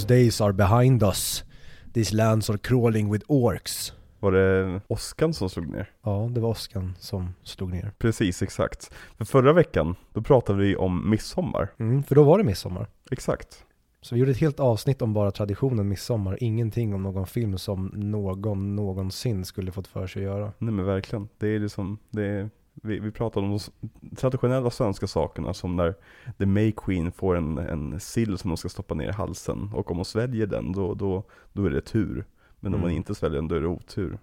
Those 0.00 0.08
days 0.08 0.40
are 0.40 0.52
behind 0.52 1.02
us. 1.02 1.44
These 1.92 2.16
lands 2.16 2.50
are 2.50 2.58
crawling 2.58 3.12
with 3.12 3.24
orcs. 3.28 3.92
Var 4.20 4.32
det 4.32 4.80
åskan 4.88 5.34
som 5.34 5.50
slog 5.50 5.68
ner? 5.68 5.90
Ja, 6.02 6.30
det 6.34 6.40
var 6.40 6.48
åskan 6.48 6.94
som 6.98 7.34
slog 7.42 7.70
ner. 7.70 7.92
Precis, 7.98 8.42
exakt. 8.42 8.90
För 9.18 9.24
förra 9.24 9.52
veckan, 9.52 9.94
då 10.12 10.22
pratade 10.22 10.58
vi 10.58 10.76
om 10.76 11.10
midsommar. 11.10 11.72
Mm, 11.78 12.02
för 12.02 12.14
då 12.14 12.22
var 12.22 12.38
det 12.38 12.44
midsommar. 12.44 12.86
Exakt. 13.10 13.64
Så 14.00 14.14
vi 14.14 14.18
gjorde 14.18 14.30
ett 14.30 14.38
helt 14.38 14.60
avsnitt 14.60 15.02
om 15.02 15.12
bara 15.12 15.30
traditionen 15.30 15.88
midsommar, 15.88 16.38
ingenting 16.40 16.94
om 16.94 17.02
någon 17.02 17.26
film 17.26 17.58
som 17.58 17.86
någon 17.94 18.76
någonsin 18.76 19.44
skulle 19.44 19.72
fått 19.72 19.86
för 19.86 20.06
sig 20.06 20.22
att 20.22 20.32
göra. 20.32 20.52
Nej 20.58 20.74
men 20.74 20.84
verkligen. 20.84 21.28
Det 21.38 21.48
är 21.48 21.58
liksom, 21.58 21.98
det 22.10 22.24
är, 22.24 22.50
vi, 22.80 22.98
vi 22.98 23.10
pratar 23.10 23.40
om 23.40 23.50
de 23.50 24.16
traditionella 24.16 24.70
svenska 24.70 25.06
sakerna 25.06 25.54
som 25.54 25.76
när 25.76 25.94
The 26.38 26.46
May 26.46 26.72
Queen 26.72 27.12
får 27.12 27.36
en, 27.36 27.58
en 27.58 28.00
sill 28.00 28.38
som 28.38 28.50
hon 28.50 28.56
ska 28.56 28.68
stoppa 28.68 28.94
ner 28.94 29.08
i 29.08 29.12
halsen. 29.12 29.70
Och 29.74 29.90
om 29.90 29.96
hon 29.96 30.04
sväljer 30.04 30.46
den, 30.46 30.72
då, 30.72 30.94
då, 30.94 31.24
då 31.52 31.64
är 31.64 31.70
det 31.70 31.80
tur. 31.80 32.24
Men 32.60 32.74
om 32.74 32.80
Mm. 32.80 32.82
hon 32.90 32.96
inte 32.96 33.14
sväljer 33.14 33.36
den, 33.40 33.48
då 33.48 33.54
är 33.54 33.60
det 33.60 33.66
otur. 33.66 34.18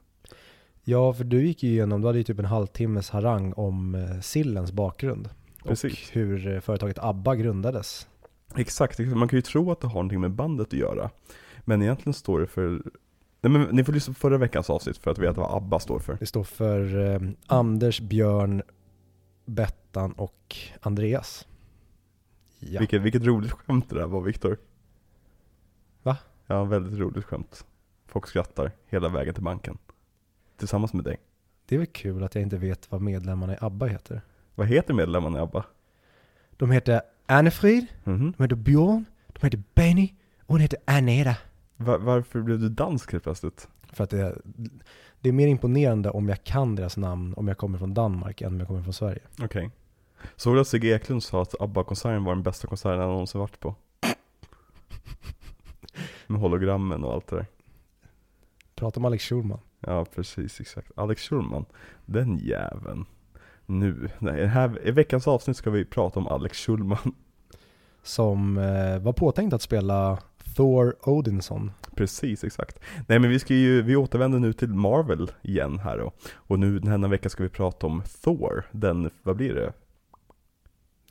Ja, 0.84 1.14
för 1.14 1.24
du 1.24 1.46
gick 1.46 1.64
ju 1.64 1.70
igenom, 1.70 2.02
du 2.02 2.08
hade 2.08 2.18
ju 2.18 2.24
typ 2.24 2.40
en 2.40 2.46
halvtimmes 2.46 3.10
harang 3.10 3.54
om 3.54 3.96
eh, 3.96 4.20
sillens 4.20 4.72
bakgrund. 4.72 5.30
Precis. 5.64 5.94
Och 5.94 6.16
hur 6.16 6.48
eh, 6.48 6.60
företaget 6.60 7.00
ABBA 7.00 7.36
grundades. 7.36 8.08
Exakt, 8.56 9.00
man 9.00 9.28
kan 9.28 9.38
ju 9.38 9.42
tro 9.42 9.72
att 9.72 9.82
det 9.82 9.88
har 9.88 9.94
någonting 9.94 10.22
med 10.22 10.32
bandet 10.32 10.68
att 10.68 10.74
göra. 10.74 11.10
Men 11.66 11.82
egentligen 11.82 12.14
står 12.14 12.40
det 12.40 12.48
för 12.48 12.82
Nej 13.50 13.60
men 13.62 13.76
ni 13.76 13.84
får 13.84 13.94
lyssna 13.94 14.14
på 14.14 14.20
förra 14.20 14.38
veckans 14.38 14.70
avsnitt 14.70 14.98
för 14.98 15.12
att 15.12 15.18
veta 15.18 15.42
vad 15.42 15.56
ABBA 15.58 15.80
står 15.80 16.00
för. 16.00 16.18
Det 16.20 16.26
står 16.26 16.44
för 16.44 17.00
eh, 17.14 17.20
Anders, 17.48 18.00
Björn, 18.02 18.62
Bettan 19.46 20.12
och 20.12 20.56
Andreas. 20.82 21.48
Ja. 22.60 22.80
Vilket, 22.80 23.02
vilket 23.02 23.24
roligt 23.24 23.52
skämt 23.52 23.90
det 23.90 23.96
där 23.96 24.08
var 24.08 24.22
Viktor. 24.22 24.58
Va? 26.04 26.18
Ja, 26.48 26.64
väldigt 26.64 27.00
roligt 27.00 27.26
skämt. 27.26 27.66
Folk 28.06 28.28
skrattar 28.28 28.72
hela 28.88 29.10
vägen 29.10 29.34
till 29.34 29.44
banken. 29.44 29.78
Tillsammans 30.58 30.94
med 30.94 31.04
dig. 31.04 31.18
Det 31.66 31.76
är 31.76 31.80
väl 31.80 31.88
kul 31.88 32.24
att 32.24 32.36
jag 32.36 32.42
inte 32.42 32.58
vet 32.58 32.92
vad 32.92 33.02
medlemmarna 33.02 33.54
i 33.54 33.58
ABBA 33.62 33.86
heter. 33.86 34.22
Vad 34.56 34.68
heter 34.68 34.94
medlemmarna 34.94 35.40
i 35.40 35.42
ABBA? 35.42 35.66
De 36.58 36.72
heter 36.72 37.02
Annefrid, 37.26 37.86
Mhm. 38.04 38.34
de 38.38 38.44
heter 38.44 38.56
Björn, 38.56 39.06
de 39.28 39.46
heter 39.46 39.64
Benny 39.74 40.14
och 40.42 40.48
hon 40.48 40.60
heter 40.60 40.80
Agneta. 40.86 41.36
Va- 41.78 41.98
varför 41.98 42.42
blev 42.42 42.60
du 42.60 42.70
dansk 42.70 43.12
helt 43.12 43.24
plötsligt? 43.24 43.68
För 43.94 44.04
att 44.04 44.10
det, 44.10 44.42
det 45.20 45.30
är 45.30 45.34
mer 45.34 45.48
imponerande 45.48 46.10
om 46.10 46.30
jag 46.30 46.44
kan 46.44 46.76
deras 46.76 46.98
namn 46.98 47.34
om 47.38 47.48
jag 47.48 47.58
kommer 47.58 47.78
från 47.78 47.94
Danmark 47.94 48.42
än 48.42 48.48
om 48.54 48.60
jag 48.60 48.68
kommer 48.68 48.84
från 48.84 48.94
Sverige. 48.94 49.22
Okej. 49.42 49.70
Såg 50.36 50.56
du 50.56 50.62
att 50.62 50.68
Sigge 50.68 50.96
Eklund 50.96 51.24
sa 51.24 51.42
att 51.42 51.62
ABBA-konserten 51.62 52.24
var 52.24 52.36
den 52.36 52.44
bästa 52.44 52.68
konserten 52.68 53.00
han 53.00 53.10
någonsin 53.10 53.40
varit 53.40 53.60
på? 53.60 53.76
Med 56.28 56.42
hologrammen 56.42 57.04
och 57.04 57.14
allt 57.14 57.28
det 57.28 57.36
där. 57.36 57.46
Prata 58.76 59.00
om 59.00 59.06
Alex 59.06 59.24
Schulman. 59.24 59.60
Ja, 59.80 60.06
precis, 60.06 60.62
exakt. 60.62 60.92
Alex 60.96 61.22
Schulman, 61.22 61.66
den 62.06 62.38
jäveln. 62.38 63.06
Nu, 63.66 64.10
nej, 64.20 64.42
i 64.42 64.46
här, 64.46 64.88
i 64.88 64.92
veckans 64.92 65.28
avsnitt 65.28 65.58
ska 65.58 65.70
vi 65.70 65.86
prata 65.86 66.20
om 66.20 66.28
Alex 66.28 66.58
Schulman. 66.58 67.16
Som 68.04 68.58
eh, 68.58 69.00
var 69.00 69.14
påtänkt 69.14 69.54
att 69.54 69.62
spela 69.62 70.18
Thor 70.58 70.96
Odinson. 71.04 71.72
Precis, 71.96 72.44
exakt. 72.44 72.80
Nej 73.08 73.20
men 73.20 73.30
vi 73.30 73.40
ska 73.40 73.54
ju, 73.54 73.82
vi 73.82 73.96
återvänder 73.96 74.40
nu 74.40 74.54
till 74.54 74.68
Marvel 74.70 75.32
igen 75.42 75.80
här 75.80 75.98
då. 75.98 76.12
Och 76.34 76.60
nu 76.60 76.80
den 76.80 77.04
här 77.04 77.10
veckan 77.10 77.30
ska 77.30 77.44
vi 77.44 77.50
prata 77.50 77.88
om 77.88 78.04
Thor, 78.24 78.64
den, 78.72 79.10
vad 79.24 79.36
blir 79.36 79.54
det? 79.54 79.74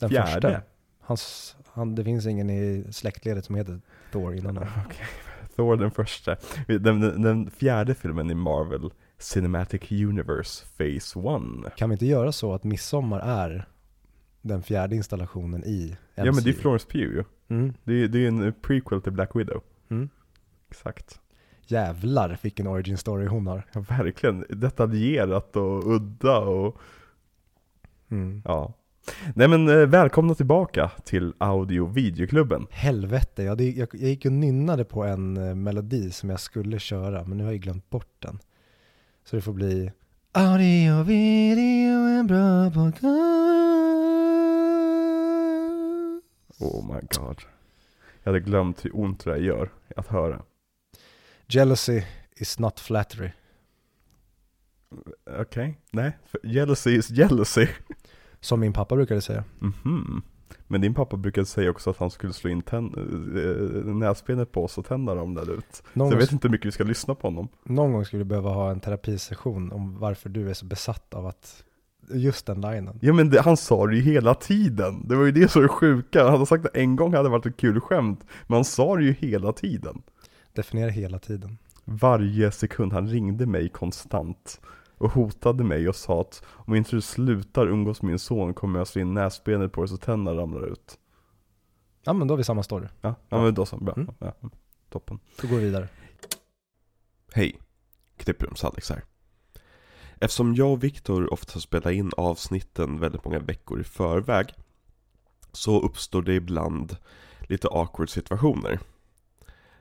Den 0.01 0.09
Fjärde. 0.09 0.33
första. 0.33 0.63
Hans, 1.01 1.57
han, 1.73 1.95
det 1.95 2.05
finns 2.05 2.27
ingen 2.27 2.51
i 2.51 2.85
släktledet 2.91 3.45
som 3.45 3.55
heter 3.55 3.81
Thor 4.13 4.35
innan 4.35 4.57
honom. 4.57 4.73
Thor 5.57 5.77
den 5.77 5.91
första. 5.91 6.37
Den, 6.67 7.01
den, 7.01 7.23
den 7.23 7.51
fjärde 7.51 7.95
filmen 7.95 8.31
i 8.31 8.35
Marvel 8.35 8.91
Cinematic 9.19 9.93
Universe 9.93 10.65
Phase 10.77 11.21
1. 11.67 11.77
Kan 11.77 11.91
vi 11.91 11.95
inte 11.95 12.07
göra 12.07 12.33
så 12.33 12.55
att 12.55 12.65
midsommar 12.65 13.21
är 13.21 13.67
den 14.47 14.63
fjärde 14.63 14.97
installationen 14.97 15.65
i 15.65 15.85
MCU? 15.87 15.97
Ja 16.15 16.33
men 16.33 16.45
det 16.45 16.51
är 16.51 16.55
Florence 16.55 16.87
Pugh 16.89 17.15
ju. 17.15 17.25
Mm. 17.49 17.75
Det 17.85 17.93
är, 17.93 18.09
det 18.09 18.19
är 18.25 18.29
en 18.29 18.55
prequel 18.63 19.03
till 19.03 19.13
Black 19.13 19.37
Widow. 19.37 19.63
Mm. 19.89 20.09
Exakt. 20.71 21.21
Jävlar 21.67 22.39
vilken 22.43 22.67
origin 22.67 22.97
story 22.99 23.27
hon 23.27 23.47
har. 23.47 23.67
Ja 23.73 23.81
verkligen. 23.89 24.45
Detaljerat 24.49 25.57
och 25.57 25.95
udda 25.95 26.39
och 26.39 26.77
Mm. 28.09 28.43
ja. 28.45 28.73
Nej 29.35 29.49
men 29.49 29.69
eh, 29.69 29.87
välkomna 29.87 30.35
tillbaka 30.35 30.91
till 31.05 31.35
Audio 31.39 31.87
Videoklubben. 31.87 32.67
Helvete, 32.71 33.43
jag, 33.43 33.61
jag, 33.61 33.89
jag 33.93 34.09
gick 34.11 34.25
och 34.27 34.33
nynnade 34.33 34.85
på 34.85 35.05
en 35.05 35.37
eh, 35.37 35.55
melodi 35.55 36.11
som 36.11 36.31
jag 36.31 36.41
skulle 36.41 36.79
köra, 36.79 37.25
men 37.25 37.39
nu 37.39 37.45
har 37.45 37.53
jag 37.53 37.61
glömt 37.61 37.91
bort 37.91 38.15
den. 38.19 38.39
Så 39.25 39.37
det 39.37 39.43
får 39.43 39.53
bli 39.53 39.93
Audio, 40.37 41.03
video, 41.03 42.07
en 42.19 42.27
bra 42.27 42.71
podcast. 42.71 43.07
Oh 46.61 46.95
my 46.95 47.01
god. 47.01 47.43
Jag 48.23 48.33
hade 48.33 48.41
glömt 48.41 48.85
hur 48.85 48.97
ont 48.97 49.25
det 49.25 49.31
där 49.31 49.39
gör 49.39 49.71
att 49.97 50.07
höra. 50.07 50.43
Jealousy 51.47 52.03
is 52.37 52.59
not 52.59 52.81
flattery. 52.81 53.31
Okej, 55.41 55.81
nej. 55.91 56.19
För 56.27 56.41
jealousy 56.45 56.97
is 56.97 57.11
jealousy. 57.11 57.67
Som 58.41 58.61
min 58.61 58.73
pappa 58.73 58.97
brukade 58.97 59.21
säga. 59.21 59.45
Mhm. 59.59 60.23
Men 60.67 60.81
din 60.81 60.95
pappa 60.95 61.17
brukade 61.17 61.47
säga 61.47 61.71
också 61.71 61.91
att 61.91 61.97
han 61.97 62.11
skulle 62.11 62.33
slå 62.33 62.51
in 62.51 62.63
äh, 62.73 62.81
näsbenet 63.95 64.53
på 64.53 64.65
oss 64.65 64.79
och 64.79 64.87
tända 64.87 65.15
dem 65.15 65.35
där 65.35 65.51
ut. 65.59 65.65
Så 65.71 65.83
Någon, 65.93 66.07
jag 66.07 66.13
gång, 66.13 66.19
vet 66.19 66.33
inte 66.33 66.49
hur 66.49 66.53
mycket 66.53 66.67
vi 66.67 66.73
ska 66.73 66.85
lyssna 66.85 67.15
på 67.15 67.27
honom. 67.27 67.49
någon 67.65 67.93
gång 67.93 68.05
skulle 68.05 68.19
vi 68.19 68.29
behöva 68.29 68.51
ha 68.51 68.71
en 68.71 68.81
terapisession 68.81 69.73
om 69.73 69.99
varför 69.99 70.29
du 70.29 70.51
är 70.51 70.55
så 70.55 70.67
besatt 70.67 71.15
av 71.15 71.27
att 71.27 71.65
just 72.11 72.47
den 72.47 72.61
linen. 72.61 72.99
Ja 73.03 73.13
men 73.13 73.31
det, 73.31 73.41
han 73.41 73.57
sa 73.57 73.87
det 73.87 73.97
ju 73.97 74.03
hela 74.03 74.35
tiden. 74.35 75.09
Det 75.09 75.17
var 75.17 75.25
ju 75.25 75.33
det 75.33 75.49
som 75.49 75.65
är 75.65 75.69
sjuka. 75.69 76.23
Han 76.23 76.33
hade 76.33 76.47
sagt 76.47 76.63
det 76.63 76.81
en 76.81 76.97
gång 76.97 77.13
hade 77.15 77.25
det 77.25 77.33
varit 77.33 77.47
ett 77.47 77.57
kul 77.57 77.81
skämt. 77.81 78.25
Men 78.47 78.55
han 78.55 78.65
sa 78.65 78.97
det 78.97 79.05
ju 79.05 79.13
hela 79.13 79.53
tiden. 79.53 80.03
Definiera 80.55 80.91
hela 80.91 81.19
tiden. 81.19 81.59
Varje 81.85 82.51
sekund. 82.51 82.93
Han 82.93 83.09
ringde 83.09 83.47
mig 83.47 83.69
konstant. 83.69 84.61
Och 84.99 85.11
hotade 85.11 85.65
mig 85.65 85.89
och 85.89 85.97
sa 85.97 86.21
att 86.21 86.45
om 86.49 86.75
inte 86.75 86.97
du 86.97 87.01
slutar 87.01 87.67
umgås 87.67 88.03
med 88.03 88.09
min 88.09 88.19
son 88.19 88.55
kommer 88.55 88.79
jag 88.79 88.89
slå 88.89 89.01
in 89.01 89.15
näsbenet 89.15 89.73
på 89.73 89.81
dig 89.81 89.89
så 89.89 89.97
tänderna 89.97 90.41
ramlar 90.41 90.67
ut. 90.67 90.99
Ja 92.05 92.13
men 92.13 92.29
då 92.29 92.33
har 92.33 92.37
vi 92.37 92.45
samma 92.45 92.63
story. 92.63 92.89
Ja, 93.01 93.15
ja 93.29 93.43
men 93.43 93.55
då 93.55 93.67
så. 93.67 93.77
Bra. 93.77 93.95
Mm. 93.95 94.15
Ja, 94.19 94.35
toppen. 94.91 95.19
Då 95.41 95.49
går 95.49 95.57
vi 95.57 95.65
vidare. 95.65 95.89
Hej, 97.33 97.59
Knipprums-Alex 98.17 98.91
här. 98.91 99.03
Eftersom 100.21 100.55
jag 100.55 100.73
och 100.73 100.85
Viktor 100.85 101.33
ofta 101.33 101.61
spelar 101.61 101.91
in 101.91 102.11
avsnitten 102.17 103.01
väldigt 103.01 103.25
många 103.25 103.39
veckor 103.39 103.81
i 103.81 103.85
förväg 103.85 104.47
så 105.53 105.81
uppstår 105.81 106.23
det 106.23 106.35
ibland 106.35 106.97
lite 107.41 107.69
awkward 107.69 108.11
situationer. 108.11 108.79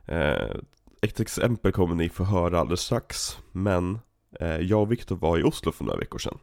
Eh, 0.05 0.55
ett 1.01 1.19
exempel 1.19 1.71
kommer 1.71 1.95
ni 1.95 2.09
få 2.09 2.23
höra 2.23 2.59
alldeles 2.59 2.81
strax, 2.81 3.37
men 3.51 3.99
Eh, 4.39 4.57
jag 4.59 4.81
och 4.81 4.91
Viktor 4.91 5.15
var 5.15 5.37
i 5.37 5.43
Oslo 5.43 5.71
för 5.71 5.83
några 5.83 5.99
veckor 5.99 6.19
sedan. 6.19 6.37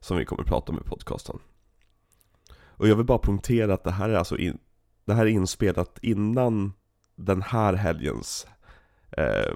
Som 0.00 0.16
vi 0.16 0.24
kommer 0.24 0.42
att 0.42 0.48
prata 0.48 0.72
om 0.72 0.78
i 0.78 0.88
podcasten. 0.88 1.38
Och 2.60 2.88
jag 2.88 2.96
vill 2.96 3.06
bara 3.06 3.18
punktera 3.18 3.74
att 3.74 3.84
det 3.84 3.90
här 3.90 4.08
är 4.08 4.14
alltså 4.14 4.36
in, 4.38 4.58
det 5.04 5.14
här 5.14 5.26
är 5.26 5.30
inspelat 5.30 5.98
innan 6.02 6.72
den 7.16 7.42
här 7.42 7.74
helgens 7.74 8.46
eh, 9.10 9.52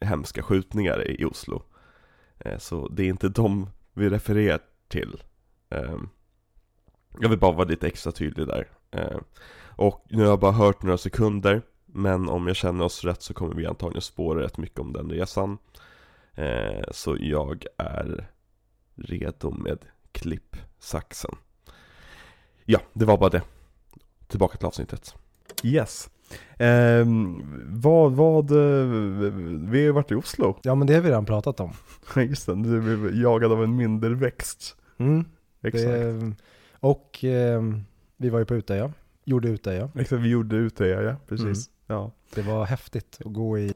hemska 0.00 0.42
skjutningar 0.42 1.10
i 1.20 1.24
Oslo. 1.24 1.62
Eh, 2.38 2.58
Så 2.58 2.88
det 2.88 3.02
är 3.02 3.08
inte 3.08 3.28
de 3.28 3.70
vi 3.92 4.08
refererar 4.10 4.60
till. 4.88 5.22
Eh, 5.70 5.96
Jag 7.20 7.28
vill 7.28 7.38
bara 7.38 7.52
vara 7.52 7.68
lite 7.68 7.86
extra 7.86 8.12
tydlig 8.12 8.46
där. 8.46 8.68
Eh, 8.90 9.18
Och 9.76 10.04
nu 10.10 10.22
har 10.22 10.28
jag 10.30 10.40
bara 10.40 10.52
hört 10.52 10.82
några 10.82 10.98
sekunder, 10.98 11.62
men 11.86 12.28
om 12.28 12.46
jag 12.46 12.56
känner 12.56 12.84
oss 12.84 13.04
rätt 13.04 13.22
så 13.22 13.34
kommer 13.34 13.54
vi 13.54 13.66
antagligen 13.66 14.02
spåra 14.02 14.42
rätt 14.42 14.58
mycket 14.58 14.80
om 14.80 14.92
den 14.92 15.10
resan. 15.10 15.58
Eh, 16.38 16.84
Så 16.90 17.16
jag 17.20 17.64
är 17.76 18.28
redo 18.96 19.50
med 19.50 19.78
klippsaxen. 20.12 21.30
Ja, 22.64 22.80
det 22.92 23.04
var 23.04 23.18
bara 23.18 23.30
det. 23.30 23.42
Tillbaka 24.26 24.56
till 24.58 24.66
avsnittet. 24.66 25.14
Yes. 25.64 26.10
Ehm, 26.58 27.42
vad, 27.80 28.12
vad, 28.12 28.50
eh, 28.50 28.86
vi 29.70 29.78
har 29.78 29.84
ju 29.84 29.92
varit 29.92 30.10
i 30.10 30.14
Oslo. 30.14 30.58
Ja 30.62 30.74
men 30.74 30.86
det 30.86 30.94
har 30.94 31.00
vi 31.00 31.08
redan 31.08 31.26
pratat 31.26 31.60
om. 31.60 31.72
Just 32.16 32.46
det, 32.46 32.54
du 32.54 32.80
blev 32.80 33.16
jagad 33.22 33.52
av 33.52 33.64
en 33.64 33.76
minderväxt. 33.76 34.76
Mm. 34.98 35.24
Exakt. 35.62 35.84
Det, 35.84 36.32
och 36.80 37.24
eh, 37.24 37.62
vi 38.16 38.28
var 38.28 38.38
ju 38.38 38.44
på 38.44 38.54
Utöja, 38.54 38.92
gjorde 39.24 39.48
Utöja. 39.48 39.90
Exakt, 39.94 40.22
vi 40.22 40.28
gjorde 40.28 40.56
ute 40.56 40.86
ja, 40.86 41.02
ja, 41.02 41.16
precis. 41.28 41.68
Mm. 41.68 42.00
Ja. 42.00 42.10
Det 42.34 42.42
var 42.42 42.64
häftigt 42.64 43.18
att 43.24 43.32
gå 43.32 43.58
i 43.58 43.72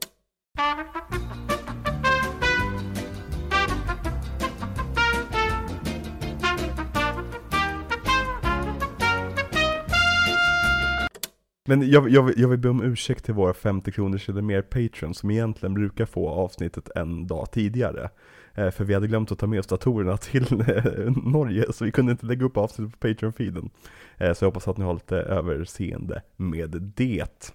Men 11.65 11.89
jag, 11.91 12.09
jag, 12.09 12.23
vill- 12.23 12.39
jag 12.41 12.47
vill 12.49 12.59
be 12.59 12.69
om 12.69 12.83
ursäkt 12.83 13.25
till 13.25 13.33
våra 13.33 13.53
50 13.53 13.91
kronors 13.91 14.29
eller 14.29 14.41
mer 14.41 14.61
patrons 14.61 15.17
som 15.17 15.31
egentligen 15.31 15.73
brukar 15.73 16.05
få 16.05 16.29
avsnittet 16.29 16.89
en 16.95 17.27
dag 17.27 17.51
tidigare. 17.51 18.09
Eh, 18.53 18.71
för 18.71 18.83
vi 18.83 18.93
hade 18.93 19.07
glömt 19.07 19.31
att 19.31 19.39
ta 19.39 19.47
med 19.47 19.59
oss 19.59 19.67
datorerna 19.67 20.17
till 20.21 20.61
eh, 20.61 21.11
Norge, 21.25 21.73
så 21.73 21.85
vi 21.85 21.91
kunde 21.91 22.11
inte 22.11 22.25
lägga 22.25 22.45
upp 22.45 22.57
avsnittet 22.57 22.99
på 22.99 23.07
Patreon-feeden. 23.07 23.69
Eh, 24.17 24.33
så 24.33 24.45
jag 24.45 24.47
hoppas 24.47 24.67
att 24.67 24.77
ni 24.77 24.85
har 24.85 24.93
lite 24.93 25.15
överseende 25.17 26.21
med 26.35 26.91
det. 26.95 27.53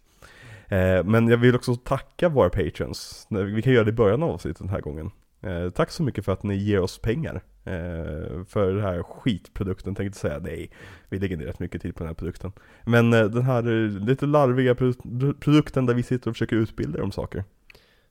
Eh, 0.68 1.04
men 1.04 1.28
jag 1.28 1.36
vill 1.38 1.54
också 1.56 1.74
tacka 1.76 2.28
våra 2.28 2.50
patrons. 2.50 3.26
Vi 3.30 3.62
kan 3.62 3.72
göra 3.72 3.84
det 3.84 3.90
i 3.90 3.92
början 3.92 4.22
av 4.22 4.30
avsnittet 4.30 4.58
den 4.58 4.68
här 4.68 4.80
gången. 4.80 5.10
Eh, 5.42 5.70
tack 5.70 5.90
så 5.90 6.02
mycket 6.02 6.24
för 6.24 6.32
att 6.32 6.42
ni 6.42 6.54
ger 6.56 6.80
oss 6.80 6.98
pengar. 6.98 7.40
Eh, 7.68 8.44
för 8.44 8.72
den 8.72 8.82
här 8.82 9.02
skitprodukten 9.02 9.94
tänkte 9.94 10.26
jag 10.26 10.32
säga. 10.32 10.38
Nej, 10.42 10.70
vi 11.08 11.18
lägger 11.18 11.36
ner 11.36 11.44
rätt 11.44 11.58
mycket 11.60 11.82
tid 11.82 11.94
på 11.94 11.98
den 11.98 12.08
här 12.08 12.14
produkten. 12.14 12.52
Men 12.84 13.12
eh, 13.12 13.24
den 13.24 13.42
här 13.42 13.62
eh, 13.84 13.90
lite 14.06 14.26
larviga 14.26 14.74
pro- 14.74 15.34
produkten 15.40 15.86
där 15.86 15.94
vi 15.94 16.02
sitter 16.02 16.30
och 16.30 16.36
försöker 16.36 16.56
utbilda 16.56 16.98
er 16.98 17.02
om 17.02 17.12
saker. 17.12 17.44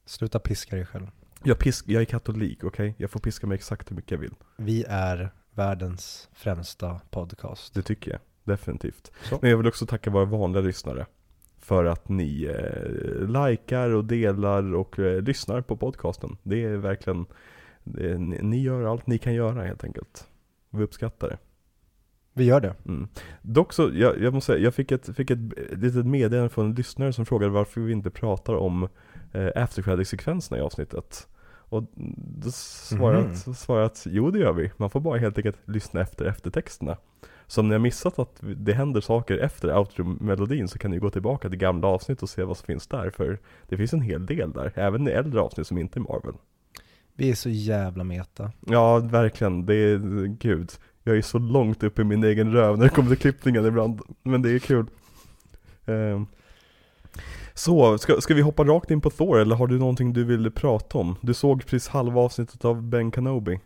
Sluta 0.06 0.40
piska 0.40 0.76
dig 0.76 0.86
själv. 0.86 1.08
Jag, 1.44 1.60
pisk, 1.60 1.86
jag 1.88 2.02
är 2.02 2.06
katolik, 2.06 2.64
okej? 2.64 2.96
Jag 2.98 3.12
får 3.12 3.20
piska 3.20 3.48
mig 3.48 3.56
exakt 3.56 3.92
hur 3.92 3.96
mycket 3.96 4.12
jag 4.12 4.18
vill. 4.18 4.34
Vi 4.58 4.86
är 4.88 5.30
världens 5.54 6.30
främsta 6.34 7.02
podcast. 7.10 7.74
Det 7.74 7.82
tycker 7.82 8.12
jag, 8.12 8.20
definitivt. 8.44 9.12
Så. 9.24 9.40
Men 9.42 9.50
jag 9.50 9.58
vill 9.58 9.68
också 9.68 9.86
tacka 9.86 10.10
våra 10.10 10.26
vanliga 10.26 10.62
lyssnare. 10.62 11.06
För 11.60 11.86
att 11.86 12.10
ni 12.10 12.44
eh, 12.44 13.28
likar 13.50 13.90
och 13.90 14.06
delar 14.06 14.76
och 14.76 15.00
eh, 15.00 15.22
lyssnar 15.22 15.62
på 15.62 15.78
podcasten. 15.78 16.38
Det 16.44 16.64
är 16.64 16.78
verkligen, 16.78 17.26
det 17.94 18.18
ni, 18.18 18.40
ni 18.42 18.62
gör 18.62 18.84
allt 18.84 19.08
ni 19.08 19.18
kan 19.18 19.34
göra 19.34 19.64
helt 19.64 19.84
enkelt. 19.84 20.28
Vi 20.70 20.84
uppskattar 20.84 21.30
det. 21.30 21.38
Vi 22.34 22.44
gör 22.44 22.62
det. 22.62 22.76
Mm. 22.86 23.08
Dock 23.42 23.74
så, 23.74 23.90
jag, 23.94 24.22
jag 24.22 24.34
måste 24.34 24.54
säga, 24.54 24.64
jag 24.64 24.74
fick 24.74 24.92
ett, 24.92 25.16
fick 25.16 25.32
ett 25.32 25.40
litet 25.72 26.06
meddelande 26.06 26.50
från 26.50 26.66
en 26.66 26.76
lyssnare 26.76 27.14
som 27.14 27.26
frågade 27.26 27.52
varför 27.52 27.82
vi 27.82 27.92
inte 27.92 28.10
pratar 28.10 28.56
om 28.56 28.88
eh, 29.32 29.50
after 29.56 29.82
credit-sekvenserna 29.82 30.58
i 30.58 30.62
avsnittet. 30.62 31.28
Och 31.70 31.84
då 32.42 32.52
svarade 32.52 33.30
jag 33.46 33.56
svarade 33.56 33.84
jag 33.84 33.92
att 33.92 34.08
jo 34.10 34.32
det 34.32 34.40
gör 34.40 34.54
vi, 34.54 34.72
man 34.78 34.90
får 34.90 35.00
bara 35.00 35.18
helt 35.18 35.38
enkelt 35.38 35.58
lyssna 35.66 36.02
efter 36.02 36.26
eftertexterna. 36.26 36.98
Så 37.48 37.62
om 37.62 37.68
ni 37.68 37.74
har 37.74 37.80
missat 37.80 38.20
att 38.20 38.42
det 38.42 38.74
händer 38.74 39.02
saker 39.02 39.38
efter 39.38 39.78
outro-melodin 39.78 40.68
så 40.68 40.80
kan 40.80 40.92
ni 40.92 40.98
gå 40.98 41.10
tillbaka 41.10 41.50
till 41.50 41.60
gamla 41.60 41.88
avsnitt 41.88 42.24
och 42.24 42.30
se 42.30 42.44
vad 42.44 42.58
som 42.58 42.66
finns 42.66 42.88
där, 42.88 43.10
för 43.10 43.40
det 43.68 43.78
finns 43.78 43.94
en 43.94 44.02
hel 44.02 44.26
del 44.26 44.52
där, 44.52 44.72
även 44.76 45.08
i 45.08 45.12
äldre 45.12 45.42
avsnitt 45.42 45.68
som 45.68 45.78
inte 45.78 46.00
är 46.00 46.02
Marvel. 46.02 46.34
Vi 47.18 47.32
är 47.32 47.36
så 47.36 47.50
jävla 47.50 48.04
meta. 48.04 48.52
Ja, 48.68 49.00
verkligen. 49.00 49.66
Det 49.66 49.76
är, 49.76 49.98
gud. 50.28 50.72
Jag 51.04 51.18
är 51.18 51.22
så 51.22 51.40
långt 51.40 51.84
upp 51.84 52.00
i 52.00 52.04
min 52.04 52.24
egen 52.24 52.52
röv 52.52 52.78
när 52.78 52.84
det 52.84 52.90
kommer 52.90 53.10
till 53.10 53.18
klippningen 53.18 53.66
ibland. 53.66 54.02
Men 54.24 54.42
det 54.42 54.52
är 54.52 54.60
kul. 54.60 54.86
Ehm. 55.86 56.26
Så, 57.54 57.98
ska, 57.98 58.22
ska 58.22 58.34
vi 58.34 58.42
hoppa 58.42 58.64
rakt 58.64 58.92
in 58.92 59.02
på 59.02 59.10
Thor 59.10 59.40
eller 59.40 59.56
har 59.56 59.68
du 59.68 59.80
någonting 59.80 60.14
du 60.14 60.24
vill 60.24 60.52
prata 60.52 60.98
om? 60.98 61.16
Du 61.22 61.34
såg 61.34 61.66
precis 61.66 61.88
halva 61.88 62.22
avsnittet 62.22 62.66
av 62.66 62.82
Ben 62.84 63.12
Kenobi. 63.12 63.60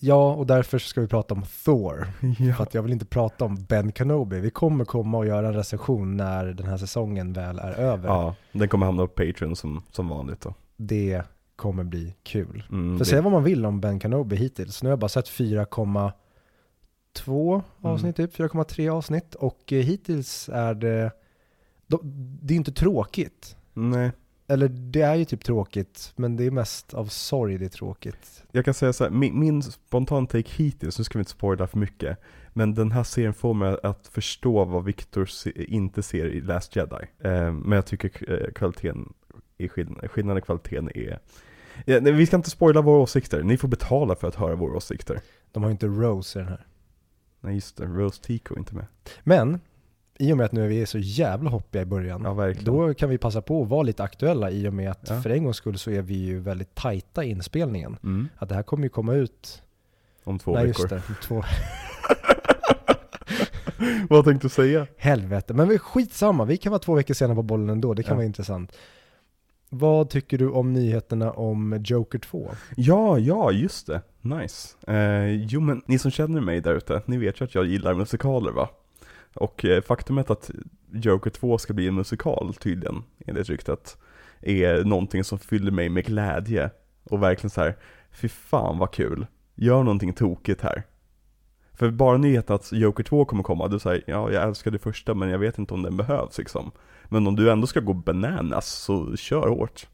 Ja, 0.00 0.34
och 0.34 0.46
därför 0.46 0.78
ska 0.78 1.00
vi 1.00 1.08
prata 1.08 1.34
om 1.34 1.42
Thor. 1.64 2.06
För 2.20 2.44
Ja. 2.44 2.54
att 2.58 2.74
jag 2.74 2.82
vill 2.82 2.92
inte 2.92 3.06
prata 3.06 3.44
om 3.44 3.64
Ben 3.68 3.92
Kenobi. 3.92 4.40
Vi 4.40 4.50
kommer 4.50 4.84
komma 4.84 5.18
och 5.18 5.26
göra 5.26 5.48
en 5.48 5.54
recension 5.54 6.16
när 6.16 6.44
den 6.44 6.66
här 6.66 6.76
säsongen 6.76 7.32
väl 7.32 7.58
är 7.58 7.72
över. 7.72 8.08
ja, 8.08 8.34
den 8.52 8.68
kommer 8.68 8.86
hamna 8.86 9.06
på 9.06 9.12
Patreon 9.24 9.56
som, 9.56 9.82
som 9.90 10.08
vanligt 10.08 10.40
då. 10.40 10.54
Det 10.76 11.22
kommer 11.56 11.84
bli 11.84 12.14
kul. 12.22 12.62
Mm, 12.70 12.98
För 12.98 13.04
det- 13.04 13.10
säga 13.10 13.22
vad 13.22 13.32
man 13.32 13.44
vill 13.44 13.66
om 13.66 13.80
Ben 13.80 14.00
Kenobi 14.00 14.36
hittills. 14.36 14.82
Nu 14.82 14.88
har 14.88 14.92
jag 14.92 14.98
bara 14.98 15.08
sett 15.08 15.28
4,2 15.28 17.62
avsnitt 17.80 18.16
typ, 18.16 18.34
4,3 18.36 18.88
avsnitt. 18.90 19.34
Och 19.34 19.72
eh, 19.72 19.82
hittills 19.84 20.48
är 20.52 20.74
det, 20.74 21.10
de, 21.86 22.00
det 22.42 22.54
är 22.54 22.56
inte 22.56 22.72
tråkigt. 22.72 23.56
Nej, 23.72 24.10
Eller 24.46 24.68
det 24.68 25.00
är 25.00 25.14
ju 25.14 25.24
typ 25.24 25.44
tråkigt, 25.44 26.12
men 26.16 26.36
det 26.36 26.44
är 26.44 26.50
mest 26.50 26.94
av 26.94 27.06
sorg 27.06 27.58
det 27.58 27.64
är 27.64 27.68
tråkigt. 27.68 28.44
jag 28.52 28.64
kan 28.64 28.74
säga 28.74 28.92
så 28.92 29.04
här, 29.04 29.10
min, 29.10 29.40
min 29.40 29.62
spontan 29.62 30.26
take 30.26 30.62
hittills, 30.62 30.98
nu 30.98 31.04
ska 31.04 31.18
vi 31.18 31.20
inte 31.20 31.30
spoila 31.30 31.66
för 31.66 31.78
mycket, 31.78 32.18
men 32.52 32.74
den 32.74 32.92
här 32.92 33.04
serien 33.04 33.34
får 33.34 33.54
mig 33.54 33.76
att 33.82 34.06
förstå 34.06 34.64
vad 34.64 34.84
Victor 34.84 35.26
se, 35.26 35.64
inte 35.74 36.02
ser 36.02 36.26
i 36.26 36.40
Last 36.40 36.76
Jedi. 36.76 36.96
Eh, 37.18 37.52
men 37.52 37.72
jag 37.72 37.86
tycker 37.86 38.32
eh, 38.42 38.52
kvaliteten, 38.52 39.12
är 39.58 39.68
skill- 39.68 40.08
skillnaden 40.08 40.38
i 40.38 40.42
kvaliteten 40.46 40.90
är 40.94 41.18
Ja, 41.86 42.00
nej, 42.00 42.12
vi 42.12 42.26
ska 42.26 42.36
inte 42.36 42.50
spoila 42.50 42.80
våra 42.80 42.98
åsikter, 42.98 43.42
ni 43.42 43.56
får 43.56 43.68
betala 43.68 44.14
för 44.16 44.28
att 44.28 44.34
höra 44.34 44.54
våra 44.54 44.76
åsikter. 44.76 45.20
De 45.52 45.62
har 45.62 45.70
ju 45.70 45.72
inte 45.72 45.86
Rose 45.86 46.38
i 46.38 46.42
den 46.42 46.48
här. 46.48 46.66
Nej 47.40 47.54
just 47.54 47.76
det, 47.76 47.84
Rose 47.84 48.22
Tico 48.22 48.54
är 48.54 48.58
inte 48.58 48.74
med. 48.74 48.86
Men, 49.22 49.60
i 50.18 50.32
och 50.32 50.36
med 50.36 50.46
att 50.46 50.52
nu 50.52 50.68
vi 50.68 50.82
är 50.82 50.86
så 50.86 50.98
jävla 50.98 51.50
hoppiga 51.50 51.82
i 51.82 51.84
början, 51.84 52.22
Ja 52.24 52.34
verkligen. 52.34 52.64
då 52.74 52.94
kan 52.94 53.08
vi 53.10 53.18
passa 53.18 53.42
på 53.42 53.62
att 53.62 53.68
vara 53.68 53.82
lite 53.82 54.02
aktuella 54.02 54.50
i 54.50 54.68
och 54.68 54.74
med 54.74 54.90
att 54.90 55.04
Ja. 55.08 55.20
för 55.20 55.30
en 55.30 55.44
gångs 55.44 55.56
skull 55.56 55.78
så 55.78 55.90
är 55.90 56.02
vi 56.02 56.14
ju 56.14 56.38
väldigt 56.40 56.74
tajta 56.74 57.24
i 57.24 57.30
inspelningen. 57.30 57.96
Mm, 58.02 58.28
Att 58.36 58.48
det 58.48 58.54
här 58.54 58.62
kommer 58.62 58.82
ju 58.84 58.88
komma 58.88 59.14
ut, 59.14 59.62
om 60.24 60.38
två 60.38 60.54
nej 60.54 60.66
veckor. 60.66 60.80
just 60.82 60.90
det, 60.90 61.02
om 61.08 61.14
två 61.22 61.42
Vad 64.08 64.24
tänkte 64.24 64.44
du 64.46 64.50
säga? 64.50 64.86
helvete. 64.96 65.54
Men 65.54 65.68
vi 65.68 65.78
skitsamma, 65.78 66.44
vi 66.44 66.56
kan 66.56 66.70
vara 66.70 66.78
två 66.80 66.94
veckor 66.94 67.14
senare 67.14 67.36
på 67.36 67.42
bollen 67.42 67.68
ändå, 67.70 67.94
det 67.94 68.02
kan 68.02 68.10
Ja. 68.10 68.14
vara 68.16 68.24
intressant. 68.26 68.72
Vad 69.76 70.10
tycker 70.10 70.38
du 70.38 70.48
om 70.48 70.72
nyheterna 70.72 71.32
om 71.32 71.82
Joker 71.84 72.18
2? 72.18 72.50
Ja, 72.76 73.18
ja, 73.18 73.52
just 73.52 73.86
det. 73.86 74.02
Nice. 74.20 74.76
Eh, 74.86 75.44
jo 75.44 75.60
men 75.60 75.82
ni 75.86 75.98
som 75.98 76.10
känner 76.10 76.40
mig 76.40 76.60
där 76.60 76.74
ute, 76.74 77.02
ni 77.06 77.18
vet 77.18 77.40
ju 77.40 77.44
att 77.44 77.54
jag 77.54 77.66
gillar 77.66 77.94
musikaler 77.94 78.52
va? 78.52 78.68
Och 79.34 79.64
eh, 79.64 79.82
faktumet 79.82 80.30
att 80.30 80.50
Joker 80.92 81.30
2 81.30 81.58
ska 81.58 81.72
bli 81.72 81.88
en 81.88 81.94
musikal 81.94 82.54
tydligen, 82.54 83.02
enligt 83.26 83.48
ryktet, 83.48 83.96
är 84.40 84.84
någonting 84.84 85.24
som 85.24 85.38
fyller 85.38 85.70
mig 85.70 85.88
med 85.88 86.04
glädje. 86.04 86.70
Och 87.04 87.22
verkligen 87.22 87.50
så 87.50 87.60
här, 87.60 87.76
fy 88.10 88.28
fan 88.28 88.78
vad 88.78 88.90
kul. 88.90 89.26
Gör 89.54 89.82
någonting 89.82 90.12
tokigt 90.12 90.60
här. 90.60 90.82
För 91.72 91.90
bara 91.90 92.16
nyheten 92.16 92.56
att 92.56 92.72
Joker 92.72 93.04
2 93.04 93.24
kommer 93.24 93.42
komma, 93.42 93.68
du 93.68 93.78
säger 93.78 94.04
ja 94.06 94.32
jag 94.32 94.42
älskar 94.42 94.70
det 94.70 94.78
första 94.78 95.14
men 95.14 95.28
jag 95.28 95.38
vet 95.38 95.58
inte 95.58 95.74
om 95.74 95.82
den 95.82 95.96
behövs 95.96 96.38
liksom. 96.38 96.70
Men 97.08 97.26
om 97.26 97.36
du 97.36 97.50
ändå 97.50 97.66
ska 97.66 97.80
gå 97.80 97.92
bananas 97.92 98.66
så 98.66 99.16
kör 99.16 99.48
hårt. 99.48 99.86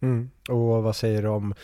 Mm. 0.00 0.30
Och 0.48 0.82
vad 0.82 0.96
säger 0.96 1.22
du 1.22 1.28
om 1.28 1.54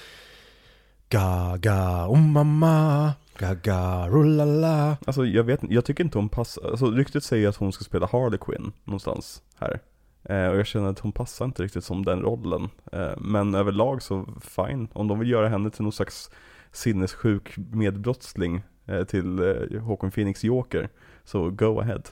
Gaga, 1.08 2.08
oh 2.08 2.20
mamma, 2.20 3.12
gaga, 3.38 4.08
rullala. 4.08 4.96
Alltså 5.06 5.24
jag 5.24 5.44
vet 5.44 5.60
jag 5.68 5.84
tycker 5.84 6.04
inte 6.04 6.18
hon 6.18 6.28
passar, 6.28 6.70
alltså 6.70 6.90
ryktet 6.90 7.24
säger 7.24 7.48
att 7.48 7.56
hon 7.56 7.72
ska 7.72 7.84
spela 7.84 8.08
Harley 8.12 8.38
Quinn 8.38 8.72
någonstans 8.84 9.42
här. 9.56 9.80
Eh, 10.24 10.46
och 10.46 10.58
jag 10.58 10.66
känner 10.66 10.88
att 10.88 10.98
hon 10.98 11.12
passar 11.12 11.44
inte 11.44 11.62
riktigt 11.62 11.84
som 11.84 12.04
den 12.04 12.20
rollen. 12.20 12.68
Eh, 12.92 13.16
men 13.18 13.54
överlag 13.54 14.02
så 14.02 14.26
fine, 14.40 14.88
om 14.92 15.08
de 15.08 15.18
vill 15.18 15.30
göra 15.30 15.48
henne 15.48 15.70
till 15.70 15.82
någon 15.82 15.92
slags 15.92 16.30
sinnessjuk 16.72 17.56
medbrottsling 17.56 18.62
eh, 18.86 19.04
till 19.04 19.38
eh, 19.38 19.80
Håkon 19.80 20.10
Phoenix 20.10 20.44
Joker, 20.44 20.88
så 21.24 21.50
go 21.50 21.80
ahead. 21.80 22.02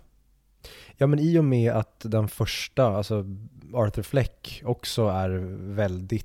Ja 0.97 1.07
men 1.07 1.19
i 1.19 1.39
och 1.39 1.45
med 1.45 1.73
att 1.73 2.01
den 2.05 2.29
första, 2.29 2.87
alltså 2.87 3.25
Arthur 3.75 4.03
Fleck 4.03 4.63
också 4.65 5.07
är 5.09 5.29
väldigt 5.75 6.25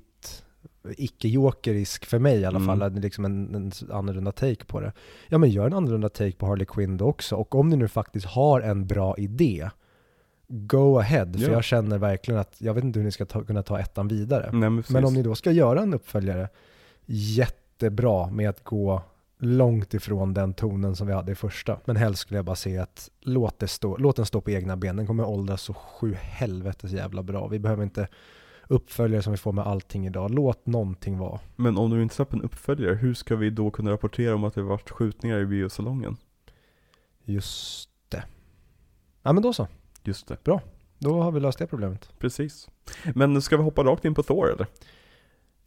icke-jokerisk 0.96 2.04
för 2.04 2.18
mig 2.18 2.36
i 2.40 2.44
alla 2.44 2.56
Mm. 2.58 2.66
fall, 2.66 2.78
det 2.94 2.98
är 3.00 3.02
liksom 3.02 3.24
en, 3.24 3.54
en 3.54 3.72
annorlunda 3.92 4.32
take 4.32 4.64
på 4.64 4.80
det. 4.80 4.92
Ja 5.28 5.38
men 5.38 5.50
gör 5.50 5.66
en 5.66 5.72
annorlunda 5.72 6.08
take 6.08 6.32
på 6.32 6.46
Harley 6.46 6.66
Quinn 6.66 6.96
då 6.96 7.04
också, 7.04 7.36
och 7.36 7.54
om 7.54 7.68
ni 7.68 7.76
nu 7.76 7.88
faktiskt 7.88 8.26
har 8.26 8.60
en 8.60 8.86
bra 8.86 9.16
idé, 9.18 9.68
go 10.48 10.98
ahead, 10.98 11.32
för 11.32 11.40
Ja. 11.40 11.48
jag 11.52 11.64
känner 11.64 11.98
verkligen 11.98 12.40
att, 12.40 12.54
jag 12.58 12.74
vet 12.74 12.84
inte 12.84 12.98
hur 12.98 13.04
ni 13.04 13.12
ska 13.12 13.24
ta, 13.26 13.42
kunna 13.44 13.62
ta 13.62 13.78
ettan 13.80 14.08
vidare. 14.08 14.50
Nej, 14.52 14.70
men, 14.70 14.84
Men 14.88 15.04
om 15.04 15.14
ni 15.14 15.22
då 15.22 15.34
ska 15.34 15.50
göra 15.50 15.82
en 15.82 15.94
uppföljare, 15.94 16.48
jättebra 17.06 18.30
med 18.30 18.48
att 18.50 18.64
gå 18.64 19.02
långt 19.44 19.94
ifrån 19.94 20.34
den 20.34 20.54
tonen 20.54 20.96
som 20.96 21.06
vi 21.06 21.12
hade 21.12 21.32
i 21.32 21.34
första. 21.34 21.80
Men 21.84 21.96
helst 21.96 22.20
skulle 22.20 22.38
jag 22.38 22.44
bara 22.44 22.56
se 22.56 22.78
att 22.78 23.10
låt, 23.20 23.58
det 23.58 23.68
stå, 23.68 23.96
låt 23.96 24.16
den 24.16 24.26
stå 24.26 24.40
på 24.40 24.50
egna 24.50 24.76
ben. 24.76 24.96
Den 24.96 25.06
kommer 25.06 25.24
åldras 25.24 25.62
så 25.62 25.74
sju 25.74 26.14
helvetes 26.14 26.92
jävla 26.92 27.22
bra. 27.22 27.48
Vi 27.48 27.58
behöver 27.58 27.82
inte 27.82 28.08
uppföljare 28.68 29.22
som 29.22 29.32
vi 29.32 29.36
får 29.36 29.52
med 29.52 29.66
allting 29.66 30.06
idag. 30.06 30.30
Låt 30.30 30.66
någonting 30.66 31.18
vara. 31.18 31.40
men 31.56 31.76
om 31.78 31.90
du 31.90 32.02
inte 32.02 32.14
släpper 32.14 32.36
en 32.36 32.42
uppföljare, 32.42 32.94
hur 32.94 33.14
ska 33.14 33.36
vi 33.36 33.50
då 33.50 33.70
kunna 33.70 33.90
rapportera 33.90 34.34
om 34.34 34.44
att 34.44 34.54
det 34.54 34.62
varit 34.62 34.90
skjutningar 34.90 35.38
i 35.38 35.46
biosalongen? 35.46 36.16
Just 37.24 37.90
det. 38.08 38.24
Ja 39.22 39.32
men 39.32 39.42
då 39.42 39.52
så. 39.52 39.68
Just 40.02 40.26
det, 40.28 40.36
Då 40.98 41.22
har 41.22 41.32
vi 41.32 41.40
löst 41.40 41.58
det 41.58 41.66
problemet. 41.66 42.08
precis. 42.18 42.68
Men 43.14 43.42
ska 43.42 43.56
vi 43.56 43.62
hoppa 43.62 43.84
rakt 43.84 44.04
in 44.04 44.14
på 44.14 44.22
Thor 44.22 44.52
eller? 44.52 44.66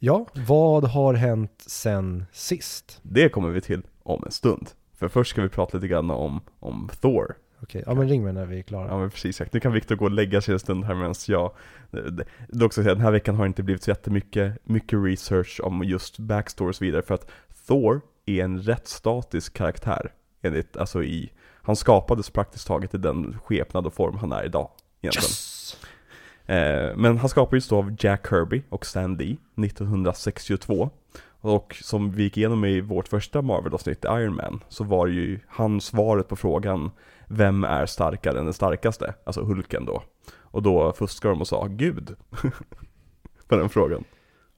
Ja, 0.00 0.26
vad 0.46 0.84
har 0.84 1.14
hänt 1.14 1.64
sen 1.66 2.24
sist? 2.32 3.00
Det 3.02 3.28
kommer 3.28 3.48
vi 3.48 3.60
till 3.60 3.82
om 4.02 4.22
en 4.24 4.32
stund. 4.32 4.70
För 4.94 5.08
först 5.08 5.30
ska 5.30 5.42
vi 5.42 5.48
prata 5.48 5.76
lite 5.76 5.88
grann 5.88 6.10
om, 6.10 6.40
om 6.60 6.90
Thor. 7.00 7.34
Okej, 7.62 7.82
ja 7.86 7.94
men 7.94 8.08
ring 8.08 8.24
mig 8.24 8.32
när 8.32 8.46
vi 8.46 8.58
är 8.58 8.62
klara. 8.62 8.88
Ja 8.88 8.98
men 8.98 9.10
precis, 9.10 9.40
exakt. 9.40 9.52
nu 9.52 9.60
kan 9.60 9.72
Viktor 9.72 9.96
gå 9.96 10.04
och 10.04 10.10
lägga 10.10 10.40
sig 10.40 10.52
en 10.52 10.60
stund 10.60 10.84
här 10.84 10.94
medan 10.94 11.14
jag 11.26 11.52
är 12.52 12.64
också 12.64 12.82
så 12.82 12.90
att 12.90 12.96
den 12.96 13.04
här 13.04 13.10
veckan 13.10 13.34
har 13.34 13.46
inte 13.46 13.62
blivit 13.62 13.82
så 13.82 13.90
jättemycket 13.90 14.58
mycket 14.64 14.98
research 15.04 15.60
om 15.62 15.84
just 15.84 16.18
backstory 16.18 16.70
och 16.70 16.76
så 16.76 16.84
vidare 16.84 17.02
för 17.02 17.14
att 17.14 17.30
Thor 17.66 18.00
är 18.26 18.44
en 18.44 18.62
rätt 18.62 18.88
statisk 18.88 19.54
karaktär 19.54 20.12
enligt, 20.42 20.76
alltså 20.76 21.02
i 21.02 21.32
Han 21.62 21.76
skapades 21.76 22.30
praktiskt 22.30 22.66
taget 22.66 22.94
i 22.94 22.98
den 22.98 23.38
skepnad 23.44 23.86
och 23.86 23.94
form 23.94 24.16
han 24.16 24.32
är 24.32 24.44
idag. 24.44 24.70
Egentligen. 25.00 25.24
Yes! 25.24 25.57
Eh, 26.48 26.96
men 26.96 27.18
han 27.18 27.28
skapades 27.28 27.68
då 27.68 27.76
av 27.76 27.96
Jack 27.98 28.28
Kirby 28.28 28.62
och 28.68 28.86
Stan 28.86 29.16
Lee 29.16 29.36
1962. 29.56 30.90
Och 31.40 31.76
som 31.82 32.10
vi 32.10 32.22
gick 32.22 32.36
igenom 32.36 32.64
i 32.64 32.80
vårt 32.80 33.08
första 33.08 33.42
Marvel-avsnitt, 33.42 34.04
Iron 34.04 34.34
Man, 34.34 34.60
så 34.68 34.84
var 34.84 35.06
ju 35.06 35.40
han 35.48 35.80
svaret 35.80 36.28
på 36.28 36.36
frågan 36.36 36.90
Vem 37.26 37.64
är 37.64 37.86
starkare 37.86 38.38
än 38.38 38.44
den 38.44 38.54
starkaste? 38.54 39.14
Alltså 39.24 39.42
Hulken 39.42 39.84
då. 39.84 40.02
Och 40.34 40.62
då 40.62 40.92
fuskade 40.92 41.34
de 41.34 41.40
och 41.40 41.48
sa 41.48 41.66
Gud. 41.66 42.16
på 43.48 43.56
den 43.56 43.68
frågan. 43.68 44.04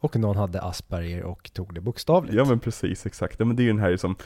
Och 0.00 0.16
någon 0.16 0.36
hade 0.36 0.62
Asperger 0.62 1.22
och 1.22 1.52
tog 1.52 1.74
det 1.74 1.80
bokstavligt. 1.80 2.34
Ja 2.34 2.44
men 2.44 2.60
precis, 2.60 3.06
exakt. 3.06 3.36
Ja, 3.38 3.44
men 3.44 3.56
det 3.56 3.62
är 3.62 3.64
ju 3.64 3.70
den 3.70 3.80
här 3.80 3.96
som 3.96 4.16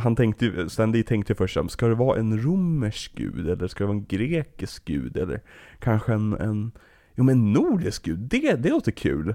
Han 0.00 0.16
tänkte 0.16 0.44
ju, 0.44 0.68
Stan 0.68 0.92
Lee 0.92 1.02
tänkte 1.02 1.34
först 1.34 1.58
ska 1.68 1.88
det 1.88 1.94
vara 1.94 2.18
en 2.18 2.42
romersk 2.42 3.14
gud? 3.14 3.48
Eller 3.48 3.68
ska 3.68 3.84
det 3.84 3.88
vara 3.88 3.96
en 3.96 4.06
grekisk 4.06 4.84
gud? 4.84 5.16
Eller 5.16 5.40
kanske 5.78 6.12
en, 6.12 6.32
en 6.32 6.72
Jo 7.14 7.24
men 7.24 7.52
nordisk 7.52 8.04
gud, 8.04 8.18
det, 8.18 8.56
det 8.56 8.68
låter 8.68 8.92
kul. 8.92 9.34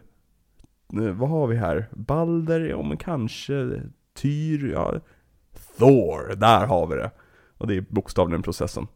Vad 0.88 1.30
har 1.30 1.48
vi 1.48 1.56
här? 1.56 1.90
Balder, 1.92 2.60
ja 2.60 2.82
men 2.82 2.98
kanske. 2.98 3.82
Tyr, 4.14 4.72
ja. 4.72 5.00
Thor, 5.78 6.36
där 6.36 6.66
har 6.66 6.88
vi 6.88 6.96
det. 6.96 7.12
Och 7.58 7.68
det 7.68 7.76
är 7.76 7.86
bokstavligen 7.90 8.42
processen. 8.42 8.88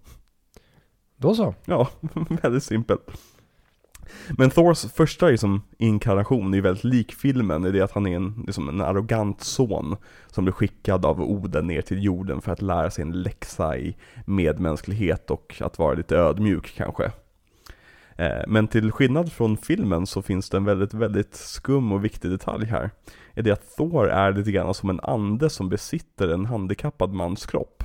Då 1.15 1.35
så. 1.35 1.55
Ja, 1.65 1.89
väldigt 2.41 2.63
simpelt. 2.63 3.11
Men 4.37 4.49
Thors 4.49 4.85
första 4.85 5.27
liksom, 5.27 5.61
inkarnation 5.77 6.53
är 6.53 6.57
ju 6.57 6.61
väldigt 6.61 6.83
lik 6.83 7.13
filmen 7.13 7.65
i 7.65 7.71
det 7.71 7.81
att 7.81 7.91
han 7.91 8.07
är 8.07 8.15
en, 8.15 8.43
liksom 8.47 8.69
en 8.69 8.81
arrogant 8.81 9.41
son 9.41 9.95
som 10.27 10.45
blir 10.45 10.53
skickad 10.53 11.05
av 11.05 11.21
Oden 11.21 11.67
ner 11.67 11.81
till 11.81 12.03
jorden 12.03 12.41
för 12.41 12.51
att 12.51 12.61
lära 12.61 12.91
sig 12.91 13.01
en 13.01 13.21
läxa 13.21 13.77
i 13.77 13.95
medmänsklighet 14.25 15.31
och 15.31 15.55
att 15.59 15.79
vara 15.79 15.93
lite 15.93 16.17
ödmjuk 16.17 16.73
kanske. 16.77 17.11
Eh, 18.15 18.41
men 18.47 18.67
till 18.67 18.91
skillnad 18.91 19.31
från 19.31 19.57
filmen 19.57 20.07
så 20.07 20.21
finns 20.21 20.49
det 20.49 20.57
en 20.57 20.65
väldigt, 20.65 20.93
väldigt 20.93 21.35
skum 21.35 21.91
och 21.91 22.05
viktig 22.05 22.31
detalj 22.31 22.65
här. 22.65 22.89
Är 23.33 23.41
det 23.41 23.51
att 23.51 23.75
Thor 23.75 24.09
är 24.09 24.33
lite 24.33 24.51
grann 24.51 24.73
som 24.73 24.89
en 24.89 24.99
ande 24.99 25.49
som 25.49 25.69
besitter 25.69 26.27
en 26.27 26.45
handikappad 26.45 27.13
mans 27.13 27.45
kropp. 27.45 27.83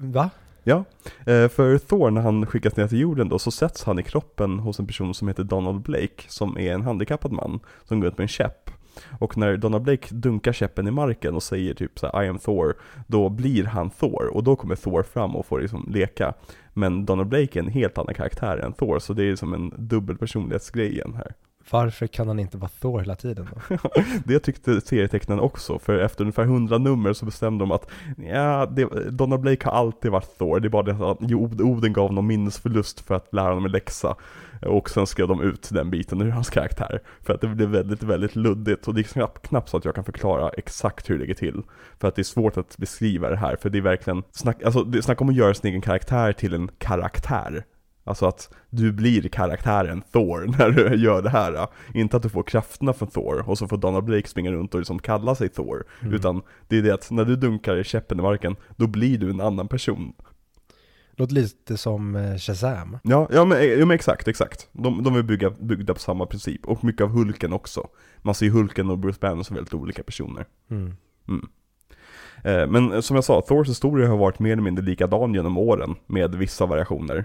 Va? 0.00 0.30
Ja, 0.68 0.84
eh, 1.26 1.48
för 1.48 1.78
Thor 1.78 2.10
när 2.10 2.20
han 2.20 2.46
skickas 2.46 2.76
ner 2.76 2.88
till 2.88 3.00
jorden 3.00 3.28
då 3.28 3.38
så 3.38 3.50
sätts 3.50 3.84
han 3.84 3.98
i 3.98 4.02
kroppen 4.02 4.58
hos 4.58 4.78
en 4.78 4.86
person 4.86 5.14
som 5.14 5.28
heter 5.28 5.44
Donald 5.44 5.82
Blake 5.82 6.22
som 6.28 6.58
är 6.58 6.72
en 6.72 6.82
handikappad 6.82 7.32
man 7.32 7.60
som 7.84 8.00
går 8.00 8.08
ut 8.08 8.18
med 8.18 8.24
en 8.24 8.28
käpp. 8.28 8.70
Och 9.18 9.38
när 9.38 9.56
Donald 9.56 9.84
Blake 9.84 10.14
dunkar 10.14 10.52
käppen 10.52 10.88
i 10.88 10.90
marken 10.90 11.34
och 11.34 11.42
säger 11.42 11.74
typ 11.74 11.98
så 11.98 12.06
här, 12.06 12.24
I 12.24 12.28
am 12.28 12.38
Thor, 12.38 12.76
då 13.06 13.28
blir 13.28 13.64
han 13.64 13.90
Thor 13.90 14.30
och 14.32 14.44
då 14.44 14.56
kommer 14.56 14.76
Thor 14.76 15.02
fram 15.02 15.36
och 15.36 15.46
får 15.46 15.60
liksom 15.60 15.88
leka. 15.90 16.34
Men 16.72 17.06
Donald 17.06 17.28
Blake 17.28 17.58
är 17.58 17.62
en 17.62 17.70
helt 17.70 17.98
annan 17.98 18.14
karaktär 18.14 18.56
än 18.58 18.72
Thor, 18.72 18.98
så 18.98 19.12
det 19.12 19.24
är 19.24 19.36
som 19.36 19.54
en 19.54 19.72
dubbel 19.76 20.16
personlighetsgrej 20.16 20.92
igen 20.92 21.14
här. 21.16 21.34
Varför 21.70 22.06
kan 22.06 22.28
han 22.28 22.38
inte 22.38 22.58
vara 22.58 22.70
Thor 22.80 23.00
hela 23.00 23.14
tiden 23.14 23.48
då? 23.54 23.76
det 24.24 24.38
tyckte 24.38 24.80
serietecknaren 24.80 25.40
också, 25.40 25.78
för 25.78 25.98
efter 25.98 26.20
ungefär 26.20 26.42
100 26.42 26.78
nummer 26.78 27.12
så 27.12 27.24
bestämde 27.24 27.62
de 27.62 27.70
att 27.70 27.90
ja, 28.16 28.66
det, 28.66 29.10
Donald 29.10 29.42
Blake 29.42 29.68
har 29.68 29.72
alltid 29.72 30.10
varit 30.10 30.38
Thor, 30.38 30.60
det 30.60 30.68
är 30.68 30.70
bara 30.70 30.82
det 30.82 31.10
att 31.10 31.32
Oden 31.60 31.92
gav 31.92 32.08
honom 32.08 32.26
minnesförlust 32.26 33.00
för 33.00 33.14
att 33.14 33.34
lära 33.34 33.48
honom 33.48 33.64
en 33.64 33.70
läxa. 33.70 34.16
Och 34.62 34.90
sen 34.90 35.06
skrev 35.06 35.28
de 35.28 35.40
ut 35.40 35.68
den 35.72 35.90
biten 35.90 36.20
ur 36.20 36.30
hans 36.30 36.50
karaktär. 36.50 37.00
För 37.20 37.34
att 37.34 37.40
det 37.40 37.48
blev 37.48 37.68
väldigt, 37.68 38.02
väldigt 38.02 38.36
luddigt 38.36 38.88
och 38.88 38.94
det 38.94 39.00
är 39.00 39.02
knappt, 39.02 39.48
knappt 39.48 39.68
så 39.68 39.76
att 39.76 39.84
jag 39.84 39.94
kan 39.94 40.04
förklara 40.04 40.48
exakt 40.48 41.10
hur 41.10 41.14
det 41.14 41.20
ligger 41.20 41.34
till. 41.34 41.62
För 41.98 42.08
att 42.08 42.14
det 42.14 42.22
är 42.22 42.24
svårt 42.24 42.56
att 42.56 42.76
beskriva 42.76 43.30
det 43.30 43.36
här, 43.36 43.56
för 43.56 43.70
det 43.70 43.78
är 43.78 43.82
verkligen, 43.82 44.22
snack, 44.32 44.62
alltså 44.62 44.84
det 44.84 44.98
är 44.98 45.02
snack 45.02 45.20
om 45.20 45.28
att 45.28 45.34
göra 45.34 45.54
sin 45.54 45.70
egen 45.70 45.80
karaktär 45.80 46.32
till 46.32 46.54
en 46.54 46.68
karaktär. 46.78 47.64
Alltså 48.06 48.26
att 48.26 48.54
du 48.70 48.92
blir 48.92 49.28
karaktären 49.28 50.02
Thor 50.12 50.46
när 50.58 50.70
du 50.70 50.96
gör 50.96 51.22
det 51.22 51.30
här. 51.30 51.66
Inte 51.94 52.16
att 52.16 52.22
du 52.22 52.28
får 52.28 52.42
krafterna 52.42 52.92
från 52.92 53.08
Thor 53.08 53.48
och 53.48 53.58
så 53.58 53.68
får 53.68 53.76
Donald 53.76 54.04
Blake 54.04 54.28
springa 54.28 54.52
runt 54.52 54.74
och 54.74 54.80
liksom 54.80 54.98
kalla 54.98 55.34
sig 55.34 55.48
Thor. 55.48 55.84
Mm. 56.00 56.14
Utan 56.14 56.42
det 56.68 56.78
är 56.78 56.82
det 56.82 56.94
att 56.94 57.10
när 57.10 57.24
du 57.24 57.36
dunkar 57.36 57.82
käppen 57.82 58.18
i 58.18 58.22
marken, 58.22 58.56
då 58.76 58.86
blir 58.86 59.18
du 59.18 59.30
en 59.30 59.40
annan 59.40 59.68
person. 59.68 60.12
Låter 61.18 61.34
lite 61.34 61.76
som 61.76 62.16
eh, 62.16 62.36
Shazam. 62.36 62.98
Ja, 63.02 63.28
ja 63.32 63.44
men, 63.44 63.68
ja, 63.68 63.86
men 63.86 63.90
exakt, 63.90 64.28
exakt. 64.28 64.68
De, 64.72 65.02
de 65.02 65.16
är 65.16 65.22
bygga, 65.22 65.50
byggda 65.50 65.94
på 65.94 66.00
samma 66.00 66.26
princip. 66.26 66.66
Och 66.66 66.84
mycket 66.84 67.02
av 67.02 67.10
Hulken 67.10 67.52
också. 67.52 67.88
Man 68.22 68.34
ser 68.34 68.50
Hulken 68.50 68.90
och 68.90 68.98
Bruce 68.98 69.18
Banner 69.20 69.42
som 69.42 69.56
väldigt 69.56 69.74
olika 69.74 70.02
personer. 70.02 70.46
Mm. 70.70 70.96
Mm. 71.28 71.48
Eh, 72.44 72.66
men 72.66 73.02
som 73.02 73.14
jag 73.14 73.24
sa, 73.24 73.40
Thors 73.40 73.68
historia 73.68 74.08
har 74.08 74.16
varit 74.16 74.38
mer 74.38 74.52
eller 74.52 74.62
mindre 74.62 74.84
likadan 74.84 75.34
genom 75.34 75.58
åren 75.58 75.94
med 76.06 76.34
vissa 76.34 76.66
variationer. 76.66 77.24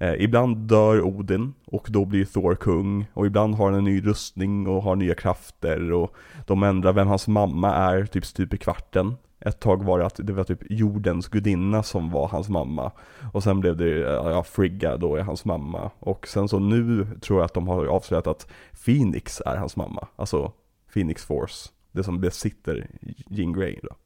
Eh, 0.00 0.14
ibland 0.18 0.56
dör 0.56 1.02
Odin 1.02 1.54
och 1.66 1.86
då 1.90 2.04
blir 2.04 2.24
Thor 2.24 2.54
kung 2.54 3.06
och 3.14 3.26
ibland 3.26 3.54
har 3.54 3.64
han 3.64 3.74
en 3.74 3.84
ny 3.84 4.00
rustning 4.00 4.66
och 4.66 4.82
har 4.82 4.96
nya 4.96 5.14
krafter 5.14 5.92
och 5.92 6.16
de 6.46 6.62
ändrar 6.62 6.92
vem 6.92 7.08
hans 7.08 7.28
mamma 7.28 7.74
är 7.74 8.06
typ 8.06 8.26
stup 8.26 8.54
i 8.54 8.58
kvarten. 8.58 9.14
Ett 9.40 9.60
tag 9.60 9.84
var 9.84 9.98
det 9.98 10.06
att 10.06 10.20
det 10.22 10.32
var 10.32 10.44
typ 10.44 10.62
jordens 10.70 11.28
gudinna 11.28 11.82
som 11.82 12.10
var 12.10 12.28
hans 12.28 12.48
mamma. 12.48 12.92
Och 13.32 13.42
sen 13.42 13.60
blev 13.60 13.76
det, 13.76 13.98
ja, 13.98 14.42
Frigga 14.42 14.96
då 14.96 15.16
är 15.16 15.22
hans 15.22 15.44
mamma. 15.44 15.90
Och 15.98 16.28
sen 16.28 16.48
så 16.48 16.58
nu 16.58 17.06
tror 17.20 17.38
jag 17.38 17.44
att 17.44 17.54
de 17.54 17.68
har 17.68 17.86
avslöjat 17.86 18.26
att 18.26 18.46
Phoenix 18.84 19.42
är 19.46 19.56
hans 19.56 19.76
mamma. 19.76 20.08
Alltså 20.16 20.52
Phoenix 20.92 21.24
Force. 21.24 21.68
Det 21.92 22.02
som 22.02 22.20
besitter 22.20 22.90
Jean 23.28 23.52
Grey 23.52 23.78
då. 23.82 23.96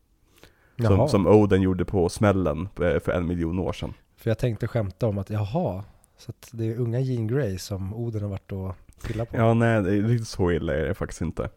Som, 0.87 1.09
som 1.09 1.27
Oden 1.27 1.63
gjorde 1.63 1.85
på 1.85 2.09
smällen 2.09 2.69
eh, 2.83 3.01
för 3.01 3.13
en 3.13 3.27
miljon 3.27 3.59
år 3.59 3.73
sedan. 3.73 3.95
För 4.25 4.31
jag 4.31 4.39
tänkte 4.39 4.69
skämta 4.69 5.07
om 5.07 5.19
att 5.19 5.31
jaha, 5.31 5.85
så 6.19 6.31
att 6.31 6.49
det 6.53 6.65
är 6.65 6.77
unga 6.77 7.01
Jean 7.01 7.27
Grey 7.27 7.59
som 7.59 7.95
Oden 7.95 8.23
har 8.23 8.29
varit 8.29 8.53
och 8.53 8.75
pillat 9.07 9.31
på. 9.31 9.37
Ja, 9.37 9.55
nej, 9.55 9.83
det 9.83 9.97
är 9.97 10.03
riktigt 10.03 10.29
så 10.29 10.53
illa 10.53 10.75
är 10.75 10.85
det 10.85 10.95
faktiskt 10.95 11.21
inte. 11.21 11.49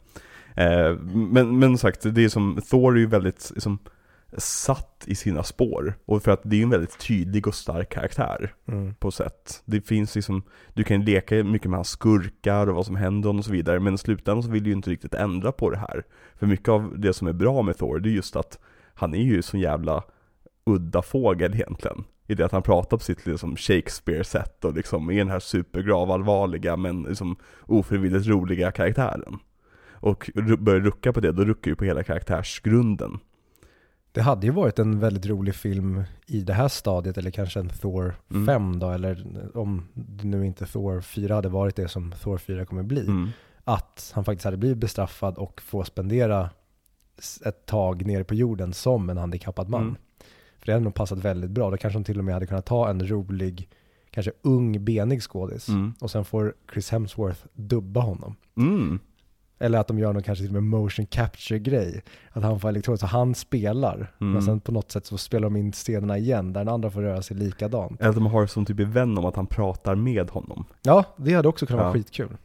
Eh, 0.56 0.94
men, 1.32 1.60
men 1.60 1.78
sagt, 1.78 2.16
det 2.16 2.24
är 2.24 2.30
som, 2.30 2.62
Thor 2.70 2.96
är 2.96 3.00
ju 3.00 3.08
väldigt 3.08 3.52
liksom, 3.54 3.80
satt 4.38 5.04
i 5.06 5.16
sina 5.16 5.44
spår. 5.44 5.94
Och 6.06 6.24
för 6.24 6.32
att 6.32 6.42
det 6.44 6.56
är 6.56 6.64
en 6.64 6.70
väldigt 6.70 7.00
tydlig 7.00 7.48
och 7.48 7.56
stark 7.56 7.90
karaktär 7.90 8.54
mm. 8.68 8.94
på 8.96 9.12
sätt. 9.12 9.62
Det 9.66 9.82
finns 9.82 10.16
liksom, 10.16 10.44
du 10.74 10.84
kan 10.84 11.06
leka 11.06 11.44
mycket 11.44 11.70
med 11.70 11.78
hans 11.78 11.90
skurkar 11.90 12.68
och 12.70 12.76
vad 12.76 12.86
som 12.86 12.96
händer 12.96 13.38
och 13.38 13.46
så 13.46 13.52
vidare. 13.52 13.80
Men 13.80 13.94
i 13.94 13.98
slutändan 13.98 14.44
så 14.44 14.50
vill 14.50 14.64
du 14.64 14.70
ju 14.70 14.76
inte 14.76 14.90
riktigt 14.90 15.14
ändra 15.14 15.52
på 15.52 15.70
det 15.70 15.78
här. 15.78 16.04
För 16.36 16.48
mycket 16.48 16.70
av 16.70 17.00
det 17.00 17.14
som 17.14 17.28
är 17.28 17.34
bra 17.34 17.62
med 17.62 17.78
Thor, 17.78 18.00
det 18.00 18.10
är 18.10 18.14
just 18.14 18.36
att 18.36 18.60
han 18.94 19.14
är 19.14 19.24
ju 19.24 19.42
så 19.42 19.58
jävla 19.58 20.04
udda 20.66 21.02
fågel 21.02 21.54
egentligen. 21.54 22.04
I 22.28 22.36
det 22.36 22.46
att 22.46 22.52
han 22.52 22.64
pratar 22.64 22.98
på 22.98 23.04
sitt 23.04 23.26
liksom 23.26 23.56
Shakespeare-sätt 23.56 24.66
och 24.66 24.74
liksom 24.74 25.12
är 25.12 25.18
den 25.18 25.30
här 25.30 25.40
supergravallvarliga 25.40 26.78
men 26.78 27.04
liksom 27.04 27.36
ofrivilligt 27.66 28.28
roliga 28.28 28.72
karaktären. 28.72 29.40
Och 30.00 30.30
börjar 30.60 30.80
rucka 30.80 31.14
på 31.14 31.20
det, 31.20 31.32
då 31.32 31.46
ruckar 31.46 31.72
ju 31.72 31.76
på 31.76 31.86
hela 31.86 32.04
karaktärsgrunden. 32.04 33.20
Det 34.12 34.22
hade 34.22 34.48
ju 34.48 34.54
varit 34.54 34.80
en 34.80 35.00
väldigt 35.00 35.26
rolig 35.26 35.56
film 35.56 36.04
i 36.28 36.42
det 36.42 36.54
här 36.54 36.68
stadiet, 36.68 37.18
eller 37.18 37.32
kanske 37.32 37.60
en 37.60 37.70
Thor 37.70 38.16
mm. 38.32 38.46
5 38.46 38.80
då, 38.80 38.90
eller 38.90 39.26
om 39.58 39.88
det 39.94 40.28
nu 40.28 40.46
inte 40.46 40.66
Thor 40.66 41.02
4 41.02 41.36
hade 41.36 41.50
varit 41.50 41.76
det 41.76 41.88
som 41.88 42.12
Thor 42.12 42.38
4 42.38 42.66
kommer 42.66 42.84
bli. 42.84 43.02
Mm. 43.02 43.30
Att 43.64 44.12
han 44.16 44.26
faktiskt 44.26 44.46
hade 44.46 44.58
blivit 44.58 44.78
bestraffad 44.78 45.38
och 45.38 45.62
få 45.62 45.84
spendera 45.84 46.50
ett 47.46 47.66
tag 47.66 48.06
nere 48.06 48.24
på 48.24 48.36
jorden 48.36 48.74
som 48.74 49.10
en 49.10 49.18
handikappad 49.18 49.70
man. 49.70 49.82
Mm. 49.82 49.96
För 50.68 50.72
det 50.72 50.76
hade 50.76 50.84
nog 50.84 50.94
passat 50.94 51.18
väldigt 51.18 51.52
bra. 51.52 51.72
Då 51.72 51.78
kanske 51.78 52.00
de 52.00 52.04
till 52.04 52.20
och 52.20 52.26
med 52.26 52.34
hade 52.34 52.48
kunnat 52.48 52.66
ta 52.66 52.90
en 52.90 53.08
rolig, 53.08 53.70
kanske 54.12 54.32
ung, 54.42 54.86
benig 54.86 55.24
skådis. 55.24 55.70
Mm. 55.70 55.94
Och 56.00 56.12
sen 56.12 56.26
får 56.26 56.54
Chris 56.74 56.90
Hemsworth 56.90 57.40
dubba 57.54 58.02
honom. 58.02 58.36
Mm. 58.58 59.00
Eller 59.60 59.80
att 59.80 59.88
de 59.88 60.00
gör 60.00 60.14
någon 60.14 60.24
kanske 60.24 60.46
till 60.46 60.56
och 60.56 60.64
med 60.64 60.80
motion 60.80 61.06
capture-grej. 61.06 62.04
Att 62.30 62.44
han 62.44 62.60
får 62.60 62.70
elektroniskt, 62.70 63.02
så 63.02 63.08
han 63.08 63.36
spelar. 63.36 64.14
Mm. 64.22 64.34
Men 64.34 64.42
sen 64.42 64.60
på 64.60 64.72
något 64.72 64.92
sätt 64.92 65.06
så 65.06 65.18
spelar 65.18 65.44
de 65.44 65.56
in 65.56 65.72
scenerna 65.72 66.18
igen, 66.18 66.54
där 66.54 66.62
den 66.66 66.74
andra 66.74 66.92
får 66.92 67.02
röra 67.02 67.22
sig 67.22 67.38
likadant. 67.38 68.02
Eller 68.02 68.10
att 68.10 68.16
de 68.16 68.26
har 68.26 68.48
som 68.48 68.66
typ 68.66 68.80
i 68.80 68.84
vän 68.84 69.18
om 69.18 69.26
att 69.26 69.36
han 69.36 69.48
pratar 69.48 69.96
med 69.96 70.30
honom. 70.30 70.66
Ja, 70.82 71.04
det 71.18 71.34
hade 71.34 71.48
också 71.48 71.66
kunnat 71.66 71.80
ja. 71.80 71.84
vara 71.84 71.94
skitkul. 71.94 72.38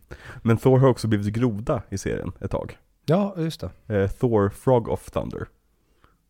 Men 0.42 0.56
Thor 0.56 0.78
har 0.78 0.88
också 0.88 1.08
blivit 1.08 1.34
groda 1.34 1.82
i 1.90 1.98
serien 1.98 2.32
ett 2.40 2.50
tag. 2.50 2.78
Ja, 3.06 3.34
just 3.36 3.60
det. 3.60 4.02
Eh, 4.02 4.10
Thor 4.10 4.48
Frog 4.48 4.88
of 4.88 5.10
Thunder. 5.10 5.46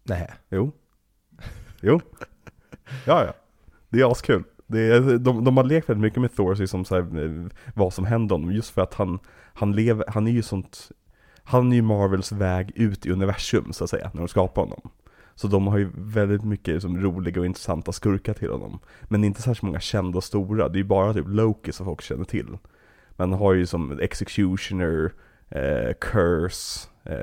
Nej. 0.02 0.30
Jo. 0.50 0.72
Jo. 1.82 2.00
Ja, 3.06 3.24
ja. 3.24 3.32
Det 3.88 4.00
är 4.00 4.10
askul. 4.10 4.44
Det 4.66 4.80
är, 4.80 5.18
de, 5.18 5.44
de 5.44 5.56
har 5.56 5.64
lekt 5.64 5.88
väldigt 5.88 6.02
mycket 6.02 6.20
med 6.20 6.36
Thor, 6.36 6.54
liksom 6.54 6.84
så 6.84 6.94
här, 6.94 7.24
eh, 7.24 7.46
vad 7.74 7.92
som 7.92 8.04
händer 8.04 8.34
honom, 8.34 8.52
just 8.52 8.70
för 8.70 8.82
att 8.82 8.94
han, 8.94 9.18
han 9.54 9.72
lever, 9.72 10.04
han 10.08 10.26
är 10.26 10.32
ju 10.32 10.42
sånt, 10.42 10.90
han 11.44 11.72
är 11.72 11.76
ju 11.76 11.82
Marvels 11.82 12.32
väg 12.32 12.72
ut 12.74 13.06
i 13.06 13.10
universum 13.10 13.72
så 13.72 13.84
att 13.84 13.90
säga, 13.90 14.10
när 14.14 14.20
de 14.20 14.28
skapar 14.28 14.62
honom. 14.62 14.90
Så 15.34 15.48
de 15.48 15.66
har 15.66 15.78
ju 15.78 15.90
väldigt 15.94 16.44
mycket 16.44 16.74
liksom, 16.74 17.00
roliga 17.00 17.40
och 17.40 17.46
intressanta 17.46 17.92
skurkar 17.92 18.34
till 18.34 18.50
honom. 18.50 18.78
Men 19.02 19.24
inte 19.24 19.42
särskilt 19.42 19.62
många 19.62 19.80
kända 19.80 20.16
och 20.16 20.24
stora, 20.24 20.68
det 20.68 20.76
är 20.76 20.82
ju 20.82 20.84
bara 20.84 21.14
typ 21.14 21.26
Loki 21.28 21.72
som 21.72 21.86
folk 21.86 22.02
känner 22.02 22.24
till. 22.24 22.58
Man 23.16 23.32
har 23.32 23.52
ju 23.52 23.66
som 23.66 24.00
Executioner, 24.00 25.12
eh, 25.48 25.92
Curse, 26.00 26.88
eh, 27.04 27.16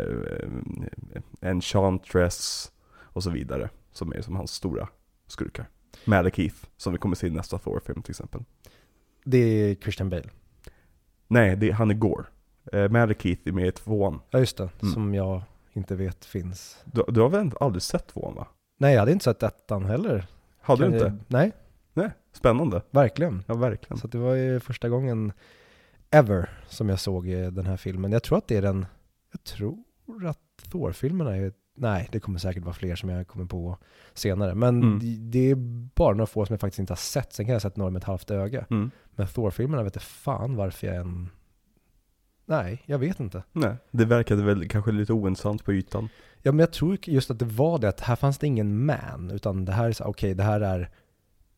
eh 1.13 1.21
Enchantress, 1.41 2.71
och 3.01 3.23
så 3.23 3.29
vidare. 3.29 3.69
Som 3.91 4.13
är 4.13 4.22
som 4.22 4.36
hans 4.36 4.51
stora 4.51 4.88
skurkar. 5.27 5.65
Malekith, 6.05 6.55
som 6.77 6.93
vi 6.93 7.00
kommer 7.00 7.15
se 7.15 7.27
i 7.27 7.29
nästa 7.29 7.58
Thor-film 7.58 8.01
till 8.01 8.12
exempel. 8.12 8.43
Det 9.24 9.38
är 9.38 9.75
Christian 9.75 10.10
Bale. 10.10 10.29
Nej, 11.27 11.55
det, 11.55 11.72
han 11.72 11.89
är 11.91 11.93
Gore. 11.96 12.25
Eh, 12.74 12.89
Malekith 12.89 13.41
är 13.48 13.51
med 13.51 13.67
i 13.67 13.72
tvåan. 13.72 14.19
Ja 14.29 14.39
just 14.39 14.58
det, 14.58 14.69
Mm. 14.81 14.93
som 14.93 15.13
jag 15.13 15.41
inte 15.74 15.96
vet 15.96 16.25
finns. 16.25 16.77
Du, 16.86 17.03
du 17.08 17.22
har 17.22 17.29
väl 17.29 17.51
aldrig 17.60 17.81
sett 17.81 18.08
tvåan 18.08 18.36
va? 18.36 18.48
Nej 18.77 18.93
jag 18.93 19.00
hade 19.00 19.12
inte 19.12 19.24
sett 19.24 19.43
ettan 19.43 19.86
heller. 19.86 20.27
Hade 20.62 20.84
Kan 20.84 20.91
du 20.91 20.98
jag- 20.98 21.08
inte? 21.12 21.24
Nej, 21.27 21.51
Nej, 21.93 22.10
spännande. 22.31 22.81
verkligen. 22.91 23.43
Ja, 23.48 23.53
verkligen. 23.53 23.98
Så 23.98 24.08
det 24.08 24.17
var 24.17 24.34
ju 24.36 24.60
första 24.60 24.89
gången 24.89 25.31
ever 26.12 26.50
som 26.67 26.89
jag 26.89 27.00
såg 27.00 27.29
eh, 27.29 27.48
den 27.51 27.65
här 27.65 27.77
filmen. 27.77 28.12
Jag 28.12 28.24
tror 28.24 28.38
att 28.38 28.48
det 28.48 28.58
är 28.58 28.62
den, 28.62 28.86
jag 29.31 29.43
tror 29.43 29.84
att 30.25 30.39
Thor-filmerna 30.72 31.36
är, 31.38 31.53
nej 31.79 32.09
det 32.12 32.19
kommer 32.19 32.39
säkert 32.39 32.63
vara 32.63 32.74
fler 32.74 32.95
som 32.95 33.09
jag 33.09 33.27
kommer 33.27 33.45
på 33.45 33.77
senare. 34.13 34.55
Men 34.55 34.83
Mm. 34.83 35.00
det, 35.00 35.17
det 35.39 35.51
är 35.51 35.55
bara 35.95 36.13
några 36.13 36.25
få 36.25 36.45
som 36.45 36.53
jag 36.53 36.59
faktiskt 36.59 36.79
inte 36.79 36.91
har 36.93 36.98
sett. 36.98 37.33
Sen 37.33 37.45
kan 37.45 37.53
jag 37.53 37.55
ha 37.55 37.69
sett 37.69 37.77
några 37.77 37.91
med 37.91 38.00
ett 38.00 38.03
halvt 38.07 38.31
öga. 38.31 38.65
Mm. 38.69 38.91
Men 39.15 39.27
Thor-filmerna 39.27 39.83
vet 39.83 39.95
jag 39.95 40.01
fan 40.03 40.55
varför 40.55 40.88
jag 40.88 40.95
än, 40.95 41.29
nej 42.45 42.83
jag 42.86 43.00
vet 43.00 43.19
inte. 43.19 43.43
Nej, 43.51 43.75
det 43.91 44.05
verkade 44.05 44.43
väl 44.43 44.69
kanske 44.69 44.91
lite 44.91 45.13
ointressant 45.13 45.65
på 45.65 45.74
ytan. 45.74 46.09
Ja 46.41 46.51
men 46.51 46.59
jag 46.59 46.71
tror 46.74 46.98
just 47.03 47.31
att 47.31 47.39
det 47.39 47.45
var 47.45 47.79
det 47.79 47.89
att 47.89 48.00
här 48.00 48.15
fanns 48.15 48.38
det 48.38 48.48
ingen 48.48 48.86
man, 48.86 49.31
utan 49.33 49.65
det 49.65 49.71
här 49.71 49.88
är 49.88 49.91
så, 49.91 50.03
okej 50.03 50.33
det 50.33 50.43
här 50.43 50.62
är 50.62 50.89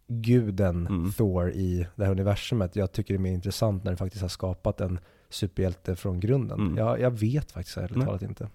guden 0.08 0.88
Mm. 0.88 1.12
Thor 1.12 1.52
i 1.52 1.88
det 1.96 2.04
här 2.06 2.12
universumet. 2.12 2.76
Jag 2.76 2.92
tycker 2.92 3.14
det 3.14 3.18
är 3.18 3.22
mer 3.22 3.32
intressant 3.34 3.84
när 3.84 3.92
det 3.92 3.98
faktiskt 3.98 4.22
har 4.22 4.30
skapat 4.30 4.82
en 4.82 5.00
superhjälte 5.32 5.96
från 5.96 6.20
grunden. 6.20 6.60
Mm. 6.60 6.78
Jag, 6.78 7.00
jag 7.00 7.12
vet 7.20 7.52
faktiskt 7.52 7.78
ärligt 7.78 7.96
Nej. 7.98 8.06
talat 8.06 8.22
inte. 8.22 8.50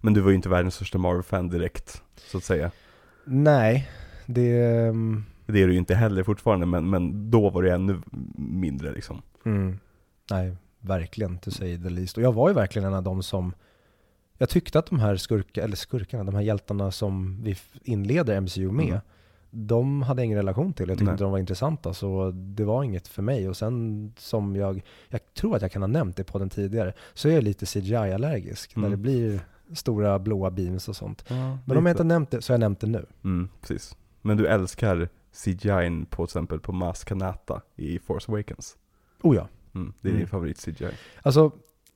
Men 0.00 0.14
du 0.14 0.20
var 0.20 0.30
ju 0.30 0.36
inte 0.36 0.48
världens 0.48 0.74
största 0.74 0.98
Marvel-fan 0.98 1.48
direkt, 1.48 2.02
så 2.16 2.38
att 2.38 2.44
säga. 2.44 2.70
Nej, 3.24 3.88
det... 4.26 4.60
mm, 4.88 5.24
Det 5.46 5.62
är 5.62 5.66
du 5.66 5.72
ju 5.72 5.78
inte 5.78 5.94
heller 5.94 6.22
fortfarande, 6.22 6.66
men, 6.66 6.90
men 6.90 7.30
då 7.30 7.50
var 7.50 7.62
det 7.62 7.72
ännu 7.72 8.00
mindre 8.36 8.92
liksom. 8.92 9.22
Mm, 9.44 9.78
nej, 10.30 10.56
verkligen 10.80 11.38
to 11.38 11.50
say 11.50 11.78
the 11.82 11.90
least. 11.90 12.16
Och 12.16 12.22
jag 12.22 12.32
var 12.32 12.48
ju 12.48 12.54
verkligen 12.54 12.88
en 12.88 12.94
av 12.94 13.02
dem 13.02 13.22
som 13.22 13.54
jag 14.38 14.48
tyckte 14.48 14.78
att 14.78 14.86
de 14.86 14.98
här 14.98 15.16
skurka, 15.16 15.64
eller 15.64 15.76
skurkarna, 15.76 16.24
de 16.24 16.34
här 16.34 16.42
hjältarna 16.42 16.90
som 16.90 17.42
vi 17.42 17.56
inleder 17.82 18.40
MCU 18.40 18.70
med, 18.70 18.86
Mm. 18.86 19.00
De 19.54 20.02
hade 20.02 20.20
jag 20.22 20.26
ingen 20.26 20.38
relation 20.38 20.72
till. 20.72 20.88
Jag 20.88 20.98
tyckte 20.98 21.10
inte 21.12 21.24
de 21.24 21.32
var 21.32 21.38
intressanta, 21.38 21.94
så 21.94 22.30
det 22.30 22.64
var 22.64 22.82
inget 22.84 23.08
för 23.08 23.22
mig. 23.22 23.48
Och 23.48 23.56
sen 23.56 24.12
som 24.16 24.56
jag, 24.56 24.82
jag 25.08 25.20
tror 25.34 25.56
att 25.56 25.62
jag 25.62 25.72
kan 25.72 25.82
ha 25.82 25.86
nämnt 25.86 26.16
det 26.16 26.24
på 26.24 26.38
den 26.38 26.50
tidigare, 26.50 26.92
så 27.14 27.28
är 27.28 27.32
jag 27.32 27.44
lite 27.44 27.66
CGI-allergisk. 27.66 28.76
När 28.76 28.86
Mm. 28.86 28.90
det 28.90 28.96
blir 29.02 29.40
stora 29.72 30.18
blåa 30.18 30.50
beams 30.50 30.88
och 30.88 30.96
sånt. 30.96 31.24
Ja, 31.28 31.58
Men 31.66 31.76
om 31.76 31.86
jag 31.86 31.92
inte 31.92 32.04
nämnt 32.04 32.30
det, 32.30 32.42
så 32.42 32.52
har 32.52 32.54
jag 32.54 32.60
nämnt 32.60 32.80
det 32.80 32.86
nu. 32.86 33.06
Mm, 33.24 33.48
precis. 33.60 33.96
Men 34.22 34.36
du 34.36 34.46
älskar 34.46 35.08
CGI 35.32 36.04
på 36.10 36.26
till 36.26 36.30
exempel 36.30 36.60
på 36.60 36.72
Mas 36.72 37.04
Kanata 37.04 37.60
i 37.76 37.98
Force 37.98 38.32
Awakens. 38.32 38.76
Oh 39.22 39.36
ja. 39.36 39.48
Mm, 39.74 39.92
det 40.00 40.08
är 40.08 40.10
Mm. 40.10 40.18
din 40.20 40.28
favorit 40.28 40.58
CGI. 40.58 40.90
Alltså, 41.22 41.50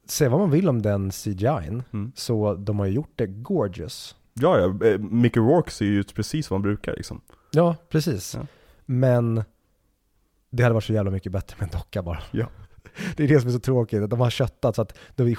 se 0.07 0.29
vad 0.29 0.41
man 0.41 0.50
vill 0.50 0.69
om 0.69 0.83
den 0.83 1.11
CGI'n, 1.11 1.83
Mm. 1.93 2.12
så 2.15 2.55
de 2.55 2.79
har 2.79 2.87
ju 2.87 2.93
gjort 2.93 3.12
det 3.15 3.27
gorgeous. 3.27 4.17
Ja, 4.35 4.59
ja, 4.59 4.87
eh, 4.87 4.99
Mickey 4.99 5.41
Rourke 5.41 5.71
ser 5.71 5.85
ju 5.85 6.00
ut 6.00 6.15
precis 6.15 6.47
som 6.47 6.55
han 6.55 6.62
brukar 6.62 6.95
liksom. 6.97 7.21
Ja, 7.50 7.76
precis. 7.88 8.35
Ja. 8.35 8.47
Men 8.87 9.43
det 10.50 10.62
hade 10.62 10.73
varit 10.75 10.85
så 10.85 10.93
jävla 10.93 11.11
mycket 11.11 11.33
bättre 11.33 11.57
med 11.59 11.64
en 11.75 11.78
docka 11.81 12.02
bara. 12.02 12.19
Ja. 12.31 12.47
Det 13.17 13.25
är 13.25 13.28
det 13.28 13.40
som 13.40 13.49
är 13.49 13.52
så 13.52 13.61
tråkigt, 13.61 14.03
att 14.03 14.11
de 14.11 14.20
har 14.20 14.31
köttat 14.31 14.77
så 14.77 14.83
att 14.83 14.99
det 15.16 15.25
blir 15.25 15.38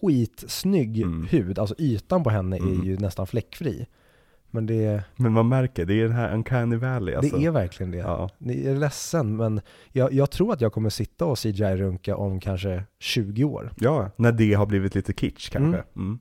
skitsnygg 0.00 1.02
Mm. 1.02 1.26
hud. 1.26 1.58
Alltså 1.58 1.74
ytan 1.78 2.24
på 2.24 2.30
henne 2.30 2.56
Mm. 2.56 2.80
är 2.80 2.84
ju 2.84 2.96
nästan 2.98 3.26
fläckfri. 3.26 3.86
Men 4.50 4.66
det, 4.66 5.02
Men 5.16 5.32
man 5.32 5.48
märker, 5.48 5.84
det 5.86 5.94
är 5.94 6.02
den 6.02 6.12
här 6.12 6.34
Uncanny 6.34 6.76
Valley 6.76 7.14
alltså. 7.14 7.36
det 7.36 7.44
är 7.44 7.50
verkligen 7.50 7.90
det. 7.92 7.98
Ja, 7.98 8.30
Ni 8.38 8.66
är 8.66 8.74
ledsen, 8.76 9.36
men 9.36 9.60
jag, 9.92 10.12
jag 10.12 10.30
tror 10.30 10.52
att 10.52 10.60
jag 10.60 10.72
kommer 10.72 10.90
sitta 10.90 11.24
och 11.26 11.38
CGI-runka 11.38 12.16
om 12.16 12.40
kanske 12.40 12.84
20 12.98 13.44
år. 13.44 13.72
ja, 13.76 14.10
när 14.16 14.32
det 14.32 14.54
har 14.54 14.66
blivit 14.66 14.94
lite 14.94 15.12
kitsch 15.12 15.50
kanske. 15.52 15.82
Mm. 15.96 16.18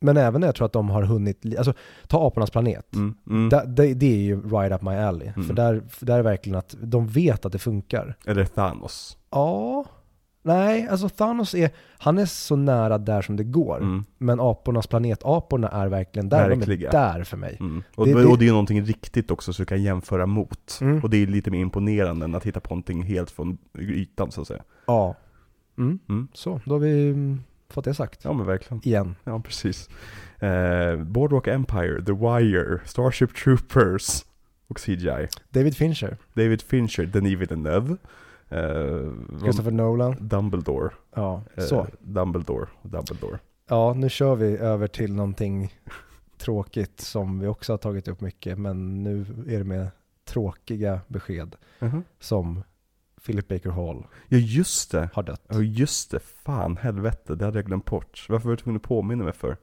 Men 0.00 0.16
även 0.16 0.40
när 0.40 0.48
jag 0.48 0.54
tror 0.54 0.66
att 0.66 0.72
de 0.72 0.90
har 0.90 1.02
hunnit, 1.02 1.44
alltså 1.58 1.72
ta 2.06 2.26
Apornas 2.26 2.50
planet. 2.50 2.94
Mm. 2.94 3.14
Mm. 3.30 3.48
Da, 3.48 3.64
det, 3.64 3.94
det 3.94 4.06
är 4.06 4.18
ju 4.20 4.40
right 4.48 4.72
up 4.72 4.82
my 4.82 4.90
alley. 4.94 5.28
Mm. 5.28 5.44
För 5.48 5.54
där, 5.54 5.82
för 5.88 6.06
där 6.06 6.18
är 6.18 6.22
verkligen 6.22 6.58
att 6.58 6.76
de 6.82 7.06
vet 7.06 7.44
att 7.46 7.52
det 7.52 7.58
funkar. 7.58 8.16
Eller 8.26 8.44
Thanos. 8.44 9.18
Ja, 9.30 9.84
nej, 10.42 10.88
alltså 10.88 11.08
Thanos 11.08 11.54
är, 11.54 11.70
han 11.98 12.18
är 12.18 12.26
så 12.26 12.56
nära 12.56 12.98
där 12.98 13.22
som 13.22 13.36
det 13.36 13.44
går. 13.44 13.76
Mm. 13.82 14.04
Men 14.18 14.40
apornas 14.40 14.86
planet, 14.86 15.20
aporna 15.24 15.68
är 15.68 15.88
verkligen 15.88 16.28
där, 16.28 16.48
Verkligen. 16.48 16.80
de 16.80 16.86
är 16.86 16.90
där 17.16 17.24
för 17.24 17.36
mig. 17.36 17.56
Mm. 17.60 17.82
Och, 17.94 18.06
Det- 18.06 18.14
det, 18.14 18.26
och 18.26 18.38
det 18.38 18.46
är 18.48 18.50
någonting 18.50 18.82
riktigt 18.82 19.30
också 19.30 19.52
så 19.52 19.62
du 19.62 19.66
kan 19.66 19.82
jämföra 19.82 20.26
mot. 20.26 20.78
Mm. 20.80 21.00
Och 21.02 21.10
det 21.10 21.16
är 21.22 21.26
lite 21.26 21.50
mer 21.50 21.60
imponerande 21.60 22.24
än 22.24 22.34
att 22.34 22.44
hitta 22.46 22.60
på 22.60 22.70
någonting 22.70 23.02
helt 23.02 23.30
från 23.30 23.58
ytan 23.78 24.30
så 24.30 24.40
att 24.40 24.46
säga. 24.46 24.62
Ja. 24.86 25.14
Så, 26.34 26.60
då 26.64 26.74
har 26.74 26.78
vi 26.78 27.14
fått 27.70 27.84
det 27.84 27.94
sagt. 27.94 28.24
Ja 28.24 28.32
men 28.32 28.46
verkligen. 28.46 28.80
Igen. 28.84 29.14
Ja 29.24 29.40
precis. 29.40 29.88
Eh, 30.38 30.96
Boardwalk 30.96 31.46
Empire, 31.46 32.02
The 32.04 32.12
Wire, 32.12 32.80
Starship 32.84 33.34
Troopers 33.36 34.24
och 34.68 34.78
CGI. 34.80 35.28
David 35.50 35.76
Fincher, 35.76 36.16
David 36.34 36.62
Fincher, 36.62 37.06
Denis 37.06 37.38
Villeneuve. 37.38 37.96
Eh, 38.48 39.38
Christopher 39.42 39.70
Nolan. 39.70 40.16
Dumbledore. 40.20 40.90
Ja, 41.14 41.42
Eh, 41.56 41.64
så. 41.64 41.86
Dumbledore. 42.00 42.66
Dumbledore. 42.82 43.38
Ja, 43.68 43.94
nu 43.96 44.08
kör 44.08 44.34
vi 44.34 44.56
över 44.56 44.86
till 44.86 45.14
någonting 45.14 45.74
tråkigt 46.38 47.00
som 47.00 47.38
vi 47.40 47.46
också 47.46 47.72
har 47.72 47.78
tagit 47.78 48.08
upp 48.08 48.20
mycket, 48.20 48.58
men 48.58 49.02
nu 49.02 49.26
är 49.48 49.58
det 49.58 49.64
med 49.64 49.88
tråkiga 50.24 51.00
besked 51.08 51.56
som 52.20 52.62
Philip 53.28 53.48
Baker 53.48 53.70
Hall 53.70 54.06
Ja 54.28 54.38
just 54.38 54.90
det. 54.90 55.08
har 55.12 55.22
dött. 55.22 55.42
Ja 55.48 55.60
just 55.60 56.10
det. 56.10 56.20
Fan 56.20 56.76
helvete, 56.76 57.34
det 57.34 57.44
hade 57.44 57.58
jag 57.58 57.66
glömt 57.66 57.84
bort. 57.84 58.26
Varför 58.28 58.48
var 58.48 58.56
du 58.56 58.62
tvungen 58.62 58.76
att 58.76 58.82
påminna 58.82 59.24
mig 59.24 59.32
för? 59.32 59.56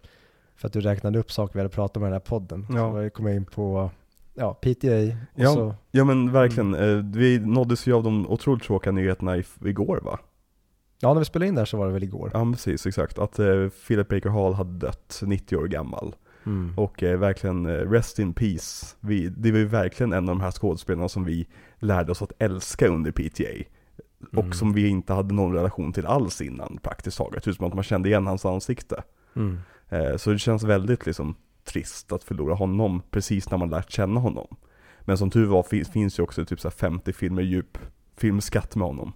För 0.56 0.68
att 0.68 0.74
du 0.74 0.82
räknade 0.82 1.20
upp 1.20 1.32
saker 1.32 1.54
vi 1.54 1.60
hade 1.60 1.70
pratat 1.70 1.98
om 1.98 2.04
i 2.04 2.06
den 2.06 2.14
här 2.14 2.20
podden. 2.20 2.66
Ja. 2.70 2.92
Så 2.92 3.02
jag 3.02 3.14
kom 3.14 3.28
in 3.28 3.46
på 3.46 3.92
ja, 4.34 4.54
PTA 4.54 5.18
Ja. 5.36 5.54
så, 5.54 5.76
Ja 5.92 6.04
men 6.04 6.32
verkligen, 6.32 6.76
eh, 6.76 6.98
vi 6.98 7.40
nåddes 7.40 7.88
ju 7.88 7.94
av 7.94 8.04
de 8.04 8.28
otroligt 8.28 8.64
tråkiga 8.64 8.92
nyheterna 8.92 9.38
igår 9.66 10.00
va? 10.04 10.20
ja 11.00 11.14
när 11.14 11.20
vi 11.20 11.26
spelade 11.26 11.48
in 11.50 11.56
där 11.56 11.66
så 11.66 11.78
var 11.78 11.88
det 11.88 11.94
väl 11.94 12.04
igår. 12.04 12.32
Ja 12.34 12.52
precis, 12.52 12.86
exakt. 12.86 13.20
Att 13.20 13.40
eh, 13.40 13.68
Philip 13.88 14.10
Baker 14.10 14.30
Hall 14.30 14.54
hade 14.54 14.72
dött, 14.78 15.20
90 15.26 15.58
år 15.58 15.68
gammal. 15.68 16.16
Mm. 16.46 16.74
Och 16.78 17.04
eh, 17.04 17.20
verkligen, 17.20 17.66
eh, 17.66 17.72
rest 17.72 18.20
in 18.20 18.34
peace. 18.34 18.96
Vi, 19.00 19.30
det 19.30 19.52
var 19.52 19.60
ju 19.60 19.66
verkligen 19.66 20.14
en 20.14 20.30
av 20.30 20.36
de 20.36 20.42
här 20.42 20.52
skådespelarna 20.52 21.10
som 21.10 21.24
vi 21.24 21.48
lärde 21.80 22.12
oss 22.12 22.22
att 22.22 22.32
älska 22.40 22.88
under 22.88 23.12
PTA. 23.12 23.44
Mm. 24.34 24.48
Och 24.48 24.56
som 24.56 24.74
vi 24.74 24.88
inte 24.88 25.14
hade 25.14 25.34
någon 25.34 25.54
relation 25.54 25.94
till 25.94 26.06
alls 26.06 26.42
innan 26.42 26.80
praktiskt 26.84 27.18
taget. 27.18 27.48
Utom 27.48 27.68
att 27.68 27.74
man 27.74 27.84
kände 27.84 28.10
igen 28.10 28.28
hans 28.28 28.46
ansikte. 28.46 29.04
Mm. 29.36 29.60
Eh, 29.90 30.18
så 30.18 30.32
det 30.32 30.40
känns 30.40 30.64
väldigt 30.64 31.06
liksom 31.06 31.36
trist 31.64 32.12
att 32.12 32.24
förlora 32.24 32.56
honom 32.56 33.02
precis 33.12 33.52
när 33.52 33.58
man 33.58 33.70
lärt 33.70 33.92
känna 33.92 34.20
honom. 34.20 34.56
Men 35.02 35.18
som 35.18 35.30
tur 35.30 35.46
var 35.46 35.64
finns, 35.64 35.90
finns 35.90 36.20
ju 36.20 36.24
också 36.24 36.46
typ 36.46 36.60
så 36.60 36.68
här 36.68 36.76
50 36.76 37.14
filmer 37.14 37.42
djup 37.42 37.78
filmskatt 38.18 38.76
med 38.76 38.88
honom. 38.88 39.14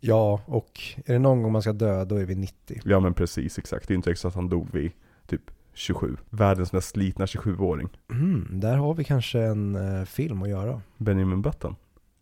Ja, 0.00 0.40
och 0.46 0.80
är 1.04 1.12
det 1.12 1.18
någon 1.18 1.42
gång 1.42 1.52
man 1.52 1.62
ska 1.62 1.72
dö, 1.72 2.04
då 2.04 2.16
är 2.16 2.24
vi 2.24 2.34
90. 2.34 2.80
Ja 2.84 3.00
men 3.00 3.14
precis, 3.14 3.58
exakt. 3.58 3.88
Det 3.88 3.94
är 3.94 3.96
inte 3.96 4.10
exakt 4.10 4.24
att 4.24 4.34
han 4.34 4.48
dog 4.48 4.68
vid 4.72 4.92
typ 5.26 5.50
27. 5.78 6.16
Världens 6.30 6.72
mest 6.72 6.88
slitna 6.88 7.26
27-åring. 7.26 7.88
Mm, 8.10 8.46
där 8.60 8.76
har 8.76 8.94
vi 8.94 9.04
kanske 9.04 9.40
en 9.40 9.74
eh, 9.74 10.04
film 10.04 10.42
att 10.42 10.48
göra. 10.48 10.80
Benjamin 10.96 11.42
Button. 11.42 11.76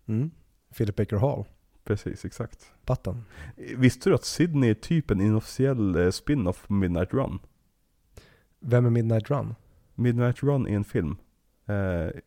Mm. 0.07 0.31
Philip 0.77 0.97
Baker 0.97 1.17
Hall, 1.17 1.45
Precis, 1.85 2.25
exakt. 2.25 2.73
Button. 2.87 3.25
Visste 3.77 4.11
du 4.11 4.15
att 4.15 4.25
Sydney 4.25 4.71
är 4.71 4.75
typ 4.75 5.11
en 5.11 5.21
inofficiell 5.21 5.97
eh, 5.97 6.11
spin-off 6.11 6.67
på 6.67 6.73
Midnight 6.73 7.15
Run? 7.15 7.39
Vem 8.61 8.87
är 8.87 8.91
Midnight 8.91 9.31
Run? 9.31 9.55
Midnight 9.95 10.43
Run 10.43 10.67
är 10.67 10.77
en 10.77 10.85
film. 10.85 11.17
Eh, 11.67 11.75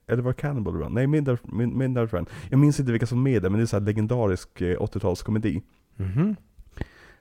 eller 0.07 0.21
var 0.21 0.31
det 0.31 0.33
Cannibal 0.41 0.73
Run? 0.75 0.93
Nej, 0.93 1.07
Midnight, 1.07 1.41
Mid- 1.43 1.73
Midnight 1.75 2.13
Run. 2.13 2.25
Jag 2.49 2.59
minns 2.59 2.79
inte 2.79 2.91
vilka 2.91 3.05
som 3.05 3.17
är 3.17 3.31
med 3.31 3.41
där, 3.41 3.49
men 3.49 3.59
det 3.59 3.63
är 3.63 3.65
så 3.65 3.75
här 3.79 3.85
legendarisk 3.85 4.61
eh, 4.61 4.77
80-talskomedi. 4.79 5.61
Mhm. 5.95 6.35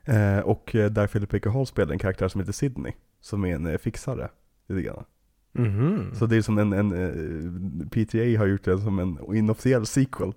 Eh, 0.04 0.38
och 0.38 0.74
eh, 0.74 0.90
där 0.90 1.06
Philip 1.06 1.30
Baker 1.30 1.50
Hall 1.50 1.66
spelar 1.66 1.92
en 1.92 1.98
karaktär 1.98 2.28
som 2.28 2.40
heter 2.40 2.52
Sydney. 2.52 2.92
Som 3.20 3.44
är 3.44 3.54
en 3.54 3.66
eh, 3.66 3.78
fixare. 3.78 4.28
Lite 4.68 4.82
grann. 4.82 5.04
Mhm. 5.52 6.14
Så 6.14 6.26
det 6.26 6.36
är 6.36 6.42
som 6.42 6.58
en, 6.58 6.72
en 6.72 6.92
eh, 6.92 7.88
PTA 7.88 8.38
har 8.38 8.46
gjort 8.46 8.64
det 8.64 8.78
som 8.78 8.98
en 8.98 9.34
inofficiell 9.34 9.86
sequel. 9.86 10.32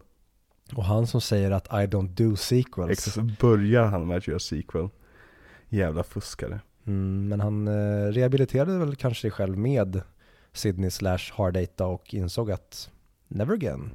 Och 0.76 0.86
han 0.86 1.08
som 1.08 1.22
säger 1.22 1.52
att 1.52 1.67
I 1.67 1.88
don't 1.88 2.08
do 2.08 2.36
sequels. 2.36 2.91
Exakt, 2.91 3.15
så 3.15 3.22
börjar 3.48 3.86
han 3.86 4.08
med 4.08 4.17
att 4.17 4.28
göra 4.28 4.39
sequel. 4.39 4.89
Jävla 5.70 6.04
fuskare. 6.04 6.60
Mm, 6.86 7.28
men 7.28 7.39
han 7.39 7.67
eh, 7.67 8.08
rehabiliterade 8.12 8.78
väl 8.78 8.96
kanske 8.96 9.22
sig 9.22 9.32
själv 9.32 9.58
med 9.58 10.02
Sydney 10.54 10.89
slash 10.89 11.32
Hard 11.32 11.54
Data 11.54 11.86
och 11.86 12.13
insåg 12.13 12.52
att 12.52 12.89
never 13.28 13.54
again. 13.54 13.91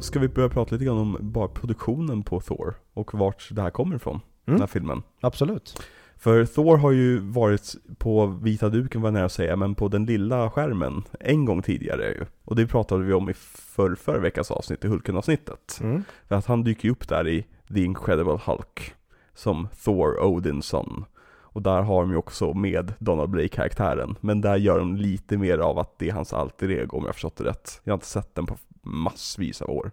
Ska 0.00 0.18
vi 0.18 0.28
börja 0.28 0.48
prata 0.48 0.74
lite 0.74 0.84
grann 0.84 0.98
om 0.98 1.16
bara 1.20 1.48
produktionen 1.48 2.22
på 2.22 2.40
Thor 2.40 2.74
och 2.94 3.14
vart 3.14 3.48
det 3.52 3.62
här 3.62 3.70
kommer 3.70 3.96
ifrån? 3.96 4.20
den 4.44 4.52
Mm. 4.54 4.60
här 4.60 4.66
filmen. 4.66 5.02
Absolut. 5.20 5.82
För 6.16 6.44
Thor 6.44 6.76
har 6.76 6.90
ju 6.90 7.18
varit 7.18 7.74
på 7.98 8.26
vita 8.26 8.68
duken 8.68 9.00
var 9.02 9.08
jag 9.08 9.14
nära 9.14 9.24
att 9.24 9.32
säga, 9.32 9.56
men 9.56 9.74
på 9.74 9.88
den 9.88 10.04
lilla 10.06 10.50
skärmen 10.50 11.02
en 11.20 11.44
gång 11.44 11.62
tidigare 11.62 12.04
ju. 12.08 12.26
Och 12.44 12.56
det 12.56 12.66
pratade 12.66 13.04
vi 13.04 13.12
om 13.12 13.30
i 13.30 13.34
för, 13.34 13.94
förra 13.94 14.18
veckans 14.18 14.50
avsnitt, 14.50 14.84
i 14.84 14.88
Hulken-avsnittet. 14.88 15.78
Mm. 15.82 16.04
För 16.28 16.34
att 16.34 16.46
han 16.46 16.64
dyker 16.64 16.84
ju 16.88 16.92
upp 16.92 17.08
där 17.08 17.28
i 17.28 17.46
The 17.74 17.80
Incredible 17.84 18.38
Hulk, 18.44 18.94
som 19.34 19.68
Thor 19.84 20.24
Odinson. 20.24 21.04
Och 21.28 21.62
där 21.62 21.82
har 21.82 22.00
de 22.02 22.10
ju 22.10 22.16
också 22.16 22.54
med 22.54 22.92
Donald 22.98 23.30
Blake-karaktären, 23.30 24.16
men 24.20 24.40
där 24.40 24.56
gör 24.56 24.78
de 24.78 24.96
lite 24.96 25.36
mer 25.36 25.58
av 25.58 25.78
att 25.78 25.98
det 25.98 26.08
är 26.08 26.12
hans 26.12 26.32
alter 26.32 26.70
ego 26.70 26.96
om 26.96 27.04
jag 27.04 27.14
förstått 27.14 27.36
det 27.36 27.44
rätt. 27.44 27.80
Jag 27.84 27.92
har 27.92 27.96
inte 27.96 28.06
sett 28.06 28.34
den 28.34 28.46
på 28.46 28.56
massvis 28.86 29.62
av 29.62 29.70
år. 29.70 29.90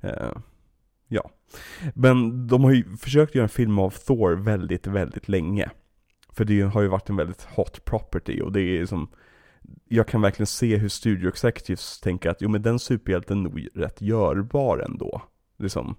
Eh, 0.00 0.32
ja. 1.08 1.30
Men 1.94 2.46
de 2.46 2.64
har 2.64 2.72
ju 2.72 2.96
försökt 2.96 3.34
göra 3.34 3.42
en 3.42 3.48
film 3.48 3.78
av 3.78 3.90
Thor 3.90 4.32
väldigt, 4.32 4.86
väldigt 4.86 5.28
länge. 5.28 5.70
För 6.32 6.44
det 6.44 6.60
har 6.60 6.82
ju 6.82 6.88
varit 6.88 7.10
en 7.10 7.16
väldigt 7.16 7.42
hot 7.42 7.84
property 7.84 8.40
och 8.40 8.52
det 8.52 8.60
är 8.60 8.86
som 8.86 9.08
Jag 9.88 10.08
kan 10.08 10.20
verkligen 10.20 10.46
se 10.46 10.76
hur 10.76 10.88
studio 10.88 11.28
executives 11.28 12.00
tänker 12.00 12.30
att 12.30 12.40
jo 12.42 12.48
men 12.48 12.62
den 12.62 12.78
superhjälten 12.78 13.38
är 13.38 13.42
nog 13.42 13.68
rätt 13.74 14.00
görbar 14.00 14.78
ändå. 14.78 15.22
Liksom. 15.58 15.96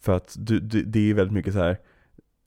För 0.00 0.16
att 0.16 0.36
du, 0.38 0.60
du, 0.60 0.82
det 0.82 1.10
är 1.10 1.14
väldigt 1.14 1.34
mycket 1.34 1.52
så 1.52 1.58
här 1.58 1.78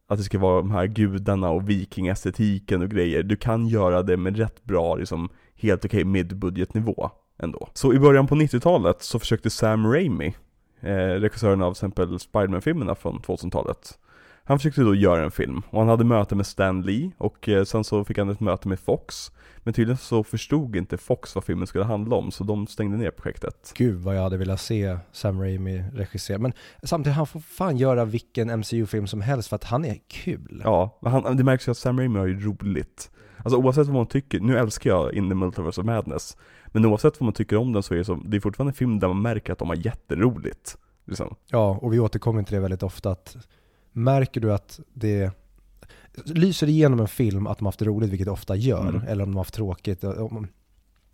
att 0.08 0.18
det 0.18 0.24
ska 0.24 0.40
vara 0.40 0.58
de 0.58 0.72
här 0.72 0.88
gudarna 0.88 1.50
och 1.50 1.70
vikingestetiken 1.70 2.82
och 2.82 2.90
grejer. 2.90 3.24
Du 3.24 3.36
kan 3.36 3.68
göra 3.68 4.04
det 4.04 4.18
med 4.18 4.38
rätt 4.38 4.64
bra, 4.64 4.96
liksom 4.96 5.30
helt 5.56 5.86
okej 5.86 5.98
okay, 5.98 6.12
midbudgetnivå 6.12 7.12
ändå. 7.40 7.70
Så 7.74 7.94
i 7.94 8.00
början 8.00 8.28
på 8.28 8.36
90-talet 8.36 9.04
så 9.04 9.20
försökte 9.20 9.50
Sam 9.50 9.92
Raimi, 9.94 10.36
eh, 10.82 10.96
regissören 10.96 11.62
av 11.62 11.74
till 11.74 11.78
exempel 11.78 12.20
Spiderman-filmerna 12.20 12.96
från 12.96 13.20
2000-talet. 13.20 14.00
Han 14.44 14.60
försökte 14.60 14.82
då 14.82 14.96
göra 14.96 15.24
en 15.24 15.32
film 15.32 15.62
och 15.70 15.80
han 15.80 15.90
hade 15.90 16.04
möte 16.04 16.36
med 16.36 16.48
Stan 16.48 16.82
Lee 16.82 17.12
och 17.18 17.50
eh, 17.50 17.64
sen 17.64 17.84
så 17.84 18.04
fick 18.04 18.18
han 18.18 18.30
ett 18.30 18.40
möte 18.40 18.68
med 18.68 18.80
Fox. 18.80 19.32
Men 19.68 19.74
tydligen 19.74 19.98
så 19.98 20.24
förstod 20.24 20.76
inte 20.76 20.98
Fox 20.98 21.36
vad 21.36 21.44
filmen 21.44 21.68
skulle 21.68 21.84
handla 21.84 22.16
om 22.16 22.32
så 22.32 22.44
de 22.44 22.68
stängde 22.68 22.98
ner 22.98 23.12
projektet. 23.12 23.74
Gud 23.76 24.02
vad 24.02 24.18
jag 24.18 24.22
hade 24.22 24.38
velat 24.38 24.62
se 24.62 24.98
Sam 25.12 25.42
Raimi 25.42 25.84
regissera. 25.94 26.38
Men 26.38 26.54
samtidigt, 26.84 27.16
han 27.18 27.28
får 27.28 27.40
fan 27.40 27.78
göra 27.78 28.06
vilken 28.06 28.60
MCU-film 28.60 29.08
som 29.08 29.22
helst 29.22 29.50
för 29.50 29.56
att 29.56 29.64
han 29.64 29.86
är 29.86 29.98
kul. 30.08 30.62
Ja, 30.66 31.00
han, 31.02 31.38
det 31.38 31.44
märks 31.44 31.68
ju 31.68 31.72
att 31.72 31.78
Sam 31.78 32.00
Raimi 32.00 32.20
har 32.20 32.26
ju 32.26 32.40
roligt. 32.40 33.12
Alltså 33.38 33.58
oavsett 33.58 33.88
vad 33.88 33.96
man 33.96 34.08
tycker, 34.08 34.40
nu 34.40 34.58
älskar 34.58 34.90
jag 34.90 35.14
In 35.14 35.30
the 35.30 35.36
Multiverse 35.36 35.82
of 35.82 35.86
Madness. 35.86 36.38
Men 36.68 36.86
oavsett 36.86 37.20
vad 37.20 37.26
man 37.26 37.34
tycker 37.34 37.58
om 37.58 37.74
den 37.74 37.84
så 37.84 37.94
är 37.94 37.98
det, 37.98 38.06
så, 38.06 38.16
det 38.16 38.38
är 38.38 38.42
fortfarande 38.42 38.72
en 38.72 38.76
film 38.76 39.00
där 39.00 39.08
man 39.08 39.22
märker 39.22 39.54
att 39.54 39.60
de 39.60 39.68
har 39.68 39.86
jätteroligt. 39.86 40.78
Liksom. 41.06 41.36
Ja, 41.48 41.80
och 41.82 41.94
vi 41.94 42.00
återkommer 42.00 42.44
till 42.44 42.56
det 42.56 42.62
väldigt 42.62 42.84
ofta 42.84 43.12
att 43.12 43.38
märker 43.92 44.42
du 44.42 44.54
att 44.54 44.80
det 44.94 45.32
lyser 46.26 46.70
igenom 46.70 47.00
en 47.00 47.08
film 47.08 47.48
att 47.48 47.58
de 47.58 47.66
haft 47.66 47.82
roligt, 47.82 48.10
vilket 48.10 48.26
det 48.26 48.32
ofta 48.32 48.56
gör, 48.56 48.90
Mm. 48.90 49.02
eller 49.08 49.24
om 49.24 49.32
de 49.32 49.38
haft 49.38 49.54
tråkigt. 49.54 50.04
om- 50.04 50.48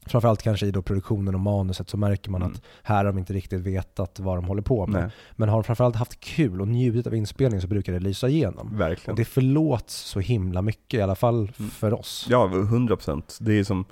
Framförallt 0.05 0.41
kanske 0.41 0.65
i 0.65 0.71
då 0.71 0.81
produktionen 0.81 1.35
och 1.35 1.41
manuset 1.41 1.89
så 1.89 1.97
märker 1.97 2.31
man 2.31 2.41
Mm. 2.41 2.53
att 2.53 2.61
här 2.83 2.95
har 2.97 3.03
de 3.05 3.17
inte 3.17 3.33
riktigt 3.33 3.61
vetat 3.61 4.19
vad 4.19 4.37
de 4.37 4.45
håller 4.45 4.61
på 4.61 4.87
med. 4.87 5.01
Nej, 5.01 5.11
Men 5.35 5.49
har 5.49 5.55
de 5.57 5.63
framförallt 5.63 5.95
haft 5.95 6.19
kul 6.19 6.61
och 6.61 6.67
njutit 6.67 7.07
av 7.07 7.15
inspelningen 7.15 7.61
så 7.61 7.67
brukar 7.67 7.93
det 7.93 7.99
lysa 7.99 8.29
igenom. 8.29 8.67
Och 8.73 8.79
verkligen. 8.79 9.15
det 9.15 9.25
förlåts 9.25 9.95
så 9.95 10.19
himla 10.19 10.61
mycket, 10.61 10.97
i 10.97 11.01
alla 11.01 11.15
fall 11.15 11.51
Mm. 11.59 11.71
för 11.71 11.93
oss. 11.93 12.27
Ja, 12.29 12.47
100%. 12.47 13.37
Det 13.41 13.53
är 13.59 13.63
som... 13.63 13.85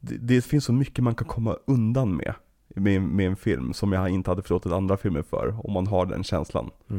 Det, 0.00 0.16
det 0.16 0.44
finns 0.44 0.64
så 0.64 0.72
mycket 0.72 1.04
man 1.04 1.14
kan 1.14 1.26
komma 1.28 1.56
undan 1.66 2.16
med, 2.16 2.34
med, 2.68 3.02
med 3.02 3.26
en 3.26 3.36
film 3.36 3.72
som 3.72 3.92
jag 3.92 4.08
inte 4.08 4.30
hade 4.30 4.42
förlåtit 4.42 4.72
andra 4.72 4.96
filmer 4.96 5.22
för, 5.22 5.66
om 5.66 5.72
man 5.72 5.86
har 5.86 6.06
den 6.06 6.24
känslan. 6.24 6.70
Eh, 6.90 6.96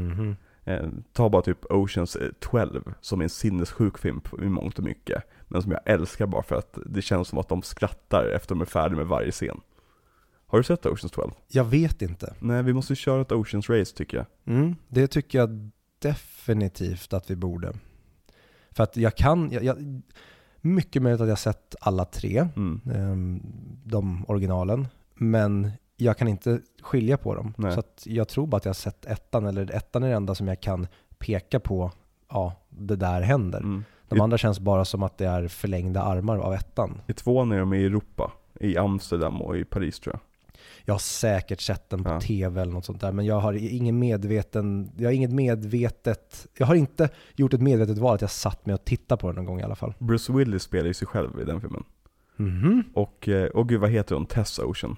ta 1.14 1.30
bara 1.30 1.42
typ 1.42 1.66
Oceans 1.72 2.18
12, 2.40 2.94
som 3.02 3.20
är 3.20 3.24
en 3.24 3.30
sinnessjuk 3.30 3.98
film 3.98 4.22
i 4.42 4.46
mångt 4.46 4.78
och 4.78 4.84
mycket. 4.84 5.24
Men 5.48 5.62
som 5.62 5.72
jag 5.72 5.82
älskar 5.86 6.28
bara 6.28 6.44
för 6.44 6.56
att 6.56 6.78
det 6.86 7.02
känns 7.02 7.28
som 7.28 7.38
att 7.40 7.50
de 7.50 7.62
skrattar 7.62 8.26
efter 8.26 8.56
de 8.56 8.62
är 8.62 8.66
färdiga 8.66 8.98
med 8.98 9.08
varje 9.08 9.32
scen. 9.32 9.62
Har 10.48 10.58
du 10.58 10.64
sett 10.64 10.86
Oceans 10.86 11.12
12? 11.12 11.32
Jag 11.48 11.64
vet 11.66 12.02
inte. 12.02 12.34
Nej, 12.40 12.64
vi 12.64 12.74
måste 12.74 12.96
köra 12.96 13.22
ett 13.22 13.32
Oceans 13.32 13.70
Race 13.70 13.96
tycker 13.96 14.18
jag. 14.18 14.26
Mm, 14.56 14.76
det 14.88 15.08
tycker 15.08 15.40
jag 15.40 15.70
definitivt 16.00 17.14
att 17.14 17.30
vi 17.30 17.36
borde. 17.36 17.74
För 18.72 18.84
att 18.84 18.98
jag 18.98 19.16
kan, 19.18 19.52
jag, 19.52 19.64
jag, 19.64 20.02
mycket 20.62 21.02
möjligt 21.02 21.22
att 21.22 21.28
jag 21.28 21.40
sett 21.40 21.76
alla 21.82 22.06
tre, 22.06 22.48
Mm. 22.56 22.82
ehm, 22.94 23.42
de 23.84 24.26
originalen, 24.28 24.88
men 25.16 25.72
jag 26.02 26.18
kan 26.18 26.28
inte 26.28 26.60
skilja 26.82 27.18
på 27.18 27.36
dem. 27.36 27.54
Nej. 27.58 27.72
Så 27.72 27.84
jag 28.04 28.28
tror 28.28 28.48
bara 28.48 28.58
att 28.58 28.66
jag 28.66 28.70
har 28.70 28.74
sett 28.76 29.06
ettan, 29.06 29.46
eller 29.46 29.72
ettan 29.76 30.04
är 30.04 30.10
det 30.10 30.16
enda 30.16 30.36
som 30.36 30.48
jag 30.48 30.62
kan 30.62 30.88
peka 31.18 31.60
på, 31.60 31.92
ja, 32.30 32.54
det 32.70 32.96
där 32.96 33.22
händer. 33.22 33.60
Mm. 33.60 33.84
De 34.10 34.18
I- 34.18 34.22
andra 34.22 34.38
känns 34.38 34.60
bara 34.60 34.86
som 34.86 35.04
att 35.04 35.18
det 35.18 35.26
är 35.28 35.48
förlängda 35.48 36.02
armar 36.04 36.38
av 36.38 36.54
ettan. 36.54 37.02
I 37.08 37.14
tvåan 37.14 37.52
är 37.52 37.60
de 37.60 37.74
i 37.74 37.86
Europa, 37.86 38.32
i 38.60 38.78
Amsterdam 38.78 39.42
och 39.42 39.58
i 39.58 39.64
Paris 39.66 40.00
tror 40.00 40.14
jag. 40.16 40.20
Jag 40.86 40.94
har 40.94 41.00
säkert 41.00 41.62
sett 41.62 41.90
den 41.90 42.04
på 42.04 42.10
Ja. 42.10 42.22
tv 42.22 42.62
eller 42.62 42.72
något 42.74 42.86
sånt 42.86 43.02
där, 43.02 43.12
men 43.12 43.26
jag 43.26 43.40
har 43.40 43.54
ingen 43.54 44.00
medveten, 44.00 44.92
jag 44.98 45.08
har 45.08 45.14
inget 45.14 45.32
medvetet, 45.32 46.48
jag 46.58 46.68
har 46.68 46.76
inte 46.76 47.10
gjort 47.36 47.54
ett 47.54 47.62
medvetet 47.62 47.98
val 47.98 48.16
att 48.16 48.22
jag 48.22 48.30
satt 48.32 48.66
med 48.66 48.76
och 48.76 48.86
tittade 48.86 49.22
på 49.22 49.28
den 49.28 49.36
någon 49.36 49.46
gång 49.46 49.60
i 49.60 49.64
alla 49.64 49.76
fall. 49.76 49.94
Bruce 50.00 50.34
Willis 50.34 50.64
spelar 50.64 50.88
ju 50.88 50.94
sig 50.94 51.08
själv 51.08 51.40
i 51.42 51.44
den 51.46 51.62
filmen. 51.62 51.84
Mhm. 52.36 52.84
Och, 52.94 53.28
eh, 53.30 53.46
och 53.50 53.70
gud 53.70 53.82
vad 53.82 53.90
heter 53.90 54.16
hon? 54.16 54.26
Tess 54.26 54.60
Ocean. 54.60 54.96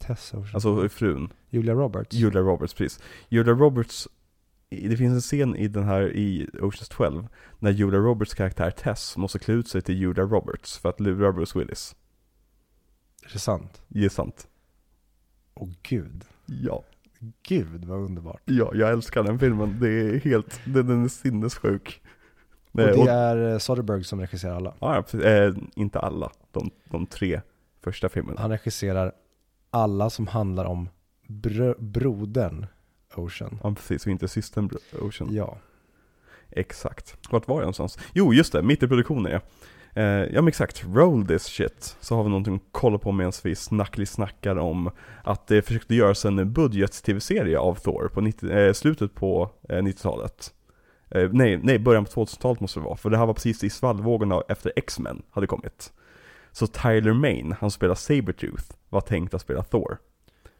Eh, 0.00 0.06
Tessa 0.06 0.38
Ocean. 0.38 0.54
Alltså 0.54 0.88
frun. 0.88 1.32
Julia 1.50 1.74
Roberts. 1.74 2.14
Julia 2.14 2.40
Roberts, 2.40 2.74
precis. 2.74 3.00
Julia 3.28 3.52
Roberts, 3.54 4.08
det 4.70 4.96
finns 4.96 5.14
en 5.14 5.20
scen 5.20 5.56
i 5.56 5.68
den 5.68 5.84
här, 5.84 6.16
i 6.16 6.48
Oceans 6.60 6.88
12, 6.88 7.28
när 7.58 7.70
Julia 7.70 8.00
Roberts 8.00 8.34
karaktär 8.34 8.70
Tess 8.70 9.16
måste 9.16 9.38
klä 9.38 9.54
ut 9.54 9.68
sig 9.68 9.82
till 9.82 9.98
Julia 9.98 10.24
Roberts 10.24 10.78
för 10.78 10.88
att 10.88 11.00
lura 11.00 11.32
Bruce 11.32 11.58
Willis. 11.58 11.96
Är 13.24 13.32
det 13.32 13.38
sant? 13.38 13.82
Det 13.88 14.04
är 14.04 14.08
sant. 14.08 14.48
Åh 15.54 15.68
gud. 15.82 16.24
Ja. 16.46 16.84
Gud 17.42 17.84
vad 17.84 17.98
underbart. 17.98 18.42
Ja, 18.44 18.70
jag 18.74 18.90
älskar 18.90 19.22
den 19.22 19.38
filmen. 19.38 19.80
Det 19.80 19.88
är 19.88 20.20
helt, 20.20 20.60
den, 20.64 21.04
är 21.04 21.08
sinnessjuk. 21.08 22.02
Och 22.72 22.80
Eh, 22.80 23.04
det 23.04 23.10
är 23.10 23.52
eh, 23.52 23.58
Soderbergh 23.58 24.02
som 24.02 24.20
regisserar 24.20 24.56
alla. 24.56 24.74
Ja, 24.80 25.02
precis. 25.02 25.20
eh, 25.20 25.54
inte 25.74 25.98
alla. 25.98 26.32
De, 26.52 26.70
de 26.84 27.06
tre 27.06 27.40
första 27.80 28.08
filmerna. 28.08 28.40
Han 28.40 28.50
regisserar 28.50 29.12
alla 29.76 30.10
som 30.10 30.26
handlar 30.26 30.64
om 30.64 30.88
br- 31.28 31.80
brodern 31.80 32.66
Ocean. 33.14 33.58
Ja, 33.62 33.74
precis. 33.74 34.06
Och 34.06 34.12
inte 34.12 34.28
systern 34.28 34.66
Bro- 34.68 34.78
Ocean. 35.08 35.28
Ja. 35.34 35.56
Exakt. 36.50 37.16
Vart 37.30 37.48
var 37.48 37.54
jag 37.56 37.60
någonstans? 37.60 37.98
Jo, 38.12 38.34
just 38.34 38.52
det. 38.52 38.62
Mitt 38.62 38.82
i 38.82 38.88
produktionen 38.88 39.32
ja. 39.32 39.40
Eh, 40.02 40.04
ja 40.04 40.40
men 40.42 40.48
exakt, 40.48 40.84
roll 40.94 41.26
this 41.26 41.44
shit. 41.44 41.96
Så 42.00 42.16
har 42.16 42.22
vi 42.22 42.28
någonting 42.28 42.54
att 42.54 42.62
kolla 42.72 42.98
på 42.98 43.12
medan 43.12 43.32
vi 43.44 43.54
snacklig 43.54 44.08
snackar 44.08 44.56
om 44.56 44.90
att 45.24 45.46
det 45.46 45.62
försökte 45.62 45.94
göras 45.94 46.24
en 46.24 46.52
budget-tv-serie 46.52 47.58
av 47.58 47.74
Thor 47.74 48.10
på 48.14 48.20
90, 48.20 48.50
eh, 48.50 48.72
slutet 48.72 49.14
på 49.14 49.50
eh, 49.68 49.76
90-talet. 49.82 50.54
Eh, 51.10 51.28
nej, 51.32 51.60
nej, 51.62 51.78
början 51.78 52.04
på 52.04 52.10
2000-talet 52.10 52.60
måste 52.60 52.80
det 52.80 52.84
vara, 52.84 52.96
för 52.96 53.10
det 53.10 53.18
här 53.18 53.26
var 53.26 53.34
precis 53.34 53.64
i 53.64 53.70
svallvågorna 53.70 54.42
efter 54.48 54.72
X-Men 54.76 55.22
hade 55.30 55.46
kommit. 55.46 55.92
Så 56.56 56.66
Tyler 56.66 57.12
Mane, 57.12 57.56
han 57.60 57.70
spelar 57.70 57.94
Sabretooth, 57.94 58.64
var 58.88 59.00
tänkt 59.00 59.34
att 59.34 59.40
spela 59.40 59.62
Thor. 59.62 59.98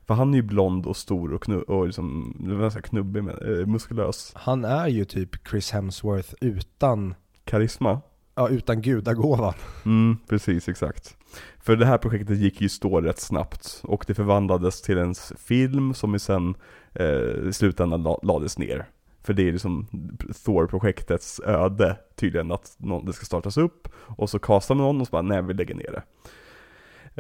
För 0.07 0.15
han 0.15 0.35
är 0.35 0.37
ju 0.37 0.43
blond 0.43 0.87
och 0.87 0.97
stor 0.97 1.35
och, 1.35 1.43
knu- 1.43 1.63
och 1.63 1.87
liksom, 1.87 2.37
ganska 2.61 2.83
knubbig, 2.83 3.25
men, 3.25 3.35
eh, 3.61 3.67
muskulös. 3.67 4.33
Han 4.35 4.65
är 4.65 4.89
ju 4.89 5.05
typ 5.05 5.49
Chris 5.49 5.71
Hemsworth 5.71 6.35
utan, 6.41 7.15
Karisma. 7.45 8.01
ja, 8.35 8.49
utan 8.49 8.83
gudagåvan. 8.83 9.55
Mm, 9.85 10.17
precis, 10.29 10.69
exakt. 10.69 11.17
För 11.59 11.77
det 11.77 11.87
här 11.87 11.99
projektet 11.99 12.39
gick 12.39 12.61
ju 12.61 12.69
stå 12.69 13.01
rätt 13.01 13.21
snabbt 13.21 13.81
och 13.83 14.05
det 14.07 14.15
förvandlades 14.15 14.83
till 14.83 14.99
en 14.99 15.15
film 15.39 15.95
som 15.95 16.19
sen 16.19 16.55
eh, 16.93 17.49
i 17.49 17.53
slutändan 17.53 18.03
la, 18.03 18.21
lades 18.23 18.59
ner. 18.59 18.87
För 19.27 19.33
det 19.35 19.49
är 19.49 19.53
liksom 19.53 19.87
Thor-projektets 20.45 21.41
öde 21.41 21.97
tydligen 22.15 22.53
att 22.53 22.77
någon, 22.79 23.05
det 23.07 23.13
ska 23.13 23.25
startas 23.25 23.57
upp 23.57 23.89
och 23.95 24.31
så 24.31 24.39
castar 24.39 24.75
man 24.75 24.87
någon 24.87 25.01
och 25.01 25.07
så 25.07 25.11
bara 25.11 25.23
nej 25.23 25.43
vi 25.43 25.55
lägger 25.55 25.75
ner 25.75 25.93
det. 25.93 26.03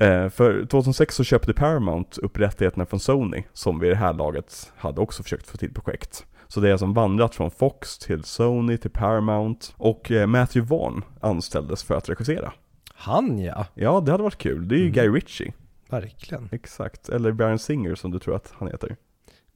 Eh, 0.06 0.28
för 0.28 0.66
2006 0.66 1.14
så 1.14 1.24
köpte 1.24 1.52
Paramount 1.54 2.20
upp 2.20 2.38
rättigheterna 2.38 2.86
från 2.86 3.00
Sony 3.00 3.42
som 3.52 3.78
vid 3.78 3.90
det 3.90 3.96
här 3.96 4.12
laget 4.12 4.72
hade 4.76 5.00
också 5.00 5.22
försökt 5.22 5.46
få 5.46 5.56
till 5.56 5.74
projekt. 5.74 6.26
Så 6.48 6.60
det 6.60 6.70
är 6.70 6.76
som 6.76 6.94
vandrat 6.94 7.34
från 7.34 7.50
Fox 7.50 7.98
till 7.98 8.24
Sony 8.24 8.76
till 8.76 8.90
Paramount 8.90 9.66
och 9.76 10.10
eh, 10.10 10.26
Matthew 10.26 10.76
Vaughn 10.76 11.02
anställdes 11.20 11.82
för 11.84 11.94
att 11.94 12.08
regissera. 12.08 12.52
Han 12.94 13.38
ja, 13.38 13.66
Ja, 13.74 14.00
det 14.00 14.10
hade 14.10 14.22
varit 14.24 14.38
kul. 14.38 14.68
Det 14.68 14.74
är 14.74 14.78
ju 14.78 14.82
Mm. 14.82 14.92
Guy 14.94 15.08
Ritchie. 15.08 15.52
verkligen. 15.90 16.48
Exakt. 16.52 17.08
Eller 17.08 17.32
Brian 17.32 17.58
Singer 17.58 17.94
som 17.94 18.10
du 18.10 18.18
tror 18.18 18.36
att 18.36 18.52
han 18.58 18.68
heter. 18.68 18.96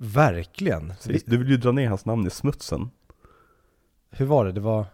Verkligen. 0.03 0.89
Precis. 0.89 1.25
Du 1.25 1.37
vill 1.37 1.49
ju 1.49 1.57
dra 1.57 1.73
ner 1.73 1.89
hans 1.89 2.05
namn 2.05 2.27
i 2.27 2.31
smutsen. 2.31 2.91
Hur 4.11 4.27
var 4.27 4.45
det? 4.45 4.53
Det 4.53 4.61
var, 4.61 4.87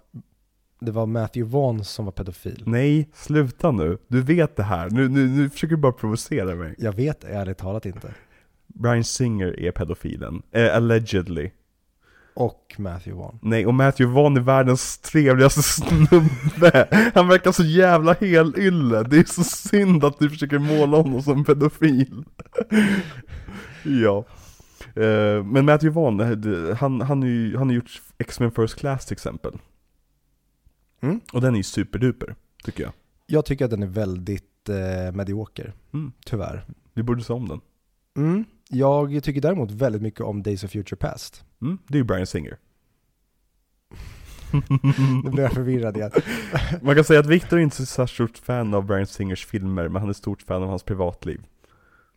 det 0.80 0.90
var 0.90 1.06
Matthew 1.06 1.52
Vaughn 1.52 1.84
som 1.84 2.04
var 2.04 2.12
pedofil. 2.12 2.62
Nej, 2.66 3.10
sluta 3.14 3.70
nu. 3.70 3.98
Du 4.08 4.22
vet 4.22 4.56
det 4.56 4.62
här. 4.62 4.90
Nu, 4.90 5.08
nu, 5.08 5.26
nu 5.26 5.50
försöker 5.50 5.76
du 5.76 5.82
bara 5.82 5.92
provocera 5.92 6.54
mig. 6.54 6.74
Jag 6.78 6.92
vet 6.92 7.24
ärligt 7.24 7.58
talat 7.58 7.86
inte. 7.86 8.14
Brian 8.66 9.04
Singer 9.04 9.60
är 9.60 9.70
pedofilen. 9.70 10.42
Eh, 10.52 10.76
allegedly. 10.76 11.50
Och 12.34 12.74
Matthew 12.78 13.22
Vaughn. 13.22 13.38
Nej, 13.42 13.66
och 13.66 13.74
Matthew 13.74 14.14
Vaughn 14.14 14.36
är 14.36 14.40
världens 14.40 14.98
trevligaste 14.98 15.62
snubbe. 15.62 16.88
Han 17.14 17.28
verkar 17.28 17.52
så 17.52 17.64
jävla 17.64 18.12
helylle. 18.12 19.02
Det 19.02 19.18
är 19.18 19.24
så 19.24 19.44
synd 19.44 20.04
att 20.04 20.18
du 20.18 20.30
försöker 20.30 20.58
måla 20.58 20.96
honom 20.96 21.22
som 21.22 21.44
pedofil. 21.44 22.24
ja. 23.82 24.24
Eh, 24.96 25.44
Men 25.44 25.64
Matthew 25.64 25.90
Vaughn, 26.00 26.20
eh, 26.20 26.76
han, 26.76 27.00
han, 27.00 27.22
är 27.22 27.56
han 27.56 27.68
har 27.68 27.74
gjort 27.74 28.02
X-Men 28.18 28.50
First 28.50 28.74
Class 28.78 29.06
till 29.06 29.12
exempel. 29.14 29.58
Mm. 31.00 31.20
Och 31.32 31.40
den 31.40 31.54
är 31.54 31.56
ju 31.58 31.62
superduper, 31.62 32.34
tycker 32.64 32.82
jag. 32.82 32.92
Jag 33.26 33.44
tycker 33.44 33.64
att 33.64 33.70
den 33.70 33.82
är 33.82 33.86
väldigt 33.86 34.68
eh, 34.68 35.12
medioker, 35.14 35.72
Mm. 35.92 36.12
tyvärr. 36.26 36.64
Vi 36.94 37.02
borde 37.02 37.24
se 37.24 37.32
om 37.32 37.48
den. 37.48 37.60
Mm. 38.16 38.44
Jag 38.68 39.22
tycker 39.22 39.40
däremot 39.40 39.70
väldigt 39.70 40.02
mycket 40.02 40.20
om 40.20 40.42
Days 40.42 40.64
of 40.64 40.70
Future 40.70 40.96
Past. 40.96 41.44
Mm. 41.62 41.78
Det 41.88 41.94
är 41.94 41.98
ju 41.98 42.04
Brian 42.04 42.26
Singer. 42.26 42.56
Nu 45.24 45.30
blir 45.30 45.42
jag 45.42 45.52
förvirrad 45.52 45.96
igen. 45.96 46.10
Man 46.82 46.94
kan 46.94 47.04
säga 47.04 47.20
att 47.20 47.26
Victor 47.26 47.58
är 47.58 47.62
inte 47.62 47.76
så 47.76 47.86
särskilt 47.86 48.30
stort 48.36 48.46
fan 48.46 48.74
av 48.74 48.84
Brian 48.86 49.06
Singers 49.06 49.46
filmer, 49.46 49.88
men 49.88 50.00
han 50.02 50.08
är 50.08 50.14
stort 50.14 50.42
fan 50.42 50.62
av 50.62 50.68
hans 50.68 50.82
privatliv. 50.82 51.40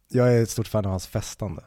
Jag 0.08 0.34
är 0.38 0.44
ett 0.44 0.50
stort 0.50 0.68
fan 0.68 0.86
av 0.86 0.92
hans 0.92 1.08
festande. 1.08 1.64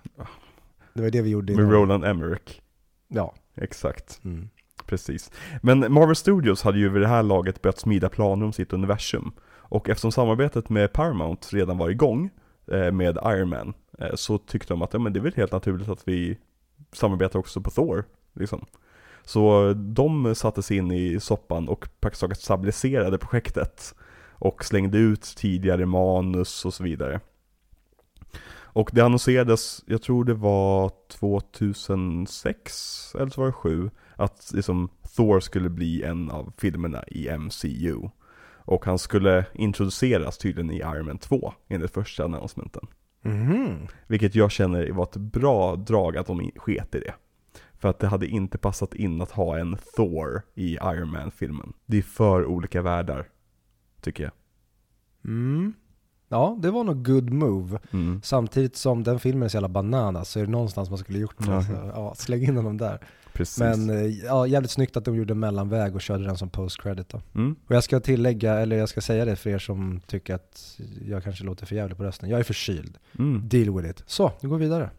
Det 0.95 1.03
var 1.03 1.11
det 1.11 1.23
vi 1.23 1.31
gjorde 1.31 1.53
Med 1.53 1.63
innan. 1.63 1.73
Roland 1.75 2.05
Emmerich. 2.05 2.61
Ja. 3.09 3.35
Exakt, 3.55 4.21
Mm. 4.25 4.49
precis. 4.87 5.31
Men 5.63 5.93
Marvel 5.93 6.17
Studios 6.17 6.63
hade 6.63 6.79
ju 6.79 6.89
vid 6.89 7.03
det 7.03 7.09
här 7.09 7.23
laget 7.23 7.63
börjat 7.63 7.79
smida 7.79 8.09
planer 8.09 8.47
om 8.47 8.53
sitt 8.53 8.73
universum. 8.73 9.33
Och 9.51 9.89
eftersom 9.89 10.13
samarbetet 10.13 10.69
med 10.69 10.93
Paramount 10.93 11.49
redan 11.57 11.79
var 11.79 11.91
igång 11.91 12.31
eh, 12.73 12.93
med 12.93 13.19
Iron 13.27 13.49
Man, 13.49 13.75
eh, 13.99 14.15
så 14.15 14.39
tyckte 14.39 14.73
de 14.73 14.83
att 14.83 14.93
ja, 14.93 14.99
men 14.99 15.13
det 15.13 15.19
är 15.19 15.23
väl 15.23 15.33
helt 15.37 15.53
naturligt 15.53 15.89
att 15.89 16.09
vi 16.09 16.39
samarbetar 16.93 17.39
också 17.39 17.61
på 17.61 17.71
Thor. 17.71 18.05
Liksom. 18.35 18.67
Så 19.25 19.73
de 19.73 20.35
satte 20.35 20.63
sig 20.63 20.77
in 20.77 20.91
i 20.93 21.21
soppan 21.21 21.69
och 21.69 21.89
praktiskt 22.01 22.21
taget 22.21 22.41
stabiliserade 22.41 23.19
projektet. 23.19 23.95
Och 24.33 24.65
slängde 24.65 24.99
ut 24.99 25.23
tidigare 25.23 25.87
manus 25.87 26.65
och 26.65 26.75
så 26.75 26.85
vidare. 26.85 27.21
Och 28.73 28.91
det 28.93 29.01
annonserades, 29.01 29.85
jag 29.87 30.03
tror 30.03 30.25
det 30.25 30.35
var 30.35 30.91
2006 31.09 33.15
eller 33.15 33.31
så 33.31 33.41
var 33.41 33.47
det 33.47 33.53
7 33.53 33.91
att 34.17 34.51
liksom 34.55 34.89
Thor 35.17 35.41
skulle 35.41 35.69
bli 35.69 36.03
en 36.03 36.31
av 36.31 36.53
filmerna 36.59 37.05
i 37.09 37.39
MCU. 37.39 38.09
Och 38.65 38.85
han 38.85 38.99
skulle 38.99 39.47
introduceras 39.55 40.39
tydligen 40.39 40.71
i 40.71 40.77
Iron 40.77 41.07
Man 41.07 41.19
2 41.19 41.55
enligt 41.69 41.91
första 41.91 42.25
announcementen. 42.25 42.87
Mhm. 43.23 43.87
Vilket 44.07 44.35
jag 44.35 44.51
känner 44.51 44.91
var 44.91 45.05
ett 45.05 45.17
bra 45.17 45.77
drag 45.77 46.17
att 46.17 46.27
de 46.27 46.51
sket 46.57 46.95
i 46.95 47.01
det. 47.01 47.15
För 47.79 47.89
att 47.89 47.99
det 47.99 48.07
hade 48.07 48.27
inte 48.27 48.59
passat 48.59 48.95
in 48.95 49.23
att 49.23 49.31
ha 49.31 49.59
en 49.59 49.77
Thor 49.97 50.43
i 50.55 50.75
Iron 50.75 51.11
Man-filmen. 51.11 51.73
Det 51.87 51.99
är 51.99 52.03
för 52.03 52.47
olika 52.47 52.83
världar, 52.83 53.29
tycker 54.01 54.25
jag. 54.25 54.33
Mm. 55.25 55.75
Ja, 56.33 56.57
det 56.59 56.71
var 56.71 56.85
nog 56.85 57.05
good 57.05 57.31
move. 57.31 57.79
Mm. 57.91 58.21
Samtidigt 58.23 58.77
som 58.77 59.03
den 59.03 59.21
filmen 59.21 59.43
är 59.43 59.49
så 59.49 59.57
jävla 59.57 59.69
bananas 59.69 60.31
så 60.31 60.41
är 60.41 60.45
det 60.45 60.51
någonstans 60.51 60.91
man 60.91 60.99
skulle 60.99 61.19
gjort. 61.19 61.37
Ja. 61.39 61.63
Så, 61.63 61.73
ja, 61.95 62.15
släng 62.15 62.43
in 62.43 62.57
honom 62.57 62.77
där. 62.77 62.99
Precis. 63.33 63.59
Men 63.59 63.91
eh, 63.91 64.07
ja, 64.07 64.47
jävligt 64.47 64.71
snyggt 64.71 64.97
att 64.97 65.05
de 65.05 65.17
gjorde 65.17 65.35
mellanväg 65.35 65.95
och 65.95 66.01
körde 66.01 66.25
den 66.25 66.37
som 66.37 66.51
post-credit 66.51 67.09
då. 67.09 67.21
Mm. 67.35 67.57
Och 67.67 67.75
jag 67.75 67.85
ska 67.85 68.01
tillägga, 68.01 68.55
eller 68.55 68.77
jag 68.77 68.89
ska 68.89 69.01
säga 69.01 69.25
det 69.25 69.37
för 69.37 69.51
er 69.51 69.59
som 69.59 70.01
tycker 70.07 70.35
att 70.35 70.81
jag 71.09 71.25
kanske 71.25 71.45
låter 71.45 71.67
för 71.67 71.77
jävlig 71.77 71.97
på 71.97 72.05
rösten. 72.05 72.31
Jag 72.31 72.41
är 72.41 72.45
förkyld. 72.45 72.99
Mm. 73.19 73.49
Deal 73.49 73.77
with 73.77 73.91
it. 73.91 74.03
Så, 74.07 74.33
nu 74.41 74.49
går 74.49 74.59
vi 74.59 74.65
vidare. 74.65 74.91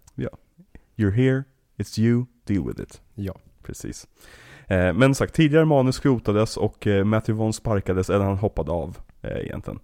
You're 0.96 1.12
here, 1.12 1.43
it's 1.78 2.00
you, 2.00 2.26
deal 2.46 2.67
with 2.67 2.82
it. 2.82 3.02
Ja. 3.15 3.36
Precis. 3.63 4.08
Eh, 4.67 4.93
men 4.93 5.15
sagt, 5.15 5.34
tidigare 5.34 5.65
manus 5.65 5.96
skrotades 5.96 6.58
och 6.58 6.88
eh, 6.88 7.06
Matthew 7.06 7.39
Vaughn 7.39 7.54
sparkades, 7.54 8.10
eller 8.10 8.26
han 8.26 8.38
hoppade 8.38 8.72
av 8.72 8.98
eh, 9.22 9.38
egentligen. 9.38 9.80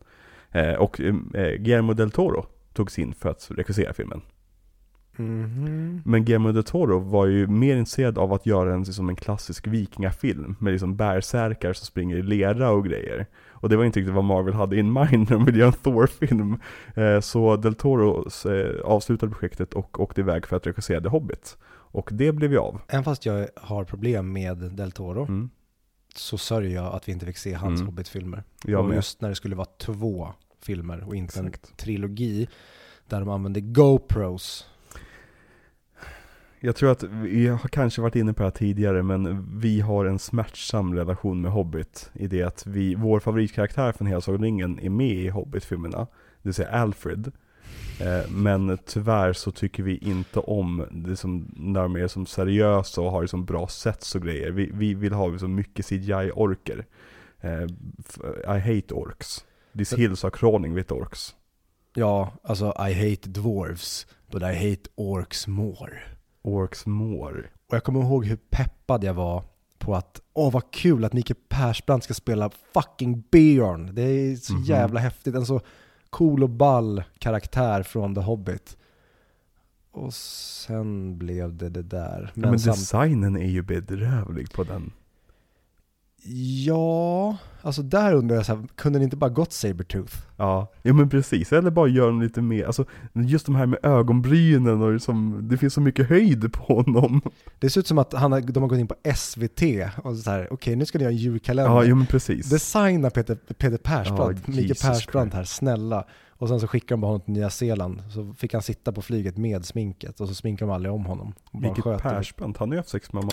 Eh, 0.52 0.74
och 0.74 1.02
eh, 1.02 1.14
Guillermo 1.34 1.94
del 1.94 2.12
Toro 2.12 2.46
togs 2.74 3.00
in 3.00 3.14
för 3.14 3.30
att 3.30 3.52
regissera 3.52 3.94
filmen. 3.94 4.22
Mhm. 5.20 6.02
Men 6.06 6.26
Guillermo 6.26 6.52
del 6.52 6.64
Toro 6.64 7.00
var 7.00 7.26
ju 7.26 7.48
mer 7.48 7.76
intresserad 7.76 8.18
av 8.18 8.34
att 8.34 8.46
göra 8.46 8.74
en, 8.74 8.84
liksom 8.84 9.10
en 9.10 9.16
klassisk 9.16 9.68
vikingafilm 9.68 10.56
med 10.60 10.72
liksom 10.72 10.96
bärsärkar 10.96 11.74
som 11.74 11.86
springer 11.86 12.18
i 12.18 12.22
lera 12.22 12.72
och 12.72 12.86
grejer. 12.86 13.26
Och 13.50 13.70
det 13.70 13.78
var 13.78 13.86
inte 13.86 14.00
riktigt 14.00 14.16
vad 14.16 14.24
Marvel 14.24 14.54
hade 14.54 14.80
in 14.80 14.94
mind 14.94 15.30
när 15.30 15.38
de 15.38 15.46
ville 15.46 15.58
göra 15.60 15.68
en 15.68 15.74
Thor-film. 15.74 16.60
Eh, 16.96 17.20
så 17.20 17.56
del 17.56 17.76
Toro 17.76 18.28
eh, 18.50 18.82
avslutade 18.84 19.32
projektet 19.32 19.74
och 19.74 20.00
åkte 20.00 20.22
iväg 20.22 20.46
för 20.46 20.58
att 20.58 20.68
regissera 20.68 21.02
The 21.02 21.10
Hobbit. 21.10 21.58
Och 21.92 22.10
det 22.14 22.32
blev 22.32 22.52
ju 22.52 22.58
av. 22.58 22.82
Även 22.88 23.04
fast 23.04 23.26
jag 23.26 23.48
har 23.56 23.84
problem 23.84 24.34
med 24.34 24.58
Del 24.58 24.92
Toro 24.92 25.26
Mm. 25.26 25.50
Så 26.16 26.38
sörjer 26.38 26.76
jag 26.76 26.94
att 26.94 27.08
vi 27.08 27.12
inte 27.12 27.26
fick 27.26 27.38
se 27.38 27.54
hans 27.54 27.80
Mm. 27.80 27.86
Hobbit-filmer. 27.86 28.44
Och 28.78 28.86
med. 28.86 28.96
just 28.96 29.22
när 29.22 29.30
det 29.30 29.36
skulle 29.36 29.56
vara 29.56 29.68
två 29.78 30.34
filmer 30.62 31.04
och 31.08 31.16
inte 31.16 31.40
en 31.40 31.48
Exakt. 31.48 31.78
trilogi 31.78 32.48
där 33.08 33.20
de 33.20 33.30
använde 33.30 33.62
GoPros. 33.62 34.66
Jag 36.62 36.76
tror 36.76 36.92
att 36.92 37.04
vi 37.04 37.48
har 37.48 37.68
kanske 37.70 38.02
varit 38.02 38.16
inne 38.16 38.34
på 38.34 38.44
det 38.44 38.46
här 38.46 38.52
tidigare, 38.52 39.04
men 39.04 39.50
vi 39.60 39.80
har 39.82 40.06
en 40.06 40.20
smärtsam 40.20 40.96
relation 40.96 41.42
med 41.42 41.52
Hobbit. 41.52 42.12
I 42.14 42.28
det 42.28 42.44
att 42.44 42.66
vi, 42.68 42.96
vår 42.96 43.20
favoritkaraktär 43.20 43.92
från 43.92 44.08
Hela 44.08 44.22
Sagan 44.22 44.42
ringen 44.44 44.80
är 44.80 44.90
med 44.90 45.16
i 45.16 45.30
Hobbit-filmerna. 45.30 45.98
Det 45.98 46.08
vill 46.50 46.54
säga 46.54 46.70
Alfred. 46.70 47.32
Eh, 48.02 48.30
men 48.32 48.78
tyvärr 48.86 49.34
så 49.34 49.52
tycker 49.52 49.84
vi 49.84 49.98
inte 49.98 50.40
om 50.40 50.86
det 50.92 51.16
som, 51.16 51.52
när 51.56 51.82
de 51.82 51.96
är 51.96 52.08
som 52.08 52.26
seriösa 52.26 53.02
och 53.02 53.12
har 53.12 53.22
liksom 53.22 53.46
bra 53.46 53.68
sets 53.68 54.16
och 54.16 54.22
grejer. 54.22 54.52
Vi, 54.52 54.72
vi 54.74 54.94
vill 54.94 55.14
ha 55.14 55.28
liksom 55.28 55.56
mycket 55.56 55.86
CGI-orker. 55.86 56.86
Eh, 57.42 57.64
I 58.56 58.60
hate 58.60 58.94
orks. 58.94 59.46
Men- 59.72 59.86
hills 60.00 60.24
are 60.24 60.32
crawling 60.32 60.74
with 60.76 60.94
orks. 60.94 61.36
Ja, 61.94 62.34
alltså 62.44 62.66
I 62.90 62.94
hate 62.94 63.30
dwarves, 63.30 64.08
but 64.32 64.42
I 64.42 64.46
hate 64.70 64.90
orcs 64.96 65.48
more. 65.48 65.94
Orks 66.42 66.86
more. 66.86 67.40
Och 67.70 67.76
jag 67.76 67.84
kommer 67.84 68.00
ihåg 68.02 68.26
hur 68.26 68.36
peppad 68.50 69.04
jag 69.04 69.14
var 69.14 69.44
på 69.78 69.96
att 69.96 70.22
åh 70.34 70.52
vad 70.54 70.72
kul 70.72 71.06
att 71.06 71.14
Mikael 71.14 71.38
Persbrandt 71.50 72.04
ska 72.04 72.14
spela 72.14 72.50
fucking 72.74 73.24
Björn. 73.32 73.96
Det 73.96 74.02
är 74.02 74.36
så 74.36 74.54
Mhm. 74.54 74.64
jävla 74.64 75.00
häftigt. 75.00 75.36
En 75.36 75.46
så 75.46 75.62
cool 76.10 76.44
och 76.44 76.50
ball 76.50 77.04
karaktär 77.20 77.84
från 77.84 78.16
The 78.16 78.22
Hobbit. 78.22 78.78
Och 79.92 80.14
sen 80.14 81.18
blev 81.18 81.56
det 81.58 81.70
det 81.70 81.84
där. 81.84 82.32
Men, 82.34 82.50
men 82.50 82.60
samt- 82.60 82.78
designen 82.78 83.36
är 83.36 83.50
ju 83.50 83.62
bedrövlig 83.62 84.52
på 84.52 84.64
den. 84.64 84.92
Ja, 86.26 87.38
alltså 87.62 87.82
där 87.82 88.14
undrar 88.14 88.36
jag 88.36 88.46
så 88.46 88.56
här, 88.56 88.68
kunde 88.76 89.00
ni 89.00 89.06
inte 89.06 89.18
bara 89.18 89.30
gått 89.30 89.52
Sabertooth? 89.52 90.14
Ja, 90.38 90.72
ja 90.82 90.94
men 90.94 91.10
precis. 91.10 91.54
Eller 91.54 91.72
bara 91.72 91.88
göra 91.88 92.12
den 92.12 92.20
lite 92.20 92.42
mer, 92.42 92.66
alltså 92.66 92.86
just 93.14 93.46
de 93.46 93.56
här 93.56 93.66
med 93.66 93.80
ögonbrynen 93.84 94.82
och 94.82 94.94
liksom, 94.94 95.48
det 95.50 95.58
finns 95.58 95.74
så 95.74 95.82
mycket 95.82 96.10
höjd 96.10 96.54
på 96.54 96.74
honom. 96.74 97.22
Det 97.60 97.70
ser 97.70 97.80
ut 97.80 97.88
som 97.88 97.98
att 97.98 98.14
han 98.14 98.32
har, 98.32 98.42
de 98.42 98.64
har 98.64 98.70
gått 98.70 98.80
in 98.80 98.88
på 98.88 98.96
SVT 99.16 99.62
och 100.04 100.16
så 100.18 100.30
här, 100.30 100.54
okej 100.54 100.76
nu 100.76 100.86
ska 100.86 100.98
ni 100.98 101.04
göra 101.04 101.14
en 101.14 101.18
julkalender. 101.18 101.72
Ja, 101.76 101.84
jo 101.84 101.96
men 101.96 102.06
precis. 102.06 102.50
Designa 102.50 103.10
Peter, 103.10 103.36
Peter 103.36 103.78
Persbrandt, 103.78 104.42
Ja, 104.46 104.54
Mikael 104.54 104.76
Persbrandt 104.82 105.34
här, 105.34 105.44
snälla. 105.44 106.06
Och 106.30 106.48
sen 106.48 106.60
så 106.60 106.68
skickar 106.68 106.88
de 106.96 107.02
bara 107.02 107.08
honom 107.08 107.22
till 107.22 107.34
Nya 107.34 107.50
Zeeland, 107.50 108.04
så 108.10 108.34
fick 108.34 108.54
han 108.54 108.62
sitta 108.62 108.92
på 108.92 109.02
flyget 109.02 109.38
med 109.38 109.66
sminket 109.66 110.20
och 110.20 110.28
så 110.28 110.36
sminkar 110.36 110.66
de 110.66 110.72
aldrig 110.72 110.94
om 110.94 111.06
honom. 111.06 111.34
Det. 111.52 111.82
Persbrandt, 112.02 112.58
han 112.58 112.70
har 112.70 112.74
ju 112.74 112.80
haft 112.80 112.90
sex 112.90 113.14
med 113.14 113.24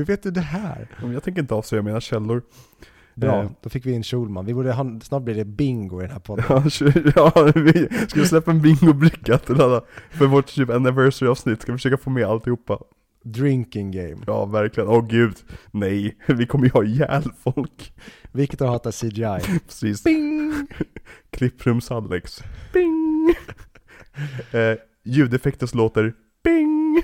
Hur 0.00 0.04
vet 0.06 0.22
du 0.22 0.30
det 0.30 0.40
här? 0.40 0.88
Jag 1.12 1.22
tänker 1.22 1.40
inte 1.42 1.54
avslöja 1.54 1.82
mina 1.82 2.00
källor. 2.00 2.42
Bra, 3.14 3.42
Eh. 3.42 3.50
då 3.62 3.70
fick 3.70 3.86
vi 3.86 3.92
in 3.92 4.02
Schulman. 4.02 4.44
Vi 4.46 4.54
borde 4.54 4.72
ha, 4.72 5.00
snart 5.02 5.22
blir 5.22 5.34
det 5.34 5.44
bingo 5.44 6.00
i 6.00 6.02
den 6.02 6.10
här 6.12 6.18
podden. 6.20 6.44
Ja, 7.16 7.52
vi 7.54 7.88
ska 8.08 8.24
släppa 8.24 8.50
en 8.50 8.62
bingobricka 8.62 9.38
till 9.38 9.60
alla 9.60 9.82
för 10.10 10.26
vårt 10.26 10.46
typ 10.46 10.70
anniversary-avsnitt. 10.70 11.62
Ska 11.62 11.72
vi 11.72 11.78
försöka 11.78 11.96
få 11.96 12.10
med 12.10 12.24
alltihopa. 12.24 12.78
Drinking 13.24 13.90
game. 13.90 14.16
Ja, 14.26 14.44
verkligen. 14.46 14.88
Åh 14.88 15.06
gud. 15.08 15.34
Nej, 15.70 16.16
vi 16.28 16.46
kommer 16.46 16.64
ju 16.64 16.70
ha 16.70 16.84
ihjäl 16.84 17.22
folk. 17.42 17.92
Vilket 18.32 18.60
har 18.60 18.66
hatat 18.68 18.94
CGI. 18.94 19.38
Precis. 19.66 20.04
Bing! 20.04 20.52
Klipprums-Alex. 21.30 22.42
Bing! 22.72 23.34
eh, 24.52 24.76
ljudeffekter 25.04 25.66
som 25.66 25.78
låter 25.78 26.14
Bing! 26.44 27.02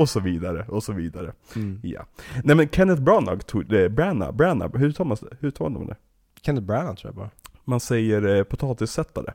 Och 0.00 0.08
så 0.08 0.20
vidare, 0.20 0.64
och 0.68 0.82
så 0.82 0.92
vidare. 0.92 1.32
Mm. 1.56 1.80
Ja. 1.82 2.06
Nej 2.44 2.56
men 2.56 2.68
Kenneth 2.68 3.02
Branagh, 3.02 3.38
tog, 3.38 3.72
eh, 3.72 3.88
Branagh, 3.88 4.32
Branagh, 4.32 4.76
hur 4.76 4.92
tar 4.92 5.04
man 5.04 5.16
hur 5.40 5.50
tar 5.50 5.68
man 5.68 5.86
det? 5.86 5.96
Kenneth 6.42 6.66
Branagh 6.66 6.94
tror 6.94 7.08
jag 7.08 7.14
bara. 7.14 7.30
Man 7.64 7.80
säger 7.80 8.36
eh, 8.36 8.42
potatissättare. 8.42 9.32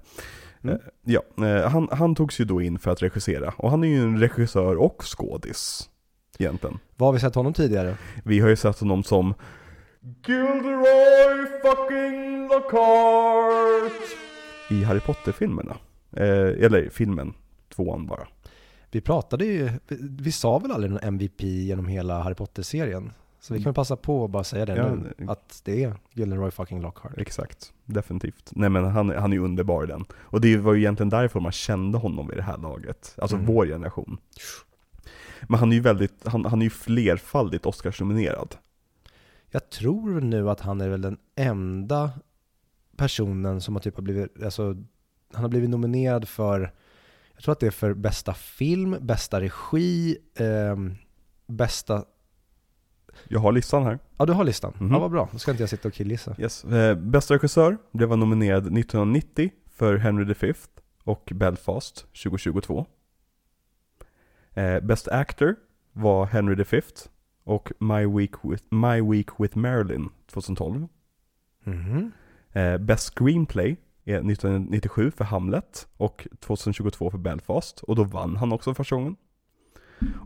Mm. 0.63 0.75
Eh, 0.75 0.81
ja, 1.03 1.21
eh, 1.45 1.69
han, 1.69 1.87
han 1.91 2.15
togs 2.15 2.39
ju 2.39 2.45
då 2.45 2.61
in 2.61 2.79
för 2.79 2.91
att 2.91 3.01
regissera. 3.01 3.53
Och 3.57 3.69
han 3.71 3.83
är 3.83 3.87
ju 3.87 4.03
en 4.03 4.19
regissör 4.19 4.75
och 4.75 5.03
skådis. 5.03 5.89
egentligen. 6.37 6.79
Vad 6.95 7.07
har 7.07 7.13
vi 7.13 7.19
sett 7.19 7.35
honom 7.35 7.53
tidigare? 7.53 7.97
Vi 8.23 8.39
har 8.39 8.49
ju 8.49 8.55
sett 8.55 8.79
honom 8.79 9.03
som 9.03 9.33
Gilderoy 10.27 11.45
fucking 11.61 12.47
Lockhart 12.47 14.01
i 14.69 14.83
Harry 14.83 14.99
Potter-filmerna. 14.99 15.77
Eh, 16.17 16.65
eller 16.65 16.89
filmen, 16.89 17.33
tvåan 17.75 18.07
bara. 18.07 18.27
Vi 18.95 19.01
pratade 19.01 19.45
ju, 19.45 19.69
vi, 19.87 19.97
vi 19.99 20.31
sa 20.31 20.59
väl 20.59 20.71
aldrig 20.71 20.91
någon 20.91 21.03
MVP 21.03 21.41
genom 21.41 21.87
hela 21.87 22.21
Harry 22.21 22.35
Potter-serien? 22.35 23.11
Så 23.39 23.53
vi 23.53 23.59
kan 23.59 23.63
väl 23.63 23.73
passa 23.73 23.95
på 23.95 24.25
att 24.25 24.31
bara 24.31 24.43
säga 24.43 24.65
det 24.65 24.75
Ja, 24.75 24.95
nu, 24.95 25.13
att 25.27 25.61
det 25.65 25.83
är 25.83 25.95
Gilderoy 26.13 26.51
fucking 26.51 26.81
Lockhart. 26.81 27.17
Exakt, 27.17 27.73
definitivt. 27.85 28.51
Nej 28.55 28.69
men 28.69 28.85
han, 28.85 29.09
han 29.09 29.31
är 29.31 29.37
ju 29.37 29.43
underbar 29.43 29.83
i 29.83 29.87
den. 29.87 30.05
Och 30.13 30.41
det 30.41 30.57
var 30.57 30.73
ju 30.73 30.79
egentligen 30.79 31.09
därför 31.09 31.39
man 31.39 31.51
kände 31.51 31.97
honom 31.97 32.27
vid 32.27 32.37
det 32.37 32.43
här 32.43 32.57
laget. 32.57 33.15
Alltså 33.17 33.35
Mm. 33.35 33.47
vår 33.47 33.65
generation. 33.65 34.17
Men 35.41 35.59
han 35.59 35.71
är 35.71 35.75
ju 35.75 35.81
väldigt, 35.81 36.27
han, 36.27 36.45
han 36.45 36.61
är 36.61 36.63
ju 36.65 36.69
flerfaldigt 36.69 37.65
Oscarsnominerad. 37.65 38.55
Jag 39.51 39.69
tror 39.69 40.21
nu 40.21 40.49
att 40.49 40.59
han 40.61 40.81
är 40.81 40.89
väl 40.89 41.01
den 41.01 41.17
enda 41.35 42.11
personen 42.97 43.61
som 43.61 43.75
har 43.75 43.81
typ 43.81 43.95
har 43.95 44.03
blivit, 44.03 44.43
alltså 44.43 44.75
han 45.33 45.41
har 45.41 45.49
blivit 45.49 45.69
nominerad 45.69 46.27
för, 46.27 46.71
jag 47.35 47.43
tror 47.43 47.51
att 47.51 47.59
det 47.59 47.67
är 47.67 47.71
för 47.71 47.93
bästa 47.93 48.33
film, 48.33 48.97
bästa 49.01 49.41
regi, 49.41 50.17
ehm, 50.35 50.95
bästa, 51.47 52.03
Jag 53.27 53.39
har 53.39 53.51
listan 53.51 53.83
här. 53.83 53.99
ja 54.17 54.25
du 54.25 54.33
har 54.33 54.43
listan, 54.43 54.73
Mhm. 54.79 54.91
ja 54.91 54.99
vad 54.99 55.11
bra, 55.11 55.29
då 55.31 55.37
ska 55.39 55.51
inte 55.51 55.63
jag 55.63 55.69
sitta 55.69 55.87
och 55.87 55.93
killgissa. 55.93 56.35
Yes. 56.39 56.63
Eh, 56.63 56.95
bästa 56.97 57.33
regissör 57.33 57.77
blev 57.91 58.09
han 58.09 58.19
nominerad 58.19 58.63
1990 58.63 59.51
för 59.71 59.97
Henry 59.97 60.33
V 60.41 60.53
och 61.03 61.31
Belfast 61.35 62.05
2022. 62.23 62.85
Eh, 64.53 64.79
Best 64.79 65.07
Actor 65.07 65.55
var 65.93 66.25
Henry 66.25 66.63
V 66.71 66.81
och 67.43 67.71
My 67.79 68.05
Week 68.05 68.31
with, 68.43 68.63
My 68.69 69.01
Week 69.11 69.29
with 69.39 69.57
Marilyn 69.57 70.09
2012. 70.27 70.87
Mhm. 71.63 72.11
Eh, 72.51 72.77
Best 72.77 73.13
Screenplay 73.17 73.75
1997 74.13 75.11
för 75.11 75.23
Hamlet 75.23 75.87
och 75.97 76.27
2022 76.39 77.11
för 77.11 77.17
Belfast. 77.17 77.79
Och 77.79 77.95
då 77.95 78.03
vann 78.03 78.35
han 78.35 78.51
också 78.53 78.73
första 78.73 78.95
gången. 78.95 79.15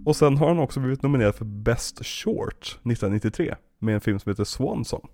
Och 0.05 0.15
sen 0.15 0.37
har 0.37 0.47
han 0.47 0.59
också 0.59 0.79
blivit 0.79 1.01
nominerad 1.03 1.35
för 1.35 1.45
Best 1.45 2.05
Short 2.05 2.65
1993 2.67 3.55
med 3.79 3.95
en 3.95 4.01
film 4.01 4.19
som 4.19 4.29
heter 4.29 4.43
Swan 4.43 4.85
Song. 4.85 5.07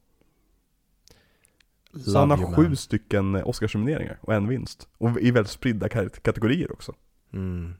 Så 2.05 2.19
han 2.19 2.29
har 2.31 2.55
sju 2.55 2.63
man. 2.63 2.75
stycken 2.75 3.35
eh, 3.35 3.47
Oscarsnomineringar 3.47 4.17
och 4.21 4.33
en 4.33 4.47
vinst. 4.47 4.87
Och 4.97 5.19
i 5.19 5.31
väldigt 5.31 5.51
spridda 5.51 5.87
ka- 5.87 6.19
kategorier 6.21 6.71
också. 6.71 6.93
Mm. 7.33 7.73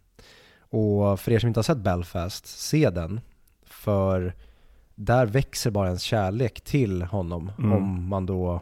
Och 0.60 1.20
för 1.20 1.32
er 1.32 1.40
som 1.40 1.48
inte 1.48 1.58
har 1.58 1.64
sett 1.64 1.78
Belfast, 1.78 2.46
se 2.48 2.90
den. 2.90 3.20
För 3.64 4.34
där 4.96 5.26
växer 5.26 5.72
bara 5.72 5.88
ens 5.88 6.02
kärlek 6.02 6.62
till 6.62 7.02
honom 7.02 7.52
Mm. 7.58 7.72
om 7.74 8.08
man 8.08 8.26
då 8.26 8.62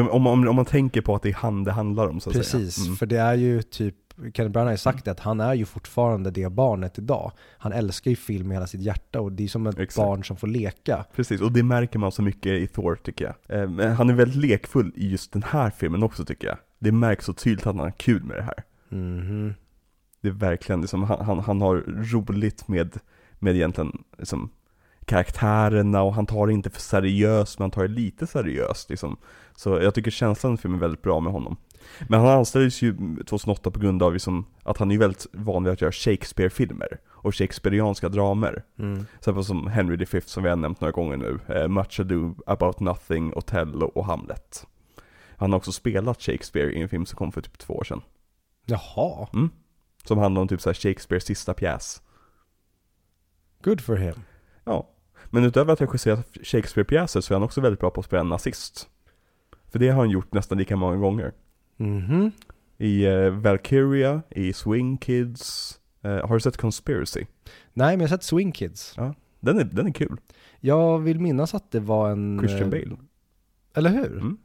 Om, 0.00 0.26
om, 0.26 0.48
om 0.48 0.56
man 0.56 0.64
tänker 0.64 1.00
på 1.00 1.14
att 1.14 1.22
det 1.22 1.28
är 1.28 1.34
han 1.34 1.64
det 1.64 1.72
handlar 1.72 2.08
om 2.08 2.20
så 2.20 2.30
att 2.30 2.36
Precis, 2.36 2.74
säga. 2.74 2.84
Mm. 2.86 2.96
för 2.96 3.06
det 3.06 3.16
är 3.16 3.34
ju 3.34 3.62
typ, 3.62 3.94
Kenneth 4.34 4.52
Branagh 4.52 4.66
har 4.66 4.72
ju 4.72 4.78
sagt 4.78 5.04
det, 5.04 5.10
att 5.10 5.20
han 5.20 5.40
är 5.40 5.54
ju 5.54 5.64
fortfarande 5.64 6.30
det 6.30 6.52
barnet 6.52 6.98
idag. 6.98 7.32
Han 7.58 7.72
älskar 7.72 8.10
ju 8.10 8.16
film 8.16 8.48
med 8.48 8.56
hela 8.56 8.66
sitt 8.66 8.80
hjärta 8.80 9.20
och 9.20 9.32
det 9.32 9.44
är 9.44 9.48
som 9.48 9.66
ett 9.66 9.78
Exakt. 9.78 10.06
barn 10.06 10.24
som 10.24 10.36
får 10.36 10.46
leka. 10.46 11.04
Precis, 11.16 11.40
och 11.40 11.52
det 11.52 11.62
märker 11.62 11.98
man 11.98 12.12
så 12.12 12.22
mycket 12.22 12.52
i 12.52 12.66
Thor 12.66 12.98
tycker 13.02 13.34
jag. 13.48 13.62
Eh, 13.62 13.92
han 13.92 14.10
är 14.10 14.14
väldigt 14.14 14.36
lekfull 14.36 14.92
i 14.96 15.10
just 15.10 15.32
den 15.32 15.42
här 15.42 15.70
filmen 15.70 16.02
också 16.02 16.24
tycker 16.24 16.48
jag. 16.48 16.56
Det 16.78 16.92
märks 16.92 17.24
så 17.24 17.32
tydligt 17.32 17.66
att 17.66 17.76
han 17.76 17.84
har 17.84 17.90
kul 17.90 18.24
med 18.24 18.36
det 18.36 18.42
här. 18.42 18.64
Mhm. 18.88 19.54
Det 20.20 20.28
är 20.28 20.32
verkligen 20.32 20.80
liksom, 20.80 21.02
han, 21.02 21.24
han, 21.26 21.38
han 21.38 21.60
har 21.60 21.76
roligt 22.12 22.68
med, 22.68 22.98
med 23.38 23.56
egentligen 23.56 24.02
liksom, 24.18 24.50
karaktärerna 25.08 26.02
och 26.02 26.14
han 26.14 26.26
tar 26.26 26.46
det 26.46 26.52
inte 26.52 26.70
för 26.70 26.80
seriöst 26.80 27.58
men 27.58 27.64
han 27.64 27.70
tar 27.70 27.82
det 27.82 27.88
lite 27.88 28.26
seriöst 28.26 28.90
liksom. 28.90 29.16
Så 29.56 29.70
jag 29.70 29.94
tycker 29.94 30.10
känslan 30.10 30.54
i 30.54 30.56
filmen 30.56 30.78
är 30.78 30.80
väldigt 30.80 31.02
bra 31.02 31.20
med 31.20 31.32
honom. 31.32 31.56
Men 32.08 32.20
han 32.20 32.28
anställdes 32.28 32.82
ju 32.82 32.96
2008 33.16 33.70
på 33.70 33.80
grund 33.80 34.02
av 34.02 34.12
liksom, 34.12 34.46
att 34.62 34.78
han 34.78 34.90
är 34.90 34.98
väldigt 34.98 35.26
van 35.32 35.64
vid 35.64 35.72
att 35.72 35.80
göra 35.80 35.92
Shakespeare-filmer 35.92 36.98
och 37.08 37.34
Shakespeareanska 37.34 38.08
dramer. 38.08 38.62
Mm. 38.78 39.06
Exempel 39.18 39.44
som 39.44 39.66
Henry 39.66 40.06
V 40.12 40.20
som 40.24 40.42
vi 40.42 40.48
har 40.48 40.56
nämnt 40.56 40.80
några 40.80 40.92
gånger 40.92 41.16
nu, 41.16 41.38
eh, 41.54 41.68
Much 41.68 42.00
Ado 42.00 42.34
About 42.46 42.80
Nothing, 42.80 43.32
Othello 43.34 43.86
och 43.86 44.04
Hamlet. 44.04 44.66
Han 45.36 45.52
har 45.52 45.56
också 45.56 45.72
spelat 45.72 46.22
Shakespeare 46.22 46.72
i 46.72 46.82
en 46.82 46.88
film 46.88 47.06
som 47.06 47.16
kom 47.16 47.32
för 47.32 47.40
typ 47.40 47.58
två 47.58 47.74
år 47.74 47.84
sedan. 47.84 48.00
Jaha, 48.64 49.28
Som 50.04 50.18
handlar 50.18 50.42
om 50.42 50.48
typ 50.48 50.60
så 50.60 50.68
här 50.68 50.74
Shakespeares 50.74 51.24
sista 51.24 51.54
pjäs. 51.54 52.02
good 53.62 53.80
for 53.80 53.96
him. 53.96 54.14
Ja. 54.64 54.88
Men 55.30 55.44
utöver 55.44 55.72
att 55.72 55.80
regissera 55.80 56.22
Shakespeare-pjäser 56.42 57.20
så 57.20 57.34
är 57.34 57.36
han 57.36 57.42
också 57.42 57.60
väldigt 57.60 57.80
bra 57.80 57.90
på 57.90 58.00
att 58.00 58.06
spela 58.06 58.20
en 58.20 58.28
nazist. 58.28 58.88
För 59.72 59.78
det 59.78 59.88
har 59.88 59.96
han 59.96 60.10
gjort 60.10 60.32
nästan 60.32 60.58
lika 60.58 60.76
många 60.76 60.96
gånger. 60.96 61.32
Mhm. 61.76 62.32
I 62.78 63.04
eh, 63.04 63.30
Valkyria, 63.30 64.22
i 64.30 64.52
Swing 64.52 64.98
Kids. 64.98 65.74
Eh, 66.02 66.28
har 66.28 66.34
du 66.34 66.40
sett 66.40 66.56
Conspiracy? 66.56 67.26
Nej, 67.72 67.96
men 67.96 68.00
jag 68.00 68.08
har 68.08 68.16
sett 68.16 68.22
Swing 68.22 68.52
Kids. 68.52 68.96
Den 69.40 69.58
är, 69.58 69.64
den 69.64 69.86
är 69.86 69.92
kul. 69.92 70.20
Jag 70.60 70.98
vill 70.98 71.20
minnas 71.20 71.54
att 71.54 71.70
det 71.70 71.80
var 71.80 72.10
en... 72.10 72.38
Christian 72.38 72.62
eh, 72.62 72.70
Bale. 72.70 72.96
Eller 73.74 73.90
hur? 73.90 74.12
Mm. 74.12 74.38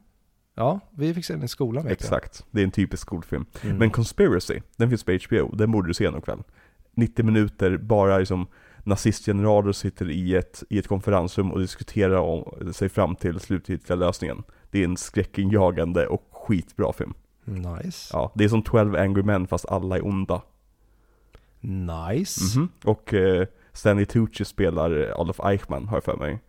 Ja, 0.54 0.80
vi 0.90 1.14
fick 1.14 1.24
se 1.24 1.34
den 1.34 1.42
i 1.42 1.48
skolan 1.48 1.84
vet 1.84 1.92
Exakt. 1.92 2.46
Det 2.50 2.60
är 2.60 2.64
en 2.64 2.70
typisk 2.70 3.02
skolfilm. 3.02 3.46
jag. 3.52 3.64
Mm. 3.64 3.78
Men 3.78 3.90
Conspiracy, 3.90 4.60
den 4.76 4.88
finns 4.88 5.04
på 5.04 5.12
HBO, 5.12 5.54
den 5.56 5.70
borde 5.70 5.88
du 5.88 5.94
se 5.94 6.10
någon 6.10 6.20
kväll. 6.20 6.42
90 6.94 7.24
minuter, 7.24 7.76
bara 7.76 8.18
liksom 8.18 8.46
nazistgeneraler 8.84 9.72
sitter 9.72 10.10
i 10.10 10.34
ett, 10.34 10.62
i 10.70 10.78
ett 10.78 10.88
konferensrum 10.88 11.52
och 11.52 11.60
diskuterar 11.60 12.16
om, 12.16 12.72
sig 12.72 12.88
fram 12.88 13.16
till 13.16 13.40
slutgiltiga 13.40 13.96
lösningen. 13.96 14.42
Det 14.70 14.80
är 14.80 14.84
en 14.84 14.96
skräckinjagande 14.96 16.06
och 16.06 16.28
skitbra 16.30 16.92
film. 16.92 17.14
Nice. 17.44 18.10
Ja, 18.12 18.32
det 18.34 18.44
är 18.44 18.48
som 18.48 18.62
12 18.62 18.96
Angry 18.96 19.22
Men 19.22 19.46
fast 19.46 19.66
alla 19.66 19.96
är 19.96 20.06
onda. 20.06 20.42
Nice. 21.60 22.58
Mhm. 22.58 22.68
Och 22.84 23.14
eh, 23.14 23.46
Stanley 23.72 24.06
Tucci 24.06 24.44
spelar 24.44 24.90
Adolf 25.20 25.40
Eichmann, 25.40 25.88
har 25.88 25.96
jag 25.96 26.04
för 26.04 26.16
mig. 26.16 26.40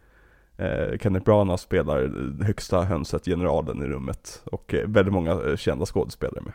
Eh, 0.58 0.98
Kenneth 1.00 1.26
Branagh 1.26 1.58
spelar 1.58 2.44
högsta 2.44 2.82
hönset, 2.82 3.26
generalen 3.26 3.84
i 3.84 3.86
rummet. 3.86 4.44
Och 4.46 4.74
eh, 4.74 4.88
väldigt 4.88 5.14
många 5.14 5.32
eh, 5.32 5.56
kända 5.56 5.86
skådespelare 5.86 6.42
med. 6.42 6.54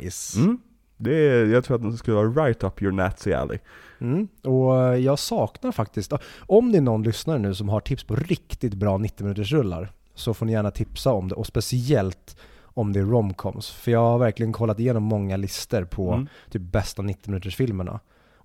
Nice. 0.00 0.40
Mm. 0.40 0.58
Det 1.00 1.14
är, 1.14 1.46
jag 1.46 1.64
tror 1.64 1.76
att 1.76 1.82
den 1.82 1.96
skulle 1.96 2.16
vara 2.16 2.46
right 2.46 2.64
up 2.64 2.82
your 2.82 2.92
Nazi 2.92 3.32
alley. 3.32 3.58
Mm. 4.00 4.28
Och 4.44 4.82
eh, 4.82 4.96
jag 4.96 5.18
saknar 5.18 5.72
faktiskt, 5.72 6.12
om 6.38 6.72
det 6.72 6.78
är 6.78 6.82
någon 6.82 7.02
lyssnare 7.02 7.38
nu 7.38 7.54
som 7.54 7.68
har 7.68 7.80
tips 7.80 8.04
på 8.04 8.16
riktigt 8.16 8.74
bra 8.74 8.98
90 8.98 9.24
minuters 9.24 9.52
rullar 9.52 9.92
så 10.14 10.34
får 10.34 10.46
ni 10.46 10.52
gärna 10.52 10.70
tipsa 10.70 11.12
om 11.12 11.28
det 11.28 11.34
och 11.34 11.46
speciellt 11.46 12.36
om 12.62 12.92
det 12.92 13.00
är 13.00 13.04
romcoms. 13.04 13.70
För 13.70 13.90
jag 13.90 14.00
har 14.00 14.18
verkligen 14.18 14.52
kollat 14.52 14.80
igenom 14.80 15.02
många 15.02 15.36
listor 15.36 15.84
på 15.84 16.12
Mm. 16.12 16.26
typ 16.50 16.62
bästa 16.62 17.02
90 17.02 17.30
minuters 17.30 17.56
filmerna. 17.56 18.00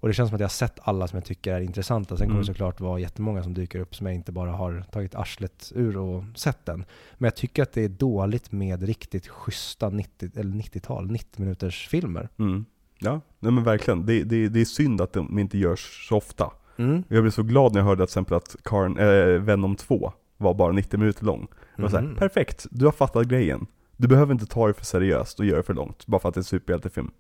Och 0.06 0.10
det 0.10 0.14
känns 0.14 0.30
som 0.30 0.36
att 0.36 0.40
jag 0.40 0.46
har 0.48 0.50
sett 0.50 0.80
alla 0.84 1.08
som 1.08 1.18
jag 1.18 1.26
tycker 1.26 1.54
är 1.54 1.62
intressanta. 1.62 2.18
Sen 2.18 2.28
kommer 2.28 2.32
Mm. 2.36 2.42
det 2.42 2.46
såklart 2.46 2.80
vara 2.80 3.00
jättemånga 3.00 3.44
som 3.44 3.54
dyker 3.54 3.80
upp 3.80 3.96
som 3.96 4.06
jag 4.06 4.16
inte 4.16 4.32
bara 4.32 4.52
har 4.52 4.84
tagit 4.92 5.16
arslet 5.16 5.72
ur 5.76 5.98
och 5.98 6.24
sett 6.36 6.66
den. 6.66 6.86
Men 7.18 7.26
jag 7.26 7.36
tycker 7.36 7.64
att 7.64 7.74
det 7.74 7.82
är 7.82 7.90
dåligt 7.90 8.52
med 8.52 8.84
riktigt 8.84 9.28
schyssta 9.28 9.90
90, 9.90 10.32
eller 10.36 10.52
90-tal, 10.56 11.12
90 11.12 11.42
minuters 11.42 11.88
filmer. 11.88 12.30
Mm. 12.40 12.66
Ja, 13.00 13.22
nej 13.40 13.52
men 13.52 13.64
verkligen. 13.64 14.06
Det, 14.06 14.24
det, 14.24 14.48
det 14.50 14.62
är 14.62 14.66
synd 14.66 15.02
att 15.02 15.14
de 15.14 15.40
inte 15.40 15.58
görs 15.58 16.08
så 16.10 16.18
ofta. 16.18 16.52
Mm. 16.78 17.04
Jag 17.08 17.24
blev 17.24 17.32
så 17.32 17.44
glad 17.44 17.74
när 17.74 17.80
jag 17.80 17.86
hörde 17.86 17.98
till 17.98 18.04
exempel 18.04 18.38
att 18.38 18.56
Karn, 18.64 18.98
äh, 18.98 19.42
Venom 19.42 19.76
2 19.76 20.12
var 20.38 20.54
bara 20.54 20.72
90 20.72 21.00
minuter 21.00 21.26
lång. 21.26 21.48
Det 21.76 21.82
var 21.82 21.90
såhär, 21.90 22.04
Mhm. 22.04 22.16
perfekt, 22.16 22.66
du 22.72 22.86
har 22.86 22.92
fattat 22.92 23.28
grejen. 23.28 23.68
Du 23.98 24.08
behöver 24.08 24.34
inte 24.34 24.46
ta 24.46 24.68
det 24.68 24.74
för 24.74 24.86
seriöst 24.86 25.40
och 25.40 25.46
göra 25.46 25.58
det 25.58 25.64
för 25.64 25.74
långt, 25.74 26.08
bara 26.08 26.20
för 26.22 26.30
att 26.30 26.36
det 26.36 26.38
är 26.38 26.42
en 26.42 26.44
superhjältefilm. 26.44 27.12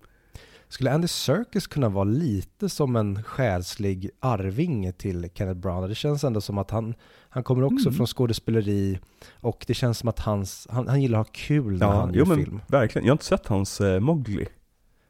Skulle 0.70 0.91
Andy 0.91 1.07
Serkis 1.07 1.68
kunna 1.68 1.89
vara 1.89 2.03
lite 2.03 2.70
som 2.70 2.95
en 2.95 3.24
själslig 3.24 4.09
arvinge 4.20 4.91
till 4.91 5.30
Kenneth 5.34 5.59
Branagh? 5.59 5.88
Det 5.88 5.95
känns 5.95 6.24
ändå 6.24 6.41
som 6.41 6.57
att 6.57 6.72
han, 6.72 6.93
han 7.30 7.43
kommer 7.43 7.63
också 7.63 7.88
Mm. 7.89 7.97
från 7.97 8.07
skådespeleri 8.07 8.99
och 9.34 9.63
det 9.68 9.74
känns 9.74 9.97
som 9.97 10.09
att 10.09 10.20
hans, 10.20 10.68
han, 10.72 10.88
han 10.88 11.01
gillar 11.01 11.20
att 11.20 11.28
ha 11.28 11.34
kul 11.34 11.78
när 11.80 11.88
han 11.88 12.11
jo 12.13 12.26
gör 12.26 12.36
film. 12.36 12.61
verkligen. 12.68 13.05
Jag 13.05 13.11
har 13.11 13.16
inte 13.16 13.26
sett 13.26 13.47
hans 13.47 13.82
eh, 13.82 13.99
Mowgli. 13.99 14.47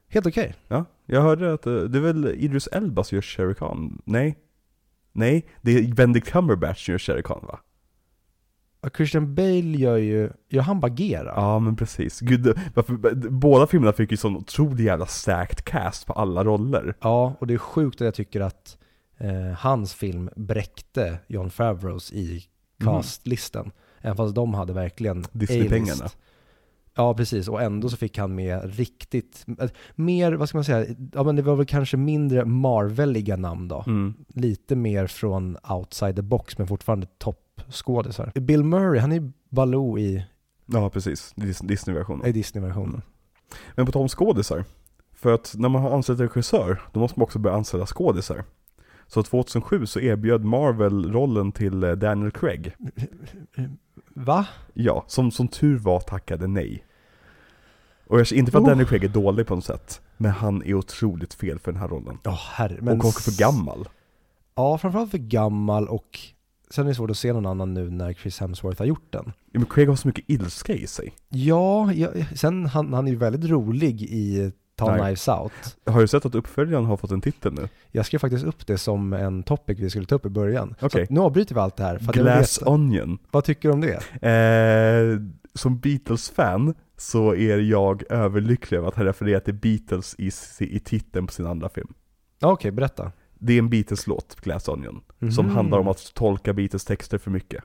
Helt 0.08 0.26
okej. 0.28 0.56
Ja, 0.68 0.86
jag 1.06 1.22
hörde 1.22 1.54
att 1.54 1.66
eh, 1.68 1.74
det 1.76 1.98
är 1.98 2.02
väl 2.02 2.26
Idris 2.28 2.68
Elba 2.68 3.04
som 3.04 3.16
gör 3.16 3.22
Shere 3.22 3.54
Khan? 3.54 4.02
Nej? 4.06 4.38
Nej, 5.14 5.46
det 5.62 5.72
är 5.78 5.94
Benedict 5.94 6.28
Cumberbatch 6.28 6.86
som 6.86 6.92
gör 6.92 7.00
Shere 7.00 7.22
Khan 7.22 7.46
va? 7.48 7.60
Christian 8.90 9.36
Bale 9.36 9.78
gör 9.78 9.98
ju, 9.98 10.30
gör 10.50 10.62
han 10.62 10.80
Bagheera? 10.80 11.34
Ja 11.36 11.60
men 11.60 11.76
precis. 11.76 12.20
Gud, 12.20 12.58
varför, 12.76 12.94
båda 13.30 13.68
filmerna 13.68 13.94
fick 13.94 14.12
ju 14.12 14.18
sån 14.18 14.36
otrolig 14.36 14.86
jävla 14.86 15.06
stacked 15.06 15.64
cast 15.66 16.06
på 16.08 16.14
alla 16.14 16.44
roller. 16.44 16.96
Ja, 17.02 17.36
och 17.40 17.48
det 17.48 17.54
är 17.54 17.58
sjukt 17.58 18.02
att 18.02 18.06
jag 18.06 18.14
tycker 18.14 18.42
att 18.42 18.78
eh, 19.18 19.58
hans 19.58 19.94
film 19.94 20.30
bräckte 20.36 21.18
John 21.28 21.50
Favreaus 21.50 22.12
i 22.14 22.44
Mhm. 22.82 22.88
castlistan. 22.88 23.72
Även 24.02 24.18
fast 24.18 24.36
de 24.36 24.54
hade 24.54 24.74
verkligen 24.74 25.26
Disney-pengarna. 25.32 26.10
Ja, 26.96 27.14
precis. 27.14 27.48
Och 27.48 27.62
ändå 27.62 27.90
så 27.90 27.98
fick 27.98 28.18
han 28.18 28.36
med 28.36 28.76
riktigt, 28.78 29.46
eh, 29.60 29.70
mer, 29.96 30.34
vad 30.34 30.50
ska 30.50 30.58
man 30.58 30.66
säga, 30.66 30.96
ja 31.14 31.24
men 31.24 31.36
det 31.36 31.42
var 31.42 31.56
väl 31.56 31.66
kanske 31.66 31.98
mindre 31.98 32.46
Marveliga 32.46 33.36
namn 33.36 33.68
då. 33.68 33.84
Mm. 33.88 34.14
Lite 34.28 34.76
mer 34.76 35.08
från 35.08 35.58
outside 35.70 36.16
the 36.16 36.22
box, 36.22 36.58
men 36.58 36.68
fortfarande 36.68 37.08
toppskådisar. 37.56 38.32
Bill 38.36 38.64
Murray, 38.64 39.00
han 39.00 39.12
är 39.12 39.32
Baloo 39.50 39.98
i, 40.00 40.26
Ja, 40.66 40.90
precis. 40.90 41.34
Dis- 41.36 41.66
Disney-versionen. 41.68 42.26
i 42.28 42.32
Disney-versionen. 42.32 43.02
Men 43.76 43.86
på 43.86 43.92
tal 43.92 44.02
om 44.02 44.08
skådisar. 44.08 44.64
För 45.14 45.34
att 45.34 45.54
när 45.58 45.70
man 45.70 45.82
har 45.82 45.92
anställt 45.92 46.20
regissör, 46.20 46.82
då 46.94 47.00
måste 47.00 47.20
man 47.20 47.24
också 47.24 47.40
börja 47.40 47.56
anställa 47.56 47.86
skådisar. 47.86 48.44
Så 49.08 49.24
2007 49.24 49.86
så 49.86 50.00
erbjöd 50.00 50.44
Marvel 50.46 51.12
rollen 51.12 51.52
till 51.52 51.84
eh, 51.84 51.92
Daniel 51.92 52.32
Craig. 52.32 52.76
Va? 54.14 54.48
Ja, 54.74 55.04
som, 55.08 55.32
som 55.32 55.48
tur 55.48 55.78
var 55.78 56.00
tackade 56.00 56.48
nej. 56.48 56.86
Och 58.08 58.20
jag, 58.20 58.32
inte 58.32 58.52
för 58.52 58.58
att 58.60 58.64
Oh. 58.64 58.70
Daniel 58.70 58.88
Craig 58.88 59.04
är 59.04 59.10
dålig 59.10 59.48
på 59.48 59.56
något 59.56 59.66
sätt, 59.66 60.02
men 60.18 60.32
han 60.32 60.64
är 60.64 60.74
otroligt 60.74 61.34
fel 61.34 61.60
för 61.60 61.72
den 61.72 61.82
här 61.82 61.88
rollen. 61.88 62.18
Ja, 62.24 62.40
herre. 62.54 62.78
Men 62.82 63.00
och 63.00 63.06
också 63.06 63.32
för 63.32 63.40
gammal. 63.40 63.90
Ja, 64.56 64.78
framförallt 64.78 65.12
för 65.12 65.18
gammal 65.18 65.88
och 65.88 66.20
sen 66.70 66.86
är 66.86 66.90
det 66.90 66.96
svårt 66.96 67.12
att 67.12 67.18
se 67.18 67.34
någon 67.34 67.46
annan 67.46 67.74
nu 67.74 67.90
när 67.90 68.14
Chris 68.14 68.40
Hemsworth 68.40 68.80
har 68.80 68.86
gjort 68.86 69.08
den. 69.14 69.34
Ja, 69.52 69.60
men 69.60 69.66
Craig 69.66 69.88
har 69.88 69.96
så 69.96 70.08
mycket 70.08 70.26
ilska 70.28 70.74
i 70.74 70.88
sig. 70.88 71.14
Ja, 71.30 71.94
ja 71.94 72.10
sen 72.36 72.66
han, 72.66 72.94
han 72.94 73.08
är 73.08 73.12
ju 73.12 73.18
väldigt 73.18 73.50
rolig 73.50 74.02
i 74.02 74.52
Ta 74.76 74.92
Nej. 74.92 75.00
Knives 75.00 75.28
Out. 75.28 75.78
Har 75.86 76.02
du 76.02 76.08
sett 76.08 76.26
att 76.26 76.36
uppföljaren 76.36 76.86
har 76.86 76.98
fått 76.98 77.12
en 77.12 77.22
titel 77.22 77.54
nu? 77.54 77.70
Jag 77.92 78.06
skrev 78.06 78.20
faktiskt 78.20 78.46
upp 78.46 78.68
det 78.68 78.78
som 78.78 79.14
en 79.14 79.44
topic 79.44 79.80
vi 79.80 79.90
skulle 79.90 80.06
ta 80.06 80.16
upp 80.16 80.26
i 80.26 80.30
början. 80.30 80.76
Så 80.80 80.86
Okej. 80.86 81.04
att 81.04 81.10
nu 81.10 81.20
avbryter 81.20 81.56
vi 81.56 81.62
allt 81.62 81.76
det 81.76 81.84
här. 81.84 81.98
För 81.98 82.14
Glass. 82.14 82.62
Onion. 82.66 83.18
Vad 83.32 83.44
tycker 83.44 83.70
du 83.70 83.74
om 83.74 83.82
det? 83.82 84.28
Eh, 84.30 85.20
som 85.54 85.80
Beatles-fan 85.80 86.74
så 86.98 87.36
är 87.36 87.58
jag 87.58 88.04
överlycklig 88.10 88.78
över 88.78 88.88
att 88.88 88.96
han 88.96 89.06
refererar 89.06 89.40
till 89.40 89.54
Beatles 89.54 90.16
i, 90.18 90.32
i 90.60 90.80
titeln 90.80 91.28
på 91.28 91.34
sin 91.34 91.46
andra 91.46 91.70
film. 91.70 91.94
Ja, 92.40 92.52
Okej, 92.52 92.72
berätta. 92.72 93.12
Det 93.40 93.54
är 93.54 93.60
en 93.60 93.70
Beatles-låt, 93.70 94.36
Glass 94.42 94.68
Onion, 94.70 95.02
som 95.32 95.46
Mhm. 95.46 95.56
handlar 95.56 95.78
om 95.80 95.88
att 95.88 96.14
tolka 96.14 96.54
Beatles 96.54 96.86
texter 96.86 97.18
för 97.18 97.32
mycket. 97.32 97.64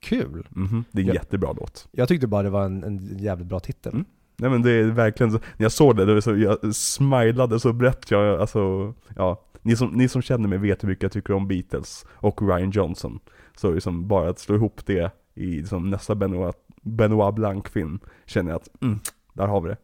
Kul. 0.00 0.46
Mhm, 0.50 0.84
Det 0.92 0.98
är 1.00 1.02
en 1.02 1.08
Ja. 1.08 1.14
jättebra 1.14 1.52
låt. 1.52 1.88
Jag 1.92 2.08
tyckte 2.08 2.26
bara 2.26 2.42
det 2.42 2.50
var 2.50 2.64
en, 2.64 2.84
en 2.84 3.18
jävligt 3.18 3.46
bra 3.48 3.60
titel. 3.60 3.92
Mm. 3.92 4.04
Nej 4.36 4.50
men 4.50 4.62
det 4.62 4.70
är 4.72 4.84
verkligen 4.84 5.32
så, 5.32 5.38
när 5.38 5.64
jag 5.64 5.72
såg 5.72 5.96
det, 5.96 6.14
det 6.14 6.22
så, 6.22 6.36
jag 6.36 6.74
smilade 6.74 7.60
så 7.60 7.72
brett 7.72 8.10
jag, 8.10 8.40
alltså, 8.40 8.94
ja. 9.16 9.44
Ni 9.62 9.76
som, 9.76 9.88
ni 9.88 10.08
som 10.08 10.22
känner 10.22 10.48
mig 10.48 10.58
vet 10.58 10.82
hur 10.84 10.88
mycket 10.88 11.02
jag 11.02 11.12
tycker 11.12 11.34
om 11.34 11.48
Beatles 11.48 12.06
och 12.10 12.42
Ryan 12.42 12.70
Johnson. 12.70 13.18
Så 13.56 13.70
liksom 13.72 14.08
bara 14.08 14.28
att 14.30 14.38
slå 14.38 14.54
ihop 14.54 14.86
det 14.86 15.12
i 15.34 15.46
liksom 15.46 15.90
nästa 15.90 16.14
Benoit, 16.14 16.56
Benoit 16.82 17.34
Blanc-film, 17.34 18.00
känner 18.26 18.50
jag 18.50 18.56
att, 18.56 18.82
mm, 18.82 18.98
där 19.32 19.46
har 19.46 19.60
vi 19.60 19.68
det. 19.68 19.76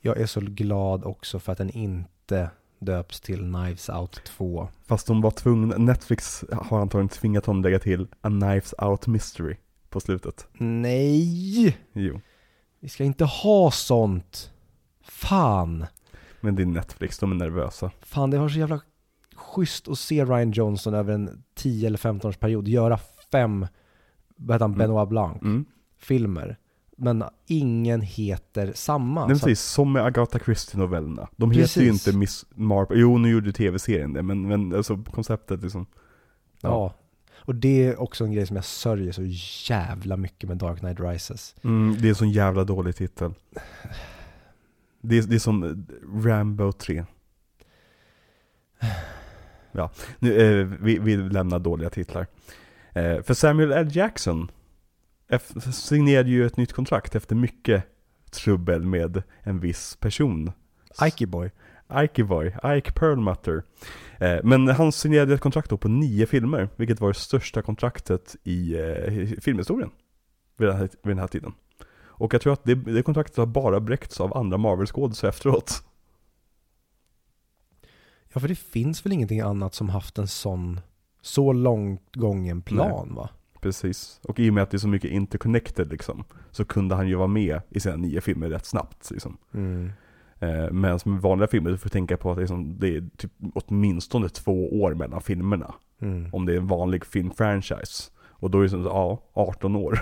Jag 0.00 0.16
är 0.20 0.26
så 0.26 0.40
glad 0.40 1.04
också 1.04 1.38
för 1.38 1.52
att 1.52 1.58
den 1.58 1.70
inte 1.70 2.50
döps 2.84 3.20
till 3.20 3.38
Knives 3.38 3.88
Out 3.88 4.20
2. 4.24 4.68
Fast 4.86 5.06
de 5.06 5.20
var 5.20 5.30
tvungna, 5.30 5.76
Netflix 5.76 6.44
har 6.52 6.80
antagligen 6.80 7.08
tvingat 7.08 7.46
honom 7.46 7.62
lägga 7.62 7.78
till 7.78 8.06
A 8.20 8.28
Knives 8.28 8.74
Out 8.78 9.06
Mystery 9.06 9.56
på 9.88 10.00
slutet. 10.00 10.46
Nej! 10.58 11.78
Jo. 11.92 12.20
Vi 12.80 12.88
ska 12.88 13.04
inte 13.04 13.24
ha 13.24 13.70
sånt. 13.70 14.50
Fan. 15.04 15.86
Men 16.40 16.54
det 16.56 16.62
är 16.62 16.66
Netflix, 16.66 17.18
de 17.18 17.30
är 17.32 17.36
nervösa. 17.36 17.90
Fan, 18.00 18.30
det 18.30 18.38
var 18.38 18.48
så 18.48 18.58
jävla 18.58 18.80
schysst 19.34 19.88
att 19.88 19.98
se 19.98 20.24
Ryan 20.24 20.50
Johnson 20.50 20.94
över 20.94 21.14
en 21.14 21.42
10 21.54 21.86
eller 21.86 21.98
15 21.98 22.28
års 22.28 22.36
period 22.36 22.68
göra 22.68 22.98
fem, 23.32 23.66
vad 24.36 24.54
heter 24.54 24.64
han, 24.64 24.74
Mm. 24.74 24.78
Benoit 24.78 25.08
Blanc 25.08 25.42
Mm. 25.42 25.64
filmer. 25.98 26.56
Men 26.96 27.24
ingen 27.46 28.00
heter 28.00 28.72
samma. 28.74 29.26
Nej, 29.26 29.36
precis, 29.36 29.60
som 29.60 29.92
med 29.92 30.04
Agatha 30.04 30.38
Christie-novellerna. 30.38 31.28
De 31.36 31.50
heter 31.50 31.80
ju 31.80 31.90
Precis. 31.90 32.06
inte 32.06 32.18
Miss 32.18 32.46
Marple, 32.54 32.98
jo 32.98 33.18
nu 33.18 33.30
gjorde 33.30 33.52
tv-serien 33.52 34.12
det, 34.12 34.22
men, 34.22 34.48
men 34.48 34.74
alltså 34.74 34.96
konceptet 34.96 35.62
liksom. 35.62 35.86
Ja. 36.60 36.94
Och 37.44 37.54
det 37.54 37.86
är 37.86 38.00
också 38.00 38.24
en 38.24 38.32
grej 38.32 38.46
som 38.46 38.56
jag 38.56 38.64
sörjer 38.64 39.12
så 39.12 39.22
jävla 39.72 40.16
mycket 40.16 40.48
med 40.48 40.58
Dark 40.58 40.78
Knight 40.78 41.00
Rises. 41.00 41.54
Mm, 41.64 41.96
det 42.00 42.06
är 42.06 42.08
en 42.08 42.14
sån 42.14 42.30
jävla 42.30 42.64
dålig 42.64 42.96
titel. 42.96 43.34
Det 45.00 45.18
är, 45.18 45.22
det 45.22 45.34
är 45.34 45.38
som 45.38 45.86
Rambo 46.24 46.72
3. 46.72 47.04
Ja, 49.72 49.90
nu, 50.18 50.60
eh, 50.60 50.66
vi, 50.80 50.98
vi 50.98 51.16
lämnar 51.16 51.58
dåliga 51.58 51.90
titlar. 51.90 52.26
Eh, 52.92 53.22
för 53.22 53.34
Samuel 53.34 53.72
L. 53.72 53.88
Jackson 53.92 54.50
signerade 55.72 56.30
ju 56.30 56.46
ett 56.46 56.56
nytt 56.56 56.72
kontrakt 56.72 57.14
efter 57.14 57.34
mycket 57.34 57.84
trubbel 58.30 58.82
med 58.82 59.22
en 59.42 59.60
viss 59.60 59.96
person. 59.96 60.52
Ikey 61.02 61.26
Boy. 61.26 61.50
Ike 61.94 62.24
Boy, 62.24 62.46
Ike 62.46 62.92
Perlmutter. 62.92 63.62
Eh, 64.18 64.38
men 64.44 64.68
han 64.68 64.92
signerade 64.92 65.34
ett 65.34 65.40
kontrakt 65.40 65.70
då 65.70 65.76
på 65.76 65.88
nio 65.88 66.26
filmer, 66.26 66.68
vilket 66.76 67.00
var 67.00 67.08
det 67.08 67.14
största 67.14 67.62
kontraktet 67.62 68.36
i 68.44 68.74
eh, 68.80 69.40
filmhistorien 69.40 69.90
vid 70.56 70.68
den, 70.68 70.76
här, 70.76 70.88
vid 71.02 71.10
den 71.10 71.18
här 71.18 71.26
tiden. 71.26 71.52
Och 71.94 72.34
jag 72.34 72.40
tror 72.40 72.52
att 72.52 72.64
det, 72.64 72.74
det 72.74 73.02
kontraktet 73.02 73.36
har 73.36 73.46
bara 73.46 73.80
bräckts 73.80 74.20
av 74.20 74.36
andra 74.36 74.58
Marvel-skådisar 74.58 75.28
efteråt. 75.28 75.82
Ja, 78.32 78.40
för 78.40 78.48
det 78.48 78.58
finns 78.58 79.06
väl 79.06 79.12
ingenting 79.12 79.40
annat 79.40 79.74
som 79.74 79.88
haft 79.88 80.18
en 80.18 80.28
sån, 80.28 80.80
så 81.20 81.52
långt 81.52 82.16
gången 82.16 82.62
plan 82.62 83.14
va? 83.14 83.28
Precis. 83.62 84.20
Och 84.22 84.40
i 84.40 84.50
och 84.50 84.54
med 84.54 84.62
att 84.62 84.70
det 84.70 84.76
är 84.76 84.78
så 84.78 84.88
mycket 84.88 85.10
interconnected 85.10 85.90
liksom, 85.90 86.24
så 86.50 86.64
kunde 86.64 86.94
han 86.94 87.08
ju 87.08 87.14
vara 87.14 87.28
med 87.28 87.60
i 87.70 87.80
sina 87.80 87.96
nio 87.96 88.20
filmer 88.20 88.48
rätt 88.48 88.66
snabbt 88.66 89.10
liksom. 89.10 89.36
Mm. 89.54 89.92
Eh, 90.38 90.70
Medan 90.70 90.98
med 91.04 91.20
vanliga 91.20 91.48
filmer, 91.48 91.70
du 91.70 91.78
får 91.78 91.88
tänka 91.88 92.16
på 92.16 92.30
att 92.30 92.36
det 92.36 92.42
är, 92.42 92.46
som, 92.46 92.78
det 92.78 92.96
är 92.96 93.08
typ 93.16 93.32
åtminstone 93.54 94.28
två 94.28 94.82
år 94.82 94.94
mellan 94.94 95.22
filmerna. 95.22 95.74
Mm. 96.00 96.28
Om 96.32 96.46
det 96.46 96.52
är 96.52 96.56
en 96.56 96.66
vanlig 96.66 97.06
filmfranchise. 97.06 98.10
Och 98.20 98.50
då 98.50 98.58
är 98.58 98.62
det 98.62 98.68
som, 98.68 98.84
ja, 98.84 99.22
18 99.32 99.76
år. 99.76 99.98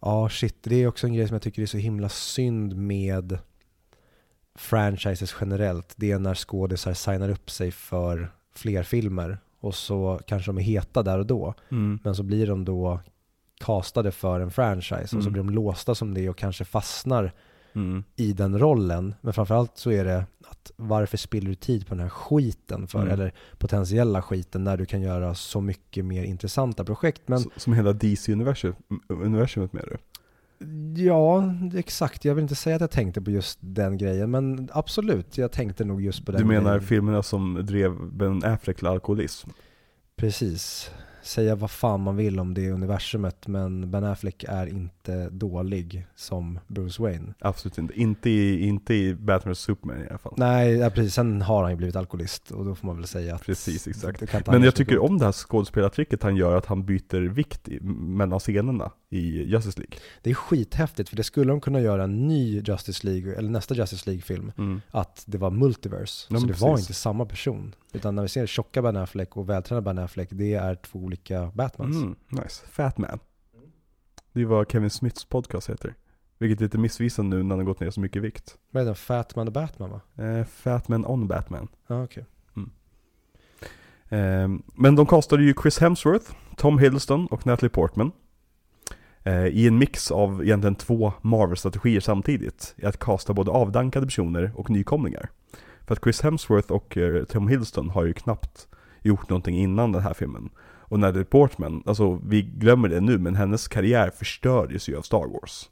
Ja, 0.00 0.28
shit. 0.28 0.56
Det 0.62 0.82
är 0.82 0.86
också 0.86 1.06
en 1.06 1.14
grej 1.14 1.28
som 1.28 1.34
jag 1.34 1.42
tycker 1.42 1.62
är 1.62 1.66
så 1.66 1.78
himla 1.78 2.08
synd 2.08 2.76
med 2.76 3.38
franchises 4.54 5.36
generellt. 5.40 5.94
Det 5.96 6.10
är 6.10 6.18
när 6.18 6.34
skådisar 6.34 6.94
signar 6.94 7.28
upp 7.28 7.50
sig 7.50 7.70
för 7.70 8.32
fler 8.54 8.82
filmer 8.82 9.38
och 9.62 9.74
så 9.74 10.20
kanske 10.26 10.48
de 10.48 10.58
är 10.58 10.62
heta 10.62 11.02
där 11.02 11.18
och 11.18 11.26
då. 11.26 11.54
Men 12.04 12.14
så 12.14 12.22
blir 12.22 12.46
de 12.46 12.64
då 12.64 13.00
castade 13.60 14.10
för 14.12 14.40
en 14.40 14.50
franchise 14.50 15.02
och 15.16 15.22
så 15.22 15.28
Mm. 15.28 15.32
blir 15.32 15.42
de 15.42 15.50
låsta 15.50 15.94
som 15.94 16.14
det 16.14 16.28
och 16.28 16.36
kanske 16.38 16.64
fastnar 16.64 17.32
Mm. 17.74 18.04
i 18.16 18.32
den 18.32 18.58
rollen. 18.58 19.14
Men 19.20 19.32
framförallt 19.32 19.78
så 19.78 19.90
är 19.90 20.04
det 20.04 20.26
att 20.48 20.72
varför 20.76 21.16
spiller 21.16 21.48
du 21.48 21.54
tid 21.54 21.86
på 21.86 21.94
den 21.94 22.00
här 22.02 22.08
skiten 22.08 22.86
för, 22.88 22.98
Mm. 22.98 23.12
eller 23.12 23.32
potentiella 23.58 24.22
skiten 24.22 24.64
när 24.64 24.76
du 24.76 24.86
kan 24.86 25.00
göra 25.02 25.34
så 25.34 25.60
mycket 25.60 26.04
mer 26.04 26.22
intressanta 26.24 26.84
projekt. 26.84 27.22
Men 27.26 27.44
Som 27.56 27.72
hela 27.72 27.92
DC-universumet 27.92 28.76
universumet 29.08 29.72
med 29.72 29.84
det. 29.90 29.96
Ja, 30.96 31.54
exakt. 31.74 32.24
Jag 32.24 32.34
vill 32.34 32.42
inte 32.42 32.54
säga 32.54 32.76
att 32.76 32.80
jag 32.80 32.90
tänkte 32.90 33.22
på 33.22 33.30
just 33.30 33.58
den 33.60 33.98
grejen, 33.98 34.30
men 34.30 34.68
absolut, 34.72 35.38
jag 35.38 35.52
tänkte 35.52 35.84
nog 35.84 36.02
just 36.02 36.26
på 36.26 36.32
den 36.32 36.40
Du 36.40 36.46
menar 36.46 36.70
grejen. 36.70 36.86
filmerna 36.86 37.22
som 37.22 37.60
drev 37.66 38.12
Ben 38.12 38.44
Affleck 38.44 38.76
till 38.76 38.86
alkoholism? 38.86 39.50
Precis. 40.16 40.90
Säga 41.22 41.54
vad 41.54 41.70
fan 41.70 42.00
man 42.00 42.16
vill 42.16 42.40
om 42.40 42.54
det 42.54 42.70
universumet, 42.70 43.46
men 43.46 43.90
Ben 43.90 44.04
Affleck 44.04 44.44
är 44.48 44.66
inte 44.66 45.28
dålig 45.30 46.06
som 46.14 46.58
Bruce 46.68 47.02
Wayne. 47.02 47.34
Absolut 47.38 47.78
inte. 47.78 48.00
Inte 48.00 48.30
i, 48.30 48.66
inte 48.66 48.94
i 48.94 49.14
Batman 49.14 49.50
och 49.50 49.56
Superman 49.58 50.04
i 50.04 50.08
alla 50.08 50.18
fall. 50.18 50.34
Nej, 50.36 50.72
ja, 50.72 50.90
precis. 50.90 51.14
Sen 51.14 51.42
har 51.42 51.62
han 51.62 51.70
ju 51.70 51.76
blivit 51.76 51.96
alkoholist 51.96 52.50
och 52.50 52.64
då 52.64 52.74
får 52.74 52.86
man 52.86 52.96
väl 52.96 53.06
säga 53.06 53.34
att... 53.34 53.46
Precis, 53.46 53.86
exakt. 53.88 54.46
Men 54.46 54.62
jag 54.62 54.74
tycker 54.74 54.98
om 54.98 55.18
det 55.18 55.24
här 55.24 55.32
skådespelartricket 55.32 56.22
han 56.22 56.36
gör, 56.36 56.56
att 56.56 56.66
han 56.66 56.84
byter 56.86 57.28
vikt 57.28 57.68
mellan 57.80 58.38
scenerna 58.38 58.90
i 59.12 59.42
Justice 59.42 59.80
League. 59.80 59.98
Det 60.22 60.30
är 60.30 60.34
skithäftigt, 60.34 61.08
för 61.08 61.16
det 61.16 61.24
skulle 61.24 61.52
de 61.52 61.60
kunna 61.60 61.80
göra 61.80 62.04
en 62.04 62.28
ny 62.28 62.60
Justice 62.60 63.06
League, 63.06 63.34
eller 63.34 63.50
nästa 63.50 63.74
Justice 63.74 64.10
League-film, 64.10 64.52
att 64.90 65.24
det 65.26 65.38
var 65.38 65.50
multiverse. 65.50 66.26
Ja, 66.30 66.40
så 66.40 66.46
det 66.46 66.60
var 66.60 66.70
precis. 66.72 66.88
inte 66.88 66.94
samma 66.94 67.26
person. 67.26 67.74
Utan 67.92 68.14
när 68.14 68.22
vi 68.22 68.28
ser 68.28 68.46
tjocka 68.46 68.82
Ben 68.82 68.96
Affleck 68.96 69.36
och 69.36 69.48
vältränade 69.48 69.84
Ben 69.84 69.98
Affleck, 69.98 70.28
det 70.32 70.54
är 70.54 70.74
två 70.74 70.98
olika 70.98 71.50
Batmans. 71.54 71.96
Mm, 71.96 72.16
nice. 72.28 72.66
Fat 72.66 72.98
Man. 72.98 73.18
Det 74.32 74.44
vad 74.44 74.70
Kevin 74.70 74.90
Smiths 74.90 75.24
podcast 75.24 75.70
heter. 75.70 75.94
Vilket 76.38 76.60
är 76.60 76.64
lite 76.64 76.78
missvisande 76.78 77.36
nu 77.36 77.42
när 77.42 77.50
han 77.50 77.58
har 77.58 77.64
gått 77.66 77.80
ner 77.80 77.90
så 77.90 78.00
mycket 78.00 78.16
i 78.16 78.20
vikt. 78.20 78.56
Vad 78.70 78.80
är 78.80 78.86
den? 78.86 78.94
Fatman 78.94 79.46
och 79.46 79.52
Batman 79.52 79.90
va? 79.90 80.24
Eh, 80.24 80.44
Fat 80.44 80.88
Man 80.88 81.06
on 81.06 81.28
Batman. 81.28 81.68
Ja, 81.86 82.04
okej. 82.04 82.24
Eh, 84.08 84.48
men 84.74 84.96
de 84.96 85.06
castade 85.06 85.42
ju 85.42 85.54
Chris 85.62 85.78
Hemsworth, 85.78 86.32
Tom 86.56 86.78
Hiddleston 86.78 87.26
och 87.26 87.46
Natalie 87.46 87.70
Portman. 87.70 88.12
Eh, 89.24 89.46
I 89.46 89.68
en 89.68 89.78
mix 89.78 90.10
av 90.10 90.42
egentligen 90.44 90.74
två 90.74 91.12
Marvel-strategier 91.22 92.00
samtidigt. 92.00 92.74
I 92.76 92.86
att 92.86 92.98
casta 92.98 93.34
både 93.34 93.50
avdankade 93.50 94.06
personer 94.06 94.52
och 94.54 94.70
nykomlingar. 94.70 95.30
För 95.86 95.94
att 95.94 96.02
Chris 96.02 96.20
Hemsworth 96.22 96.72
och 96.72 96.96
eh, 96.96 97.24
Tom 97.24 97.48
Hiddleston 97.48 97.90
har 97.90 98.04
ju 98.04 98.12
knappt 98.12 98.68
gjort 99.02 99.28
någonting 99.28 99.58
innan 99.58 99.92
den 99.92 100.02
här 100.02 100.14
filmen. 100.14 100.50
Och 100.64 100.98
Natalie 100.98 101.24
Portman, 101.24 101.82
alltså 101.86 102.20
vi 102.26 102.42
glömmer 102.42 102.88
det 102.88 103.00
nu, 103.00 103.18
men 103.18 103.34
hennes 103.36 103.68
karriär 103.68 104.10
förstördes 104.10 104.88
ju 104.88 104.96
av 104.96 105.02
Star 105.02 105.26
Wars. 105.32 105.70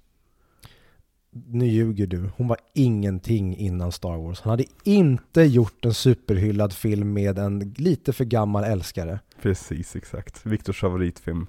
nu 1.31 1.67
ljuger 1.67 2.07
du. 2.07 2.31
Hon 2.37 2.49
var 2.49 2.59
ingenting 2.75 3.57
innan 3.57 3.93
Star 3.93 4.17
Wars. 4.17 4.41
Han 4.41 4.51
hade 4.51 4.65
inte 4.85 5.43
gjort 5.43 5.85
en 5.85 5.95
superhyllad 5.95 6.73
film 6.73 7.13
med 7.13 7.39
en 7.39 7.75
lite 7.77 8.13
för 8.13 8.25
gammal 8.25 8.65
älskare. 8.65 9.21
Precis, 9.43 9.97
exakt. 9.97 10.47
Viktors 10.47 10.81
favoritfilm. 10.81 11.47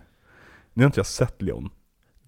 Nu 0.74 0.84
har 0.84 0.88
inte 0.88 1.00
jag 1.00 1.06
sett 1.06 1.42
Leon. 1.42 1.70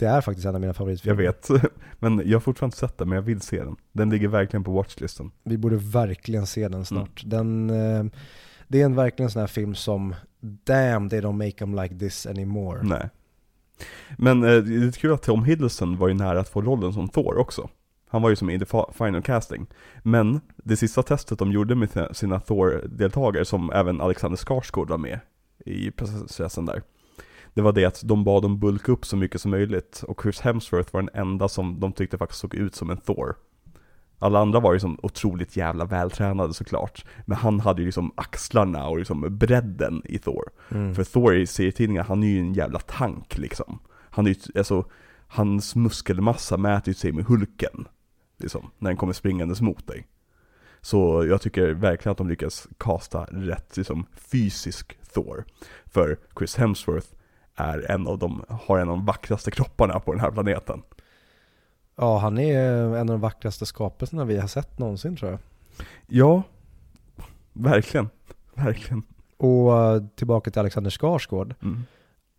Det 0.03 0.09
är 0.09 0.21
faktiskt 0.21 0.45
en 0.47 0.55
av 0.55 0.61
mina 0.61 0.69
Jag 0.69 0.75
favoritfilmer. 0.75 1.23
vet. 1.23 1.49
Men 1.99 2.21
jag 2.25 2.35
har 2.35 2.39
fortfarande 2.39 2.67
inte 2.73 2.77
sett 2.77 2.97
den, 2.97 3.09
men 3.09 3.15
jag 3.15 3.21
vill 3.23 3.41
se 3.41 3.63
den. 3.63 3.75
Den 3.91 4.09
ligger 4.09 4.27
verkligen 4.27 4.63
på 4.63 4.71
watchlisten. 4.71 5.31
Vi 5.43 5.57
borde 5.57 5.75
verkligen 5.77 6.45
se 6.47 6.67
den 6.67 6.85
snart. 6.85 7.23
Mm. 7.23 7.29
Den, 7.67 7.69
eh, 7.69 8.05
det 8.67 8.81
är 8.81 8.85
en 8.85 8.95
verkligen 8.95 9.31
sån 9.31 9.39
här 9.39 9.47
film 9.47 9.75
som 9.75 10.15
Damn, 10.41 11.09
they 11.09 11.21
don't 11.21 11.37
make 11.45 11.51
them 11.51 11.75
like 11.75 11.95
this 11.99 12.25
anymore. 12.27 12.79
Nej. 12.83 13.09
Men 14.17 14.43
eh, 14.43 14.49
det 14.57 14.87
är 14.87 14.91
kul 14.91 15.13
att 15.13 15.21
Tom 15.21 15.43
Hiddleston 15.43 15.97
var 15.97 16.07
ju 16.07 16.13
nära 16.13 16.39
att 16.39 16.49
få 16.49 16.61
rollen 16.61 16.93
som 16.93 17.09
Thor 17.09 17.37
också. 17.37 17.69
Han 18.09 18.21
var 18.21 18.29
ju 18.29 18.35
som 18.35 18.49
i 18.49 18.59
the 18.59 18.65
final 18.93 19.21
casting. 19.21 19.65
Men 20.03 20.41
det 20.63 20.77
sista 20.77 21.03
testet 21.03 21.39
de 21.39 21.51
gjorde 21.51 21.75
med 21.75 21.89
sina- 21.89 22.13
sina 22.13 22.39
Thor-deltagare, 22.39 23.45
som 23.45 23.71
även 23.71 24.01
Alexander 24.01 24.37
Skarsgård 24.37 24.89
var 24.89 24.97
med 24.97 25.19
i 25.65 25.91
processen 25.91 26.65
där. 26.65 26.81
Det 27.53 27.61
var 27.61 27.71
det 27.71 27.85
att 27.85 28.01
de 28.03 28.23
bad 28.23 28.43
dem 28.43 28.59
bulka 28.59 28.91
upp 28.91 29.05
så 29.05 29.17
mycket 29.17 29.41
som 29.41 29.51
möjligt 29.51 30.03
och 30.07 30.21
Chris 30.23 30.41
Hemsworth 30.41 30.93
var 30.93 31.01
den 31.01 31.09
enda 31.13 31.47
som 31.47 31.79
de 31.79 31.91
tyckte 31.91 32.17
faktiskt 32.17 32.41
såg 32.41 32.55
ut 32.55 32.75
som 32.75 32.89
en 32.89 32.97
Thor. 32.97 33.35
Alla 34.19 34.39
andra 34.39 34.59
var 34.59 34.73
ju 34.73 34.79
som 34.79 34.99
otroligt 35.03 35.57
jävla 35.57 35.85
vältränade 35.85 36.53
såklart. 36.53 37.05
Men 37.25 37.37
han 37.37 37.59
hade 37.59 37.81
ju 37.81 37.85
liksom 37.85 38.11
axlarna 38.15 38.87
och 38.87 38.97
liksom 38.97 39.37
bredden 39.37 40.01
i 40.05 40.19
Thor. 40.19 40.49
Mm. 40.71 40.95
För 40.95 41.03
Thor 41.03 41.35
i 41.35 41.47
serietidningar, 41.47 42.03
han 42.03 42.23
är 42.23 42.27
ju 42.27 42.39
en 42.39 42.53
jävla 42.53 42.79
tank 42.79 43.37
liksom. 43.37 43.79
Han 43.89 44.27
är 44.27 44.29
ju, 44.29 44.59
alltså, 44.59 44.85
hans 45.27 45.75
muskelmassa 45.75 46.57
mäter 46.57 46.87
ju 46.89 46.93
sig 46.93 47.11
med 47.11 47.25
Hulken. 47.25 47.87
Liksom, 48.37 48.69
när 48.77 48.89
den 48.89 48.97
kommer 48.97 49.13
springandes 49.13 49.61
mot 49.61 49.87
dig. 49.87 50.07
Så 50.81 51.25
jag 51.25 51.41
tycker 51.41 51.73
verkligen 51.73 52.11
att 52.11 52.17
de 52.17 52.27
lyckas 52.27 52.67
kasta 52.77 53.23
rätt 53.23 53.77
liksom, 53.77 54.05
fysisk 54.13 54.97
Thor. 55.13 55.45
För 55.85 56.19
Chris 56.37 56.55
Hemsworth 56.55 57.07
är 57.55 57.91
en 57.91 58.07
av 58.07 58.19
de, 58.19 58.43
har 58.49 58.79
en 58.79 58.89
av 58.89 58.97
de 58.97 59.05
vackraste 59.05 59.51
kropparna 59.51 59.99
på 59.99 60.11
den 60.11 60.21
här 60.21 60.31
planeten. 60.31 60.81
Ja, 61.95 62.17
han 62.17 62.37
är 62.37 62.59
en 62.95 62.95
av 62.95 63.05
de 63.05 63.19
vackraste 63.19 63.65
skapelserna 63.65 64.25
vi 64.25 64.37
har 64.37 64.47
sett 64.47 64.79
någonsin 64.79 65.15
tror 65.15 65.31
jag. 65.31 65.39
Ja, 66.07 66.43
verkligen. 67.53 68.09
Verkligen. 68.53 69.03
Och 69.37 69.77
eh, 69.77 70.03
tillbaka 70.15 70.51
till 70.51 70.59
Alexander 70.59 70.91
Skarsgård. 70.91 71.55
Mm. 71.61 71.83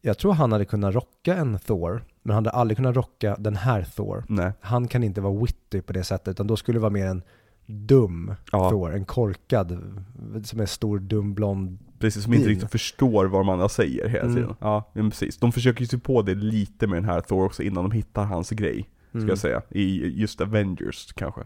Jag 0.01 0.19
tror 0.19 0.33
han 0.33 0.53
hade 0.53 0.65
kunnat 0.65 0.95
rocka 0.95 1.37
en 1.37 1.59
Thor, 1.59 2.05
men 2.23 2.35
han 2.35 2.45
hade 2.45 2.57
aldrig 2.57 2.77
kunnat 2.77 2.97
rocka 2.97 3.37
den 3.39 3.57
här 3.57 3.83
Thor. 3.97 4.25
Nej. 4.29 4.53
Han 4.61 4.89
kan 4.89 5.03
inte 5.03 5.21
vara 5.21 5.41
witty 5.41 5.81
på 5.81 5.93
det 5.93 6.05
sättet, 6.05 6.29
utan 6.29 6.47
då 6.47 6.57
skulle 6.57 6.77
det 6.77 6.83
vara 6.83 6.91
mer 6.93 7.07
en 7.07 7.23
dum 7.67 8.35
Ja. 8.53 8.71
Thor, 8.71 8.95
en 8.95 9.05
korkad, 9.05 9.79
som 10.45 10.61
är 10.61 10.67
stor, 10.67 10.99
dum, 10.99 11.35
blond. 11.35 11.79
Precis, 11.99 12.25
som 12.25 12.33
inte 12.33 12.45
Fin. 12.45 12.55
riktigt 12.55 12.71
förstår 12.71 13.25
vad 13.27 13.41
de 13.41 13.49
andra 13.49 13.69
säger 13.69 14.09
hela 14.09 14.25
Mm. 14.25 14.35
tiden. 14.37 14.55
Ja, 14.61 14.91
men 14.95 15.11
precis. 15.11 15.37
De 15.39 15.53
försöker 15.53 15.81
ju 15.81 15.87
se 15.87 15.99
på 15.99 16.23
det 16.23 16.35
lite 16.35 16.87
med 16.87 16.97
den 16.97 17.05
här 17.05 17.21
Thor 17.21 17.45
också 17.45 17.63
innan 17.63 17.85
de 17.85 17.93
hittar 17.93 18.25
hans 18.25 18.51
grej, 18.51 18.89
ska 19.09 19.19
Mm. 19.19 19.29
jag 19.29 19.39
säga. 19.39 19.63
I 19.71 20.21
just 20.21 20.41
Avengers 20.41 21.13
kanske. 21.13 21.41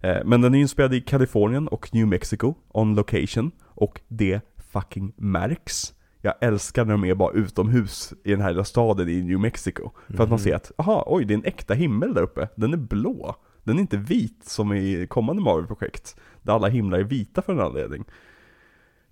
Eh, 0.00 0.16
men 0.24 0.40
den 0.40 0.54
är 0.54 0.58
inspelad 0.58 0.94
i 0.94 1.00
Kalifornien 1.00 1.68
och 1.68 1.94
New 1.94 2.06
Mexico, 2.06 2.54
on 2.68 2.94
location. 2.94 3.50
Och 3.68 4.00
det 4.08 4.40
fucking 4.72 5.12
märks. 5.16 5.94
Jag 6.22 6.34
älskar 6.40 6.84
när 6.84 6.92
de 6.92 7.04
är 7.04 7.14
bara 7.14 7.32
utomhus 7.32 8.12
i 8.24 8.30
den 8.30 8.40
här 8.40 8.50
lilla 8.50 8.64
staden 8.64 9.08
i 9.08 9.22
New 9.22 9.40
Mexico. 9.40 9.90
För 10.06 10.14
att 10.14 10.18
man 10.18 10.28
Mhm. 10.28 10.38
ser 10.38 10.54
att, 10.54 10.72
aha, 10.78 11.04
oj 11.06 11.24
det 11.24 11.34
är 11.34 11.38
en 11.38 11.44
äkta 11.44 11.74
himmel 11.74 12.14
där 12.14 12.22
uppe. 12.22 12.48
Den 12.56 12.72
är 12.72 12.76
blå. 12.76 13.36
Den 13.64 13.76
är 13.76 13.80
inte 13.80 13.96
vit 13.96 14.44
som 14.44 14.72
i 14.72 15.06
kommande 15.10 15.42
Marvel-projekt. 15.42 16.16
Där 16.42 16.52
alla 16.52 16.68
himlar 16.68 16.98
är 16.98 17.04
vita 17.04 17.42
för 17.42 17.52
en 17.52 17.60
anledning. 17.60 18.04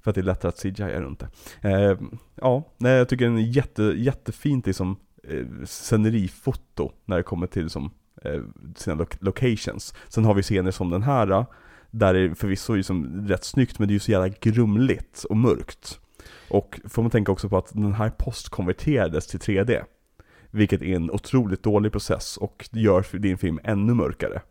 För 0.07 0.11
att 0.11 0.15
det 0.15 0.21
är 0.21 0.23
lättare 0.23 0.49
att 0.49 0.63
CGI 0.63 1.01
runt 1.01 1.19
det. 1.21 1.69
Eh, 1.69 1.99
ja, 2.35 2.65
nej, 2.79 2.93
jag 2.93 3.09
tycker 3.09 3.25
den 3.25 3.39
är 3.39 3.43
jätte, 3.43 3.83
jättefint 3.83 4.67
liksom, 4.67 4.97
eh, 5.29 5.47
scenerifoto 5.65 6.93
när 7.05 7.17
det 7.17 7.23
kommer 7.23 7.47
till 7.47 7.63
liksom, 7.63 7.91
eh, 8.23 8.43
sina 8.77 8.97
lo- 8.97 9.07
locations. 9.21 9.95
Sen 10.09 10.25
har 10.25 10.35
vi 10.35 10.43
scener 10.43 10.71
som 10.71 10.91
den 10.91 11.03
här, 11.03 11.31
eh, 11.31 11.45
där 11.91 12.15
det 12.15 12.35
förvisso 12.35 12.73
är 12.73 12.77
liksom 12.77 13.29
rätt 13.29 13.45
snyggt, 13.45 13.79
men 13.79 13.89
det 13.89 13.93
är 13.93 13.95
ju 13.95 13.99
så 14.01 14.11
jävla 14.11 14.29
grumligt 14.41 15.25
och 15.31 15.37
mörkt. 15.37 16.01
Och 16.51 16.81
får 16.85 17.03
man 17.03 17.11
tänka 17.11 17.33
också 17.33 17.49
på 17.49 17.59
att 17.59 17.73
den 17.75 17.93
här 17.95 18.11
postkonverterades 18.11 19.27
till 19.27 19.41
3D. 19.41 19.85
Vilket 20.51 20.83
är 20.83 20.97
en 20.97 21.11
otroligt 21.11 21.63
dålig 21.63 21.93
process 21.93 22.37
och 22.37 22.69
gör 22.73 23.19
din 23.19 23.39
film 23.39 23.61
ännu 23.65 23.95
mörkare. 23.95 24.43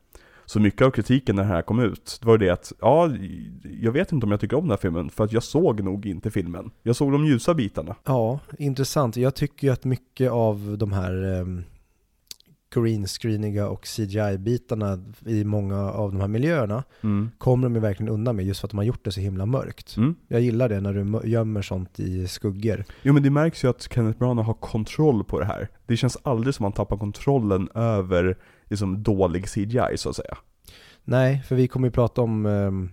Så 0.46 0.60
mycket 0.60 0.82
av 0.82 0.92
kritiken 0.92 1.36
när 1.36 1.44
den 1.44 1.52
här 1.52 1.62
kom 1.62 1.80
ut, 1.80 2.18
det 2.22 2.28
var 2.28 2.34
ju 2.34 2.38
det 2.46 2.50
att, 2.50 2.74
ja, 2.82 3.10
jag 3.82 3.92
vet 3.92 4.12
inte 4.12 4.26
om 4.26 4.32
jag 4.32 4.40
tycker 4.40 4.58
om 4.58 4.64
den 4.64 4.70
här 4.70 4.78
filmen, 4.78 5.10
för 5.10 5.24
att 5.24 5.34
jag 5.34 5.44
såg 5.44 5.84
nog 5.84 6.06
inte 6.06 6.32
filmen. 6.32 6.72
Jag 6.84 6.96
såg 6.96 7.12
de 7.12 7.26
ljusa 7.26 7.54
bitarna. 7.54 7.96
Ja, 8.04 8.40
intressant. 8.60 9.18
Jag 9.18 9.36
tycker 9.36 9.68
ju 9.68 9.74
att 9.74 9.86
mycket 9.86 10.32
av 10.32 10.76
de 10.78 10.92
här 10.92 11.40
eh 11.40 11.46
greenscreeniga 12.82 13.68
och 13.70 13.86
CGI-bitarna 13.86 15.04
i 15.26 15.44
många 15.44 15.92
av 15.92 16.12
de 16.12 16.22
här 16.22 16.28
miljöerna 16.28 16.84
Mm. 17.02 17.32
kommer 17.38 17.64
de 17.64 17.76
ju 17.76 17.82
verkligen 17.82 18.12
undan 18.14 18.36
med 18.36 18.46
just 18.46 18.60
för 18.60 18.68
att 18.68 18.72
de 18.72 18.78
har 18.78 18.84
gjort 18.84 19.06
det 19.06 19.12
så 19.12 19.20
himla 19.20 19.46
mörkt. 19.46 19.98
Mm. 19.98 20.16
Jag 20.28 20.42
gillar 20.42 20.70
det 20.70 20.82
när 20.82 20.94
du 20.94 21.28
gömmer 21.30 21.62
sånt 21.62 22.00
i 22.00 22.28
skuggor. 22.28 22.86
Jo 23.02 23.14
men 23.14 23.24
det 23.24 23.30
märks 23.30 23.64
ju 23.64 23.68
att 23.70 23.88
Kenneth 23.94 24.20
Branagh 24.20 24.46
har 24.48 24.54
kontroll 24.54 25.24
på 25.24 25.40
det 25.40 25.46
här. 25.46 25.68
Det 25.88 25.98
känns 25.98 26.18
aldrig 26.24 26.56
som 26.56 26.66
att 26.66 26.78
han 26.78 26.86
tappar 26.86 26.98
kontrollen 26.98 27.70
över 27.76 28.38
liksom 28.66 29.04
dålig 29.04 29.46
CGI 29.48 29.98
så 29.98 30.10
att 30.10 30.16
säga. 30.16 30.38
Nej, 31.04 31.44
för 31.48 31.56
vi 31.56 31.68
kommer 31.68 31.88
ju 31.88 31.92
prata 31.92 32.22
om 32.22 32.46
um, 32.46 32.92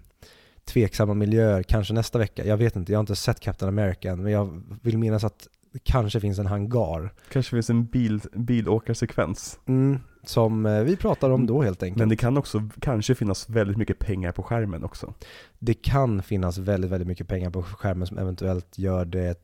tveksamma 0.64 1.14
miljöer 1.14 1.62
kanske 1.62 1.94
nästa 1.94 2.18
vecka. 2.18 2.44
Jag 2.46 2.56
vet 2.56 2.76
inte, 2.76 2.92
jag 2.92 2.98
har 2.98 3.02
inte 3.02 3.16
sett 3.16 3.40
Captain 3.40 3.68
America 3.68 4.10
än, 4.10 4.22
men 4.22 4.32
jag 4.32 4.62
vill 4.82 4.98
minnas 4.98 5.24
att 5.24 5.48
det 5.72 5.78
kanske 5.84 6.20
finns 6.20 6.38
en 6.38 6.46
hangar. 6.46 7.12
Kanske 7.32 7.50
finns 7.50 7.70
en 7.70 7.84
bil, 7.84 8.20
bilåkarsekvens. 8.32 9.58
Mm, 9.66 9.98
som 10.24 10.66
eh, 10.66 10.82
vi 10.82 10.96
pratar 10.96 11.30
om 11.30 11.46
då 11.46 11.62
helt 11.62 11.82
enkelt. 11.82 11.98
Men 11.98 12.08
det 12.08 12.16
kan 12.16 12.36
också 12.38 12.68
kanske 12.80 13.14
finnas 13.14 13.48
väldigt 13.48 13.76
mycket 13.76 13.98
pengar 13.98 14.32
på 14.32 14.42
skärmen 14.42 14.84
också. 14.84 15.14
det 15.58 15.74
kan 15.74 16.22
finnas 16.22 16.58
väldigt, 16.58 16.90
väldigt 16.90 17.08
mycket 17.08 17.28
pengar 17.28 17.50
på 17.50 17.62
skärmen 17.62 18.06
som 18.06 18.18
eventuellt 18.18 18.78
gör 18.78 19.04
det 19.04 19.38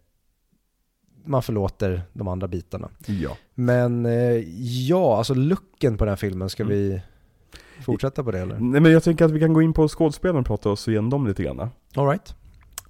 man 1.25 1.43
förlåter 1.43 2.03
de 2.13 2.29
andra 2.29 2.49
bitarna. 2.49 2.89
Ja. 3.07 3.37
Men 3.55 4.07
eh, 4.07 4.45
ja, 4.89 5.19
alltså 5.19 5.35
looken 5.35 5.97
på 5.99 6.05
den 6.05 6.13
här 6.13 6.17
filmen, 6.17 6.51
ska 6.51 6.63
Mm. 6.63 6.75
vi 6.77 7.01
fortsätta 7.85 8.25
på 8.25 8.31
det 8.31 8.39
eller? 8.39 8.59
Nej 8.59 8.81
men 8.81 8.93
jag 8.93 9.03
tänker 9.03 9.25
att 9.25 9.31
vi 9.31 9.41
kan 9.41 9.53
gå 9.53 9.63
in 9.63 9.73
på 9.73 9.89
skådespelaren 9.89 10.41
och 10.41 10.47
prata 10.47 10.71
oss 10.71 10.89
igenom 10.89 11.11
dem 11.11 11.27
lite 11.27 11.43
grann. 11.43 11.61
All 11.95 12.09
right. 12.09 12.35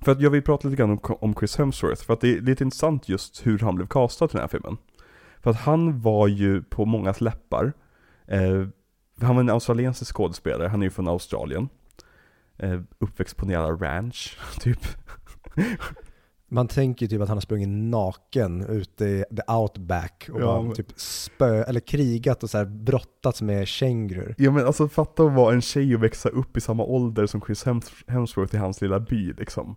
För 0.01 0.13
att 0.13 0.21
jag 0.21 0.31
vill 0.31 0.43
prata 0.43 0.69
lite 0.69 0.79
grann 0.83 0.91
om, 0.91 0.99
om 1.21 1.35
Chris 1.35 1.57
Hemsworth, 1.57 2.05
för 2.05 2.13
att 2.13 2.21
det 2.21 2.37
är 2.37 2.41
lite 2.41 2.65
intressant 2.65 3.09
just 3.09 3.47
hur 3.47 3.59
han 3.59 3.75
blev 3.75 3.87
castad 3.87 4.29
till 4.29 4.37
den 4.37 4.43
här 4.43 4.49
filmen. 4.49 4.77
För 5.41 5.51
att 5.51 5.57
han 5.57 6.01
var 6.01 6.29
ju 6.29 6.63
på 6.63 6.85
mångas 6.85 7.21
läppar. 7.21 7.73
Eh, 8.27 8.67
han 9.21 9.35
var 9.37 9.41
en 9.43 9.51
australiensisk 9.51 10.15
skådespelare, 10.17 10.69
han 10.69 10.83
är 10.83 10.87
ju 10.87 10.91
från 10.91 11.09
Australien. 11.09 11.69
Eh, 12.59 12.81
uppväxt 12.99 13.37
på 13.37 13.45
en 13.47 13.51
jävla 13.51 13.87
ranch, 13.89 14.39
typ. 14.61 14.81
Man 16.51 16.69
tänker 16.69 17.07
ju 17.07 17.11
typ 17.11 17.21
att 17.23 17.29
han 17.29 17.37
har 17.37 17.41
sprungit 17.43 17.69
naken 17.69 18.63
ute 18.67 19.05
i 19.05 19.25
the 19.37 19.53
outback 19.53 20.29
och 20.33 20.41
Ja, 20.41 20.63
men- 20.63 20.75
typ 20.75 20.87
spö, 21.01 21.63
eller 21.63 21.81
krigat 21.81 22.43
och 22.43 22.51
så 22.51 22.59
här 22.59 22.65
brottats 22.65 23.43
med 23.43 23.69
kängurur. 23.69 24.35
Ja 24.39 24.51
men 24.51 24.67
alltså 24.67 24.89
fatta 24.89 25.23
att 25.23 25.33
vara 25.33 25.55
en 25.55 25.61
tjej 25.61 25.95
och 25.95 26.03
växa 26.03 26.29
upp 26.29 26.57
i 26.57 26.61
samma 26.61 26.83
ålder 26.85 27.27
som 27.27 27.41
Chris 27.41 27.67
Hems- 27.67 28.05
Hemsworth 28.07 28.55
i 28.55 28.59
hans 28.59 28.81
lilla 28.81 29.01
by 29.01 29.33
liksom. 29.33 29.77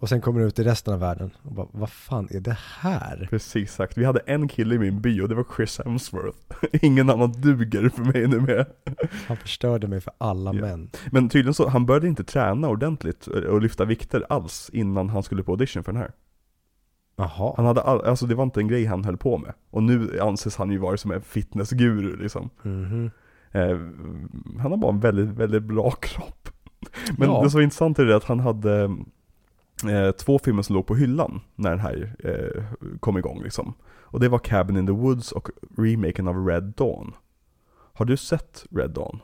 Och 0.00 0.08
sen 0.08 0.20
kommer 0.20 0.40
du 0.40 0.46
ut 0.46 0.58
i 0.58 0.64
resten 0.64 0.94
av 0.94 1.00
världen 1.00 1.30
och 1.42 1.52
bara, 1.52 1.66
vad 1.72 1.90
fan 1.90 2.28
är 2.30 2.40
det 2.40 2.56
här? 2.80 3.26
Precis 3.30 3.72
sagt. 3.74 3.98
Vi 3.98 4.04
hade 4.04 4.20
en 4.20 4.48
kille 4.48 4.74
i 4.74 4.78
min 4.78 5.00
by 5.00 5.20
och 5.20 5.28
det 5.28 5.34
var 5.34 5.44
Chris 5.56 5.80
Hemsworth. 5.84 6.38
Ingen 6.84 7.10
annan 7.10 7.32
duger 7.32 7.88
för 7.88 8.02
mig 8.02 8.26
nu 8.28 8.40
med. 8.40 8.66
Han 9.28 9.36
förstörde 9.36 9.86
mig 9.88 10.00
för 10.00 10.12
alla 10.18 10.54
Ja. 10.54 10.60
män. 10.60 10.90
Men 11.12 11.28
tydligen 11.28 11.54
så, 11.54 11.68
han 11.68 11.86
började 11.86 12.06
inte 12.08 12.24
träna 12.24 12.68
ordentligt 12.68 13.26
och 13.26 13.62
lyfta 13.62 13.84
vikter 13.84 14.26
alls 14.28 14.70
innan 14.72 15.08
han 15.08 15.22
skulle 15.22 15.42
på 15.42 15.52
audition 15.52 15.84
för 15.84 15.92
den 15.92 16.00
här. 16.02 16.12
Jaha. 17.16 17.54
Han 17.56 17.66
hade 17.66 17.80
all, 17.82 18.00
alltså 18.04 18.26
det 18.26 18.34
var 18.34 18.44
inte 18.44 18.60
en 18.60 18.68
grej 18.68 18.84
han 18.84 19.04
höll 19.04 19.16
på 19.16 19.38
med. 19.38 19.52
Och 19.70 19.82
nu 19.82 20.20
anses 20.20 20.56
han 20.56 20.70
ju 20.70 20.78
vara 20.78 20.96
som 20.96 21.10
en 21.10 21.22
fitnessguru 21.22 22.16
liksom. 22.16 22.50
Mhm. 22.62 23.10
Eh, 23.52 23.78
han 24.60 24.70
har 24.70 24.76
bara 24.76 24.92
en 24.92 25.00
väldigt, 25.00 25.28
väldigt 25.28 25.62
bra 25.62 25.90
kropp. 25.90 26.48
Men 27.18 27.28
Ja. 27.30 27.42
det 27.42 27.50
som 27.50 27.58
var 27.58 27.62
intressant 27.62 27.98
är 27.98 28.04
det 28.04 28.16
att 28.16 28.24
han 28.24 28.40
hade 28.40 28.96
eh, 29.88 30.10
två 30.10 30.38
filmer 30.38 30.62
som 30.62 30.76
låg 30.76 30.86
på 30.86 30.94
hyllan 30.94 31.40
när 31.54 31.70
den 31.70 31.80
här 31.80 32.16
eh, 32.18 32.64
kom 33.00 33.18
igång 33.18 33.42
liksom. 33.42 33.74
Och 33.82 34.20
det 34.20 34.28
var 34.28 34.38
Cabin 34.38 34.76
in 34.76 34.86
the 34.86 34.92
Woods 34.92 35.32
och 35.32 35.48
remaken 35.76 36.28
av 36.28 36.46
Red 36.46 36.62
Dawn. 36.76 37.12
Har 37.92 38.04
du 38.04 38.16
sett 38.16 38.66
Red 38.70 38.90
Dawn? 38.90 39.20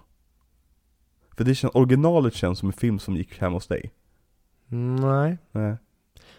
För 1.37 1.45
det 1.45 1.55
känns, 1.55 1.75
originalet 1.75 2.35
känns 2.35 2.59
som 2.59 2.69
en 2.69 2.73
film 2.73 2.99
som 2.99 3.17
gick 3.17 3.41
hem 3.41 3.53
hos 3.53 3.67
dig. 3.67 3.93
Nej. 5.01 5.39
Nej. 5.53 5.77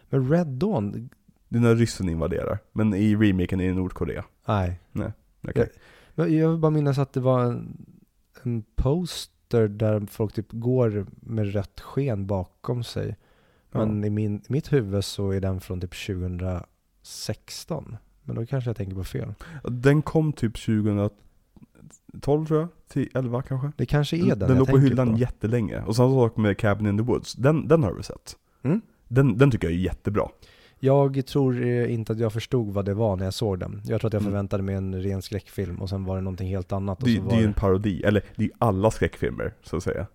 Men 0.09 0.30
Red 0.30 0.47
Dawn, 0.47 1.09
Det 1.49 1.57
är 1.57 1.61
när 1.61 1.76
ryssen 1.76 2.09
invaderar. 2.09 2.59
Men 2.72 2.93
i 2.93 3.15
remaken 3.15 3.61
är 3.61 3.68
det 3.68 3.74
Nordkorea. 3.74 4.26
nej. 4.91 5.11
Okej. 5.47 5.70
Jag 6.15 6.30
jag 6.30 6.49
vill 6.49 6.59
bara 6.59 6.72
minnas 6.72 6.97
att 6.97 7.13
det 7.13 7.20
var 7.20 7.43
en, 7.43 7.86
en 8.43 8.63
poster 8.76 9.68
där 9.68 10.05
folk 10.05 10.34
typ 10.34 10.47
går 10.51 11.05
med 11.22 11.53
rött 11.53 11.82
sken 11.82 12.28
bakom 12.28 12.84
sig. 12.84 13.15
Men 13.78 14.03
i, 14.03 14.09
min, 14.09 14.41
mitt 14.47 14.73
huvud 14.73 15.05
så 15.05 15.32
är 15.32 15.41
den 15.41 15.61
från 15.61 15.82
typ 15.82 15.95
2016. 16.05 17.97
Men 18.23 18.36
då 18.36 18.45
kanske 18.45 18.69
jag 18.69 18.78
tänker 18.78 18.95
på 18.95 19.03
fel. 19.03 19.34
Den 19.63 20.01
kom 20.01 20.34
typ 20.34 20.53
2012 20.55 21.11
tror 22.47 22.59
jag, 22.59 22.67
till 22.88 23.09
11 23.13 23.41
kanske. 23.41 23.71
Det 23.78 23.86
kanske 23.86 24.17
är 24.17 24.21
den 24.25 24.39
Den 24.39 24.49
jag 24.49 24.57
låg 24.57 24.69
på 24.69 24.78
hyllan 24.78 25.17
jättelänge. 25.17 25.82
Och 25.82 25.95
samma 25.95 26.13
sak 26.13 26.38
med 26.38 26.57
Cabin 26.57 26.88
in 26.88 26.97
the 26.97 27.03
Woods. 27.03 27.34
Den, 27.34 27.67
den 27.67 27.84
har 27.84 27.93
du 27.93 28.03
sett? 28.03 28.36
Mm. 28.63 28.82
Den, 29.07 29.38
den 29.38 29.51
tycker 29.51 29.67
jag 29.67 29.75
är 29.75 29.80
jättebra. 29.82 30.28
Jag 30.80 31.25
tror 31.25 31.65
eh, 31.65 31.93
inte 31.93 32.13
att 32.13 32.19
jag 32.19 32.34
förstod 32.34 32.73
vad 32.73 32.86
det 32.86 32.93
var 32.93 33.15
när 33.15 33.23
jag 33.25 33.34
såg 33.34 33.59
den. 33.59 33.82
Jag 33.86 34.01
tror 34.01 34.07
att 34.07 34.13
jag 34.13 34.21
Mm. 34.21 34.32
förväntade 34.32 34.63
mig 34.63 34.75
en 34.75 35.01
ren 35.01 35.21
skräckfilm 35.21 35.82
och 35.82 35.89
sen 35.89 36.05
var 36.05 36.15
det 36.15 36.21
någonting 36.21 36.47
helt 36.47 36.71
annat. 36.71 36.99
Det, 36.99 37.19
det 37.30 37.36
är 37.36 37.39
ju 37.39 37.45
en 37.45 37.53
parodi, 37.53 38.03
eller 38.03 38.23
det 38.36 38.43
är 38.43 38.51
alla 38.57 38.91
skräckfilmer 38.91 39.53
så 39.63 39.78
att 39.78 39.84
säga. 39.84 40.07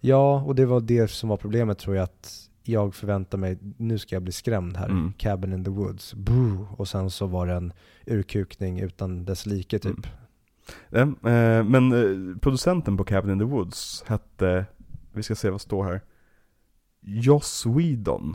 Ja, 0.00 0.42
och 0.42 0.54
det 0.54 0.66
var 0.66 0.80
det 0.80 1.10
som 1.10 1.28
var 1.28 1.36
problemet 1.36 1.78
tror 1.78 1.96
jag 1.96 2.02
att 2.04 2.45
jag 2.68 2.94
förväntade 2.94 3.40
mig, 3.40 3.58
nu 3.76 3.98
ska 3.98 4.14
jag 4.16 4.22
bli 4.22 4.32
skrämd 4.32 4.76
här. 4.76 4.88
Mm. 4.88 5.12
Cabin 5.12 5.52
in 5.52 5.64
the 5.64 5.70
Woods, 5.70 6.14
boo! 6.14 6.66
Och 6.76 6.88
sen 6.88 7.10
så 7.10 7.26
var 7.26 7.46
det 7.46 7.52
en 7.54 7.72
urkukning 8.06 8.80
utan 8.80 9.24
dess 9.24 9.46
like 9.46 9.78
typ. 9.78 10.06
Mm. 10.90 11.10
Eh, 11.22 11.64
men 11.64 11.92
eh, 11.92 12.38
producenten 12.38 12.96
på 12.96 13.04
Cabin 13.04 13.30
in 13.32 13.38
the 13.38 13.44
Woods 13.44 14.04
hette, 14.06 14.66
vi 15.12 15.22
ska 15.22 15.34
se 15.34 15.50
vad 15.50 15.60
står 15.60 15.84
här. 15.84 16.00
Joss 17.00 17.66
Whedon. 17.66 18.34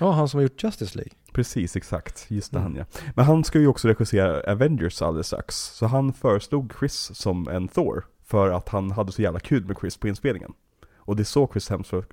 Ja, 0.00 0.10
han 0.12 0.28
som 0.28 0.38
har 0.38 0.42
gjort 0.42 0.64
Justice 0.64 0.98
League. 0.98 1.12
Precis, 1.32 1.76
exakt. 1.76 2.30
Just 2.30 2.52
det, 2.52 2.58
Mm. 2.58 2.72
han 2.72 2.78
ja. 2.78 2.84
Men 3.14 3.24
han 3.24 3.44
ska 3.44 3.58
ju 3.58 3.66
också 3.66 3.88
regissera 3.88 4.52
Avengers 4.52 5.02
alldeles 5.02 5.26
strax. 5.26 5.56
Så 5.56 5.86
han 5.86 6.12
föreslog 6.12 6.72
Chris 6.78 7.10
som 7.14 7.48
en 7.48 7.68
Thor. 7.68 8.04
För 8.24 8.50
att 8.50 8.68
han 8.68 8.90
hade 8.90 9.12
så 9.12 9.22
jävla 9.22 9.40
kul 9.40 9.64
med 9.64 9.76
Chris 9.80 9.96
på 9.96 10.08
inspelningen. 10.08 10.52
Och 10.96 11.16
det 11.16 11.22
är 11.22 11.24
så 11.24 11.48
Chris 11.52 11.70
Hemsworth 11.70 12.08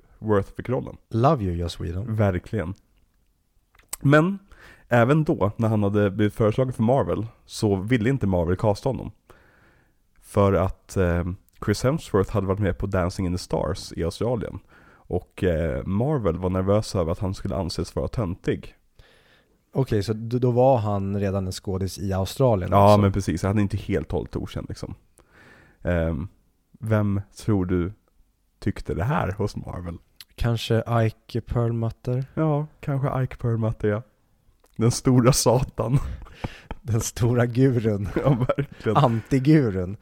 fick 0.56 0.68
rollen. 0.68 0.96
Love 1.08 1.44
you 1.44 1.54
Joss 1.54 1.80
Whedon. 1.80 2.14
Verkligen. 2.14 2.74
Men, 4.00 4.38
även 4.88 5.24
då, 5.24 5.52
när 5.56 5.68
han 5.68 5.82
hade 5.82 6.10
blivit 6.10 6.34
föreslagen 6.34 6.72
för 6.72 6.82
Marvel, 6.82 7.26
så 7.46 7.76
ville 7.76 8.10
inte 8.10 8.26
Marvel 8.26 8.56
casta 8.56 8.88
honom. 8.88 9.10
För 10.20 10.52
att 10.52 10.96
eh, 10.96 11.24
Chris 11.64 11.82
Hemsworth 11.82 12.32
hade 12.32 12.46
varit 12.46 12.58
med 12.58 12.78
på 12.78 12.86
Dancing 12.86 13.26
in 13.26 13.32
the 13.32 13.38
Stars 13.38 13.92
i 13.92 14.04
Australien. 14.04 14.58
Och 14.92 15.44
eh, 15.44 15.86
Marvel 15.86 16.36
var 16.36 16.50
nervös 16.50 16.94
över 16.94 17.12
att 17.12 17.18
han 17.18 17.34
skulle 17.34 17.56
anses 17.56 17.96
vara 17.96 18.08
töntig. 18.08 18.74
Okej, 19.72 20.02
så 20.02 20.12
då, 20.12 20.50
var 20.50 20.78
han 20.78 21.20
redan 21.20 21.46
en 21.46 21.52
skådis 21.52 21.98
i 21.98 22.12
Australien 22.12 22.70
Ja, 22.72 22.92
också. 22.92 23.00
men 23.00 23.12
precis. 23.12 23.42
Han 23.42 23.58
är 23.58 23.62
inte 23.62 23.76
helt 23.76 24.12
hållet 24.12 24.36
okänd 24.36 24.66
liksom. 24.68 24.94
Ehm, 25.82 26.28
vem 26.80 27.20
tror 27.36 27.64
du 27.66 27.92
tyckte 28.58 28.94
det 28.94 29.04
här 29.04 29.32
hos 29.32 29.56
Marvel? 29.56 29.98
Kanske 30.40 30.82
Ike 31.06 31.40
Perlmutter, 31.40 32.24
Ja, 32.34 32.66
kanske 32.80 33.22
Ike 33.22 33.36
Perlmutter 33.36 33.88
ja. 33.88 34.02
Den 34.76 34.90
stora 34.90 35.32
satan. 35.32 35.98
den 36.82 37.00
stora 37.00 37.46
gurun. 37.46 38.08
ja, 38.24 38.46
verkligen. 38.56 38.96
Antigurun. 38.96 39.96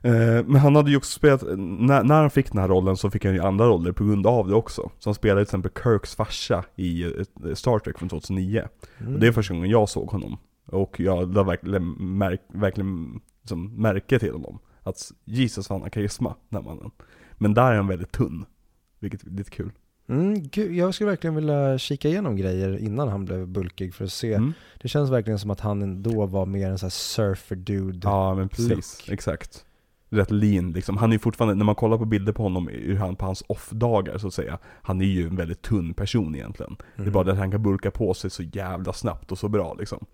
Eh, 0.00 0.44
men 0.44 0.56
han 0.56 0.76
hade 0.76 0.90
ju 0.90 0.96
också 0.96 1.18
spelat, 1.18 1.42
när, 1.58 2.04
när 2.04 2.20
han 2.20 2.30
fick 2.30 2.52
den 2.52 2.60
här 2.60 2.68
rollen 2.68 2.96
så 2.96 3.10
fick 3.10 3.24
han 3.24 3.34
ju 3.34 3.40
andra 3.40 3.66
roller 3.66 3.92
på 3.92 4.04
grund 4.04 4.26
av 4.26 4.48
det 4.48 4.54
också. 4.54 4.90
Så 4.98 5.08
han 5.08 5.14
spelade 5.14 5.40
till 5.40 5.48
exempel 5.48 5.82
Kirks 5.82 6.14
farsa 6.14 6.64
i 6.76 7.04
eh, 7.04 7.54
Star 7.54 7.78
Trek 7.78 7.98
från 7.98 8.08
2009. 8.08 8.68
Mm. 8.98 9.14
Och 9.14 9.20
det 9.20 9.26
är 9.26 9.32
första 9.32 9.54
gången 9.54 9.70
jag 9.70 9.88
såg 9.88 10.10
honom. 10.10 10.38
Och 10.66 11.00
jag 11.00 11.34
lade 11.34 11.46
verkligen, 11.46 12.18
märk, 12.18 12.40
verkligen 12.48 13.20
liksom, 13.42 13.74
märke 13.74 14.18
till 14.18 14.32
honom. 14.32 14.58
Att 14.82 15.12
Jesus 15.24 15.68
han 15.68 15.82
har 15.82 15.88
karisma, 15.88 16.34
den 16.48 16.64
här 16.64 16.74
mannen. 16.74 16.90
Men 17.38 17.54
där 17.54 17.72
är 17.72 17.76
han 17.76 17.86
väldigt 17.86 18.12
tunn. 18.12 18.44
Vilket 18.98 19.22
är 19.22 19.30
lite 19.30 19.50
kul. 19.50 19.70
Mm, 20.08 20.42
gud, 20.42 20.72
jag 20.74 20.94
skulle 20.94 21.10
verkligen 21.10 21.34
vilja 21.34 21.78
kika 21.78 22.08
igenom 22.08 22.36
grejer 22.36 22.78
innan 22.78 23.08
han 23.08 23.24
blev 23.24 23.48
bulkig 23.48 23.94
för 23.94 24.04
att 24.04 24.12
se. 24.12 24.34
Mm. 24.34 24.52
Det 24.82 24.88
känns 24.88 25.10
verkligen 25.10 25.38
som 25.38 25.50
att 25.50 25.60
han 25.60 26.02
då 26.02 26.26
var 26.26 26.46
mer 26.46 26.70
en 26.70 26.78
sån 26.78 26.86
här 26.86 26.90
surfer 26.90 27.56
dude. 27.56 27.98
Ja 28.02 28.34
men 28.34 28.48
precis, 28.48 29.00
Look. 29.06 29.08
exakt. 29.14 29.64
Rätt 30.08 30.30
lean 30.30 30.72
liksom. 30.72 30.96
Han 30.96 31.10
är 31.10 31.14
ju 31.14 31.18
fortfarande, 31.18 31.54
när 31.54 31.64
man 31.64 31.74
kollar 31.74 31.98
på 31.98 32.04
bilder 32.04 32.32
på 32.32 32.42
honom, 32.42 32.68
på 33.18 33.24
hans 33.24 33.42
off-dagar 33.46 34.18
så 34.18 34.26
att 34.26 34.34
säga. 34.34 34.58
Han 34.82 35.00
är 35.00 35.04
ju 35.06 35.26
en 35.26 35.36
väldigt 35.36 35.62
tunn 35.62 35.94
person 35.94 36.34
egentligen. 36.34 36.76
Det 36.78 37.00
är 37.00 37.02
Mm. 37.02 37.12
bara 37.12 37.24
det 37.24 37.32
att 37.32 37.38
han 37.38 37.50
kan 37.50 37.62
bulka 37.62 37.90
på 37.90 38.14
sig 38.14 38.30
så 38.30 38.42
jävla 38.42 38.92
snabbt 38.92 39.32
och 39.32 39.38
så 39.38 39.48
bra 39.48 39.74
liksom. 39.74 40.06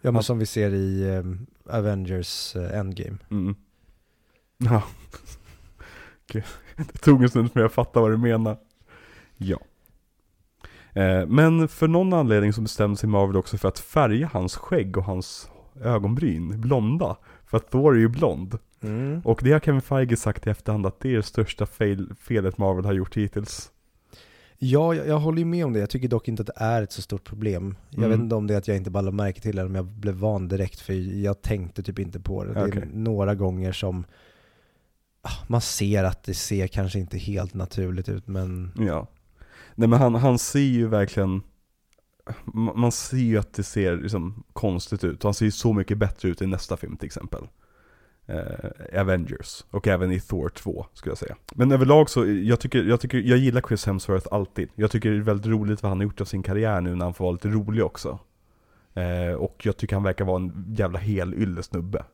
Ja 0.00 0.08
men 0.10 0.14
han- 0.14 0.22
som 0.22 0.38
vi 0.38 0.46
ser 0.46 0.74
i 0.74 1.08
eh, 1.16 1.76
Avengers 1.76 2.56
eh, 2.56 2.78
Endgame. 2.78 3.16
Mm. 3.30 3.54
Ja. 4.58 4.82
Okej. 6.30 6.44
Det 6.76 6.98
tog 6.98 7.22
en 7.22 7.28
stund 7.28 7.52
för 7.52 7.60
jag 7.60 7.72
fattar 7.72 8.00
vad 8.00 8.10
du 8.10 8.16
menar. 8.16 8.56
Ja. 9.36 9.58
Eh, 10.92 11.26
men 11.26 11.68
för 11.68 11.88
någon 11.88 12.12
anledning 12.12 12.52
så 12.52 12.60
bestämde 12.60 12.96
sig 12.96 13.08
Marvel 13.08 13.36
också 13.36 13.58
för 13.58 13.68
att 13.68 13.78
färga 13.78 14.30
hans 14.32 14.56
skägg 14.56 14.96
och 14.96 15.04
hans 15.04 15.50
ögonbryn 15.82 16.60
blonda. 16.60 17.16
För 17.46 17.56
att 17.56 17.70
Thor 17.70 17.94
är 17.94 17.98
ju 18.00 18.08
blond. 18.08 18.58
Mm. 18.82 19.20
Och 19.24 19.40
det 19.44 19.52
har 19.52 19.60
Kevin 19.60 19.82
Feige 19.82 20.16
sagt 20.16 20.46
i 20.46 20.50
efterhand 20.50 20.86
att 20.86 21.00
det 21.00 21.12
är 21.12 21.16
det 21.16 21.22
största 21.22 21.66
fail, 21.66 22.08
felet 22.20 22.58
Marvel 22.58 22.84
har 22.84 22.92
gjort 22.92 23.16
hittills. 23.16 23.70
Ja, 24.58 24.94
jag, 24.94 25.06
jag 25.08 25.18
håller 25.18 25.38
ju 25.38 25.44
med 25.44 25.64
om 25.64 25.72
det. 25.72 25.80
Jag 25.80 25.90
tycker 25.90 26.08
dock 26.08 26.28
inte 26.28 26.40
att 26.42 26.46
det 26.46 26.52
är 26.64 26.82
ett 26.82 26.92
så 26.92 27.02
stort 27.02 27.24
problem. 27.24 27.76
Jag 27.90 27.98
Mm. 27.98 28.10
vet 28.10 28.20
inte 28.20 28.34
om 28.34 28.46
det 28.46 28.54
är 28.54 28.58
att 28.58 28.68
jag 28.68 28.76
inte 28.76 28.90
bara 28.90 29.10
märke 29.10 29.40
till 29.40 29.56
det, 29.56 29.60
eller 29.62 29.70
om 29.70 29.74
jag 29.74 29.84
blev 29.84 30.14
van 30.14 30.48
direkt, 30.48 30.80
för 30.80 30.92
jag 31.22 31.42
tänkte 31.42 31.82
typ 31.82 31.98
inte 31.98 32.20
på 32.20 32.44
det. 32.44 32.52
Det 32.52 32.60
är 32.60 32.88
några 32.92 33.34
gånger 33.34 33.72
som 33.72 34.04
man 35.48 35.60
ser 35.60 36.04
att 36.04 36.22
det 36.24 36.34
ser 36.34 36.66
kanske 36.66 36.98
inte 36.98 37.18
helt 37.18 37.54
naturligt 37.54 38.08
ut, 38.08 38.28
men 38.28 38.72
Ja. 38.78 39.06
Nej 39.74 39.88
men 39.88 39.98
han, 39.98 40.14
han 40.14 40.38
ser 40.38 40.60
ju 40.60 40.86
verkligen 40.88 41.42
ma- 42.44 42.74
Man 42.76 42.92
ser 42.92 43.16
ju 43.16 43.38
att 43.38 43.52
det 43.54 43.62
ser 43.62 43.96
liksom 43.96 44.44
konstigt 44.52 45.04
ut. 45.04 45.22
Han 45.22 45.34
ser 45.34 45.44
ju 45.44 45.50
så 45.50 45.72
mycket 45.72 45.98
bättre 45.98 46.28
ut 46.28 46.42
i 46.42 46.46
nästa 46.46 46.76
film 46.76 46.96
till 46.96 47.06
exempel. 47.06 47.48
Eh, 48.26 49.00
Avengers. 49.00 49.64
Och 49.70 49.88
även 49.88 50.12
i 50.12 50.20
Thor 50.20 50.48
2 50.48 50.86
skulle 50.92 51.10
jag 51.10 51.18
säga. 51.18 51.36
Men 51.54 51.72
överlag 51.72 52.10
så, 52.10 52.26
jag 52.26 52.60
tycker, 52.60 52.82
jag 52.84 53.00
tycker, 53.00 53.18
jag 53.18 53.38
gillar 53.38 53.60
Chris 53.68 53.86
Hemsworth 53.86 54.26
alltid. 54.30 54.68
Jag 54.74 54.90
tycker 54.90 55.10
det 55.10 55.16
är 55.16 55.20
väldigt 55.20 55.46
roligt 55.46 55.82
vad 55.82 55.90
han 55.90 55.98
har 55.98 56.04
gjort 56.04 56.20
av 56.20 56.24
sin 56.24 56.42
karriär 56.42 56.80
nu 56.80 56.94
när 56.94 57.04
han 57.04 57.14
får 57.14 57.24
vara 57.24 57.32
lite 57.32 57.48
rolig 57.48 57.84
också. 57.84 58.18
Eh, 58.94 59.34
och 59.34 59.60
jag 59.66 59.76
tycker 59.76 59.96
han 59.96 60.02
verkar 60.02 60.24
vara 60.24 60.36
en 60.42 60.74
jävla 60.78 60.98
hel 60.98 61.34
yllesnubbe. 61.34 62.04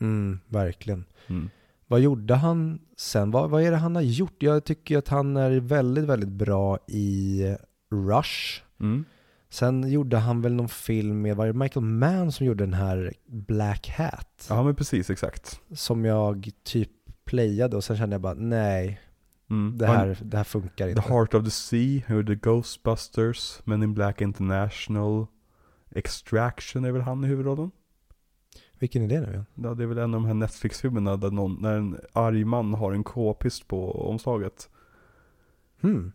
mm, 0.00 0.40
verkligen. 0.46 1.04
Mm. 1.26 1.50
Vad 1.92 2.00
gjorde 2.00 2.34
han 2.34 2.80
sen? 2.96 3.30
Vad, 3.30 3.50
vad 3.50 3.62
är 3.62 3.70
det 3.70 3.76
han 3.76 3.94
har 3.94 4.02
gjort? 4.02 4.42
Jag 4.42 4.64
tycker 4.64 4.98
att 4.98 5.08
han 5.08 5.36
är 5.36 5.50
väldigt, 5.60 6.04
väldigt 6.04 6.28
bra 6.28 6.78
i 6.88 7.42
Rush. 7.90 8.62
Mm. 8.80 9.04
Sen 9.50 9.90
gjorde 9.90 10.16
han 10.18 10.42
väl 10.42 10.54
någon 10.54 10.68
film 10.68 11.22
med, 11.22 11.36
var 11.36 11.46
det 11.46 11.52
Michael 11.52 11.84
Mann 11.86 12.32
som 12.32 12.46
gjorde 12.46 12.64
den 12.64 12.74
här 12.74 13.12
Black 13.26 13.88
Hat? 13.98 14.46
Ja 14.48 14.62
men 14.62 14.74
precis, 14.74 15.10
exakt. 15.10 15.60
Som 15.74 16.04
jag 16.04 16.50
typ 16.64 16.90
playade 17.24 17.76
och 17.76 17.84
sen 17.84 17.96
kände 17.96 18.14
jag 18.14 18.20
bara 18.20 18.34
nej, 18.34 19.00
Mm. 19.50 19.78
det 19.78 19.86
Han- 19.86 19.96
här, 19.96 20.18
det 20.22 20.36
här 20.36 20.44
funkar 20.44 20.88
inte. 20.88 21.02
The 21.02 21.12
Heart 21.12 21.34
of 21.34 21.44
the 21.44 21.50
Sea, 21.50 22.02
han 22.06 22.16
gjorde 22.16 22.34
Ghostbusters, 22.34 23.60
Men 23.64 23.82
in 23.82 23.94
Black 23.94 24.20
International, 24.20 25.26
Extraction 25.90 26.84
är 26.84 26.92
väl 26.92 27.02
han 27.02 27.24
i 27.24 27.26
huvudrollen? 27.26 27.70
Vilken 28.82 29.02
är 29.02 29.08
det 29.08 29.20
nu 29.20 29.26
igen? 29.26 29.46
Ja, 29.54 29.74
det 29.74 29.82
är 29.82 29.86
väl 29.86 29.98
en 29.98 30.14
av 30.14 30.20
de 30.20 30.24
här 30.24 30.34
Netflix-filmerna 30.34 31.16
där 31.16 31.30
någon, 31.30 31.56
när 31.60 31.76
en 31.76 31.98
arg 32.12 32.44
man 32.44 32.74
har 32.74 32.92
en 32.92 33.04
k-pist 33.04 33.68
på 33.68 34.08
omslaget. 34.08 34.70
Hmm. 35.80 36.12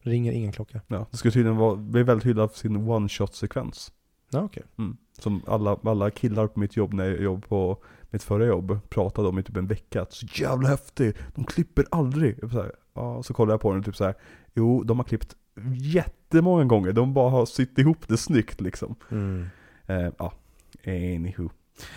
Ringer 0.00 0.32
ingen 0.32 0.52
klocka. 0.52 0.80
Ja, 0.86 1.06
det 1.10 1.16
ska 1.16 1.30
tydligen 1.30 1.56
vara, 1.56 1.76
bli 1.76 2.02
väldigt 2.02 2.26
hyllad 2.26 2.50
för 2.50 2.58
sin 2.58 2.76
one-shot-sekvens. 2.76 3.92
Ja, 4.30 4.42
okej. 4.42 4.62
Mm. 4.78 4.96
Som 5.18 5.42
alla, 5.46 5.78
alla 5.82 6.10
killar 6.10 6.46
på 6.46 6.60
mitt 6.60 6.76
jobb 6.76 6.92
när 6.92 7.04
jag 7.04 7.22
jobbade 7.22 7.48
på 7.48 7.82
mitt 8.10 8.22
förra 8.22 8.46
jobb 8.46 8.78
pratade 8.88 9.28
om 9.28 9.38
i 9.38 9.42
typ 9.42 9.56
en 9.56 9.66
vecka. 9.66 10.02
Att 10.02 10.12
så 10.12 10.26
jävla 10.34 10.68
häftig, 10.68 11.16
de 11.34 11.44
klipper 11.44 11.84
aldrig. 11.90 12.40
Så 12.40 12.62
här, 12.62 12.72
ja, 12.94 13.22
så 13.22 13.34
kollade 13.34 13.52
jag 13.52 13.60
på 13.60 13.70
den 13.70 13.78
och 13.78 13.84
typ 13.84 13.96
så 13.96 14.04
här. 14.04 14.14
Jo, 14.54 14.82
de 14.82 14.98
har 14.98 15.04
klippt 15.04 15.36
jättemånga 15.74 16.64
gånger. 16.64 16.92
De 16.92 17.14
bara 17.14 17.30
har 17.30 17.46
sytt 17.46 17.78
ihop 17.78 18.08
det 18.08 18.16
snyggt 18.16 18.60
liksom. 18.60 18.94
Mm. 19.10 19.46
Eh, 19.86 20.12
ja, 20.18 20.32
anywho. 20.88 21.48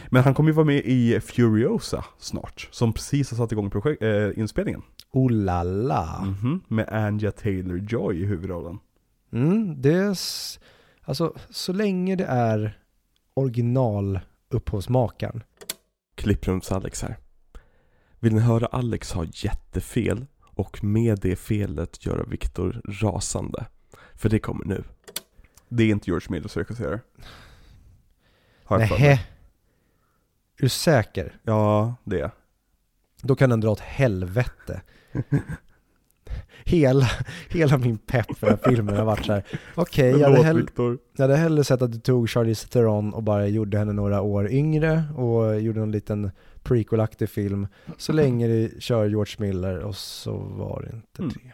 Men 0.10 0.24
han 0.24 0.34
kommer 0.34 0.50
ju 0.50 0.54
vara 0.56 0.66
med 0.66 0.82
i 0.86 1.20
Furiosa 1.20 2.06
snart. 2.18 2.68
Som 2.72 2.94
precis 2.94 3.32
har 3.32 3.38
satt 3.38 3.52
igång 3.52 3.70
projekt, 3.70 4.02
eh, 4.04 4.30
inspelningen. 4.40 4.82
Oh 5.12 5.32
la 5.32 5.64
la. 5.64 6.22
Mhm, 6.26 6.62
med 6.68 6.90
Anja 6.90 7.32
Taylor-Joy 7.32 8.14
i 8.14 8.26
huvudrollen. 8.26 8.80
Mm, 9.34 9.82
det 9.82 9.94
är, 9.94 10.12
s- 10.12 10.60
alltså 11.02 11.34
så 11.50 11.74
länge 11.74 12.16
det 12.16 12.26
är 12.26 12.78
original 13.34 14.20
upphovsmakaren. 14.50 15.44
Klipprums-Alex 16.16 17.02
här. 17.02 17.18
Vill 18.20 18.34
ni 18.34 18.40
höra 18.42 18.66
Alex 18.66 19.12
ha 19.12 19.26
jättefel 19.34 20.26
och 20.56 20.84
med 20.84 21.20
det 21.22 21.36
felet 21.36 22.06
göra 22.06 22.24
Viktor 22.24 22.82
rasande? 22.86 23.66
För 24.16 24.30
det 24.30 24.40
kommer 24.40 24.66
nu. 24.66 24.84
Det 25.70 25.84
är 25.84 25.90
inte 25.90 26.10
George 26.10 26.28
Miller 26.30 26.48
som 26.48 26.60
regisserar. 26.64 27.02
Har 28.76 28.80
jag 28.80 28.90
för 28.90 28.96
mig. 29.00 29.04
Nähä. 29.10 29.14
Är 30.58 30.64
du 30.64 30.70
säker? 30.70 31.36
Ja, 31.44 31.96
det. 32.04 32.32
Då 33.22 33.36
kan 33.36 33.50
den 33.50 33.60
dra 33.62 33.70
åt 33.72 33.80
helvete. 33.80 34.82
hela, 36.66 37.08
hela 37.50 37.78
min 37.78 37.98
pepp 37.98 38.38
för 38.38 38.48
den 38.48 38.60
här 38.64 38.72
filmen 38.72 38.98
har 38.98 39.06
varit 39.06 39.26
så 39.26 39.34
här. 39.34 39.44
okej, 39.76 40.12
jag, 40.12 40.30
hade 40.30 40.44
hell- 40.44 40.98
jag 41.16 41.24
hade 41.24 41.38
hellre 41.38 41.64
sett 41.64 41.82
att 41.82 41.92
du 41.92 42.00
tog 42.00 42.30
Charlize 42.30 42.68
Theron 42.68 43.14
och 43.14 43.24
bara 43.24 43.48
gjorde 43.48 43.78
henne 43.78 43.94
några 43.94 44.22
år 44.22 44.52
yngre 44.52 45.04
och 45.16 45.62
gjorde 45.62 45.82
en 45.82 45.92
liten 45.92 46.32
prequel-aktig 46.64 47.30
film, 47.30 47.68
så 47.98 48.14
länge 48.14 48.48
du 48.48 48.76
kör 48.80 49.06
George 49.06 49.36
Miller 49.38 49.80
och 49.80 49.96
så 49.96 50.38
var 50.38 50.82
det 50.82 50.96
inte 50.96 51.22
Mm. 51.22 51.34
det. 51.34 51.52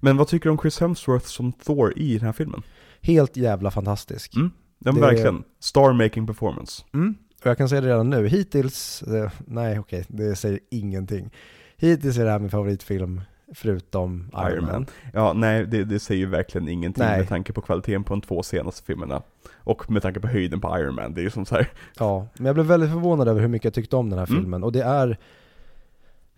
Men 0.00 0.16
vad 0.16 0.28
tycker 0.28 0.44
du 0.44 0.50
om 0.50 0.58
Chris 0.58 0.80
Hemsworth 0.80 1.26
som 1.26 1.52
Thor 1.52 1.92
i 1.98 2.14
den 2.18 2.26
här 2.26 2.32
filmen? 2.32 2.62
Helt 3.00 3.36
jävla 3.36 3.70
fantastisk. 3.70 4.36
Mm. 4.36 4.50
Ja 4.84 4.92
men 4.92 4.94
Det- 4.94 5.06
verkligen. 5.06 5.44
Star 5.60 5.92
making 5.92 6.26
performance. 6.26 6.84
Mm. 6.94 7.14
Och 7.40 7.46
jag 7.46 7.58
kan 7.58 7.68
säga 7.68 7.80
det 7.80 7.86
redan 7.88 8.10
nu, 8.10 8.28
hittills, 8.28 9.02
eh, 9.02 9.30
nej 9.46 9.78
okej, 9.78 10.04
det 10.08 10.36
säger 10.36 10.60
ingenting. 10.70 11.30
Hittills 11.76 12.18
är 12.18 12.24
det 12.24 12.30
här 12.30 12.38
min 12.38 12.50
favoritfilm, 12.50 13.20
förutom 13.54 14.30
Iron 14.50 14.64
Man. 14.64 14.86
Ja, 15.12 15.32
nej 15.32 15.66
det, 15.66 15.84
det 15.84 16.00
säger 16.00 16.18
ju 16.20 16.26
verkligen 16.26 16.68
ingenting 16.68 17.04
Nej. 17.04 17.18
med 17.18 17.28
tanke 17.28 17.52
på 17.52 17.60
kvaliteten 17.60 18.04
på 18.04 18.14
de 18.14 18.20
två 18.20 18.42
senaste 18.42 18.84
filmerna. 18.86 19.22
Och 19.54 19.90
med 19.90 20.02
tanke 20.02 20.20
på 20.20 20.28
höjden 20.28 20.60
på 20.60 20.78
Iron 20.78 20.94
Man, 20.94 21.14
det 21.14 21.20
är 21.20 21.22
ju 21.22 21.30
som 21.30 21.46
så 21.46 21.54
här. 21.54 21.70
Ja, 21.98 22.26
men 22.36 22.46
jag 22.46 22.54
blev 22.54 22.66
väldigt 22.66 22.90
förvånad 22.90 23.28
över 23.28 23.40
hur 23.40 23.48
mycket 23.48 23.64
jag 23.64 23.74
tyckte 23.74 23.96
om 23.96 24.10
den 24.10 24.18
här 24.18 24.26
Mm. 24.30 24.40
filmen. 24.42 24.64
Och 24.64 24.72
det 24.72 24.82
är 24.82 25.18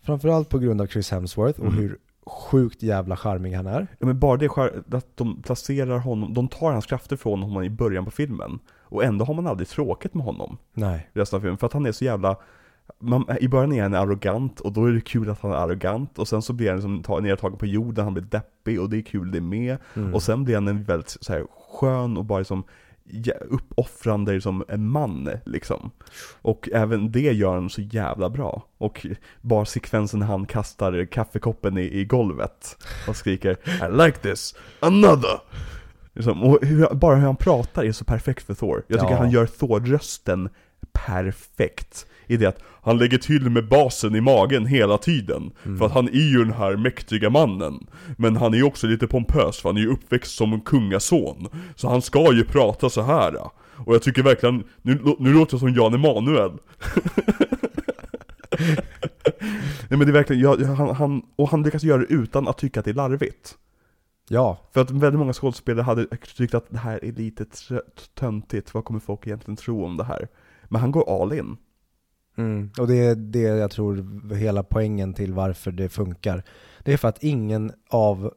framförallt 0.02 0.48
på 0.48 0.58
grund 0.58 0.80
av 0.80 0.86
Chris 0.86 1.10
Hemsworth 1.10 1.60
och 1.60 1.66
Mm. 1.66 1.78
hur 1.78 1.98
sjukt 2.26 2.82
jävla 2.82 3.16
charmig 3.16 3.52
han 3.52 3.66
är. 3.66 3.86
Ja 3.98 4.06
men 4.06 4.18
bara 4.18 4.36
det 4.36 4.58
att 4.96 5.16
de 5.16 5.42
placerar 5.42 5.98
honom, 5.98 6.34
de 6.34 6.48
tar 6.48 6.72
hans 6.72 6.86
krafter 6.86 7.16
från 7.16 7.42
honom 7.42 7.62
i 7.62 7.70
början 7.70 8.04
på 8.04 8.10
filmen. 8.10 8.58
Och 8.82 9.04
ändå 9.04 9.24
har 9.24 9.34
man 9.34 9.46
aldrig 9.46 9.68
tråkigt 9.68 10.14
med 10.14 10.24
honom 10.24 10.56
Nej. 10.72 11.10
resten 11.12 11.36
av 11.36 11.40
filmen, 11.40 11.58
för 11.58 11.66
att 11.66 11.72
han 11.72 11.86
är 11.86 11.92
så 11.92 12.04
jävla 12.04 12.36
man, 12.98 13.24
I 13.40 13.48
början 13.48 13.72
är 13.72 13.82
han 13.82 13.94
arrogant 13.94 14.60
och 14.60 14.72
då 14.72 14.84
är 14.84 14.92
det 14.92 15.00
kul 15.00 15.30
att 15.30 15.40
han 15.40 15.50
är 15.50 15.56
arrogant 15.56 16.18
och 16.18 16.28
sen 16.28 16.42
så 16.42 16.52
blir 16.52 16.68
han 16.68 16.76
liksom 16.76 17.02
ta- 17.02 17.20
nedtagen 17.20 17.58
på 17.58 17.66
jorden, 17.66 18.04
han 18.04 18.14
blir 18.14 18.24
deppig 18.24 18.80
och 18.80 18.90
det 18.90 18.96
är 18.96 19.02
kul 19.02 19.30
det 19.30 19.40
med. 19.40 19.76
Mm. 19.94 20.14
Och 20.14 20.22
sen 20.22 20.44
blir 20.44 20.54
han 20.54 20.68
en 20.68 20.84
väldigt 20.84 21.16
så 21.20 21.32
här, 21.32 21.46
skön 21.80 22.16
och 22.16 22.24
bara 22.24 22.38
liksom 22.38 22.64
uppoffrande 23.48 24.40
som 24.40 24.64
en 24.68 24.88
man 24.88 25.30
liksom. 25.46 25.90
Och 26.42 26.68
även 26.72 27.12
det 27.12 27.32
gör 27.32 27.54
han 27.54 27.70
så 27.70 27.80
jävla 27.80 28.30
bra. 28.30 28.62
Och 28.78 29.06
bara 29.40 29.64
sekvensen 29.64 30.20
när 30.20 30.26
han 30.26 30.46
kastar 30.46 31.04
kaffekoppen 31.04 31.78
i, 31.78 31.82
i 32.00 32.04
golvet 32.04 32.76
och 33.08 33.16
skriker 33.16 33.50
I 33.88 34.06
like 34.06 34.18
this, 34.18 34.54
another! 34.80 35.40
Liksom, 36.12 36.42
och 36.42 36.58
hur, 36.62 36.94
bara 36.94 37.16
hur 37.16 37.26
han 37.26 37.36
pratar 37.36 37.84
är 37.84 37.92
så 37.92 38.04
perfekt 38.04 38.46
för 38.46 38.54
Thor. 38.54 38.84
Jag 38.88 39.00
tycker 39.00 39.12
Ja. 39.12 39.18
han 39.18 39.30
gör 39.30 39.46
Thor-rösten 39.46 40.48
perfekt. 40.92 42.06
I 42.26 42.36
det 42.36 42.46
att 42.46 42.62
han 42.82 42.98
lägger 42.98 43.18
till 43.18 43.50
med 43.50 43.68
basen 43.68 44.14
i 44.14 44.20
magen 44.20 44.66
hela 44.66 44.98
tiden. 44.98 45.50
Mm. 45.64 45.78
För 45.78 45.86
att 45.86 45.92
han 45.92 46.08
är 46.08 46.30
ju 46.32 46.38
den 46.44 46.54
här 46.54 46.76
mäktiga 46.76 47.30
mannen. 47.30 47.86
Men 48.16 48.36
han 48.36 48.54
är 48.54 48.58
ju 48.58 48.64
också 48.64 48.86
lite 48.86 49.06
pompös 49.06 49.60
för 49.60 49.68
han 49.68 49.76
är 49.76 49.80
ju 49.80 49.92
uppväxt 49.92 50.36
som 50.36 50.52
en 50.52 50.60
kungason. 50.60 51.48
Så 51.74 51.88
han 51.88 52.02
ska 52.02 52.32
ju 52.32 52.44
prata 52.44 52.90
så 52.90 53.02
här. 53.02 53.36
Och 53.76 53.94
jag 53.94 54.02
tycker 54.02 54.22
verkligen, 54.22 54.64
nu, 54.82 54.98
nu 55.18 55.32
låter 55.32 55.54
jag 55.54 55.60
som 55.60 55.74
Jan 55.74 55.94
Emanuel. 55.94 56.50
Nej 59.88 59.98
men 59.98 59.98
det 59.98 60.10
är 60.10 60.12
verkligen, 60.12 60.42
ja, 60.42 60.74
han, 60.74 60.96
han, 60.96 61.22
och 61.36 61.48
han 61.48 61.62
lyckas 61.62 61.82
göra 61.82 61.98
det 61.98 62.14
utan 62.14 62.48
att 62.48 62.58
tycka 62.58 62.80
att 62.80 62.84
det 62.84 62.90
är 62.90 62.94
larvigt. 62.94 63.56
Ja, 64.28 64.58
För 64.72 64.80
att 64.80 64.90
väldigt 64.90 65.18
många 65.18 65.32
skådespelare 65.32 65.82
hade 65.82 66.06
tyckt 66.36 66.54
att 66.54 66.70
det 66.70 66.78
här 66.78 67.04
är 67.04 67.12
lite 67.12 67.44
töntigt, 68.14 68.74
vad 68.74 68.84
kommer 68.84 69.00
folk 69.00 69.26
egentligen 69.26 69.56
tro 69.56 69.84
om 69.84 69.96
det 69.96 70.04
här? 70.04 70.28
Men 70.64 70.80
han 70.80 70.90
går 70.90 71.22
all 71.22 71.32
in. 71.32 71.56
Mm. 72.36 72.70
och 72.78 72.88
det 72.88 72.96
är 73.06 73.14
det 73.14 73.40
jag 73.40 73.70
tror 73.70 74.34
hela 74.34 74.62
poängen 74.62 75.14
till 75.14 75.32
varför 75.32 75.72
det 75.72 75.88
funkar. 75.88 76.42
Det 76.82 76.92
är 76.92 76.96
för 76.96 77.08
att 77.08 77.22
ingen 77.22 77.72
av 77.90 78.32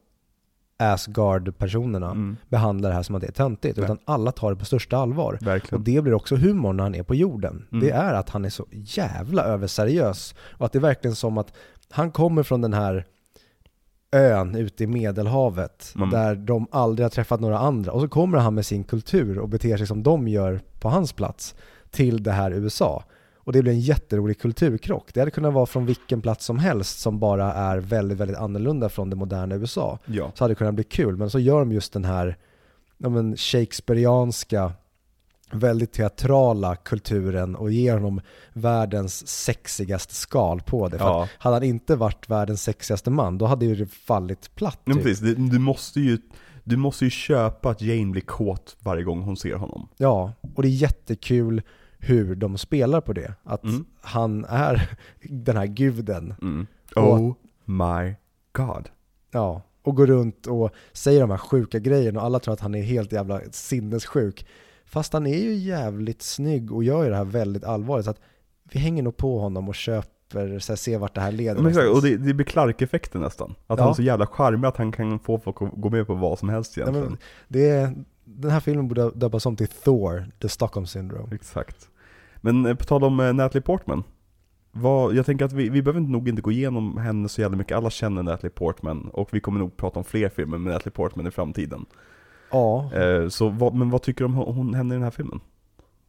Asgard-personerna 0.79 2.11
Mm, 2.11 2.37
behandlar 2.49 2.89
det 2.89 2.95
här 2.95 3.03
som 3.03 3.15
att 3.15 3.21
det 3.21 3.27
är 3.27 3.31
töntigt, 3.31 3.77
Nej. 3.77 3.83
utan 3.85 3.97
alla 4.05 4.31
tar 4.31 4.51
det 4.51 4.57
på 4.57 4.65
största 4.65 4.97
allvar. 4.97 5.37
Och 5.41 5.47
verkligen. 5.47 5.83
det 5.83 6.01
blir 6.01 6.13
också 6.13 6.35
humor 6.35 6.73
när 6.73 6.83
han 6.83 6.95
är 6.95 7.03
på 7.03 7.15
jorden. 7.15 7.67
Mm. 7.71 7.83
Det 7.85 7.91
är 7.91 8.13
att 8.13 8.29
han 8.29 8.45
är 8.45 8.49
så 8.49 8.65
jävla 8.71 9.43
överseriös. 9.43 10.35
Och 10.39 10.65
att 10.65 10.71
det 10.71 10.79
är 10.79 10.81
verkligen 10.81 11.15
som 11.15 11.37
att 11.37 11.53
han 11.89 12.11
kommer 12.11 12.43
från 12.43 12.61
den 12.61 12.73
här 12.73 13.05
ön 14.11 14.55
ute 14.55 14.83
i 14.83 14.87
medelhavet 14.87 15.93
Mm. 15.95 16.09
där 16.09 16.35
de 16.35 16.67
aldrig 16.71 17.03
har 17.05 17.09
träffat 17.09 17.39
några 17.39 17.59
andra. 17.59 17.91
Och 17.91 18.01
så 18.01 18.07
kommer 18.07 18.37
han 18.37 18.55
med 18.55 18.65
sin 18.65 18.83
kultur 18.83 19.39
och 19.39 19.49
beter 19.49 19.77
sig 19.77 19.87
som 19.87 20.03
de 20.03 20.27
gör 20.27 20.59
på 20.79 20.89
hans 20.89 21.13
plats 21.13 21.55
till 21.91 22.23
det 22.23 22.31
här 22.31 22.51
USA. 22.51 23.03
Och 23.47 23.53
det 23.53 23.61
blir 23.61 23.71
en 23.73 23.79
jätterolig 23.79 24.39
kulturkrock. 24.39 25.13
Det 25.13 25.19
hade 25.19 25.31
kunnat 25.31 25.53
vara 25.53 25.65
från 25.65 25.85
vilken 25.85 26.21
plats 26.21 26.45
som 26.45 26.59
helst 26.59 26.99
som 26.99 27.19
bara 27.19 27.53
är 27.53 27.77
väldigt, 27.77 28.17
väldigt 28.17 28.37
annorlunda 28.37 28.89
från 28.89 29.09
det 29.09 29.15
moderna 29.15 29.55
USA 29.55 29.99
Ja. 30.05 30.31
så 30.35 30.43
hade 30.43 30.51
det 30.51 30.55
kunnat 30.55 30.73
bli 30.73 30.83
kul. 30.83 31.17
Men 31.17 31.29
så 31.29 31.39
gör 31.39 31.59
de 31.59 31.71
just 31.71 31.93
den 31.93 32.05
här 32.05 32.37
ja, 32.97 33.09
men 33.09 33.37
Shakespeareanska, 33.37 34.71
väldigt 35.51 35.91
teatrala 35.93 36.75
kulturen 36.75 37.55
och 37.55 37.71
ger 37.71 37.93
honom 37.93 38.21
världens 38.53 39.27
sexigaste 39.27 40.13
skal 40.15 40.61
på 40.61 40.87
det. 40.87 40.97
För 40.97 41.05
Ja. 41.05 41.27
hade 41.37 41.55
han 41.55 41.63
inte 41.63 41.95
varit 41.95 42.29
världens 42.29 42.63
sexigaste 42.63 43.09
man, 43.09 43.37
då 43.37 43.45
hade 43.45 43.65
ju 43.65 43.75
det 43.75 43.85
fallit 43.91 44.55
platt. 44.55 44.79
Men 44.85 44.95
Typ. 44.97 45.03
precis, 45.05 45.19
det, 45.19 45.49
du 45.49 45.59
måste 45.59 45.99
ju 45.99 46.17
du 46.63 46.77
måste 46.77 47.03
ju 47.05 47.09
köpa 47.11 47.69
att 47.69 47.81
Jane 47.81 48.11
blir 48.11 48.21
kåt 48.21 48.75
varje 48.79 49.03
gång 49.03 49.21
hon 49.21 49.37
ser 49.37 49.55
honom. 49.55 49.87
Ja, 49.97 50.33
och 50.55 50.61
det 50.61 50.67
är 50.67 50.69
jättekul 50.69 51.61
hur 52.07 52.35
de 52.35 52.57
spelar 52.57 53.01
på 53.01 53.13
det. 53.13 53.33
Att 53.43 53.63
Mm. 53.63 53.85
han 54.01 54.45
är 54.45 54.89
den 55.21 55.57
här 55.57 55.65
guden. 55.65 56.33
Mm. 56.41 56.67
Och- 56.95 57.13
Oh 57.13 57.33
my 57.65 58.15
god. 58.51 58.89
Ja, 59.31 59.61
och 59.83 59.95
går 59.95 60.07
runt 60.07 60.47
och 60.47 60.71
säger 60.93 61.21
de 61.21 61.29
här 61.29 61.37
sjuka 61.37 61.79
grejerna 61.79 62.19
och 62.19 62.25
alla 62.25 62.39
tror 62.39 62.53
att 62.53 62.59
han 62.59 62.75
är 62.75 62.81
helt 62.83 63.11
jävla 63.11 63.41
sinnessjuk. 63.51 64.47
Fast 64.85 65.13
han 65.13 65.27
är 65.27 65.37
ju 65.37 65.53
jävligt 65.53 66.21
snygg 66.21 66.71
och 66.71 66.83
gör 66.83 67.03
ju 67.03 67.09
det 67.09 67.15
här 67.15 67.25
väldigt 67.25 67.63
allvarligt. 67.63 68.05
Så 68.05 68.11
att 68.11 68.19
vi 68.71 68.79
hänger 68.79 69.03
nog 69.03 69.17
på 69.17 69.39
honom 69.39 69.67
och 69.69 69.75
köper, 69.75 70.59
så 70.59 70.71
här, 70.71 70.77
ser 70.77 70.97
vart 70.97 71.15
det 71.15 71.21
här 71.21 71.31
leder 71.31 71.61
Men 71.61 71.67
exakt, 71.71 71.87
och 71.89 72.01
det, 72.01 72.17
det 72.17 72.33
blir 72.33 72.45
Clark-effekten 72.45 73.21
nästan. 73.21 73.51
Att 73.67 73.77
Ja. 73.77 73.83
han 73.83 73.89
är 73.91 73.93
så 73.95 74.01
jävla 74.01 74.27
charmig 74.27 74.67
att 74.67 74.77
han 74.77 74.91
kan 74.91 75.19
få 75.19 75.39
folk 75.39 75.61
att 75.61 75.71
gå 75.73 75.89
med 75.89 76.07
på 76.07 76.13
vad 76.15 76.39
som 76.39 76.49
helst 76.49 76.73
Nej, 76.77 76.83
egentligen. 76.83 77.09
men 77.09 77.17
det 77.47 77.69
är, 77.69 77.93
den 78.25 78.51
här 78.51 78.59
filmen 78.59 78.87
borde 78.87 79.11
döpas 79.11 79.45
om 79.45 79.55
till 79.55 79.67
Thor, 79.67 80.25
The 80.41 80.49
Stockholm 80.49 80.85
Syndrome. 80.85 81.35
Exakt. 81.35 81.89
Men 82.47 82.65
eh, 82.65 82.75
på 82.75 82.83
tal 82.83 83.03
om 83.03 83.19
eh, 83.19 83.33
Natalie 83.33 83.61
Portman. 83.61 84.03
Vad, 84.71 85.15
jag 85.15 85.25
tänker 85.25 85.45
att 85.45 85.53
vi, 85.53 85.69
vi 85.69 85.81
behöver 85.81 85.99
nog 85.99 86.29
inte 86.29 86.41
gå 86.41 86.51
igenom 86.51 86.97
henne 86.97 87.29
så 87.29 87.41
jävla 87.41 87.57
mycket. 87.57 87.77
Alla 87.77 87.89
känner 87.89 88.23
Natalie 88.23 88.49
Portman 88.49 89.09
och 89.13 89.29
vi 89.31 89.39
kommer 89.39 89.59
nog 89.59 89.77
prata 89.77 89.99
om 89.99 90.05
fler 90.05 90.29
filmer 90.29 90.57
med 90.57 90.73
Natalie 90.73 90.91
Portman 90.91 91.27
i 91.27 91.31
framtiden. 91.31 91.85
Ja, 92.51 92.93
Eh, 92.93 93.27
så 93.27 93.49
vad, 93.49 93.73
men 93.73 93.89
vad 93.89 94.01
tycker 94.01 94.19
du 94.19 94.25
om 94.25 94.33
hon, 94.33 94.73
henne 94.73 94.93
i 94.93 94.95
den 94.95 95.03
här 95.03 95.11
filmen? 95.11 95.39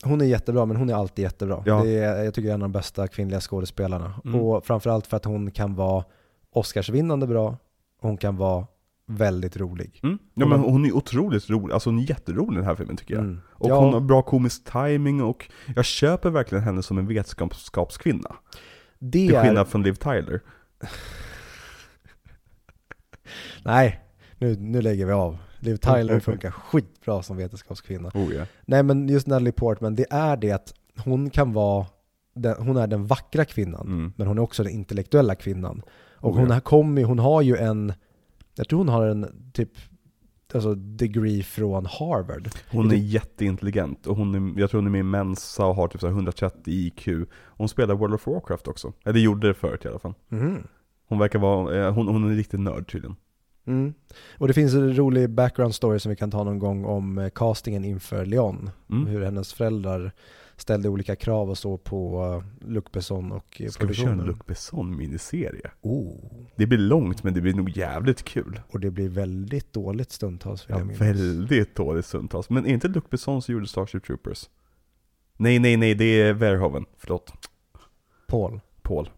hon 0.04 0.20
är 0.20 0.24
jättebra 0.24 0.66
men 0.66 0.76
hon 0.76 0.90
är 0.90 0.94
alltid 0.94 1.22
jättebra. 1.22 1.62
Ja. 1.66 1.82
Det 1.84 1.98
är, 1.98 2.24
jag 2.24 2.34
tycker 2.34 2.48
det 2.48 2.52
är 2.52 2.54
en 2.54 2.62
av 2.62 2.68
de 2.68 2.72
bästa 2.72 3.08
kvinnliga 3.08 3.40
skådespelarna. 3.40 4.14
Mm. 4.24 4.40
Och 4.40 4.66
framförallt 4.66 5.06
för 5.06 5.16
att 5.16 5.24
hon 5.24 5.50
kan 5.50 5.74
vara 5.74 6.04
Oscarsvinnande 6.52 7.26
bra, 7.26 7.56
hon 8.00 8.16
kan 8.16 8.36
vara 8.36 8.66
väldigt 9.10 9.56
rolig. 9.56 10.00
Mm? 10.02 10.18
Ja 10.34 10.46
men 10.46 10.60
hon 10.60 10.84
är 10.86 10.92
otroligt 10.92 11.50
rolig, 11.50 11.74
alltså 11.74 11.90
hon 11.90 11.98
är 11.98 12.02
jätterolig 12.10 12.52
i 12.52 12.56
den 12.56 12.64
här 12.64 12.74
filmen 12.74 12.96
tycker 12.96 13.14
jag. 13.14 13.24
Mm. 13.24 13.40
Och 13.48 13.70
Ja. 13.70 13.80
hon 13.80 13.92
har 13.92 14.00
bra 14.00 14.22
komisk 14.22 14.64
timing 14.72 15.22
och 15.22 15.50
jag 15.76 15.84
köper 15.84 16.30
verkligen 16.30 16.64
henne 16.64 16.82
som 16.82 16.98
en 16.98 17.06
vetenskapskvinna. 17.06 18.36
Det 18.98 19.26
Till 19.26 19.34
är, 19.34 19.42
skillnad 19.44 19.68
från 19.68 19.82
Liv 19.82 19.94
Tyler. 19.94 20.40
nej, 23.64 24.00
nu, 24.38 24.56
nu 24.56 24.82
lägger 24.82 25.06
vi 25.06 25.12
av. 25.12 25.38
Liv 25.60 25.76
Tyler 25.76 26.08
Mm. 26.08 26.20
funkar 26.20 26.50
skitbra 26.50 27.22
som 27.22 27.36
vetenskapskvinna. 27.36 28.10
Oh 28.14 28.34
ja. 28.34 28.44
Nej 28.66 28.82
men 28.82 29.08
just 29.08 29.26
Natalie 29.26 29.52
Portman, 29.52 29.94
det 29.94 30.06
är 30.10 30.36
det 30.36 30.52
att 30.52 30.74
hon 31.04 31.30
kan 31.30 31.52
vara, 31.52 31.86
den, 32.34 32.54
hon 32.58 32.76
är 32.76 32.86
den 32.86 33.06
vackra 33.06 33.44
kvinnan, 33.44 33.86
Mm. 33.86 34.12
men 34.16 34.26
hon 34.26 34.38
är 34.38 34.42
också 34.42 34.62
den 34.62 34.72
intellektuella 34.72 35.34
kvinnan. 35.34 35.82
Och 36.20 36.30
Oh, 36.30 36.38
hon, 36.38 36.50
har 36.50 36.60
kommit, 36.60 37.06
hon 37.06 37.18
har 37.18 37.42
ju 37.42 37.56
en, 37.56 37.92
jag 38.58 38.68
tror 38.68 38.78
hon 38.78 38.88
har 38.88 39.06
en 39.06 39.50
typ, 39.52 39.70
alltså 40.54 40.74
degree 40.74 41.42
från 41.42 41.86
Harvard. 41.86 42.48
Hon 42.70 42.90
är 42.90 42.96
jätteintelligent 42.96 44.06
och 44.06 44.16
hon 44.16 44.34
är, 44.34 44.60
jag 44.60 44.70
tror 44.70 44.80
hon 44.80 44.86
är 44.86 44.90
med 44.90 45.00
i 45.00 45.02
Mensa 45.02 45.66
och 45.66 45.74
har 45.74 45.88
typ 45.88 46.00
så 46.00 46.06
här 46.06 46.14
130 46.14 46.60
IQ. 46.66 47.08
Hon 47.34 47.68
spelar 47.68 47.94
World 47.94 48.14
of 48.14 48.26
Warcraft 48.26 48.68
också. 48.68 48.92
Eller 49.04 49.20
gjorde 49.20 49.46
det 49.48 49.54
förut 49.54 49.84
i 49.84 49.88
alla 49.88 49.98
fall. 49.98 50.14
Mhm. 50.28 50.66
Hon 51.08 51.18
verkar 51.18 51.38
vara, 51.38 51.86
eh, 51.86 51.94
hon, 51.94 52.08
hon 52.08 52.24
är 52.24 52.28
en 52.28 52.36
riktig 52.36 52.60
nörd 52.60 52.92
tydligen. 52.92 53.16
Mm. 53.66 53.94
Och 54.38 54.48
det 54.48 54.54
finns 54.54 54.74
en 54.74 54.96
rolig 54.96 55.30
background 55.30 55.74
story 55.74 55.98
som 55.98 56.10
vi 56.10 56.16
kan 56.16 56.30
ta 56.30 56.44
någon 56.44 56.58
gång 56.58 56.84
om 56.84 57.18
eh, 57.18 57.30
castingen 57.30 57.84
inför 57.84 58.26
Leon. 58.26 58.70
Mm. 58.90 59.06
Hur 59.06 59.24
hennes 59.24 59.54
föräldrar 59.54 60.12
ställde 60.60 60.88
olika 60.88 61.16
krav 61.16 61.50
och 61.50 61.58
så 61.58 61.78
på 61.78 62.24
uh, 62.24 62.68
Luc 62.70 62.84
Besson 62.92 63.32
och 63.32 63.60
eh, 63.60 63.68
Ska 63.68 63.86
vi 63.86 63.94
köra 63.94 64.12
en. 64.12 64.18
Luc 64.18 64.38
Besson 64.46 64.96
miniserie? 64.96 65.70
Oh. 65.80 66.16
Det 66.56 66.66
blir 66.66 66.78
långt 66.78 67.22
men 67.22 67.34
det 67.34 67.40
blir 67.40 67.54
nog 67.54 67.76
jävligt 67.76 68.22
kul. 68.22 68.60
Och 68.68 68.80
det 68.80 68.90
blir 68.90 69.08
väldigt 69.08 69.72
dåligt 69.72 70.10
stundtals 70.10 70.66
Ja, 70.68 70.78
väldigt 70.98 71.76
dåligt 71.76 72.06
stundtals. 72.06 72.50
Men 72.50 72.66
är 72.66 72.70
inte 72.70 72.88
Luc 72.88 73.04
Besson 73.10 73.42
som 73.42 73.54
gjorde 73.54 73.66
Starship 73.66 74.04
Troopers? 74.04 74.48
Nej, 75.36 75.58
nej, 75.58 75.76
nej, 75.76 75.94
det 75.94 76.04
är 76.04 76.32
Verhoeven. 76.32 76.86
Förlåt. 76.98 77.32
Paul. 78.26 78.60
Paul. 78.82 79.10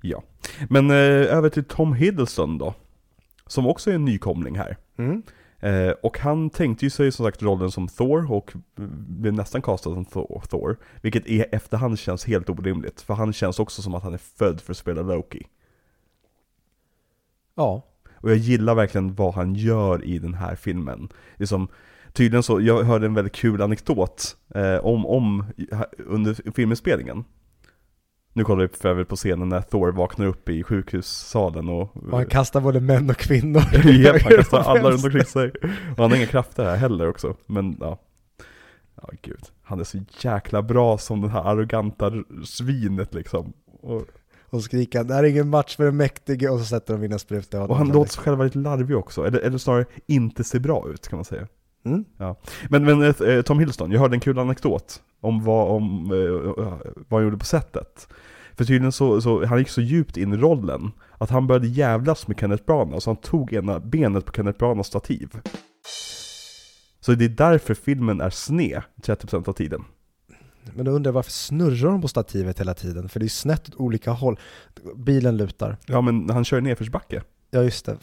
Ja. 0.00 0.22
Men 0.68 0.90
eh, 0.90 1.36
över 1.36 1.48
till 1.48 1.64
Tom 1.64 1.92
Hiddleston 1.94 2.58
då. 2.58 2.74
Som 3.46 3.66
också 3.66 3.90
är 3.90 3.94
en 3.94 4.04
nykomling 4.04 4.58
här. 4.58 4.76
Mm. 4.96 5.22
Eh, 5.64 5.90
och 5.90 6.18
han 6.18 6.50
tänkte 6.50 6.86
ju 6.86 6.90
sig 6.90 7.12
som 7.12 7.26
sagt 7.26 7.42
rollen 7.42 7.70
som 7.70 7.88
Thor 7.88 8.32
och 8.32 8.52
blev 9.08 9.32
nästan 9.32 9.62
castad 9.62 9.94
som 9.94 10.04
Thor. 10.40 10.76
Vilket 11.00 11.26
i 11.26 11.40
efterhand 11.40 11.98
känns 11.98 12.24
helt 12.24 12.50
orimligt. 12.50 13.00
För 13.00 13.14
han 13.14 13.32
känns 13.32 13.58
också 13.58 13.82
som 13.82 13.94
att 13.94 14.02
han 14.02 14.14
är 14.14 14.18
född 14.18 14.60
för 14.60 14.72
att 14.72 14.76
spela 14.76 15.02
Loki. 15.02 15.46
Ja. 17.54 17.82
Och 18.14 18.30
jag 18.30 18.36
gillar 18.36 18.74
verkligen 18.74 19.14
vad 19.14 19.34
han 19.34 19.54
gör 19.54 20.04
i 20.04 20.18
den 20.18 20.34
här 20.34 20.54
filmen. 20.54 21.08
Liksom, 21.36 21.68
tydligen 22.12 22.42
så, 22.42 22.60
jag 22.60 22.82
hörde 22.82 23.06
en 23.06 23.14
väldigt 23.14 23.34
kul 23.34 23.62
anekdot 23.62 24.36
eh, 24.54 24.76
om, 24.76 25.06
om, 25.06 25.44
under 25.98 26.52
filminspelningen. 26.52 27.24
Nu 28.36 28.44
kollar 28.44 28.62
vi 28.62 28.68
för 28.68 28.88
övrigt 28.88 29.08
på 29.08 29.16
scenen 29.16 29.48
när 29.48 29.60
Thor 29.60 29.92
vaknar 29.92 30.26
upp 30.26 30.48
i 30.48 30.62
sjukhussalen 30.62 31.68
och... 31.68 31.96
Och 31.96 32.16
han 32.18 32.26
kastar 32.26 32.60
både 32.60 32.80
män 32.80 33.10
och 33.10 33.16
kvinnor. 33.16 33.62
Japp, 33.84 34.22
han 34.22 34.32
kastar 34.36 34.60
alla 34.60 34.90
runt 34.90 35.04
omkring 35.04 35.24
sig. 35.24 35.52
Och 35.62 35.98
han 35.98 36.10
har 36.10 36.16
inga 36.16 36.26
krafter 36.26 36.64
här 36.64 36.76
heller 36.76 37.08
också, 37.08 37.36
men 37.46 37.76
ja. 37.80 38.00
Ja 39.02 39.08
gud, 39.22 39.44
han 39.62 39.80
är 39.80 39.84
så 39.84 39.98
jäkla 40.20 40.62
bra 40.62 40.98
som 40.98 41.20
det 41.20 41.28
här 41.28 41.44
arroganta 41.44 42.12
svinet 42.44 43.14
liksom. 43.14 43.52
Och, 43.82 44.02
Och 44.50 44.62
skriker 44.62 44.98
han, 44.98 45.06
det 45.06 45.14
här 45.14 45.24
är 45.24 45.28
ingen 45.28 45.48
match 45.48 45.76
för 45.76 45.84
den 45.84 45.96
mäktige 45.96 46.48
och 46.48 46.58
så 46.58 46.64
sätter 46.64 46.94
de 46.94 47.04
in 47.04 47.12
en 47.12 47.18
spruta 47.18 47.62
och 47.62 47.76
han 47.76 47.88
låter 47.88 48.12
sig 48.12 48.22
själv 48.22 48.36
vara 48.38 48.46
lite 48.46 48.58
larvig 48.58 48.96
också, 48.96 49.26
eller, 49.26 49.38
eller 49.38 49.58
snarare 49.58 49.84
inte 50.06 50.44
se 50.44 50.58
bra 50.58 50.88
ut 50.88 51.08
kan 51.08 51.16
man 51.16 51.24
säga. 51.24 51.48
Mm. 51.84 52.04
Men, 52.68 52.84
men 52.84 53.02
eh, 53.02 53.42
Tom 53.42 53.58
Hiddleston, 53.58 53.92
jag 53.92 54.00
hörde 54.00 54.16
en 54.16 54.20
kul 54.20 54.38
anekdot 54.38 55.02
om 55.20 55.44
vad, 55.44 55.68
om, 55.68 56.12
eh, 56.12 56.64
vad 57.08 57.20
han 57.20 57.22
gjorde 57.22 57.38
på 57.38 57.44
sättet. 57.44 58.08
För 58.56 58.64
tydligen 58.64 58.92
så, 58.92 59.20
så, 59.20 59.46
han 59.46 59.58
gick 59.58 59.68
så 59.68 59.80
djupt 59.80 60.16
in 60.16 60.32
i 60.32 60.36
rollen 60.36 60.92
att 61.18 61.30
han 61.30 61.46
började 61.46 61.68
jävlas 61.68 62.28
med 62.28 62.40
Kenneth 62.40 62.64
Branagh, 62.64 62.98
så 62.98 63.10
han 63.10 63.16
tog 63.16 63.52
ena 63.52 63.80
benet 63.80 64.24
på 64.24 64.32
Kenneth 64.32 64.58
Branaghs 64.58 64.86
stativ. 64.86 65.28
Så 67.00 67.14
det 67.14 67.24
är 67.24 67.28
därför 67.28 67.74
filmen 67.74 68.20
är 68.20 68.30
sned 68.30 68.82
30% 69.02 69.48
av 69.48 69.52
tiden. 69.52 69.84
Men 70.74 70.84
då 70.84 70.90
undrar 70.90 71.08
jag 71.08 71.14
varför 71.14 71.30
snurrar 71.30 71.90
de 71.90 72.02
på 72.02 72.08
stativet 72.08 72.60
hela 72.60 72.74
tiden? 72.74 73.08
För 73.08 73.20
det 73.20 73.26
är 73.26 73.28
snett 73.28 73.68
åt 73.68 73.74
olika 73.74 74.10
håll. 74.10 74.38
Bilen 74.96 75.36
lutar. 75.36 75.76
Ja 75.86 76.00
men 76.00 76.30
han 76.30 76.44
kör 76.44 76.58
i 76.58 76.60
nedförsbacke. 76.60 77.22
Ja 77.50 77.62
just 77.62 77.86
det. 77.86 77.96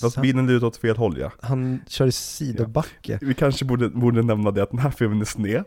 Fast 0.00 0.20
bilen 0.20 0.46
lutar 0.46 0.66
åt 0.66 0.76
fel 0.76 0.96
håll 0.96 1.18
ja. 1.18 1.32
Han 1.40 1.80
kör 1.88 2.06
i 2.06 2.12
sidobacke. 2.12 3.18
Vi 3.22 3.34
kanske 3.34 3.64
borde, 3.64 3.88
borde 3.88 4.22
nämna 4.22 4.50
det 4.50 4.62
att 4.62 4.70
den 4.70 4.78
här 4.78 4.90
filmen 4.90 5.20
är 5.20 5.24
sned. 5.24 5.64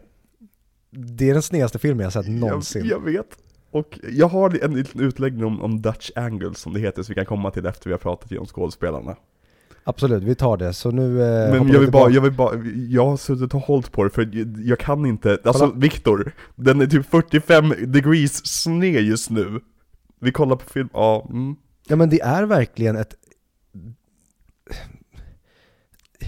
Det 0.92 1.30
är 1.30 1.34
den 1.34 1.42
snedaste 1.42 1.80
filmen 1.80 2.04
jag 2.04 2.14
sett 2.14 2.28
någonsin. 2.28 2.86
Jag, 2.86 2.98
jag 2.98 3.06
vet. 3.06 3.38
Och 3.76 4.00
jag 4.12 4.28
har 4.28 4.64
en 4.64 4.74
liten 4.74 5.02
utläggning 5.02 5.46
om, 5.46 5.62
om 5.62 5.82
Dutch 5.82 6.12
Angles 6.16 6.58
som 6.58 6.74
det 6.74 6.80
heter, 6.80 7.04
så 7.04 7.10
vi 7.10 7.16
kan 7.16 7.26
komma 7.26 7.52
till 7.52 7.66
efter 7.66 7.90
vi 7.90 7.92
har 7.94 7.98
pratat 7.98 8.32
om 8.32 8.46
skådespelarna. 8.46 9.16
Absolut, 9.84 10.24
vi 10.24 10.36
tar 10.36 10.58
det. 10.58 10.74
Så 10.74 10.92
nu 10.92 11.22
eh, 11.22 11.52
Men 11.52 11.54
jag 11.54 11.74
vi 11.74 11.78
vill, 11.78 11.92
bara, 11.92 12.10
jag 12.10 12.22
vill 12.22 12.32
bara, 12.32 12.56
jag 12.90 13.06
har 13.06 13.18
suttit 13.18 13.54
och 13.54 13.62
hållit 13.62 13.92
på 13.92 14.04
det 14.04 14.10
för 14.10 14.30
jag, 14.34 14.56
jag 14.66 14.80
kan 14.80 15.06
inte, 15.06 15.38
alltså. 15.44 15.72
Viktor, 15.76 16.32
den 16.56 16.82
är 16.82 16.88
typ 16.88 17.06
45 17.06 17.74
degrees 17.80 18.46
sned 18.46 19.02
just 19.02 19.30
nu. 19.30 19.60
Vi 20.20 20.32
kollar 20.32 20.56
på 20.56 20.70
film, 20.70 20.90
ja, 20.94 21.28
mm. 21.30 21.56
Ja 21.88 21.96
men 21.96 22.10
det 22.10 22.22
är 22.22 22.44
verkligen 22.44 22.96
ett... 22.96 23.16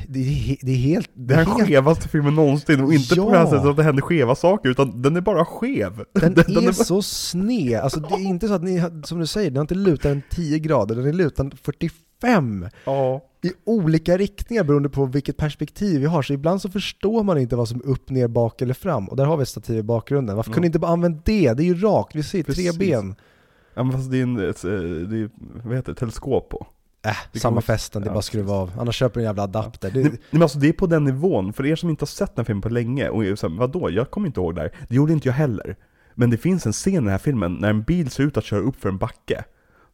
Det 0.09 0.19
är, 0.19 0.57
det 0.65 0.71
är 0.71 0.75
helt... 0.75 1.09
Det 1.13 1.33
är 1.33 1.37
den 1.37 1.47
helt, 1.47 1.67
skevaste 1.67 2.09
filmen 2.09 2.35
någonsin 2.35 2.83
och 2.83 2.93
inte 2.93 3.15
på 3.15 3.29
det 3.31 3.37
här 3.37 3.43
Ja. 3.45 3.49
sättet 3.51 3.65
att 3.65 3.77
det 3.77 3.83
händer 3.83 4.01
skeva 4.01 4.35
saker, 4.35 4.69
utan 4.69 5.01
den 5.01 5.15
är 5.15 5.21
bara 5.21 5.45
skev. 5.45 6.03
Den, 6.13 6.33
den 6.33 6.57
är 6.57 6.61
bara- 6.61 6.73
så 6.73 7.01
sned, 7.01 7.79
alltså 7.79 7.99
det 7.99 8.13
är 8.15 8.19
inte 8.27 8.47
så 8.47 8.53
att 8.53 8.63
ni, 8.63 8.83
som 9.03 9.19
du 9.19 9.27
säger, 9.27 9.49
den 9.49 9.57
har 9.57 9.63
inte 9.63 9.75
lutat 9.75 10.05
en 10.11 10.21
10 10.29 10.59
grader, 10.59 10.95
den 10.95 11.05
är 11.05 11.13
lutad 11.13 11.49
45 11.61 12.65
Ja. 12.85 13.21
i 13.43 13.51
olika 13.65 14.17
riktningar 14.17 14.63
beroende 14.63 14.89
på 14.89 15.05
vilket 15.05 15.37
perspektiv 15.37 15.99
vi 15.99 16.05
har. 16.05 16.21
Så 16.21 16.33
ibland 16.33 16.61
så 16.61 16.69
förstår 16.69 17.23
man 17.23 17.37
inte 17.37 17.55
vad 17.55 17.67
som 17.69 17.79
är 17.79 17.85
upp, 17.87 18.09
ner, 18.09 18.27
bak 18.27 18.61
eller 18.61 18.73
fram. 18.73 19.07
Och 19.09 19.15
där 19.17 19.25
har 19.25 19.37
vi 19.37 19.41
ett 19.43 19.49
stativ 19.49 19.77
i 19.77 19.83
bakgrunden. 19.83 20.35
Varför 20.35 20.51
Ja. 20.51 20.53
kunde 20.53 20.65
ni 20.65 20.67
inte 20.67 20.79
bara 20.79 20.91
använt 20.91 21.25
det? 21.25 21.53
Det 21.53 21.63
är 21.63 21.65
ju 21.65 21.75
rakt, 21.79 22.15
vi 22.15 22.23
ser 22.23 22.43
tre 22.43 22.53
Precis. 22.53 22.77
ben. 22.77 23.15
Ja 23.75 23.83
men 23.83 23.91
fast 23.93 24.11
det 24.11 24.17
är 24.19 24.23
en, 24.23 24.49
ett, 24.49 24.63
eh, 24.63 24.71
det 24.71 25.17
är, 25.19 25.29
vad 25.67 25.75
heter 25.75 25.91
det, 25.93 25.99
teleskop 25.99 26.49
på. 26.49 26.67
Äh, 27.07 27.39
samma 27.39 27.61
festen, 27.61 28.01
det 28.01 28.07
är 28.07 28.11
bara 28.11 28.19
att 28.19 28.25
skruva 28.25 28.53
av. 28.53 28.71
Annars 28.79 28.95
köper 28.95 29.13
du 29.13 29.19
en 29.21 29.25
jävla 29.29 29.43
adapter. 29.43 29.91
Det, 29.91 30.03
Nej, 30.03 30.11
men 30.29 30.41
alltså 30.41 30.59
det 30.59 30.67
är 30.69 30.73
på 30.73 30.87
den 30.87 31.03
nivån, 31.03 31.53
för 31.53 31.65
er 31.65 31.75
som 31.75 31.89
inte 31.89 32.01
har 32.01 32.07
sett 32.07 32.35
den 32.35 32.45
filmen 32.45 32.61
på 32.61 32.69
länge, 32.69 33.09
och 33.09 33.25
är 33.25 33.35
så 33.35 33.49
här, 33.49 33.55
vadå, 33.57 33.89
jag 33.91 34.11
kommer 34.11 34.27
inte 34.27 34.39
ihåg 34.39 34.55
det 34.55 34.61
här. 34.61 34.71
Det 34.89 34.95
gjorde 34.95 35.13
inte 35.13 35.27
jag 35.27 35.33
heller. 35.33 35.75
Men 36.15 36.29
det 36.29 36.37
finns 36.37 36.65
en 36.65 36.73
scen 36.73 36.93
i 36.93 36.97
den 36.97 37.07
här 37.07 37.17
filmen 37.17 37.53
när 37.53 37.69
en 37.69 37.81
bil 37.83 38.09
ser 38.09 38.23
ut 38.23 38.37
att 38.37 38.43
köra 38.43 38.59
upp 38.59 38.75
för 38.75 38.89
en 38.89 38.97
backe. 38.97 39.43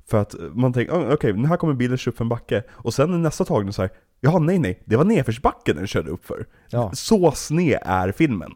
För 0.09 0.22
att 0.22 0.36
man 0.53 0.74
tänker, 0.74 0.93
"Ah, 0.93 1.14
okej, 1.14 1.34
nu 1.34 1.47
här 1.47 1.57
kommer 1.57 1.74
bilen 1.74 1.97
köra 1.97 2.11
upp 2.11 2.18
för 2.18 2.24
en 2.26 2.30
backe. 2.30 2.64
Och 2.72 2.93
sen 2.93 3.14
i 3.14 3.18
nästa 3.18 3.45
tagning 3.45 3.74
så 3.74 3.82
här, 3.82 3.91
jaha 4.22 4.39
nej 4.39 4.59
nej, 4.59 4.84
det 4.86 4.95
var 4.95 5.03
nedförsbacken 5.03 5.76
den 5.76 5.88
körde 5.88 6.11
upp 6.11 6.26
för. 6.26 6.45
ja. 6.70 6.91
Så 6.93 7.32
sned 7.32 7.80
är 7.82 8.11
filmen. 8.11 8.51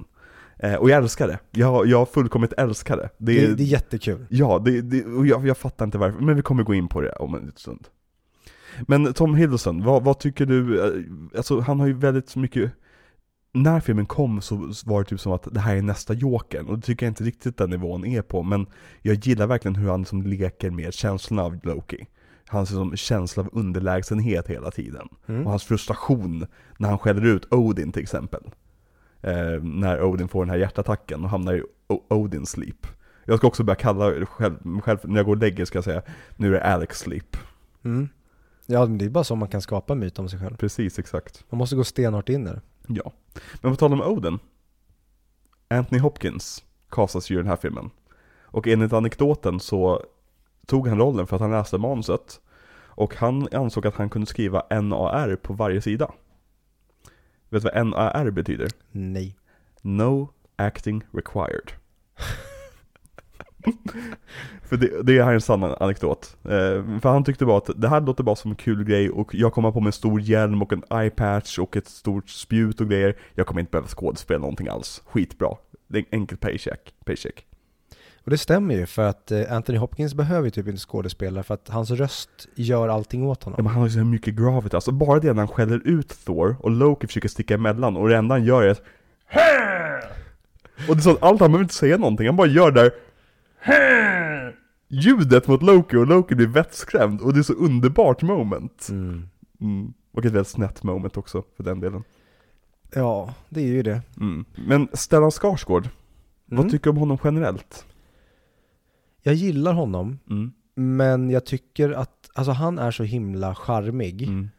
Eh, 0.59 0.73
och 0.75 0.89
jag 0.89 0.97
älskar 0.97 1.27
det. 1.27 1.39
Jag, 1.51 1.87
jag 1.87 2.09
fullkomligt 2.09 2.53
älskar 2.53 2.97
det. 2.97 3.09
Det 3.17 3.43
är, 3.43 3.47
Det, 3.47 3.55
det 3.55 3.63
är 3.63 3.65
jättekul. 3.65 4.25
Ja, 4.29 4.61
det, 4.65 4.81
det, 4.81 5.05
och 5.05 5.27
jag, 5.27 5.47
jag 5.47 5.57
fattar 5.57 5.85
inte 5.85 5.97
varför, 5.97 6.19
men 6.21 6.35
vi 6.35 6.41
kommer 6.41 6.63
gå 6.63 6.73
in 6.73 6.87
på 6.87 7.01
det 7.01 7.11
om 7.11 7.35
en 7.35 7.39
liten 7.41 7.57
stund. 7.57 7.87
Men 8.87 9.13
Tom 9.13 9.35
Hiddleston, 9.35 9.83
vad, 9.83 10.03
vad 10.03 10.19
tycker 10.19 10.45
du, 10.45 10.85
eh, 10.85 11.03
alltså 11.37 11.59
han 11.59 11.79
har 11.79 11.87
ju 11.87 11.93
väldigt 11.93 12.35
mycket, 12.35 12.71
när 13.53 13.79
filmen 13.79 14.05
kom 14.05 14.41
så 14.41 14.71
var 14.85 15.03
det 15.03 15.09
typ 15.09 15.19
som 15.19 15.31
att 15.31 15.47
det 15.51 15.59
här 15.59 15.75
är 15.75 15.81
nästa 15.81 16.13
Jokern, 16.13 16.65
och 16.65 16.75
det 16.79 16.85
tycker 16.85 17.05
jag 17.05 17.11
inte 17.11 17.23
riktigt 17.23 17.57
den 17.57 17.69
nivån 17.69 18.05
är 18.05 18.21
på, 18.21 18.43
men 18.43 18.65
jag 19.01 19.15
gillar 19.15 19.47
verkligen 19.47 19.75
hur 19.75 19.89
han 19.89 20.05
som 20.05 20.21
leker 20.23 20.71
med 20.71 20.93
känslan 20.93 21.39
av 21.39 21.59
Loki. 21.63 22.07
Hans 22.49 22.69
liksom, 22.69 22.95
känsla 22.95 23.43
av 23.43 23.49
underlägsenhet 23.53 24.47
hela 24.47 24.71
tiden. 24.71 25.07
Mm. 25.27 25.43
Och 25.43 25.49
hans 25.49 25.63
frustration 25.63 26.45
när 26.77 26.89
han 26.89 26.97
skäller 26.97 27.25
ut 27.25 27.53
Odin 27.53 27.91
till 27.91 28.01
exempel. 28.01 28.43
Eh, 29.21 29.63
när 29.63 30.03
Odin 30.03 30.27
får 30.27 30.45
den 30.45 30.49
här 30.49 30.57
hjärtattacken 30.57 31.23
och 31.23 31.29
hamnar 31.29 31.53
i 31.53 31.63
O- 31.87 32.03
Odin 32.09 32.45
sleep. 32.45 32.87
Jag 33.25 33.37
ska 33.37 33.47
också 33.47 33.63
börja 33.63 33.75
kalla 33.75 34.25
själv, 34.25 34.81
själv, 34.81 34.99
när 35.03 35.15
jag 35.15 35.25
går 35.25 35.35
och 35.35 35.41
lägger 35.41 35.65
ska 35.65 35.77
jag 35.77 35.83
säga, 35.83 36.01
nu 36.35 36.47
är 36.47 36.51
det 36.51 36.63
Alex 36.63 36.99
sleep. 36.99 37.37
Mm. 37.83 38.09
Ja, 38.69 38.85
men 38.85 38.97
det 38.97 39.05
är 39.05 39.09
bara 39.09 39.23
så 39.23 39.35
man 39.35 39.47
kan 39.49 39.61
skapa 39.61 39.93
en 39.93 39.99
myt 39.99 40.19
om 40.19 40.29
sig 40.29 40.39
själv. 40.39 40.55
Precis, 40.57 40.99
exakt. 40.99 41.45
Man 41.49 41.57
måste 41.57 41.75
gå 41.75 41.83
stenhårt 41.83 42.29
in 42.29 42.47
i 42.47 42.49
det. 42.49 42.61
Ja. 42.87 43.11
Men 43.61 43.71
på 43.71 43.77
tal 43.77 43.93
om 43.93 44.01
Odin. 44.01 44.39
Anthony 45.67 45.99
Hopkins 45.99 46.63
kastas 46.89 47.29
ju 47.29 47.35
i 47.35 47.37
den 47.37 47.47
här 47.47 47.55
filmen. 47.55 47.89
Och 48.41 48.67
enligt 48.67 48.93
anekdoten 48.93 49.59
så 49.59 50.03
tog 50.65 50.87
han 50.87 50.97
rollen 50.97 51.27
för 51.27 51.35
att 51.35 51.41
han 51.41 51.51
läste 51.51 51.77
manuset. 51.77 52.41
Och 52.85 53.15
han 53.15 53.47
ansåg 53.51 53.87
att 53.87 53.95
han 53.95 54.09
kunde 54.09 54.27
skriva 54.27 54.63
NAR 54.69 55.35
på 55.35 55.53
varje 55.53 55.81
sida. 55.81 56.11
Vet 57.49 57.63
du 57.63 57.69
vad 57.73 57.87
NAR 57.87 58.31
betyder? 58.31 58.67
Nej. 58.91 59.37
No 59.81 60.29
acting 60.55 61.03
required. 61.11 61.71
För 64.63 64.77
det, 64.77 65.03
det 65.03 65.17
är 65.17 65.33
en 65.33 65.41
sann 65.41 65.63
anekdot. 65.63 66.37
Eh, 66.43 66.49
för 67.01 67.09
han 67.09 67.23
tyckte 67.23 67.45
bara 67.45 67.57
att 67.57 67.69
det 67.75 67.89
här 67.89 68.01
låter 68.01 68.23
bara 68.23 68.35
som 68.35 68.51
en 68.51 68.57
kul 68.57 68.83
grej 68.83 69.09
och 69.09 69.35
jag 69.35 69.53
kommer 69.53 69.71
på 69.71 69.79
med 69.79 69.87
en 69.87 69.91
stor 69.93 70.21
hjälm 70.21 70.61
och 70.61 70.73
en 70.73 70.83
eye-patch 70.83 71.59
och 71.59 71.77
ett 71.77 71.87
stort 71.87 72.29
spjut 72.29 72.81
och 72.81 72.89
grejer. 72.89 73.15
Jag 73.35 73.47
kommer 73.47 73.59
inte 73.61 73.71
behöva 73.71 73.87
skådespela 73.87 74.39
någonting 74.39 74.67
alls. 74.67 75.01
Skitbra. 75.05 75.49
Det 75.87 75.97
är 75.97 76.01
en 76.09 76.19
enkel 76.19 76.37
paycheck. 76.37 76.93
paycheck. 77.05 77.45
Och 78.23 78.31
det 78.31 78.37
stämmer 78.37 78.75
ju 78.75 78.85
för 78.85 79.03
att 79.03 79.31
eh, 79.31 79.41
Anthony 79.51 79.77
Hopkins 79.77 80.13
behöver 80.13 80.45
ju 80.45 80.51
typ 80.51 80.67
inte 80.67 80.79
skådespela 80.79 81.43
för 81.43 81.53
att 81.53 81.69
hans 81.69 81.91
röst 81.91 82.29
gör 82.55 82.87
allting 82.89 83.23
åt 83.23 83.39
Ja, 83.41 83.45
honom. 83.45 83.57
men 83.63 83.67
han 83.73 83.79
har 83.81 83.87
ju 83.87 83.93
så 83.93 83.99
mycket 83.99 84.35
gravity, 84.35 84.75
alltså 84.75 84.91
bara 84.91 85.19
det 85.19 85.27
när 85.27 85.37
han 85.41 85.47
skäller 85.47 85.81
ut 85.87 86.25
Thor 86.25 86.55
och 86.59 86.71
Loki 86.71 87.07
försöker 87.07 87.29
sticka 87.29 87.53
emellan 87.53 87.97
och 87.97 88.09
det 88.09 88.17
enda 88.17 88.35
han 88.35 88.43
gör 88.43 88.63
är 88.63 88.69
att 88.69 88.81
Och 90.89 90.95
det 90.95 90.99
är 90.99 91.01
så 91.01 91.11
att 91.11 91.23
allt 91.23 91.39
han 91.39 91.51
behöver 91.51 91.63
inte 91.63 91.73
säga 91.75 91.97
någonting, 91.97 92.27
han 92.27 92.35
bara 92.35 92.47
gör 92.47 92.71
det 92.71 92.81
där 92.81 92.91
ljudet 94.89 95.47
mot 95.47 95.61
Loki 95.63 95.95
och 95.97 96.07
Loki 96.07 96.35
blir 96.35 96.47
vettskrämd 96.47 97.21
och 97.21 97.33
det 97.33 97.39
är 97.39 97.43
så 97.43 97.53
underbart 97.53 98.21
moment. 98.21 98.87
Mm. 98.89 99.29
Mm. 99.61 99.93
Och 100.11 100.25
ett 100.25 100.31
väldigt 100.31 100.47
snett 100.47 100.83
moment 100.83 101.17
också 101.17 101.43
för 101.57 101.63
den 101.63 101.79
delen. 101.79 102.03
Ja, 102.93 103.33
det 103.49 103.61
är 103.61 103.65
ju 103.67 103.83
det. 103.83 104.01
Mm. 104.19 104.45
Men 104.67 104.87
Stellan 104.93 105.31
Skarsgård, 105.31 105.89
Mm. 106.51 106.63
vad 106.63 106.71
tycker 106.71 106.83
du 106.83 106.89
om 106.89 106.97
honom 106.97 107.17
generellt? 107.23 107.85
Jag 109.21 109.33
gillar 109.33 109.73
honom, 109.73 110.19
Mm. 110.29 110.51
men 110.75 111.29
jag 111.29 111.45
tycker 111.45 111.89
att, 111.91 112.29
alltså 112.33 112.51
han 112.51 112.79
är 112.79 112.91
så 112.91 113.03
himla 113.03 113.55
charmig 113.55 114.23
Mm. 114.23 114.49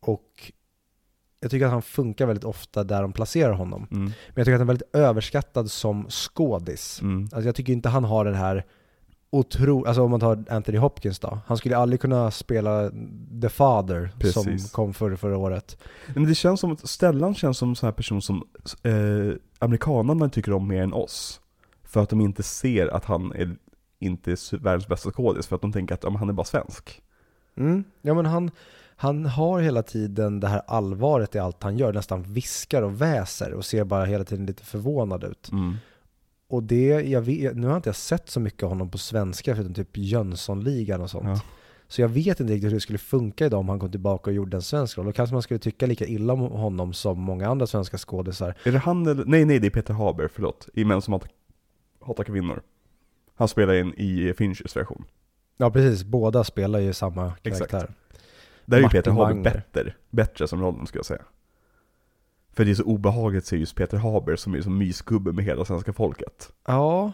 och 0.00 0.52
jag 1.40 1.50
tycker 1.50 1.66
att 1.66 1.72
han 1.72 1.82
funkar 1.82 2.26
väldigt 2.26 2.44
ofta 2.44 2.84
där 2.84 3.02
de 3.02 3.12
placerar 3.12 3.52
honom. 3.52 3.86
Mm. 3.90 4.04
Men 4.04 4.14
jag 4.34 4.44
tycker 4.44 4.54
att 4.54 4.60
han 4.60 4.68
är 4.68 4.72
väldigt 4.72 4.94
överskattad 4.94 5.70
som 5.70 6.06
skådis. 6.08 7.02
Mm. 7.02 7.22
Alltså 7.22 7.48
jag 7.48 7.54
tycker 7.54 7.72
inte 7.72 7.88
han 7.88 8.04
har 8.04 8.24
den 8.24 8.34
här 8.34 8.64
otro, 9.30 9.84
alltså 9.84 10.02
om 10.02 10.10
man 10.10 10.20
tar 10.20 10.44
Anthony 10.50 10.78
Hopkins 10.78 11.18
då, 11.18 11.38
han 11.46 11.56
skulle 11.56 11.76
aldrig 11.76 12.00
kunna 12.00 12.30
spela 12.30 12.90
The 13.42 13.48
Father 13.48 14.10
som 14.32 14.44
Precis. 14.44 14.70
kom 14.70 14.94
förra, 14.94 15.16
förra 15.16 15.38
året. 15.38 15.78
Men 16.14 16.24
det 16.24 16.34
känns 16.34 16.60
som 16.60 16.72
att 16.72 16.88
Stellan 16.88 17.34
känns 17.34 17.58
som 17.58 17.68
en 17.68 17.76
sån 17.76 17.86
här 17.86 17.92
person 17.92 18.22
som 18.22 18.48
eh, 18.82 19.34
amerikanerna 19.58 20.28
tycker 20.28 20.52
om 20.52 20.68
mer 20.68 20.82
än 20.82 20.92
oss. 20.92 21.40
För 21.84 22.02
att 22.02 22.08
de 22.08 22.20
inte 22.20 22.42
ser 22.42 22.88
att 22.88 23.04
han 23.04 23.32
är 23.32 23.56
inte 23.98 24.30
är 24.30 24.58
världens 24.58 24.88
bästa 24.88 25.10
skådis, 25.10 25.46
för 25.46 25.56
att 25.56 25.62
de 25.62 25.72
tänker 25.72 25.94
att 25.94 26.02
ja, 26.02 26.10
han 26.10 26.28
är 26.28 26.32
bara 26.32 26.44
svensk. 26.44 27.02
Mm. 27.56 27.84
Ja 28.02 28.14
men 28.14 28.26
han, 28.26 28.50
han 28.96 29.26
har 29.26 29.60
hela 29.60 29.82
tiden 29.82 30.40
det 30.40 30.48
här 30.48 30.62
allvaret 30.66 31.34
i 31.34 31.38
allt 31.38 31.62
han 31.62 31.78
gör, 31.78 31.92
nästan 31.92 32.22
viskar 32.22 32.82
och 32.82 33.00
väser 33.00 33.54
och 33.54 33.64
ser 33.64 33.84
bara 33.84 34.04
hela 34.04 34.24
tiden 34.24 34.46
lite 34.46 34.64
förvånad 34.64 35.24
ut. 35.24 35.50
Mm. 35.52 35.76
Och 36.48 36.62
det, 36.62 36.86
jag 36.86 37.20
vet, 37.20 37.56
nu 37.56 37.66
har 37.66 37.76
inte 37.76 37.88
jag 37.88 37.96
sett 37.96 38.30
så 38.30 38.40
mycket 38.40 38.62
av 38.62 38.68
honom 38.68 38.90
på 38.90 38.98
svenska 38.98 39.54
förutom 39.54 39.74
typ 39.74 39.88
Jönssonligan 39.92 41.00
och 41.00 41.10
sånt. 41.10 41.26
Ja. 41.26 41.40
Så 41.88 42.00
jag 42.00 42.08
vet 42.08 42.40
inte 42.40 42.52
riktigt 42.52 42.70
hur 42.70 42.74
det 42.74 42.80
skulle 42.80 42.98
funka 42.98 43.46
idag 43.46 43.60
om 43.60 43.68
han 43.68 43.78
kom 43.78 43.90
tillbaka 43.90 44.30
och 44.30 44.34
gjorde 44.34 44.56
en 44.56 44.62
svensk 44.62 44.98
roll. 44.98 45.06
Då 45.06 45.12
kanske 45.12 45.34
man 45.34 45.42
skulle 45.42 45.58
tycka 45.58 45.86
lika 45.86 46.06
illa 46.06 46.32
om 46.32 46.40
honom 46.40 46.92
som 46.92 47.20
många 47.20 47.48
andra 47.48 47.66
svenska 47.66 47.98
skådisar. 47.98 48.54
Är 48.64 48.72
det 48.72 48.78
han 48.78 49.06
eller, 49.06 49.24
nej 49.24 49.44
nej 49.44 49.58
det 49.58 49.66
är 49.66 49.70
Peter 49.70 49.94
Haber, 49.94 50.28
förlåt, 50.34 50.68
i 50.74 50.84
Män 50.84 51.02
som 51.02 51.12
hatar, 51.12 51.30
hatar 52.00 52.24
kvinnor. 52.24 52.62
Han 53.34 53.48
spelar 53.48 53.74
in 53.74 53.94
i 53.94 54.34
Finchers 54.38 54.76
version. 54.76 55.04
Ja 55.56 55.70
precis, 55.70 56.04
båda 56.04 56.44
spelar 56.44 56.78
ju 56.78 56.92
samma 56.92 57.32
Exakt. 57.42 57.74
Där 58.66 58.76
är 58.76 58.80
ju 58.80 58.84
Martin 58.84 58.98
Peter 58.98 59.10
Haber 59.10 59.24
Wagner. 59.24 59.42
bättre, 59.72 59.94
bättre 60.10 60.48
som 60.48 60.60
rollen 60.60 60.86
skulle 60.86 60.98
jag 60.98 61.06
säga. 61.06 61.22
För 62.52 62.64
det 62.64 62.70
är 62.70 62.74
så 62.74 62.84
obehagligt 62.84 63.42
att 63.42 63.46
se 63.46 63.56
just 63.56 63.76
Peter 63.76 63.96
Haber 63.96 64.36
som 64.36 64.54
är 64.54 64.60
som 64.60 64.78
mysgubbe 64.78 65.32
med 65.32 65.44
hela 65.44 65.64
svenska 65.64 65.92
folket. 65.92 66.52
Ja, 66.66 67.12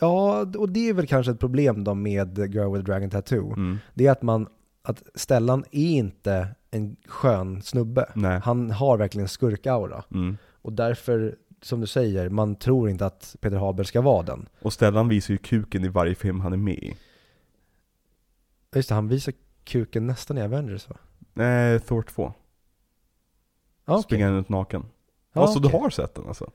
ja, 0.00 0.46
och 0.58 0.68
det 0.68 0.88
är 0.88 0.94
väl 0.94 1.06
kanske 1.06 1.32
ett 1.32 1.40
problem 1.40 1.84
då 1.84 1.94
med 1.94 2.38
Girl 2.38 2.72
with 2.72 2.84
Dragon 2.84 3.10
Tattoo. 3.10 3.52
Mm. 3.52 3.78
Det 3.94 4.06
är 4.06 4.12
att 4.12 4.22
man, 4.22 4.46
att 4.82 5.02
Stellan 5.14 5.64
är 5.70 5.90
inte 5.90 6.48
en 6.70 6.96
skön 7.06 7.62
snubbe. 7.62 8.06
Nej. 8.14 8.40
Han 8.44 8.70
har 8.70 8.96
verkligen 8.96 9.28
skurkaura. 9.28 10.04
Mm. 10.14 10.36
Och 10.62 10.72
därför, 10.72 11.36
som 11.62 11.80
du 11.80 11.86
säger, 11.86 12.28
man 12.28 12.54
tror 12.56 12.90
inte 12.90 13.06
att 13.06 13.36
Peter 13.40 13.56
Haber 13.56 13.84
ska 13.84 14.00
vara 14.00 14.22
den. 14.22 14.48
Och 14.62 14.72
Stellan 14.72 15.08
visar 15.08 15.34
ju 15.34 15.38
kuken 15.38 15.84
i 15.84 15.88
varje 15.88 16.14
film 16.14 16.40
han 16.40 16.52
är 16.52 16.56
med 16.56 16.74
i. 16.78 16.96
Just 18.74 18.88
det, 18.88 18.94
han 18.94 19.08
visar 19.08 19.34
kuken 19.70 20.06
nästan 20.06 20.38
i 20.38 20.42
Avengers 20.42 20.88
va? 20.88 20.96
Nej, 21.34 21.80
Thor 21.80 22.02
2. 22.02 22.22
Ja, 23.84 23.92
okej. 23.94 24.02
Springer 24.02 24.40
ut 24.40 24.48
naken. 24.48 24.84
Ja, 25.32 25.40
alltså 25.40 25.58
okej. 25.58 25.70
du 25.70 25.78
har 25.78 25.90
sett 25.90 26.14
den 26.14 26.26
alltså? 26.28 26.50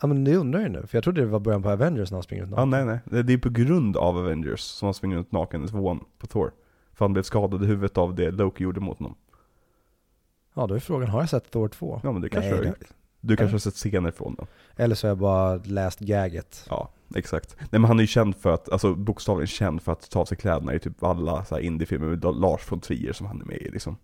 Ja 0.00 0.06
men 0.06 0.24
det 0.24 0.36
undrar 0.36 0.60
jag 0.60 0.70
nu, 0.70 0.86
för 0.86 0.96
jag 0.96 1.04
trodde 1.04 1.20
det 1.20 1.26
var 1.26 1.40
början 1.40 1.62
på 1.62 1.70
Avengers 1.70 2.10
när 2.10 2.16
han 2.16 2.22
springer 2.22 2.44
ut 2.44 2.50
Ja, 2.50 2.64
naken. 2.64 2.86
nej 2.86 3.00
nej. 3.12 3.22
Det 3.24 3.32
är 3.32 3.38
på 3.38 3.48
grund 3.50 3.96
av 3.96 4.16
Avengers 4.16 4.60
som 4.60 4.86
han 4.86 4.94
springer 4.94 5.18
ut 5.20 5.32
naken 5.32 5.64
i 5.64 5.68
tvåan 5.68 6.04
på 6.18 6.26
Thor. 6.26 6.52
För 6.92 7.04
han 7.04 7.12
blev 7.12 7.22
skadad 7.22 7.62
i 7.62 7.66
huvudet 7.66 7.98
av 7.98 8.14
det 8.14 8.30
Loki 8.30 8.64
gjorde 8.64 8.80
mot 8.80 8.98
honom. 8.98 9.14
Ja, 10.54 10.66
då 10.66 10.74
är 10.74 10.78
frågan, 10.78 11.08
har 11.08 11.20
jag 11.20 11.28
sett 11.28 11.50
Thor 11.50 11.68
2? 11.68 12.00
Ja 12.04 12.12
men 12.12 12.22
det 12.22 12.28
kanske 12.28 12.50
Nej, 12.50 12.58
du 12.58 12.64
har 12.64 12.68
gjort. 12.68 12.88
Du 13.20 13.36
kanske 13.36 13.54
har 13.54 13.58
sett 13.58 13.74
scener 13.74 14.10
från 14.10 14.34
den. 14.34 14.46
Eller 14.76 14.94
så 14.94 15.06
har 15.06 15.10
jag 15.10 15.18
bara 15.18 15.56
läst 15.56 15.98
gaget. 15.98 16.66
Ja, 16.70 16.88
exakt. 17.16 17.56
Nej 17.58 17.80
men 17.80 17.84
han 17.84 17.98
är 17.98 18.02
ju 18.02 18.06
känd 18.06 18.36
för 18.36 18.54
att, 18.54 18.68
alltså 18.68 18.94
bokstavligen 18.94 19.46
känd 19.46 19.82
för 19.82 19.92
att 19.92 20.10
ta 20.10 20.20
av 20.20 20.24
sig 20.24 20.36
kläderna 20.36 20.74
i 20.74 20.78
typ 20.78 21.02
alla 21.02 21.44
så 21.44 21.54
här 21.54 21.62
indiefilmer 21.62 22.06
med 22.06 22.24
Lars 22.24 22.72
von 22.72 22.80
Trier 22.80 23.12
som 23.12 23.26
han 23.26 23.40
är 23.40 23.44
med 23.44 23.56
i 23.56 23.70
liksom. 23.70 23.96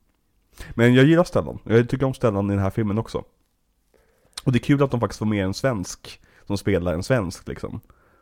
Men 0.75 0.95
jag 0.95 1.05
gillar 1.05 1.25
Stellan. 1.25 1.59
Jag 1.65 1.89
tycker 1.89 2.07
om 2.07 2.15
Stellan 2.15 2.51
i 2.51 2.55
den 2.55 2.63
här 2.63 2.71
filmen 2.71 2.99
också. 2.99 3.25
Och 4.45 4.53
det 4.53 4.59
är 4.59 4.61
kul 4.61 4.83
att 4.83 4.91
de 4.91 5.01
faktiskt 5.01 5.19
får 5.19 5.27
med 5.27 5.45
en 5.45 5.55
svensk 5.55 6.21
som 6.47 6.59
spelar 6.59 6.95
en 6.95 7.03
svensk 7.03 7.49
liksom. 7.49 7.81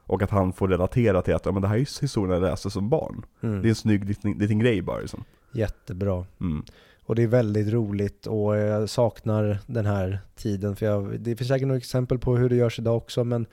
Och 0.09 0.23
att 0.23 0.31
han 0.31 0.53
får 0.53 0.69
relatera 0.69 1.23
till 1.23 1.35
att, 1.35 1.47
ja 1.47 1.53
men 1.53 1.63
det 1.63 1.69
här 1.69 1.75
är 1.75 1.79
ju 1.79 1.87
historien 2.01 2.43
jag 2.43 2.51
läste 2.51 2.71
som 2.71 2.89
barn. 2.89 3.25
Mm. 3.41 3.63
Det 3.63 3.69
är 3.69 3.71
en 3.71 3.75
snygg 3.75 4.05
liten, 4.05 4.33
liten 4.33 4.59
grej 4.59 4.83
bara 4.83 4.99
liksom. 4.99 5.25
Jättebra. 5.53 6.25
Mm. 6.41 6.65
Och 7.07 7.15
det 7.15 7.23
är 7.23 7.27
väldigt 7.27 7.73
roligt 7.73 8.27
och 8.27 8.57
jag 8.57 8.91
saknar 8.91 9.59
den 9.67 9.87
här 9.87 10.21
tiden. 10.37 10.77
För 10.77 10.87
jag, 10.87 11.21
det 11.21 11.37
finns 11.37 11.49
säkert 11.49 11.69
några 11.69 11.79
exempel 11.79 12.19
på 12.19 12.37
hur 12.37 12.49
det 12.49 12.57
görs 12.57 12.79
idag 12.79 12.97
också, 12.97 13.25
men 13.25 13.47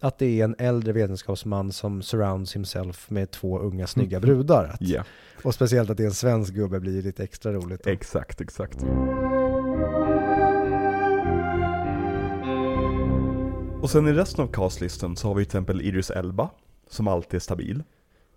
att 0.00 0.18
det 0.18 0.40
är 0.40 0.44
en 0.44 0.54
äldre 0.58 0.92
vetenskapsman 0.92 1.72
som 1.72 2.02
surrounds 2.02 2.56
himself 2.56 3.10
med 3.10 3.30
två 3.30 3.58
unga 3.58 3.86
snygga 3.86 4.20
brudar. 4.20 4.64
Att, 4.64 4.80
Ja, 4.80 5.04
Och 5.44 5.54
speciellt 5.54 5.90
att 5.90 5.96
det 5.96 6.02
är 6.02 6.06
en 6.06 6.14
svensk 6.14 6.54
gubbe 6.54 6.80
blir 6.80 7.02
lite 7.02 7.24
extra 7.24 7.52
roligt. 7.52 7.84
då. 7.84 7.90
exakt, 7.90 8.40
exakt. 8.40 8.78
Och 13.82 13.90
sen 13.90 14.08
i 14.08 14.12
resten 14.12 14.44
av 14.44 14.48
castlistan 14.52 15.16
så 15.16 15.28
har 15.28 15.34
vi 15.34 15.44
till 15.44 15.48
exempel 15.48 15.80
Idris 15.82 16.10
Elba, 16.10 16.50
som 16.88 17.08
alltid 17.08 17.34
är 17.34 17.38
stabil. 17.40 17.82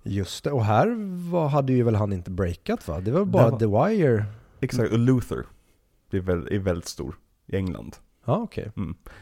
Just 0.03 0.43
det, 0.43 0.51
och 0.51 0.65
här 0.65 0.87
var, 1.31 1.47
hade 1.47 1.73
ju 1.73 1.83
väl 1.83 1.95
han 1.95 2.13
inte 2.13 2.31
breakat 2.31 2.87
va? 2.87 2.99
Det 2.99 3.11
var 3.11 3.25
bara 3.25 3.49
var- 3.49 3.59
The 3.59 3.95
Wire. 3.97 4.25
Exakt, 4.59 4.91
och 4.91 4.99
Luther 4.99 5.45
är, 6.11 6.19
väl, 6.19 6.47
är 6.51 6.59
väldigt 6.59 6.87
stor 6.87 7.15
i 7.47 7.55
England. 7.55 7.95
Ja 8.29 8.37
okej. 8.37 8.71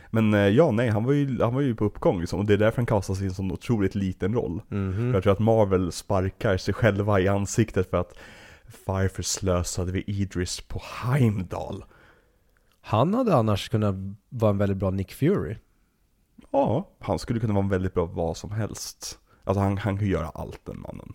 Men 0.10 0.34
eh, 0.34 0.40
ja, 0.40 0.72
nej, 0.72 0.90
han 0.90 1.04
var 1.04 1.14
ju, 1.14 1.42
han 1.42 1.54
var 1.54 1.62
ju 1.62 1.76
på 1.76 1.86
uppgång 1.86 2.20
liksom, 2.20 2.40
och 2.40 2.46
det 2.46 2.54
är 2.54 2.58
därför 2.58 2.78
han 2.78 2.86
kastas 2.86 3.22
i 3.22 3.26
en 3.26 3.34
sån 3.34 3.52
otroligt 3.52 3.96
liten 3.96 4.34
roll. 4.34 4.62
Mhm. 4.68 4.94
För 4.94 5.14
jag 5.14 5.24
tror 5.24 5.34
att 5.34 5.40
Marvel 5.40 5.92
sparkar 5.92 6.58
sig 6.58 6.74
själva 6.74 7.20
i 7.20 7.28
ansiktet 7.28 7.90
för 7.90 7.98
att 7.98 8.14
varför 8.86 9.24
slösade 9.24 9.92
vi 9.92 10.04
Idris 10.08 10.62
på 10.62 10.82
Heimdall? 11.04 11.84
Han 12.82 13.14
hade 13.14 13.36
annars 13.36 13.70
kunnat 13.70 13.96
vara 14.30 14.50
en 14.50 14.58
väldigt 14.58 14.78
bra 14.78 14.90
Nick 14.90 15.12
Fury. 15.12 15.56
Ja, 16.52 16.90
han 17.00 17.20
skulle 17.20 17.40
kunna 17.40 17.54
vara 17.54 17.64
en 17.64 17.70
väldigt 17.70 17.94
bra 17.94 18.06
vad 18.06 18.38
som 18.38 18.52
helst. 18.52 19.20
Alltså 19.44 19.62
han, 19.62 19.78
han 19.78 19.98
kan 19.98 20.08
göra 20.08 20.28
allt 20.28 20.66
den 20.66 20.82
mannen. 20.82 21.14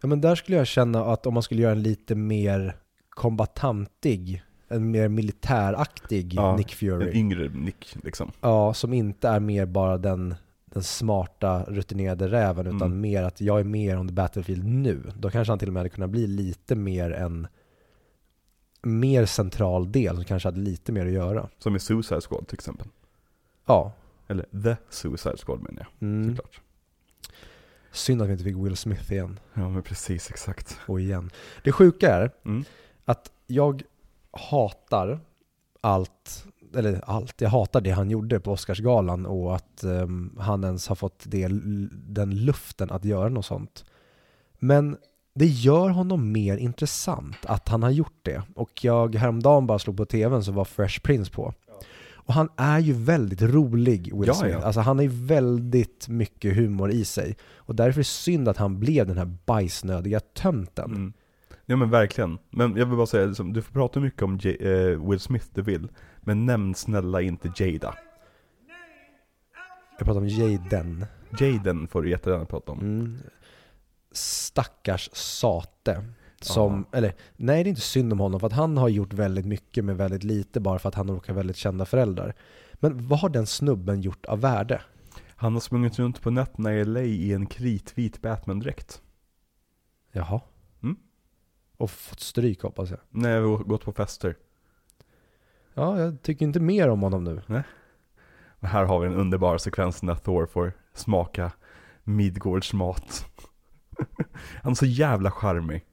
Ja 0.00 0.08
men 0.08 0.20
där 0.20 0.34
skulle 0.34 0.56
jag 0.56 0.66
känna 0.66 1.04
att 1.04 1.26
om 1.26 1.34
man 1.34 1.42
skulle 1.42 1.62
göra 1.62 1.72
en 1.72 1.82
lite 1.82 2.14
mer 2.14 2.76
kombatantig, 3.10 4.42
en 4.68 4.90
mer 4.90 5.08
militäraktig 5.08 6.34
Ja, 6.34 6.56
Nick 6.56 6.74
Fury. 6.74 7.08
En 7.08 7.14
yngre 7.16 7.48
Nick 7.48 7.96
liksom. 8.04 8.32
Ja, 8.40 8.74
som 8.74 8.92
inte 8.92 9.28
är 9.28 9.40
mer 9.40 9.66
bara 9.66 9.98
den, 9.98 10.34
den 10.64 10.82
smarta 10.82 11.64
rutinerade 11.64 12.28
räven 12.28 12.66
utan 12.66 12.82
Mm. 12.82 13.00
mer 13.00 13.22
att 13.22 13.40
jag 13.40 13.60
är 13.60 13.64
mer 13.64 13.98
on 13.98 14.08
the 14.08 14.14
battlefield 14.14 14.64
nu. 14.64 15.02
Då 15.18 15.30
kanske 15.30 15.50
han 15.52 15.58
till 15.58 15.68
och 15.68 15.72
med 15.74 15.80
hade 15.80 15.88
kunnat 15.90 16.10
bli 16.10 16.26
lite 16.26 16.74
mer 16.74 17.10
en 17.10 17.46
mer 18.82 19.26
central 19.26 19.92
del 19.92 20.16
som 20.16 20.24
kanske 20.24 20.46
hade 20.48 20.60
lite 20.60 20.92
mer 20.92 21.06
att 21.06 21.12
göra. 21.12 21.48
Som 21.58 21.76
i 21.76 21.78
Suicide 21.80 22.20
Squad 22.20 22.46
till 22.48 22.54
exempel. 22.54 22.86
Ja. 23.66 23.92
Eller 24.28 24.46
The 24.62 24.76
Suicide 24.90 25.36
Squad 25.36 25.62
menar 25.62 25.86
jag, 25.98 26.08
Mm. 26.08 26.36
såklart. 26.36 26.60
Synd 27.92 28.22
att 28.22 28.28
vi 28.28 28.32
inte 28.32 28.44
fick 28.44 28.56
Will 28.56 28.76
Smith 28.76 29.12
igen 29.12 29.38
Ja 29.54 29.68
men 29.68 29.82
precis, 29.82 30.30
exakt. 30.30 30.78
och 30.86 31.00
igen. 31.00 31.30
Det 31.64 31.72
sjuka 31.72 32.14
är 32.14 32.30
Mm. 32.44 32.64
att 33.04 33.30
jag 33.46 33.82
hatar 34.36 35.20
allt, 35.80 36.44
eller 36.76 37.00
allt, 37.06 37.40
jag 37.40 37.48
hatar 37.50 37.80
det 37.80 37.90
han 37.90 38.10
gjorde 38.10 38.40
på 38.40 38.52
Oscarsgalan 38.52 39.26
och 39.26 39.54
att 39.54 39.82
ehm, 39.84 40.36
han 40.38 40.64
ens 40.64 40.88
har 40.88 40.96
fått 40.96 41.22
det, 41.26 41.48
den 41.92 42.44
luften 42.44 42.90
att 42.90 43.04
göra 43.04 43.28
något 43.28 43.46
sånt. 43.46 43.84
Men 44.58 44.96
det 45.34 45.46
gör 45.46 45.88
honom 45.88 46.32
mer 46.32 46.56
intressant 46.56 47.36
att 47.46 47.68
han 47.68 47.82
har 47.82 47.90
gjort 47.90 48.18
det. 48.22 48.42
Och 48.54 48.84
jag 48.84 49.14
häromdagen 49.14 49.66
bara 49.66 49.78
slog 49.78 49.96
på 49.96 50.04
tvn 50.06 50.44
så 50.44 50.52
var 50.52 50.64
Fresh 50.64 51.00
Prince 51.00 51.30
på. 51.32 51.54
Och 52.26 52.34
han 52.34 52.48
är 52.56 52.78
ju 52.78 52.92
väldigt 52.92 53.42
rolig, 53.42 54.12
Will 54.14 54.26
Ja, 54.26 54.34
Smith. 54.34 54.54
ja. 54.54 54.62
Alltså 54.64 54.80
han 54.80 54.96
har 54.98 55.02
ju 55.02 55.24
väldigt 55.26 56.08
mycket 56.08 56.56
humor 56.56 56.90
i 56.90 57.04
sig. 57.04 57.36
Och 57.56 57.74
därför 57.74 57.98
är 58.00 58.00
det 58.00 58.04
synd 58.04 58.48
att 58.48 58.56
han 58.56 58.80
blev 58.80 59.06
den 59.06 59.18
här 59.18 59.36
bajsnödiga 59.46 60.20
tönten. 60.20 60.84
Mm. 60.90 61.12
Ja 61.66 61.76
men 61.76 61.90
verkligen. 61.90 62.38
Men 62.50 62.76
jag 62.76 62.86
vill 62.86 62.96
bara 62.96 63.06
säga, 63.06 63.26
liksom, 63.26 63.52
du 63.52 63.62
får 63.62 63.72
prata 63.72 64.00
mycket 64.00 64.22
om 64.22 64.38
J- 64.38 64.56
eh, 64.60 65.08
Will 65.10 65.20
Smith 65.20 65.46
du 65.54 65.62
vill. 65.62 65.88
Men 66.20 66.46
nämn 66.46 66.74
snälla 66.74 67.20
inte 67.22 67.52
Jada. 67.56 67.94
Jag 69.98 70.06
pratar 70.06 70.20
om 70.20 70.28
Jaden. 70.28 71.06
Jaden 71.40 71.88
får 71.88 72.02
du 72.02 72.10
jättegärna 72.10 72.44
prata 72.44 72.72
om. 72.72 72.80
Mm. 72.80 73.18
Stackars 74.12 75.10
Sate. 75.12 76.04
Som, 76.40 76.86
eller 76.92 77.12
nej 77.36 77.64
det 77.64 77.68
är 77.68 77.70
inte 77.70 77.80
synd 77.80 78.12
om 78.12 78.20
honom 78.20 78.40
för 78.40 78.46
att 78.46 78.52
han 78.52 78.76
har 78.76 78.88
gjort 78.88 79.12
väldigt 79.12 79.46
mycket 79.46 79.84
med 79.84 79.96
väldigt 79.96 80.24
lite 80.24 80.60
bara 80.60 80.78
för 80.78 80.88
att 80.88 80.94
han 80.94 81.08
råkar 81.10 81.32
väldigt 81.34 81.56
kända 81.56 81.84
föräldrar. 81.84 82.34
Men 82.74 83.08
vad 83.08 83.18
har 83.18 83.28
den 83.28 83.46
snubben 83.46 84.00
gjort 84.00 84.26
av 84.26 84.40
värde? 84.40 84.82
Han 85.36 85.52
har 85.52 85.60
sprungit 85.60 85.98
runt 85.98 86.20
på 86.22 86.30
nätterna 86.30 86.74
i 86.74 86.84
LA 86.84 87.00
i 87.00 87.32
en 87.32 87.46
kritvit 87.46 88.22
Batman-dräkt. 88.22 89.00
Jaha. 90.12 90.40
Och 91.76 91.90
fått 91.90 92.20
stryk 92.20 92.62
hoppas 92.62 92.90
jag. 92.90 93.00
När 93.10 93.40
vi 93.40 93.48
har 93.48 93.58
gått 93.58 93.84
på 93.84 93.92
fester. 93.92 94.36
Ja, 95.74 96.00
jag 96.00 96.22
tycker 96.22 96.46
inte 96.46 96.60
mer 96.60 96.88
om 96.88 97.02
honom 97.02 97.24
nu. 97.24 97.62
Och 98.60 98.68
här 98.68 98.84
har 98.84 99.00
vi 99.00 99.08
den 99.08 99.16
underbara 99.16 99.58
sekvensen 99.58 100.06
där 100.06 100.14
Thor 100.14 100.46
får 100.46 100.72
smaka 100.94 101.52
Midgårds 102.04 102.72
mat. 102.72 103.26
Han 104.62 104.70
är 104.72 104.74
så 104.74 104.86
jävla 104.86 105.30
charmig. 105.30 105.84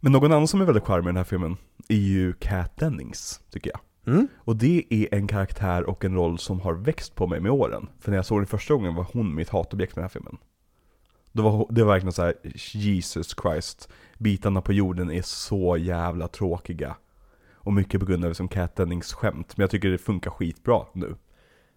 Men 0.00 0.12
någon 0.12 0.32
annan 0.32 0.48
som 0.48 0.60
är 0.60 0.64
väldigt 0.64 0.84
charmig 0.84 1.06
i 1.06 1.08
den 1.08 1.16
här 1.16 1.24
filmen 1.24 1.56
är 1.88 1.96
ju 1.96 2.32
Kat 2.32 2.76
Dennings, 2.76 3.40
tycker 3.50 3.70
jag. 3.70 3.80
Mm? 4.14 4.28
Och 4.36 4.56
det 4.56 4.84
är 4.90 5.14
en 5.14 5.26
karaktär 5.26 5.84
och 5.84 6.04
en 6.04 6.14
roll 6.14 6.38
som 6.38 6.60
har 6.60 6.74
växt 6.74 7.14
på 7.14 7.26
mig 7.26 7.40
med 7.40 7.52
åren. 7.52 7.88
För 8.00 8.10
när 8.10 8.18
jag 8.18 8.26
såg 8.26 8.40
den 8.40 8.46
första 8.46 8.74
gången 8.74 8.94
var 8.94 9.06
hon 9.12 9.34
mitt 9.34 9.48
hatobjekt 9.48 9.96
med 9.96 10.02
den 10.02 10.04
här 10.04 10.12
filmen. 10.12 10.36
Det 11.34 11.42
var, 11.42 11.66
det 11.70 11.84
var 11.84 11.92
verkligen 11.92 12.12
så 12.12 12.22
här: 12.22 12.34
Jesus 12.72 13.34
Christ. 13.42 13.88
Bitarna 14.18 14.60
på 14.60 14.72
jorden 14.72 15.10
är 15.10 15.22
så 15.22 15.76
jävla 15.76 16.28
tråkiga. 16.28 16.96
Och 17.54 17.72
mycket 17.72 18.00
på 18.00 18.06
grund 18.06 18.24
av 18.24 18.30
liksom 18.30 18.48
som 18.48 18.56
Cat 18.56 18.76
Dennings 18.76 19.12
skämt. 19.12 19.56
Men 19.56 19.62
jag 19.62 19.70
tycker 19.70 19.88
det 19.88 19.98
funkar 19.98 20.30
skitbra 20.30 20.86
nu. 20.92 21.16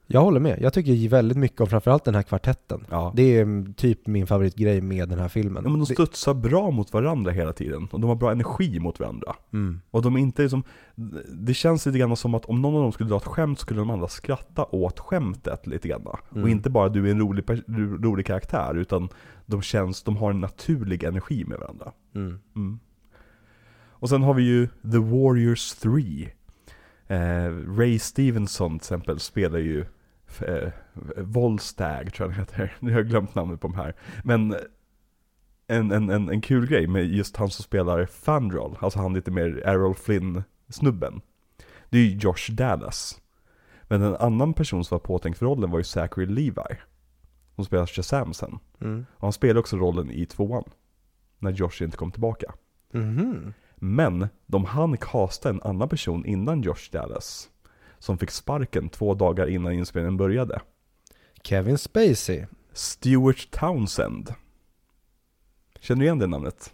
Jag 0.09 0.21
håller 0.21 0.39
med. 0.39 0.57
Jag 0.61 0.73
tycker 0.73 1.09
väldigt 1.09 1.37
mycket 1.37 1.61
om 1.61 1.67
framförallt 1.67 2.03
den 2.05 2.15
här 2.15 2.23
kvartetten. 2.23 2.85
Ja. 2.89 3.13
Det 3.15 3.23
är 3.39 3.73
typ 3.73 4.07
min 4.07 4.27
favoritgrej 4.27 4.81
med 4.81 5.09
den 5.09 5.19
här 5.19 5.27
filmen. 5.27 5.63
Ja, 5.63 5.69
men 5.69 5.79
de 5.79 5.85
Det- 5.87 5.93
studsar 5.93 6.33
bra 6.33 6.71
mot 6.71 6.93
varandra 6.93 7.31
hela 7.31 7.53
tiden. 7.53 7.87
Och 7.91 7.99
de 7.99 8.07
har 8.07 8.15
bra 8.15 8.31
energi 8.31 8.79
mot 8.79 8.99
varandra. 8.99 9.35
Mm. 9.53 9.81
Och 9.91 10.01
de 10.01 10.15
är 10.15 10.19
inte 10.19 10.41
liksom, 10.41 10.63
det 11.33 11.53
känns 11.53 11.85
lite 11.85 11.97
grann 11.97 12.15
som 12.15 12.33
att 12.35 12.45
om 12.45 12.61
någon 12.61 12.75
av 12.75 12.81
dem 12.81 12.91
skulle 12.91 13.09
dra 13.09 13.17
ett 13.17 13.25
skämt 13.25 13.59
skulle 13.59 13.79
de 13.79 13.89
andra 13.89 14.07
skratta 14.07 14.65
åt 14.65 14.99
skämtet 14.99 15.67
lite 15.67 15.87
grann. 15.87 16.01
Och 16.07 16.35
Mm. 16.37 16.49
inte 16.49 16.69
bara 16.69 16.89
du 16.89 17.07
är 17.07 17.11
en 17.11 17.19
rolig, 17.19 17.43
rolig 18.03 18.25
karaktär, 18.25 18.75
utan 18.75 19.09
de 19.45 19.61
känns, 19.61 20.03
de 20.03 20.17
har 20.17 20.31
en 20.31 20.41
naturlig 20.41 21.03
energi 21.03 21.45
med 21.45 21.59
varandra. 21.59 21.91
Mm. 22.15 22.39
Mm. 22.55 22.79
Och 23.99 24.09
sen 24.09 24.23
har 24.23 24.33
vi 24.33 24.43
ju 24.43 24.67
The 24.67 24.97
Warriors 24.97 25.71
3. 25.73 26.29
Eh, 27.07 27.51
Ray 27.77 27.99
Stevenson 27.99 28.71
till 28.71 28.83
exempel 28.85 29.19
spelar 29.19 29.59
ju 29.59 29.85
eh, 30.41 30.69
Volstagg 31.17 32.13
tror 32.13 32.29
jag 32.29 32.35
han 32.35 32.45
heter. 32.45 32.75
Nu 32.79 32.91
har 32.91 32.99
jag 32.99 33.09
glömt 33.09 33.35
namnet 33.35 33.61
på 33.61 33.67
de 33.67 33.75
här. 33.75 33.95
Men 34.23 34.55
en, 35.67 35.91
en, 35.91 36.09
en, 36.09 36.29
en 36.29 36.41
kul 36.41 36.67
grej 36.67 36.87
med 36.87 37.05
just 37.05 37.37
han 37.37 37.49
som 37.49 37.63
spelar 37.63 38.05
Fandral, 38.05 38.77
alltså 38.79 38.99
han 38.99 39.13
lite 39.13 39.31
mer 39.31 39.61
Errol 39.65 39.95
Flynn-snubben. 39.95 41.21
Det 41.89 41.97
är 41.97 42.03
ju 42.03 42.17
Josh 42.17 42.51
Dallas. 42.51 43.21
Men 43.83 44.01
en 44.01 44.15
annan 44.15 44.53
person 44.53 44.83
som 44.83 44.95
var 44.95 44.99
påtänkt 44.99 45.39
för 45.39 45.45
rollen 45.45 45.71
var 45.71 45.79
ju 45.79 45.83
Zachary 45.83 46.25
Levi. 46.25 46.77
Som 47.55 47.65
spelar 47.65 47.85
Shazam 47.85 48.33
sen. 48.33 48.59
Mm. 48.81 49.05
Och 49.13 49.21
han 49.21 49.33
spelar 49.33 49.59
också 49.59 49.77
rollen 49.77 50.11
i 50.11 50.25
tvåan. 50.25 50.63
När 51.39 51.51
Josh 51.51 51.83
inte 51.83 51.97
kom 51.97 52.11
tillbaka. 52.11 52.53
Mhm. 52.91 53.53
Men 53.75 54.27
de 54.45 54.65
hann 54.65 54.97
casta 54.97 55.49
en 55.49 55.61
annan 55.61 55.89
person 55.89 56.25
innan 56.25 56.61
Josh 56.61 56.91
Dallas. 56.91 57.49
Som 57.99 58.17
fick 58.17 58.31
sparken 58.31 58.89
två 58.89 59.13
dagar 59.13 59.47
innan 59.47 59.73
inspelningen 59.73 60.17
började. 60.17 60.61
Kevin 61.43 61.77
Spacey. 61.77 62.45
Stuart 62.73 63.51
Townsend. 63.51 64.33
Känner 65.79 65.99
du 65.99 66.05
igen 66.05 66.19
det 66.19 66.27
namnet? 66.27 66.73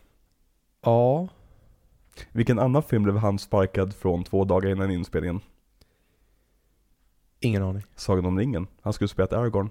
Ja. 0.82 1.28
Vilken 2.32 2.60
annan 2.60 2.84
film 2.84 3.04
blev 3.04 3.18
han 3.18 3.40
sparkad 3.40 3.96
från 3.96 4.24
två 4.24 4.46
dagar 4.46 4.70
innan 4.70 4.92
inspelningen? 4.92 5.42
Ingen 7.40 7.64
aning. 7.64 7.84
Sagan 7.96 8.26
om 8.26 8.40
ringen. 8.40 8.68
Han 8.82 8.94
skulle 8.94 9.08
spela 9.08 9.38
Aragorn. 9.38 9.70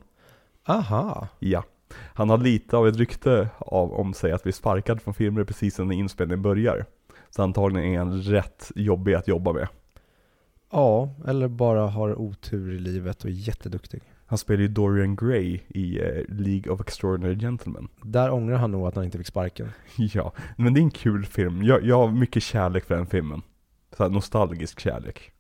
Aha. 0.65 1.29
Ja. 1.39 1.65
Han 2.15 2.31
har 2.31 2.39
lite 2.39 2.77
av 2.77 2.89
ett 2.89 2.97
rykte 2.97 3.49
av, 3.59 3.93
om 3.93 4.15
sig 4.15 4.33
att 4.33 4.43
bli 4.43 4.53
sparkad 4.53 5.03
från 5.03 5.15
filmer 5.15 5.45
precis 5.45 5.79
när 5.79 5.93
inspelningen 5.93 6.43
börjar. 6.43 6.87
Så 7.31 7.43
antagligen 7.43 7.93
är 7.93 7.99
han 7.99 8.23
rätt 8.23 8.73
jobbig 8.75 9.15
att 9.15 9.29
jobba 9.29 9.53
med. 9.53 9.69
Ja, 10.73 11.15
eller 11.27 11.49
bara 11.49 11.87
har 11.87 12.19
otur 12.21 12.73
i 12.75 12.79
livet 12.79 13.25
och 13.25 13.31
är 13.31 13.35
jätteduktig. 13.35 14.01
Han 14.27 14.39
spelar 14.39 14.61
ju 14.61 14.69
Dorian 14.69 15.17
Gray 15.17 15.61
i 15.69 15.99
eh, 16.01 16.05
League 16.29 16.73
of 16.73 16.81
Extraordinary 16.81 17.39
Gentlemen. 17.39 17.89
Där 18.03 18.31
ångrar 18.33 18.57
han 18.57 18.71
nog 18.71 18.87
att 18.87 18.95
han 18.95 19.05
inte 19.05 19.19
fick 19.19 19.27
sparken. 19.27 19.69
Ja, 19.97 20.33
men 20.57 20.75
det 20.75 20.81
är 20.81 20.83
en 20.83 20.91
kul 20.91 21.25
film. 21.27 21.63
Jag, 21.63 21.85
jag 21.85 21.99
har 21.99 22.13
mycket 22.13 22.43
kärlek 22.43 22.85
för 22.85 22.97
den 22.97 23.07
filmen. 23.07 23.43
Så 23.97 24.09
nostalgisk 24.09 24.81
kärlek. 24.81 25.33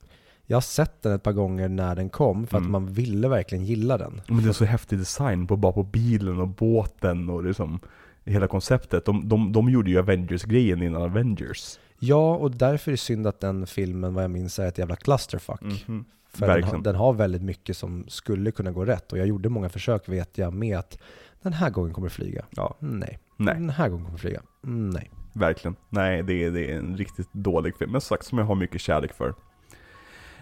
Jag 0.46 0.56
har 0.56 0.60
sett 0.62 1.02
den 1.02 1.12
ett 1.12 1.22
par 1.22 1.32
gånger 1.32 1.68
när 1.68 1.96
den 1.96 2.08
kom 2.10 2.46
för 2.46 2.56
att 2.56 2.60
Mm. 2.60 2.72
man 2.72 2.86
ville 2.86 3.28
verkligen 3.28 3.64
gilla 3.64 3.98
den. 3.98 4.20
Men 4.28 4.42
det 4.42 4.48
är 4.48 4.52
så 4.52 4.64
häftig 4.64 4.98
design 4.98 5.46
på 5.46 5.56
bara 5.56 5.72
på 5.72 5.82
bilen 5.82 6.38
och 6.40 6.48
båten 6.48 7.30
och 7.30 7.44
liksom 7.44 7.80
hela 8.24 8.46
konceptet. 8.48 9.04
De, 9.04 9.28
de, 9.28 9.52
de 9.52 9.68
gjorde 9.70 9.90
ju 9.90 9.98
Avengers-grejen 9.98 10.82
innan 10.82 11.02
Avengers. 11.02 11.78
Ja, 12.04 12.34
och 12.36 12.50
därför 12.50 12.90
är 12.90 12.92
det 12.92 12.96
synd 12.98 13.26
att 13.26 13.40
den 13.40 13.66
filmen, 13.66 14.14
vad 14.14 14.24
jag 14.24 14.30
minns, 14.30 14.58
är 14.58 14.66
ett 14.66 14.78
jävla 14.78 14.96
clusterfuck. 14.96 15.60
Mhm. 15.62 16.04
För 16.34 16.46
den 16.46 16.64
har, 16.64 16.78
den 16.78 16.94
har 16.94 17.12
väldigt 17.12 17.42
mycket 17.42 17.76
som 17.76 18.04
skulle 18.08 18.50
kunna 18.50 18.70
gå 18.70 18.84
rätt. 18.84 19.12
Och 19.12 19.18
jag 19.18 19.26
gjorde 19.26 19.48
många 19.48 19.68
försök 19.68 20.08
vet 20.08 20.38
jag 20.38 20.52
med 20.52 20.78
att 20.78 20.98
den 21.42 21.52
här 21.52 21.70
gången 21.70 21.92
kommer 21.92 22.08
det 22.08 22.14
flyga. 22.14 22.44
Ja, 22.50 22.76
Nej. 22.78 23.18
nej, 23.36 23.54
Den 23.54 23.70
här 23.70 23.88
gången 23.88 24.04
kommer 24.04 24.18
det 24.18 24.22
flyga. 24.22 24.42
Mm, 24.64 24.90
Nej. 24.90 25.10
verkligen. 25.32 25.76
Nej, 25.88 26.22
det 26.22 26.44
är, 26.44 26.50
det 26.50 26.70
är 26.72 26.78
en 26.78 26.96
riktigt 26.96 27.32
dålig 27.32 27.76
film. 27.76 27.92
Men 27.92 28.00
sagt, 28.00 28.24
som 28.26 28.38
jag 28.38 28.44
har 28.44 28.54
mycket 28.54 28.80
kärlek 28.80 29.12
för. 29.12 29.34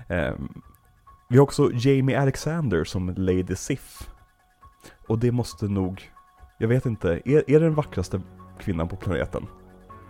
Ehm, 0.09 0.63
vi 1.29 1.37
har 1.37 1.43
också 1.43 1.71
Jamie 1.75 2.21
Alexander 2.21 2.85
som 2.85 3.15
Lady 3.17 3.57
Sif. 3.57 4.11
Och 5.09 5.19
det 5.19 5.33
måste 5.33 5.65
nog, 5.65 6.11
jag 6.59 6.69
vet 6.69 6.87
inte, 6.87 7.09
är, 7.25 7.51
är 7.51 7.61
det 7.61 7.67
den 7.67 7.75
vackraste 7.75 8.21
kvinnan 8.61 8.89
på 8.89 8.97
planeten? 8.97 9.47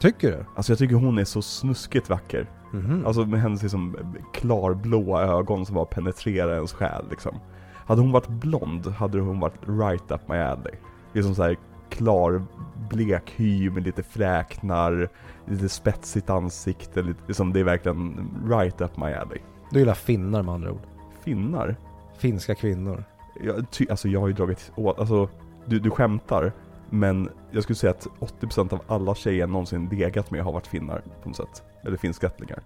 Tycker 0.00 0.30
du? 0.30 0.44
Alltså 0.56 0.72
jag 0.72 0.78
tycker 0.78 0.94
hon 0.94 1.18
är 1.18 1.24
så 1.24 1.42
snuskigt 1.42 2.10
vacker. 2.10 2.50
Mhm. 2.72 3.06
Alltså 3.06 3.26
med 3.26 3.40
hennes 3.40 3.62
liksom 3.62 3.96
klarblåa 4.32 5.22
ögon 5.22 5.66
som 5.66 5.74
bara 5.74 5.84
penetrerar 5.84 6.54
ens 6.54 6.72
själ 6.72 7.04
liksom. 7.10 7.38
Hade 7.74 8.00
hon 8.00 8.12
varit 8.12 8.28
blond 8.28 8.86
hade 8.86 9.20
hon 9.20 9.40
varit 9.40 9.60
right 9.66 10.10
up 10.10 10.28
my 10.28 10.36
alley. 10.36 10.74
Liksom 11.12 11.34
såhär 11.34 11.56
klar, 11.88 12.42
blek 12.90 13.32
hy 13.36 13.70
med 13.70 13.82
lite 13.82 14.02
fräknar, 14.02 15.08
lite 15.46 15.68
spetsigt 15.68 16.30
ansikte, 16.30 17.02
lite, 17.02 17.20
liksom 17.26 17.52
det 17.52 17.60
är 17.60 17.64
verkligen 17.64 18.30
right 18.48 18.80
up 18.80 18.96
my 18.96 19.12
alley. 19.12 19.38
Du 19.70 19.78
gillar 19.78 19.94
finnar 19.94 20.42
med 20.42 20.54
andra 20.54 20.72
ord. 20.72 20.82
Finnar? 21.24 21.76
Finska 22.18 22.54
kvinnor. 22.54 23.04
Jag, 23.42 23.70
ty, 23.70 23.86
alltså 23.90 24.08
jag 24.08 24.20
har 24.20 24.28
ju 24.28 24.34
dragit 24.34 24.72
åt, 24.76 24.98
alltså 24.98 25.28
du, 25.66 25.78
du 25.78 25.90
skämtar. 25.90 26.52
Men 26.90 27.28
jag 27.50 27.62
skulle 27.62 27.76
säga 27.76 27.90
att 27.90 28.06
80% 28.40 28.72
av 28.72 28.80
alla 28.86 29.14
tjejer 29.14 29.40
jag 29.40 29.50
någonsin 29.50 29.88
legat 29.92 30.30
med 30.30 30.44
har 30.44 30.52
varit 30.52 30.66
finnar 30.66 31.02
på 31.22 31.28
något 31.28 31.36
sätt. 31.36 31.62
Eller 31.82 31.96
finskättlingar. 31.96 32.62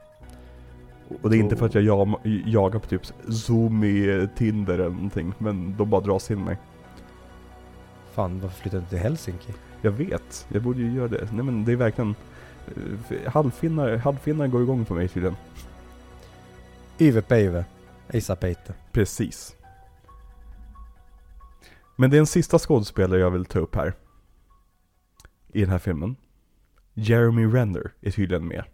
Och 1.23 1.31
det 1.31 1.37
är 1.37 1.39
inte 1.39 1.57
för 1.57 1.67
att 1.67 1.75
jag 1.75 1.85
jag 1.85 2.19
jagar 2.47 2.79
på 2.79 2.87
typ 2.87 3.03
Zoom 3.29 3.85
i 3.85 4.29
Tinder 4.37 4.75
eller 4.75 4.91
någonting. 4.91 5.35
Men 5.39 5.77
de 5.77 5.91
bara 5.91 6.01
dras 6.01 6.27
till 6.27 6.39
mig. 6.39 6.59
Fan, 8.13 8.41
varför 8.41 8.61
flyttade 8.61 8.83
du 8.83 8.89
till 8.89 8.99
Helsinki? 8.99 9.53
Jag 9.83 9.91
vet, 9.91 10.47
jag 10.49 10.63
borde 10.63 10.81
ju 10.81 10.93
göra 10.93 11.09
det. 11.09 11.29
Nej 11.33 11.45
men 11.45 11.65
det 11.65 11.73
är 11.73 11.77
verkligen 11.77 12.15
eh, 12.67 13.33
Halvfinnar, 13.33 13.97
halvfinnar 13.97 14.47
går 14.47 14.63
igång 14.63 14.85
på 14.85 14.95
mig 14.95 15.09
tydligen. 15.09 15.37
Yve 16.99 17.23
Peive. 17.23 17.65
Esa 18.09 18.37
Peite. 18.37 18.75
Precis. 18.93 19.57
Men 21.97 22.11
det 22.11 22.17
är 22.17 22.19
en 22.19 22.27
sista 22.27 22.59
skådespelare 22.59 23.21
jag 23.21 23.31
vill 23.31 23.45
ta 23.45 23.59
upp 23.59 23.75
här. 23.75 23.95
I 25.55 25.61
den 25.61 25.71
här 25.71 25.79
filmen. 25.79 26.17
Jeremy 26.95 27.47
Renner 27.47 27.93
är 28.01 28.11
tydligen 28.11 28.49
med. 28.49 28.65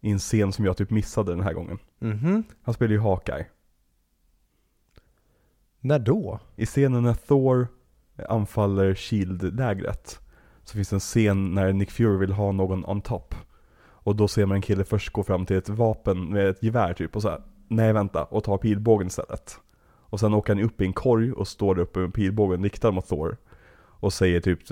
I 0.00 0.10
en 0.10 0.18
scen 0.18 0.52
som 0.52 0.64
jag 0.64 0.76
typ 0.76 0.90
missade 0.90 1.32
den 1.32 1.40
här 1.40 1.52
gången. 1.52 1.78
Mhm. 1.98 2.44
Han 2.62 2.74
spelar 2.74 2.92
ju 2.92 3.00
Hawkeye. 3.00 3.46
När 5.80 5.98
då? 5.98 6.40
I 6.56 6.66
scenen 6.66 7.02
när 7.02 7.14
Thor 7.14 7.68
anfaller 8.28 8.94
Shield-lägret. 8.94 10.20
Så 10.64 10.74
finns 10.74 10.88
det 10.88 10.96
en 10.96 11.00
scen 11.00 11.54
när 11.54 11.72
Nick 11.72 11.90
Fury 11.90 12.16
vill 12.18 12.32
ha 12.32 12.52
någon 12.52 12.84
on 12.84 13.00
top. 13.00 13.34
Och 13.80 14.16
då 14.16 14.28
ser 14.28 14.46
man 14.46 14.54
en 14.54 14.62
kille 14.62 14.84
först 14.84 15.12
gå 15.12 15.22
fram 15.22 15.46
till 15.46 15.56
ett 15.56 15.68
vapen 15.68 16.28
med 16.28 16.48
ett 16.48 16.62
gevär 16.62 16.92
typ 16.94 17.16
och 17.16 17.22
så 17.22 17.28
här, 17.28 17.42
nej 17.68 17.92
vänta, 17.92 18.24
och 18.24 18.44
tar 18.44 18.58
pilbågen 18.58 19.06
istället. 19.06 19.58
Och 19.84 20.20
sen 20.20 20.34
åker 20.34 20.54
han 20.54 20.64
upp 20.64 20.80
i 20.80 20.84
en 20.84 20.92
korg 20.92 21.32
och 21.32 21.48
står 21.48 21.78
uppe 21.78 21.98
med 21.98 22.14
pilbågen 22.14 22.62
riktad 22.62 22.90
mot 22.90 23.08
Thor. 23.08 23.36
Och 23.76 24.12
säger 24.12 24.40
typ 24.40 24.70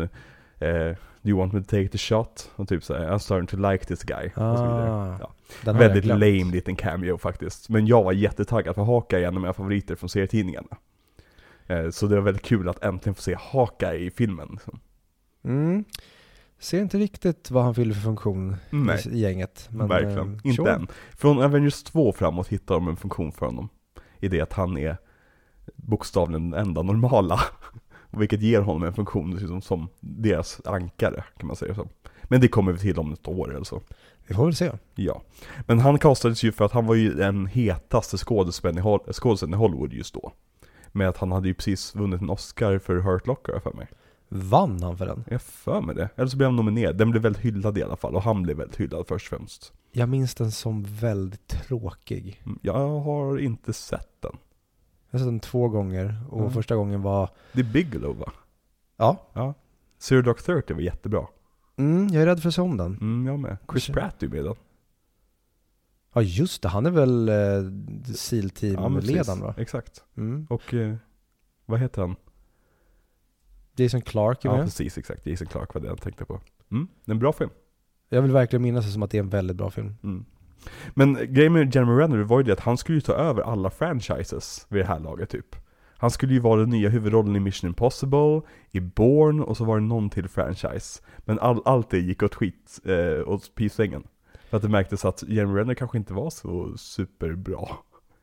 eh, 0.59 0.97
Do 1.23 1.29
you 1.31 1.39
want 1.39 1.53
me 1.53 1.61
to 1.63 1.67
take 1.71 1.89
the 1.89 1.99
shot? 1.99 2.51
Och 2.57 2.69
typ 2.69 2.85
såhär, 2.85 3.11
I'm 3.11 3.19
starting 3.19 3.47
to 3.47 3.71
like 3.71 3.85
this 3.85 4.03
guy. 4.03 4.27
och 4.27 4.33
så 4.35 4.63
vidare. 4.63 4.91
Ah, 4.93 5.17
Ja. 5.21 5.33
har 5.65 5.73
jag 5.73 5.75
Väldigt 5.75 6.05
lame 6.05 6.45
liten 6.53 6.77
cameo 6.77 7.19
faktiskt. 7.19 7.69
Men 7.69 7.87
jag 7.87 8.03
var 8.03 8.13
jättetaggad 8.13 8.75
för 8.75 8.83
Hawkeye 8.85 9.23
är 9.25 9.29
en 9.29 9.35
av 9.35 9.41
mina 9.41 9.53
favoriter 9.53 9.95
från 9.95 10.09
serietidningarna. 10.09 10.77
Eh, 11.67 11.91
Så 11.91 12.07
det 12.07 12.15
var 12.15 12.23
väldigt 12.23 12.43
kul 12.45 12.69
att 12.69 12.83
äntligen 12.85 13.15
få 13.15 13.23
se 13.23 13.37
Hawkeye 13.53 13.99
i 13.99 14.11
filmen. 14.11 14.49
liksom. 14.53 14.81
Mm. 15.45 15.85
Ser 16.59 16.81
inte 16.81 16.99
riktigt 16.99 17.51
vad 17.51 17.65
han 17.65 17.75
fyller 17.75 17.95
för 17.95 18.01
funktion 18.01 18.57
Nej, 18.71 19.03
i, 19.13 19.19
gänget. 19.21 19.69
Men, 19.73 19.89
verkligen. 19.89 20.35
eh, 20.35 20.41
Inte 20.45 20.71
än. 20.71 20.87
Från 21.17 21.43
Avengers 21.43 21.83
2 21.83 22.13
framåt 22.13 22.49
hittar 22.49 22.75
de 22.75 22.89
en 22.89 22.97
funktion 22.97 23.33
för 23.33 23.47
honom. 23.47 23.69
I 24.19 24.29
det 24.29 24.41
att 24.41 24.53
han 24.53 24.79
är 24.79 24.97
bokstavligen 25.75 26.51
den 26.51 26.61
enda 26.61 26.83
normala. 26.83 27.41
Vilket 28.13 28.43
ger 28.43 28.61
honom 28.61 28.83
en 28.83 28.95
funktion 28.95 29.31
liksom, 29.37 29.63
som 29.63 29.89
deras 30.01 30.61
ankare 30.65 31.25
kan 31.39 31.47
man 31.47 31.57
säga 31.57 31.75
så. 31.75 31.89
Men 32.23 32.41
det 32.41 32.49
kommer 32.49 32.73
vi 32.73 32.79
till 32.79 32.99
om 32.99 33.13
ett 33.13 33.29
år 33.29 33.55
eller 33.55 33.65
så. 33.65 33.83
Vi 34.27 34.35
får 34.35 34.45
väl 34.45 34.55
se. 34.55 34.71
Ja. 34.95 35.23
Men 35.67 35.79
han 35.79 35.99
castades 35.99 36.43
ju 36.43 36.53
för 36.53 36.65
att 36.65 36.73
han 36.73 36.87
var 36.87 36.95
ju 36.95 37.15
den 37.15 37.47
hetaste 37.47 38.17
skådespelaren 38.17 38.79
i, 39.53 39.57
Hollywood 39.57 39.93
just 39.93 40.15
då. 40.15 40.33
Med 40.93 41.09
att 41.09 41.17
han 41.17 41.33
hade 41.33 41.49
ju 41.49 41.55
precis 41.55 41.95
vunnit 41.95 42.21
en 42.21 42.31
Oscar 42.31 42.79
för 42.79 42.97
Hurt 42.97 43.27
Locker 43.27 43.61
för 43.61 43.73
mig. 43.73 43.89
Vann 44.29 44.83
han 44.83 44.99
för 44.99 45.07
den? 45.07 45.25
Jag 45.29 45.43
för 45.43 45.81
mig 45.81 45.95
det. 45.95 46.09
Eller 46.17 46.27
så 46.29 46.37
blev 46.37 46.47
han 46.47 46.57
nominerad. 46.57 46.97
Den 46.97 47.11
blev 47.11 47.23
väldigt 47.23 47.43
hyllad 47.43 47.79
i 47.79 47.83
alla 47.83 47.97
fall. 47.97 48.15
Och 48.17 48.23
han 48.23 48.43
blev 48.43 48.57
väldigt 48.57 48.81
hyllad 48.81 49.07
först 49.09 49.33
och 49.33 49.39
främst. 49.39 49.73
Jag 49.93 50.09
minns 50.09 50.35
den 50.35 50.53
som 50.53 50.83
väldigt 50.89 51.49
tråkig. 51.49 52.43
Mm, 52.45 52.59
Jag 52.63 53.01
har 53.01 53.39
inte 53.39 53.73
sett 53.73 54.09
den. 54.21 54.37
Jag 55.15 55.19
har 55.19 55.25
sett 55.25 55.33
den 55.33 55.41
två 55.41 55.69
gånger 55.69 56.17
och 56.31 56.41
Mm. 56.41 56.53
första 56.53 56.77
gången 56.77 57.03
var, 57.03 57.31
Det 57.53 57.61
är 57.61 57.65
Bigelow 57.73 58.17
va? 58.19 58.33
ja, 58.97 59.27
Ja. 59.33 59.55
Zero 59.99 60.23
Dark 60.23 60.43
Thirty 60.43 60.75
var 60.75 60.81
jättebra. 60.81 61.27
Mm, 61.77 62.09
jag 62.09 62.23
är 62.23 62.27
rädd 62.27 62.41
för 62.43 62.49
att 62.49 62.55
se 62.55 62.63
om 62.63 62.77
den. 62.77 62.97
Mm, 63.01 63.27
jag 63.27 63.39
med. 63.39 63.57
Chris. 63.73 63.87
Pratt 63.87 64.23
är 64.23 64.27
ju 64.27 64.33
med 64.33 64.45
den. 64.45 64.55
Ja 66.15 66.23
just 66.23 66.63
det, 66.63 66.69
han 66.69 66.87
är 66.87 66.91
väl 66.91 67.29
eh, 67.29 67.35
Ja, 67.35 67.61
men 67.63 68.03
precis. 68.03 68.21
SEAL-team-ledaren 68.21 69.41
va? 69.41 69.55
Exakt. 69.59 70.05
Mm. 70.17 70.47
Och 70.51 70.75
eh, 70.75 70.95
vad 71.67 71.81
heter 71.81 72.03
han? 72.03 72.17
Jason 73.77 74.01
Clark 74.03 74.45
är 74.45 74.49
Ja 74.49 74.57
med. 74.57 74.65
precis, 74.65 74.99
exakt. 74.99 75.27
Jason 75.27 75.47
Clark 75.47 75.75
var 75.75 75.81
det 75.81 75.87
jag 75.89 76.01
tänkte 76.01 76.25
på. 76.25 76.41
Mm, 76.71 76.89
det 77.05 77.11
är 77.11 77.15
en 77.15 77.19
bra 77.19 77.33
film. 77.33 77.51
Jag 78.09 78.23
vill 78.23 78.33
verkligen 78.33 78.63
minnas 78.63 78.85
det 78.87 78.91
som 78.93 79.03
att 79.03 79.11
det 79.11 79.19
är 79.19 79.23
en 79.23 79.29
väldigt 79.29 79.57
bra 79.57 79.71
film. 79.71 79.95
Mm. 80.03 80.25
Men 80.95 81.19
grejen 81.35 81.53
med 81.53 81.75
Jeremy 81.75 81.93
Renner 81.93 82.19
var 82.19 82.39
ju 82.39 82.45
det 82.45 82.53
att 82.53 82.61
han 82.61 82.77
skulle 82.77 82.97
ju 82.97 83.01
ta 83.03 83.13
över 83.13 83.43
alla 83.43 83.71
franchises 83.71 84.67
vid 84.69 84.81
det 84.81 84.87
här 84.87 85.01
laget 85.01 85.31
typ. 85.31 85.57
Han 85.97 86.11
skulle 86.11 86.33
ju 86.33 86.41
vara 86.41 86.61
den 86.61 86.71
nya 86.71 86.89
huvudrollen 86.89 87.37
i 87.37 87.41
Mission 87.41 87.69
Impossible, 87.69 88.41
i 88.71 88.81
Bourne 88.81 89.43
och 89.43 89.57
så 89.57 89.65
var 89.65 89.77
det 89.81 89.87
någon 89.87 90.11
till 90.11 90.29
franchise. 90.29 91.03
Men 91.19 91.39
all, 91.39 91.63
allt 91.65 91.91
det 91.91 91.99
gick 91.99 92.23
åt 92.23 92.35
skit, 92.35 92.81
eh, 92.85 93.29
åt 93.29 93.55
pissängen. 93.55 94.03
För 94.51 94.57
att 94.57 94.63
det 94.63 94.69
märktes 94.69 95.05
att 95.05 95.23
Jeremy 95.23 95.59
Renner 95.59 95.75
kanske 95.75 95.99
inte 95.99 96.15
var 96.15 96.31
så 96.31 96.77
superbra. 96.77 97.69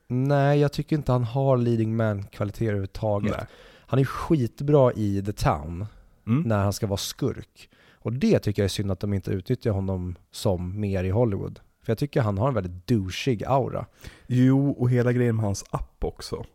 Nej, 0.08 0.60
jag 0.60 0.74
tycker 0.74 0.96
inte 0.96 1.12
han 1.12 1.24
har 1.24 1.58
leading 1.58 1.96
man-kvaliteter 1.96 2.66
överhuvudtaget. 2.66 3.36
Nej. 3.38 3.46
Han 3.88 4.00
är 4.00 4.04
skitbra 4.06 4.94
i 4.94 5.24
The 5.26 5.34
Town, 5.34 5.86
Mm. 6.28 6.42
när 6.42 6.64
han 6.64 6.74
ska 6.74 6.88
vara 6.88 6.98
skurk. 6.98 7.70
Och 7.94 8.14
det 8.14 8.40
tycker 8.40 8.62
jag 8.62 8.66
är 8.66 8.70
synd 8.70 8.92
att 8.92 9.00
de 9.00 9.14
inte 9.14 9.32
utnyttjar 9.32 9.72
honom 9.72 10.16
som 10.32 10.80
mer 10.80 11.04
i 11.04 11.10
Hollywood. 11.10 11.60
För 11.82 11.92
jag 11.92 11.98
tycker 11.98 12.22
han 12.22 12.38
har 12.38 12.48
en 12.48 12.54
väldigt 12.54 12.88
douchig 12.88 13.44
aura. 13.44 13.86
Jo, 14.28 14.72
och 14.72 14.90
hela 14.90 15.14
grejen 15.14 15.36
med 15.36 15.46
hans 15.46 15.66
app 15.70 16.04
också. 16.04 16.46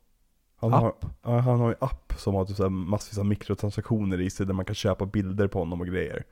Han 0.57 0.73
har, 0.73 0.89
App? 0.89 1.05
ja, 1.23 1.39
han 1.39 1.61
har 1.61 1.69
ju 1.69 1.75
app 1.81 2.13
som 2.17 2.35
har 2.35 2.45
typ 2.45 2.57
så 2.57 2.71
massvis 2.71 3.19
av 3.19 3.27
mikrotransaktioner 3.27 4.21
i 4.21 4.31
sig 4.31 4.47
där 4.47 4.55
man 4.55 4.65
kan 4.65 4.75
köpa 4.75 5.07
bilder 5.07 5.49
på 5.49 5.59
honom 5.59 5.81
och 5.81 5.87
grejer. 5.87 6.25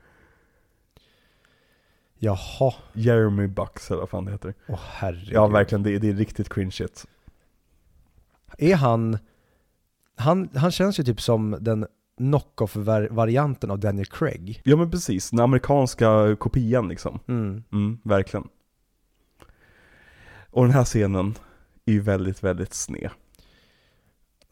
Jaha, 2.19 2.73
Jeremy 2.93 3.47
Bucks 3.47 3.91
eller 3.91 3.99
vad 3.99 4.09
fan 4.09 4.25
det 4.25 4.31
heter. 4.31 4.53
åh 4.67 4.79
herregud. 4.83 5.33
Ja 5.33 5.47
verkligen, 5.47 5.83
det, 5.83 5.99
det 5.99 6.09
är 6.09 6.13
riktigt 6.13 6.49
cringe 6.53 6.71
shit. 6.71 7.05
Är 8.57 8.75
han, 8.75 9.17
han, 10.17 10.49
han 10.55 10.71
känns 10.71 10.99
ju 10.99 11.03
typ 11.03 11.21
som 11.21 11.57
den 11.61 11.87
knock-off-varianten 12.17 13.71
av 13.71 13.79
Daniel 13.79 14.05
Craig. 14.05 14.61
Ja 14.63 14.75
men 14.75 14.91
precis, 14.91 15.29
den 15.29 15.39
amerikanska 15.39 16.35
kopian 16.39 16.87
liksom. 16.87 17.19
Mm. 17.27 17.63
Mm, 17.71 17.99
verkligen. 18.03 18.47
Och 20.53 20.63
den 20.65 20.73
här 20.73 20.83
scenen 20.85 21.35
är 21.85 21.91
ju 21.93 21.99
väldigt, 21.99 22.43
väldigt 22.43 22.73
sned. 22.73 23.09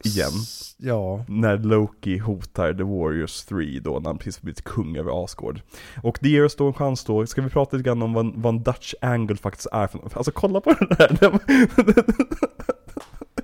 Igen. 0.04 0.28
S- 0.28 0.74
Ja. 0.78 1.24
När 1.28 1.58
Loki 1.58 2.18
hotar 2.18 2.72
The 2.74 2.82
Warriors 2.82 3.44
3 3.44 3.80
då, 3.80 3.98
när 3.98 4.06
han 4.06 4.18
precis 4.18 4.42
blivit 4.42 4.64
kung 4.64 4.96
över 4.96 5.24
Asgård. 5.24 5.60
Och 6.02 6.18
det 6.20 6.28
ger 6.28 6.44
oss 6.44 6.56
då 6.56 6.66
en 6.66 6.72
chans 6.72 7.04
då, 7.04 7.26
ska 7.26 7.42
vi 7.42 7.50
prata 7.50 7.76
lite 7.76 7.86
grann 7.88 8.02
om 8.02 8.12
vad, 8.12 8.32
vad 8.36 8.54
en 8.54 8.62
Dutch 8.62 8.94
angle 9.00 9.36
faktiskt 9.36 9.68
är 9.72 9.86
för 9.86 9.98
något? 9.98 10.16
Alltså 10.16 10.32
kolla 10.32 10.60
på 10.60 10.72
den 10.72 10.88
här! 10.98 11.18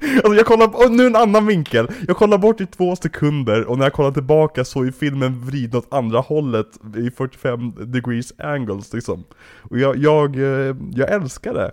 Alltså 0.01 0.35
jag 0.35 0.47
kollar, 0.47 0.85
och 0.87 0.93
nu 0.93 1.07
en 1.07 1.17
annan 1.17 1.47
vinkel. 1.47 1.89
Jag 2.09 2.17
kollar 2.17 2.39
bort 2.39 2.61
i 2.61 2.67
två 2.67 2.97
sekunder 2.97 3.65
och 3.65 3.79
när 3.79 3.85
jag 3.87 3.93
kollar 3.93 4.11
tillbaka 4.13 4.65
så 4.65 4.83
är 4.85 4.91
filmen 4.91 5.41
vriden 5.47 5.79
åt 5.79 5.93
andra 5.95 6.21
hållet 6.21 6.67
i 6.97 7.11
45 7.11 7.93
degrees 7.93 8.33
angles 8.39 8.93
liksom. 8.95 9.25
Och 9.59 9.79
jag, 9.79 9.97
jag, 9.97 10.37
eh, 10.37 10.77
jag 10.95 11.11
älskar 11.13 11.55
det. 11.55 11.71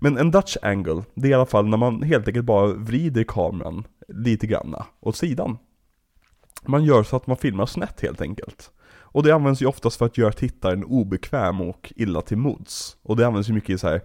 Men 0.00 0.18
en 0.18 0.30
Dutch 0.30 0.56
angle, 0.62 1.02
det 1.14 1.28
är 1.28 1.30
i 1.30 1.34
alla 1.34 1.46
fall 1.46 1.66
när 1.66 1.76
man 1.76 2.02
helt 2.02 2.28
enkelt 2.28 2.46
bara 2.46 2.66
vrider 2.66 3.24
kameran 3.24 3.86
lite 4.08 4.46
granna 4.46 4.86
åt 5.00 5.16
sidan. 5.16 5.58
Man 6.66 6.84
gör 6.84 7.02
så 7.02 7.16
att 7.16 7.26
man 7.26 7.36
filmar 7.36 7.66
snett 7.66 8.00
helt 8.00 8.20
enkelt. 8.20 8.70
Och 9.10 9.22
det 9.22 9.32
används 9.32 9.62
ju 9.62 9.66
oftast 9.66 9.96
för 9.96 10.06
att 10.06 10.18
göra 10.18 10.32
tittaren 10.32 10.84
obekväm 10.84 11.60
och 11.60 11.92
illa 11.96 12.20
till 12.20 12.38
mods. 12.38 12.96
Och 13.02 13.16
det 13.16 13.26
används 13.26 13.48
ju 13.48 13.52
mycket 13.52 13.70
i 13.70 13.78
så 13.78 13.88
här 13.88 14.02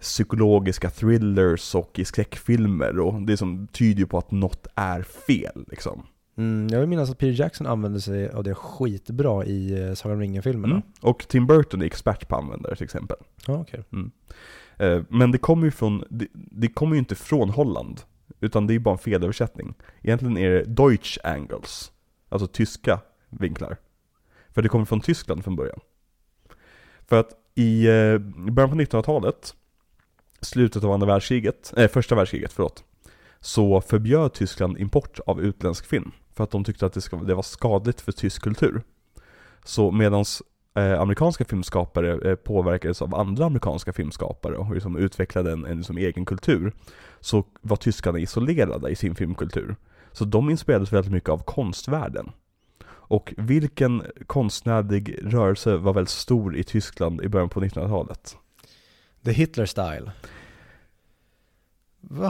psykologiska 0.00 0.90
thrillers 0.90 1.74
och 1.74 1.98
i 1.98 2.04
skräckfilmer 2.04 2.98
och 2.98 3.22
det 3.22 3.36
som 3.36 3.68
tyder 3.68 4.04
på 4.04 4.18
att 4.18 4.30
något 4.30 4.66
är 4.74 5.02
fel 5.02 5.64
liksom. 5.70 6.06
Mm, 6.36 6.68
jag 6.68 6.80
vill 6.80 6.88
minnas 6.88 7.10
att 7.10 7.18
Peter 7.18 7.40
Jackson 7.40 7.66
använde 7.66 8.00
sig 8.00 8.30
av 8.30 8.44
det 8.44 8.54
skitbra 8.54 9.44
i 9.44 9.88
eh, 9.88 9.94
Sagan 9.94 10.14
om 10.14 10.20
ringen-filmerna. 10.20 10.74
Mm. 10.74 10.86
Och 11.00 11.28
Tim 11.28 11.46
Burton 11.46 11.82
är 11.82 11.86
expert 11.86 12.28
på 12.28 12.36
att 12.36 12.42
använda 12.42 12.70
det 12.70 12.76
till 12.76 12.84
exempel. 12.84 13.16
Ja, 13.46 13.54
okej. 13.60 13.84
Eh, 13.92 13.98
Eh, 14.78 15.02
men 15.08 15.30
det 15.30 15.38
kommer 15.38 15.64
ju 15.64 15.70
från, 15.70 16.04
det, 16.10 16.26
det 16.32 16.68
kommer 16.68 16.94
ju 16.94 16.98
inte 16.98 17.14
från 17.14 17.50
Holland, 17.50 18.00
utan 18.40 18.66
det 18.66 18.72
är 18.72 18.74
ju 18.74 18.80
bara 18.80 18.94
en 18.94 18.98
felöversättning. 18.98 19.74
Egentligen 20.02 20.38
är 20.38 20.50
det 20.50 20.64
Deutsch 20.64 21.18
angles, 21.24 21.92
alltså 22.28 22.46
tyska 22.46 23.00
vinklar. 23.30 23.76
För 24.50 24.62
det 24.62 24.68
kommer 24.68 24.84
från 24.84 25.00
Tyskland 25.00 25.44
från 25.44 25.56
början. 25.56 25.80
För 27.06 27.20
att 27.20 27.30
i 27.54 27.86
eh, 27.86 28.18
början 28.18 28.70
på 28.70 28.76
1900-talet, 28.76 29.54
slutet 30.40 30.84
av 30.84 30.92
andra 30.92 31.06
världskriget, 31.06 31.72
nej 31.76 31.88
första 31.88 32.14
världskriget, 32.14 32.52
förlåt, 32.52 32.84
så 33.40 33.80
förbjöd 33.80 34.32
Tyskland 34.32 34.78
import 34.78 35.18
av 35.26 35.40
utländsk 35.40 35.86
film. 35.86 36.12
För 36.34 36.44
att 36.44 36.50
de 36.50 36.64
tyckte 36.64 36.86
att 36.86 36.92
det, 36.92 37.00
ska, 37.00 37.16
det 37.16 37.34
var 37.34 37.42
skadligt 37.42 38.00
för 38.00 38.12
tysk 38.12 38.42
kultur. 38.42 38.82
Så 39.64 39.90
medans 39.90 40.42
eh, 40.74 41.00
amerikanska 41.00 41.44
filmskapare 41.44 42.30
eh, 42.30 42.34
påverkades 42.36 43.02
av 43.02 43.14
andra 43.14 43.44
amerikanska 43.46 43.92
filmskapare 43.92 44.56
och 44.56 44.74
liksom 44.74 44.96
utvecklade 44.96 45.52
en, 45.52 45.64
en 45.64 45.76
liksom 45.76 45.96
egen 45.98 46.24
kultur, 46.24 46.72
så 47.20 47.44
var 47.60 47.76
tyskarna 47.76 48.18
isolerade 48.18 48.90
i 48.90 48.96
sin 48.96 49.14
filmkultur. 49.14 49.76
Så 50.12 50.24
de 50.24 50.50
inspirerades 50.50 50.92
väldigt 50.92 51.12
mycket 51.12 51.28
av 51.30 51.38
konstvärlden. 51.38 52.32
Och 52.86 53.34
vilken 53.36 54.02
konstnärlig 54.26 55.18
rörelse 55.22 55.76
var 55.76 55.92
väldigt 55.94 56.10
stor 56.10 56.56
i 56.56 56.64
Tyskland 56.64 57.22
i 57.22 57.28
början 57.28 57.48
på 57.48 57.60
1900-talet? 57.60 58.36
The 59.24 59.32
Hitler 59.32 59.66
Style. 59.66 60.12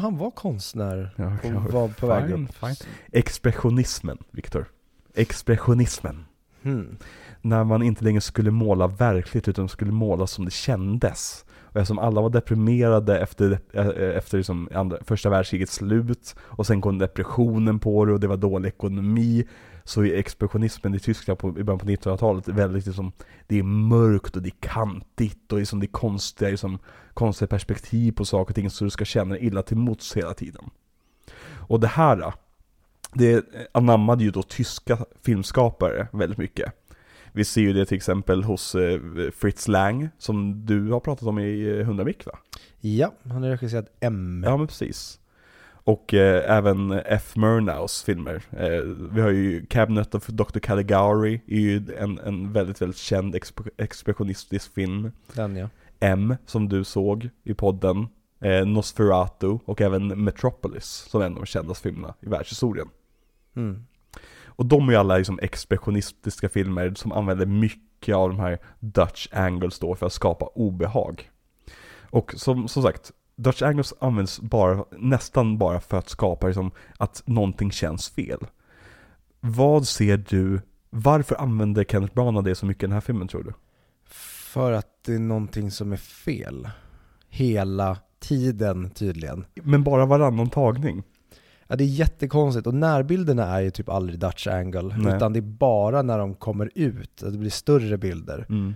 Han 0.01 0.16
var 0.19 0.31
konstnär 0.31 1.15
Ja, 1.16 1.37
och 1.55 1.73
var 1.73 1.89
på 1.89 2.07
väg 2.07 2.31
upp. 2.31 2.55
fine. 2.55 2.89
Expressionismen, 3.12 4.19
Viktor. 4.31 4.66
Expressionismen. 5.15 6.25
Hmm. 6.65 6.97
när 7.41 7.65
man 7.65 7.82
inte 7.82 8.05
längre 8.05 8.20
skulle 8.20 8.51
måla 8.51 8.86
verkligt 8.86 9.49
utan 9.49 9.69
skulle 9.69 9.93
måla 9.93 10.27
som 10.27 10.45
det 10.45 10.51
kändes. 10.51 11.45
Och 11.74 11.77
eftersom 11.77 11.99
alla 11.99 12.20
var 12.20 12.31
deprimerade 12.31 13.19
efter, 13.19 13.59
eh, 13.73 14.16
efter 14.16 14.36
liksom 14.36 14.69
andra, 14.74 14.99
första 15.05 15.31
världskrigets 15.31 15.74
slut 15.74 16.35
och 16.41 16.66
sen 16.66 16.81
kom 16.81 16.99
depressionen 16.99 17.78
på 17.78 18.05
det 18.05 18.12
och 18.12 18.20
det 18.20 18.27
var 18.27 18.36
dålig 18.36 18.69
ekonomi 18.69 19.45
så 19.85 20.05
är 20.05 20.15
expressionismen 20.15 20.95
i 20.95 20.99
Tyskland 20.99 21.39
på, 21.39 21.49
i 21.49 21.65
början 21.65 21.78
på 21.78 21.86
1900-talet 21.86 22.49
väldigt 22.49 22.86
liksom, 22.86 23.12
det 23.47 23.59
är 23.59 23.62
mörkt 23.62 24.36
och 24.36 24.43
det 24.43 24.49
är 24.49 24.61
kantigt 24.61 25.53
och 25.53 25.59
liksom, 25.59 25.81
det 25.81 25.86
är 25.86 25.93
konstiga, 25.93 26.51
liksom, 26.51 26.78
konstiga 27.15 27.49
perspektiv 27.49 28.12
på 28.12 28.24
saker 28.24 28.51
och 28.51 28.55
ting 28.55 28.70
så 28.70 28.85
du 28.85 28.91
ska 28.91 29.05
känna 29.05 29.35
dig 29.35 29.47
illa 29.47 29.62
till 29.62 29.77
mots 29.77 30.16
hela 30.16 30.35
tiden. 30.35 30.70
Och 31.47 31.81
det 31.81 31.86
här 31.86 32.35
det 33.15 33.45
anammade 33.73 34.24
ju 34.24 34.31
då 34.31 34.43
tyska 34.43 34.99
filmskapare 35.23 36.09
väldigt 36.12 36.39
mycket. 36.39 36.73
Vi 37.32 37.45
ser 37.45 37.61
ju 37.61 37.73
det 37.73 37.86
till 37.86 37.97
exempel 37.97 38.45
hos 38.45 38.74
eh, 38.74 39.01
Fritz 39.36 39.69
Lang, 39.69 40.09
som 40.19 40.66
du 40.66 40.91
har 40.91 41.01
pratat 41.01 41.28
om 41.28 41.39
i 41.39 41.69
eh, 41.70 41.78
100 41.81 42.05
mick 42.05 42.27
va? 42.27 42.39
Ja, 42.81 43.15
han 43.28 43.43
har 43.43 43.51
regisserat 43.51 43.86
M. 44.01 44.43
Ja 44.47 44.57
men 44.57 44.66
precis. 44.66 45.20
Och 45.86 46.15
eh, 46.15 46.57
även 46.57 46.93
F. 46.93 47.36
Murnaus 47.36 48.03
filmer. 48.03 48.43
Eh, 48.51 48.82
vi 49.12 49.20
har 49.20 49.31
ju 49.31 49.66
Cabinet 49.66 50.15
of 50.15 50.27
Dr. 50.27 50.59
Caligari, 50.59 51.41
är 51.47 51.61
ju 51.61 51.82
en, 51.99 52.19
en 52.19 52.53
väldigt, 52.53 52.82
väldigt 52.82 52.99
känd 52.99 53.35
exp- 53.35 53.70
expressionistisk 53.77 54.74
film. 54.74 55.12
Den 55.32 55.57
ja. 55.57 55.69
M, 56.01 56.36
som 56.47 56.69
du 56.69 56.85
såg 56.85 57.28
i 57.45 57.55
podden. 57.55 58.07
Eh, 58.41 58.66
Nosferatu 58.66 59.59
och 59.65 59.81
även 59.81 60.24
Metropolis, 60.24 60.85
som 60.85 61.20
är 61.20 61.27
en 61.27 61.32
av 61.32 61.39
de 61.39 61.47
kändaste 61.47 61.82
filmerna 61.82 62.15
i 62.20 62.28
världshistorien. 62.28 62.89
Mm. 63.56 63.86
Och 64.47 64.66
de 64.66 64.89
är 64.89 64.93
ju 64.93 64.98
alla 64.98 65.18
liksom 65.18 65.39
expressionistiska 65.43 66.48
filmer 66.48 66.94
som 66.97 67.12
använder 67.12 67.47
mycket 67.47 68.14
av 68.14 68.28
de 68.28 68.39
här 68.39 68.59
Dutch 68.81 69.28
angles 69.32 69.78
då 69.78 69.94
för 69.94 70.06
att 70.06 70.12
skapa 70.12 70.47
obehag. 70.47 71.31
Och 72.10 72.35
som, 72.36 72.68
som 72.68 72.82
sagt, 72.82 73.12
Dutch 73.36 73.62
angles 73.62 73.94
används 74.01 74.40
bara, 74.40 74.85
nästan 74.90 75.59
bara 75.59 75.81
för 75.81 75.98
att 75.98 76.09
skapa 76.09 76.47
liksom, 76.47 76.70
att 76.98 77.22
någonting 77.26 77.70
känns 77.70 78.09
fel. 78.09 78.47
Vad 79.40 79.89
ser 79.89 80.16
du, 80.16 80.60
varför 80.90 81.40
använder 81.40 81.85
Kenneth 81.85 82.14
Branagh 82.14 82.44
det 82.44 82.55
så 82.55 82.66
mycket 82.66 82.82
i 82.82 82.86
den 82.86 82.93
här 82.93 83.01
filmen 83.01 83.28
tror 83.28 83.43
du? 83.43 83.52
För 84.52 84.72
att 84.72 85.05
det 85.05 85.14
är 85.14 85.18
någonting 85.18 85.70
som 85.70 85.93
är 85.93 85.97
fel. 85.97 86.68
Hela 87.28 87.98
tiden 88.18 88.90
tydligen. 88.90 89.44
Men 89.55 89.85
bara 89.85 90.06
varannan 90.06 90.51
tagning. 90.51 91.02
Ja, 91.69 91.77
det 91.77 91.85
är 91.85 91.89
jättekonstigt 91.89 92.66
och 92.66 92.74
närbilderna 92.74 93.45
är 93.45 93.61
ju 93.61 93.70
typ 93.70 93.89
aldrig 93.89 94.19
Dutch 94.19 94.47
angle. 94.47 94.97
Nej. 94.99 95.16
Utan 95.16 95.32
det 95.32 95.39
är 95.39 95.43
bara 95.43 96.03
när 96.03 96.19
de 96.19 96.35
kommer 96.35 96.70
ut, 96.74 97.23
att 97.23 97.32
det 97.32 97.39
blir 97.39 97.51
större 97.51 97.99
bilder. 97.99 98.47
Mm. 98.49 98.74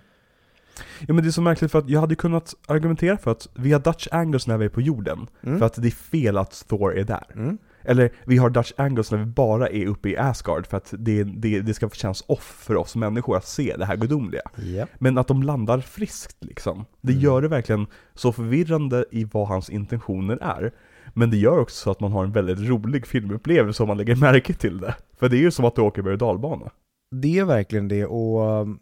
Ja 1.07 1.15
men 1.15 1.17
det 1.25 1.29
är 1.29 1.31
så 1.33 1.43
märkligt 1.43 1.73
för 1.73 1.79
att 1.79 1.89
jag 1.89 2.01
hade 2.01 2.15
kunnat 2.15 2.55
argumentera 2.67 3.19
för 3.19 3.31
att 3.31 3.49
vi 3.55 3.73
har 3.73 3.81
Dutch 3.81 4.09
angles 4.11 4.47
när 4.47 4.59
vi 4.59 4.65
är 4.65 4.69
på 4.69 4.81
jorden. 4.81 5.27
Mm. 5.43 5.59
För 5.59 5.67
att 5.67 5.75
det 5.83 5.89
är 5.89 5.91
fel 5.91 6.39
att 6.39 6.65
Thor 6.69 6.99
är 6.99 7.05
där. 7.05 7.25
Mm. 7.35 7.59
Eller 7.83 8.11
vi 8.25 8.37
har 8.37 8.51
Dutch 8.51 8.73
angles 8.77 9.11
när 9.11 9.19
vi 9.19 9.25
bara 9.25 9.69
är 9.69 9.87
uppe 9.87 10.09
i 10.09 10.17
Asgard 10.17 10.67
för 10.67 10.77
att 10.77 10.95
det, 10.99 11.25
det, 11.25 11.61
det 11.61 11.75
ska 11.75 11.89
kännas 11.91 12.25
off 12.27 12.57
för 12.67 12.77
oss 12.77 12.97
människor 12.97 13.37
att 13.37 13.47
se 13.47 13.75
det 13.79 13.85
här 13.85 13.97
gudomliga. 13.97 14.43
Ja. 14.57 14.87
Men 14.99 15.19
att 15.19 15.29
de 15.29 15.43
landar 15.43 15.81
friskt 15.81 16.37
liksom. 16.45 16.85
Det 17.01 17.13
Mm. 17.13 17.25
gör 17.25 17.43
det 17.43 17.49
verkligen 17.49 17.87
så 18.15 18.33
förvirrande 18.33 19.05
i 19.11 19.25
vad 19.25 19.49
hans 19.49 19.71
intentioner 19.71 20.39
är. 20.43 20.73
Men 21.19 21.31
det 21.31 21.37
gör 21.37 21.59
också 21.59 21.77
så 21.77 21.91
att 21.91 22.01
man 22.01 22.13
har 22.13 22.25
en 22.25 22.33
väldigt 22.33 22.69
rolig 22.69 23.07
filmupplevelse 23.07 23.83
om 23.83 23.87
man 23.87 23.97
lägger 23.97 24.17
märke 24.17 24.55
till 24.55 24.79
det. 24.79 24.95
För 25.19 25.29
det 25.29 25.37
är 25.37 25.41
ju 25.41 25.51
som 25.51 25.65
att 25.65 25.75
du 25.75 25.83
åker 25.83 26.03
berg 26.03 26.13
och 26.13 26.19
dalbana. 26.19 26.71
Det 27.11 27.39
är 27.39 27.45
verkligen 27.45 27.89
det 27.89 28.07
och 28.07 28.61
um, 28.61 28.79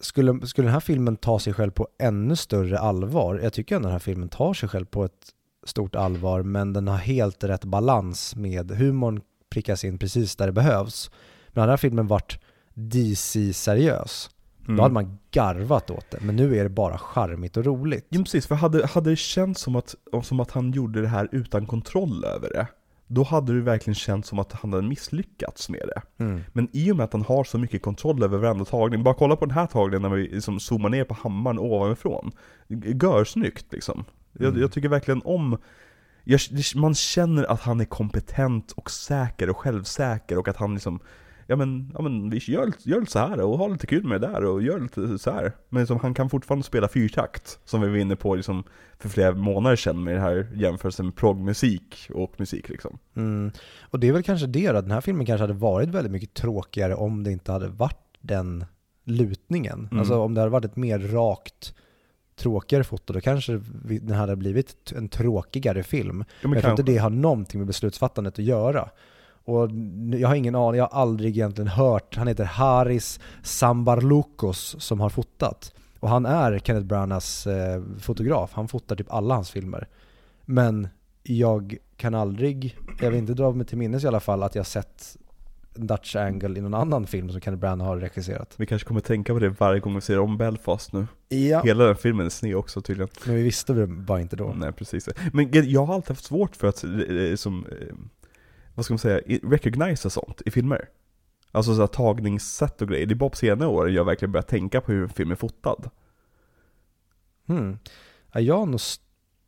skulle, 0.00 0.46
skulle 0.46 0.66
den 0.66 0.72
här 0.72 0.80
filmen 0.80 1.16
ta 1.16 1.38
sig 1.38 1.52
själv 1.52 1.70
på 1.70 1.88
ännu 1.98 2.36
större 2.36 2.78
allvar, 2.78 3.40
jag 3.42 3.52
tycker 3.52 3.76
att 3.76 3.82
den 3.82 3.92
här 3.92 3.98
filmen 3.98 4.28
tar 4.28 4.54
sig 4.54 4.68
själv 4.68 4.84
på 4.84 5.04
ett 5.04 5.28
stort 5.66 5.94
allvar, 5.94 6.42
men 6.42 6.72
den 6.72 6.88
har 6.88 6.96
helt 6.96 7.44
rätt 7.44 7.64
balans 7.64 8.36
med 8.36 8.70
humorn 8.70 9.20
prickas 9.50 9.84
in 9.84 9.98
precis 9.98 10.36
där 10.36 10.46
det 10.46 10.52
behövs. 10.52 11.10
Men 11.48 11.60
hade 11.60 11.66
den 11.66 11.72
här 11.72 11.76
filmen 11.76 12.06
varit 12.06 12.38
DC-seriös, 12.74 14.30
Mm. 14.64 14.76
då 14.76 14.82
hade 14.82 14.94
man 14.94 15.18
garvat 15.30 15.90
åt 15.90 16.10
det, 16.10 16.18
men 16.20 16.36
nu 16.36 16.56
är 16.56 16.62
det 16.62 16.70
bara 16.70 16.98
charmigt 16.98 17.56
och 17.56 17.64
roligt. 17.64 18.06
Ja, 18.08 18.22
precis, 18.22 18.46
för 18.46 18.54
hade, 18.54 18.86
hade 18.86 19.10
det 19.10 19.16
känts 19.16 19.60
som 19.60 19.76
att, 19.76 19.94
som 20.22 20.40
att 20.40 20.50
han 20.50 20.70
gjorde 20.72 21.02
det 21.02 21.08
här 21.08 21.28
utan 21.32 21.66
kontroll 21.66 22.24
över 22.24 22.48
det, 22.48 22.66
då 23.06 23.22
hade 23.22 23.54
det 23.54 23.60
verkligen 23.60 23.94
känts 23.94 24.28
som 24.28 24.38
att 24.38 24.52
han 24.52 24.72
hade 24.72 24.88
misslyckats 24.88 25.68
med 25.68 25.80
det. 25.94 26.24
Mm. 26.24 26.40
Men 26.52 26.68
i 26.72 26.92
och 26.92 26.96
med 26.96 27.04
att 27.04 27.12
han 27.12 27.22
har 27.22 27.44
så 27.44 27.58
mycket 27.58 27.82
kontroll 27.82 28.22
över 28.22 28.38
varenda 28.38 28.64
tagning, 28.64 29.02
bara 29.02 29.14
kolla 29.14 29.36
på 29.36 29.46
den 29.46 29.54
här 29.54 29.66
tagningen 29.66 30.02
när 30.02 30.08
vi 30.08 30.22
liksom 30.28 30.60
zoomar 30.60 30.88
ner 30.88 31.04
på 31.04 31.14
hammaren 31.14 31.58
ovanifrån. 31.58 32.32
Görsnyggt 33.02 33.72
liksom. 33.72 34.04
Jag, 34.32 34.48
Mm. 34.48 34.60
jag 34.60 34.72
tycker 34.72 34.88
verkligen 34.88 35.22
om 35.24 35.58
jag, 36.24 36.40
man 36.74 36.94
känner 36.94 37.44
att 37.44 37.60
han 37.60 37.80
är 37.80 37.84
kompetent 37.84 38.72
och 38.72 38.90
säker 38.90 39.50
och 39.50 39.56
självsäker 39.56 40.38
och 40.38 40.48
att 40.48 40.56
han 40.56 40.74
liksom 40.74 41.00
Ja 41.46 41.56
men, 41.56 41.90
ja, 41.94 42.02
men 42.02 42.30
vi 42.30 42.38
gör, 42.38 42.72
gör 42.78 43.00
lite 43.00 43.12
så 43.12 43.18
här 43.18 43.40
och 43.40 43.58
har 43.58 43.68
lite 43.68 43.86
kul 43.86 44.04
med 44.04 44.20
det 44.20 44.26
där 44.26 44.44
och 44.44 44.62
gör 44.62 44.80
lite 44.80 45.18
så 45.18 45.30
här. 45.30 45.52
Men 45.68 45.80
liksom, 45.82 45.98
han 46.02 46.14
kan 46.14 46.30
fortfarande 46.30 46.64
spela 46.64 46.88
fyrtakt, 46.88 47.58
som 47.64 47.80
vi 47.80 47.88
var 47.88 47.96
inne 47.96 48.16
på 48.16 48.34
liksom, 48.34 48.64
för 48.98 49.08
flera 49.08 49.34
månader 49.34 49.76
sedan 49.76 50.04
med 50.04 50.14
den 50.14 50.22
här 50.22 50.48
jämförelsen 50.54 51.06
med 51.06 51.16
progmusik 51.16 52.10
och 52.14 52.40
musik 52.40 52.68
liksom. 52.68 52.98
Mm. 53.16 53.50
Och 53.80 54.00
det 54.00 54.08
är 54.08 54.12
väl 54.12 54.22
kanske 54.22 54.46
det 54.46 54.72
då, 54.72 54.80
den 54.80 54.90
här 54.90 55.00
filmen 55.00 55.26
kanske 55.26 55.42
hade 55.42 55.52
varit 55.52 55.88
väldigt 55.88 56.12
mycket 56.12 56.34
tråkigare 56.34 56.94
om 56.94 57.24
det 57.24 57.32
inte 57.32 57.52
hade 57.52 57.68
varit 57.68 58.18
den 58.20 58.64
lutningen. 59.04 59.88
Mm. 59.90 59.98
Alltså 59.98 60.18
om 60.18 60.34
det 60.34 60.40
hade 60.40 60.50
varit 60.50 60.64
ett 60.64 60.76
mer 60.76 60.98
rakt, 60.98 61.74
tråkigare 62.36 62.84
foto, 62.84 63.12
då 63.12 63.20
kanske 63.20 63.60
den 63.84 64.16
hade 64.16 64.36
blivit 64.36 64.92
en 64.96 65.08
tråkigare 65.08 65.82
film. 65.82 66.24
Ja, 66.40 66.48
men 66.48 66.52
jag 66.52 66.62
tror 66.62 66.70
inte 66.70 66.82
det 66.82 66.98
har 66.98 67.10
någonting 67.10 67.60
med 67.60 67.66
beslutsfattandet 67.66 68.38
att 68.38 68.44
göra. 68.44 68.88
Och 69.44 69.70
jag 70.12 70.28
har 70.28 70.34
ingen 70.34 70.54
aning, 70.54 70.78
jag 70.78 70.88
har 70.88 71.00
aldrig 71.00 71.36
egentligen 71.36 71.68
hört, 71.68 72.16
han 72.16 72.28
heter 72.28 72.44
Haris 72.44 73.20
Sambarlukos 73.42 74.76
som 74.78 75.00
har 75.00 75.08
fotat. 75.08 75.74
Och 76.00 76.08
han 76.08 76.26
är 76.26 76.58
Kenneth 76.58 76.86
Branaghs 76.86 77.46
eh, 77.46 77.82
fotograf, 78.00 78.50
han 78.52 78.68
fotar 78.68 78.96
typ 78.96 79.12
alla 79.12 79.34
hans 79.34 79.50
filmer. 79.50 79.88
Men 80.44 80.88
jag 81.22 81.76
kan 81.96 82.14
aldrig, 82.14 82.76
jag 83.00 83.10
vill 83.10 83.18
inte 83.18 83.34
dra 83.34 83.52
mig 83.52 83.66
till 83.66 83.78
minnes 83.78 84.04
i 84.04 84.06
alla 84.06 84.20
fall 84.20 84.42
att 84.42 84.54
jag 84.54 84.66
sett 84.66 85.16
Dutch 85.74 86.16
Angle 86.16 86.58
i 86.58 86.62
någon 86.62 86.74
annan 86.74 87.06
film 87.06 87.30
som 87.30 87.40
Kenneth 87.40 87.60
Branagh 87.60 87.88
har 87.88 87.96
regisserat. 87.96 88.54
Vi 88.56 88.66
kanske 88.66 88.88
kommer 88.88 89.00
tänka 89.00 89.32
på 89.32 89.38
det 89.38 89.48
varje 89.48 89.80
gång 89.80 89.94
vi 89.94 90.00
ser 90.00 90.18
om 90.18 90.38
Belfast 90.38 90.92
nu. 90.92 91.06
Ja. 91.28 91.62
Hela 91.62 91.84
den 91.84 91.96
filmen 91.96 92.26
är 92.26 92.30
sned 92.30 92.56
också 92.56 92.80
tydligen. 92.80 93.08
Men 93.26 93.34
vi 93.34 93.42
visste 93.42 93.72
det 93.72 93.86
bara 93.86 94.20
inte 94.20 94.36
då. 94.36 94.54
Nej 94.56 94.72
precis. 94.72 95.08
Men 95.32 95.50
jag 95.52 95.84
har 95.84 95.94
alltid 95.94 96.08
haft 96.08 96.24
svårt 96.24 96.56
för 96.56 96.68
att, 96.68 96.84
eh, 96.84 97.36
som, 97.36 97.66
eh, 97.66 97.94
vad 98.74 98.84
ska 98.84 98.94
man 98.94 98.98
säga, 98.98 99.38
recognisa 99.42 100.10
sånt 100.10 100.42
i 100.46 100.50
filmer. 100.50 100.88
Alltså 101.50 101.74
såhär 101.74 101.86
tagningssätt 101.86 102.82
och 102.82 102.88
grejer. 102.88 103.06
Det 103.06 103.14
är 103.14 103.16
bara 103.16 103.30
på 103.30 103.36
senare 103.36 103.68
år 103.68 103.90
jag 103.90 104.04
verkligen 104.04 104.32
börjat 104.32 104.48
tänka 104.48 104.80
på 104.80 104.92
hur 104.92 105.02
en 105.02 105.08
film 105.08 105.30
är 105.30 105.34
fotad. 105.34 105.90
Hmm. 107.46 107.78
Ja, 108.32 108.40
jag 108.40 108.58
har 108.58 108.66
nog 108.66 108.80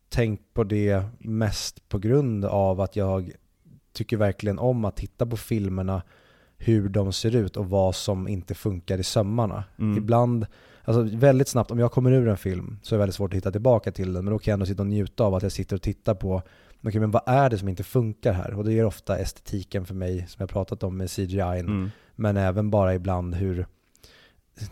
tänkt 0.09 0.53
på 0.53 0.63
det 0.63 1.03
mest 1.19 1.89
på 1.89 1.97
grund 1.97 2.45
av 2.45 2.81
att 2.81 2.95
jag 2.95 3.31
tycker 3.93 4.17
verkligen 4.17 4.59
om 4.59 4.85
att 4.85 4.95
titta 4.95 5.25
på 5.25 5.37
filmerna, 5.37 6.01
hur 6.57 6.89
de 6.89 7.13
ser 7.13 7.35
ut 7.35 7.57
och 7.57 7.69
vad 7.69 7.95
som 7.95 8.27
inte 8.27 8.55
funkar 8.55 8.97
i 8.97 9.03
sömmarna. 9.03 9.63
Mm. 9.79 9.97
Ibland, 9.97 10.45
alltså 10.83 11.17
väldigt 11.17 11.47
snabbt, 11.47 11.71
om 11.71 11.79
jag 11.79 11.91
kommer 11.91 12.11
ur 12.11 12.27
en 12.27 12.37
film 12.37 12.79
så 12.83 12.95
är 12.95 12.97
det 12.97 12.99
väldigt 12.99 13.15
svårt 13.15 13.33
att 13.33 13.37
hitta 13.37 13.51
tillbaka 13.51 13.91
till 13.91 14.13
den, 14.13 14.25
men 14.25 14.31
då 14.31 14.39
kan 14.39 14.51
jag 14.51 14.53
ändå 14.53 14.65
sitta 14.65 14.81
och 14.81 14.87
njuta 14.87 15.23
av 15.23 15.35
att 15.35 15.43
jag 15.43 15.51
sitter 15.51 15.75
och 15.75 15.81
tittar 15.81 16.15
på 16.15 16.41
Okej, 16.87 16.99
men 16.99 17.11
vad 17.11 17.21
är 17.25 17.49
det 17.49 17.57
som 17.57 17.69
inte 17.69 17.83
funkar 17.83 18.33
här? 18.33 18.53
Och 18.53 18.63
det 18.65 18.73
är 18.73 18.85
ofta 18.85 19.17
estetiken 19.17 19.85
för 19.85 19.93
mig, 19.95 20.25
som 20.27 20.35
jag 20.39 20.49
pratat 20.49 20.83
om 20.83 20.97
med 20.97 21.09
CGI, 21.11 21.39
Mm. 21.59 21.91
men 22.15 22.37
även 22.37 22.69
bara 22.69 22.95
ibland 22.95 23.35
hur 23.35 23.65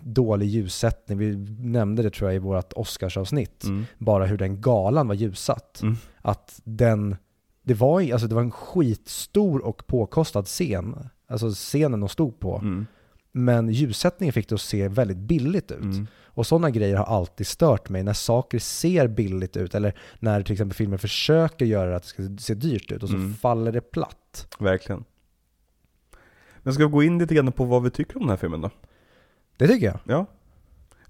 dålig 0.04 0.48
ljussättning, 0.48 1.18
vi 1.18 1.36
nämnde 1.60 2.04
det 2.04 2.10
tror 2.10 2.30
jag 2.30 2.36
i 2.36 2.40
vårt 2.40 2.74
Oscarsavsnitt, 2.74 3.64
Mm. 3.64 3.86
bara 3.98 4.26
hur 4.26 4.38
den 4.38 4.62
galan 4.62 5.08
var 5.08 5.16
ljussatt. 5.16 5.80
Mm. 5.82 5.96
Att 6.22 6.62
den, 6.64 7.16
det 7.64 7.74
var, 7.74 8.12
alltså 8.14 8.28
det 8.28 8.36
var 8.36 8.42
en 8.42 8.52
skitstor 8.52 9.66
och 9.66 9.88
påkostad 9.88 10.44
scen, 10.46 11.10
alltså 11.28 11.50
scenen 11.50 12.00
de 12.00 12.10
stod 12.10 12.40
på, 12.40 12.58
Mm. 12.58 12.86
Men 13.36 13.70
ljussättningen 13.70 14.34
fick 14.34 14.50
det 14.50 14.56
att 14.56 14.62
se 14.62 14.88
väldigt 14.88 15.18
billigt 15.18 15.72
ut. 15.72 15.82
Mm. 15.82 16.08
Och 16.26 16.48
sådana 16.48 16.70
grejer 16.70 16.96
har 16.96 17.06
alltid 17.06 17.48
stört 17.48 17.90
mig, 17.90 18.04
när 18.04 18.14
saker 18.14 18.60
ser 18.60 19.08
billigt 19.08 19.58
ut, 19.58 19.76
eller 19.76 19.94
när 20.20 20.42
till 20.42 20.54
exempel 20.54 20.76
filmer 20.76 20.98
försöker 20.98 21.66
göra 21.66 21.96
att 21.96 22.04
det 22.04 22.10
ska 22.10 22.24
se 22.40 22.54
dyrt 22.54 22.92
ut 22.92 23.04
och 23.04 23.10
så 23.10 23.16
Mm. 23.16 23.34
faller 23.34 23.72
det 23.72 23.82
platt. 23.92 24.48
Verkligen. 24.60 25.04
Men 26.64 26.74
ska 26.74 26.86
vi 26.86 26.92
gå 26.92 27.04
in 27.04 27.20
lite 27.20 27.36
grann 27.36 27.52
på 27.52 27.66
vad 27.66 27.84
vi 27.84 27.90
tycker 27.90 28.16
om 28.18 28.22
den 28.22 28.30
här 28.30 28.38
filmen 28.38 28.62
då? 28.62 28.70
Det 29.58 29.68
tycker 29.68 29.86
jag. 29.86 30.00
Ja. 30.04 30.26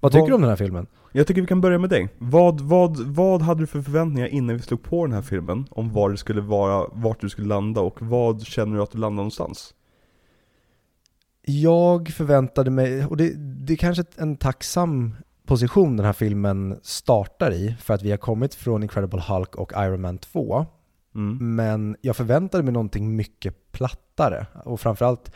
Vad 0.00 0.12
tycker 0.12 0.20
Vad- 0.20 0.30
du 0.30 0.34
om 0.34 0.40
den 0.40 0.50
här 0.50 0.56
filmen? 0.56 0.86
Jag 1.12 1.26
tycker 1.26 1.40
vi 1.40 1.46
kan 1.46 1.60
börja 1.60 1.78
med 1.78 1.90
dig. 1.90 2.08
Vad, 2.18 2.60
vad, 2.60 2.98
vad 3.00 3.42
hade 3.42 3.60
du 3.60 3.66
för 3.66 3.82
förväntningar 3.82 4.26
innan 4.28 4.56
vi 4.56 4.62
slog 4.62 4.82
på 4.82 5.06
den 5.06 5.14
här 5.14 5.22
filmen? 5.22 5.66
Om 5.70 5.92
vad 5.92 6.10
det 6.10 6.16
skulle 6.16 6.40
vara, 6.40 6.88
vart 6.92 7.20
du 7.20 7.28
skulle 7.28 7.46
landa 7.46 7.80
och 7.80 8.02
vad 8.02 8.42
känner 8.46 8.76
du 8.76 8.82
att 8.82 8.90
du 8.90 8.98
landar 8.98 9.16
någonstans? 9.16 9.74
Jag 11.46 12.08
förväntade 12.08 12.70
mig, 12.70 13.04
och 13.04 13.16
det, 13.16 13.32
det 13.36 13.72
är 13.72 13.76
kanske 13.76 14.04
en 14.16 14.36
tacksam 14.36 15.14
position 15.46 15.96
den 15.96 16.06
här 16.06 16.12
filmen 16.12 16.80
startar 16.82 17.52
i, 17.52 17.76
för 17.80 17.94
att 17.94 18.02
vi 18.02 18.10
har 18.10 18.18
kommit 18.18 18.54
från 18.54 18.82
Incredible 18.82 19.22
Hulk 19.28 19.54
och 19.54 19.72
Iron 19.72 20.00
Man 20.00 20.18
2. 20.18 20.66
Mm. 21.14 21.56
Men 21.56 21.96
jag 22.00 22.16
förväntade 22.16 22.62
mig 22.62 22.72
någonting 22.72 23.16
mycket 23.16 23.72
plattare. 23.72 24.46
Och 24.64 24.80
framförallt, 24.80 25.30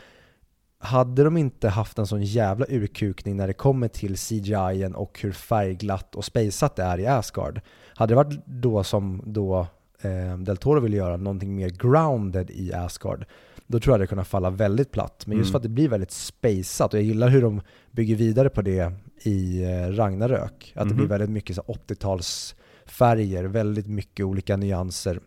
hade 0.79 1.23
de 1.23 1.37
inte 1.37 1.69
haft 1.69 1.97
en 1.97 2.07
sån 2.07 2.23
jävla 2.23 2.65
urkukning 2.69 3.37
när 3.37 3.47
det 3.47 3.53
kommer 3.53 3.87
till 3.87 4.17
CGI 4.17 4.91
och 4.95 5.19
hur 5.21 5.31
färgglatt 5.31 6.15
och 6.15 6.25
spejsat 6.25 6.75
det 6.75 6.83
är 6.83 6.99
i 6.99 7.07
Asgard. 7.07 7.61
Hade 7.95 8.11
det 8.11 8.15
varit 8.15 8.45
då 8.45 8.83
som 8.83 9.21
då 9.25 9.67
eh, 10.01 10.37
Del 10.37 10.57
Toro 10.57 10.79
ville 10.79 10.97
göra 10.97 11.17
någonting 11.17 11.55
mer 11.55 11.69
grounded 11.69 12.49
i 12.49 12.73
Asgard, 12.73 13.25
då 13.71 13.79
tror 13.79 13.93
jag 13.93 13.99
det 13.99 14.07
kunde 14.07 14.23
falla 14.23 14.49
väldigt 14.49 14.91
platt. 14.91 15.23
Men 15.27 15.37
just 15.37 15.45
Mm. 15.47 15.51
för 15.51 15.57
att 15.57 15.63
det 15.63 15.69
blir 15.69 15.89
väldigt 15.89 16.11
spejsat, 16.11 16.93
och 16.93 16.99
jag 16.99 17.05
gillar 17.05 17.29
hur 17.29 17.41
de 17.41 17.61
bygger 17.91 18.15
vidare 18.15 18.49
på 18.49 18.61
det 18.61 18.91
i 19.23 19.63
eh, 19.63 19.87
Ragnarök. 19.87 20.73
Att 20.75 20.83
det 20.83 20.89
Mhm. 20.93 20.97
blir 20.97 21.07
väldigt 21.07 21.29
mycket 21.29 21.55
så 21.55 21.61
80-talsfärger, 21.67 23.43
väldigt 23.47 23.87
mycket 23.87 24.25
olika 24.25 24.57
nyanser 24.57 25.19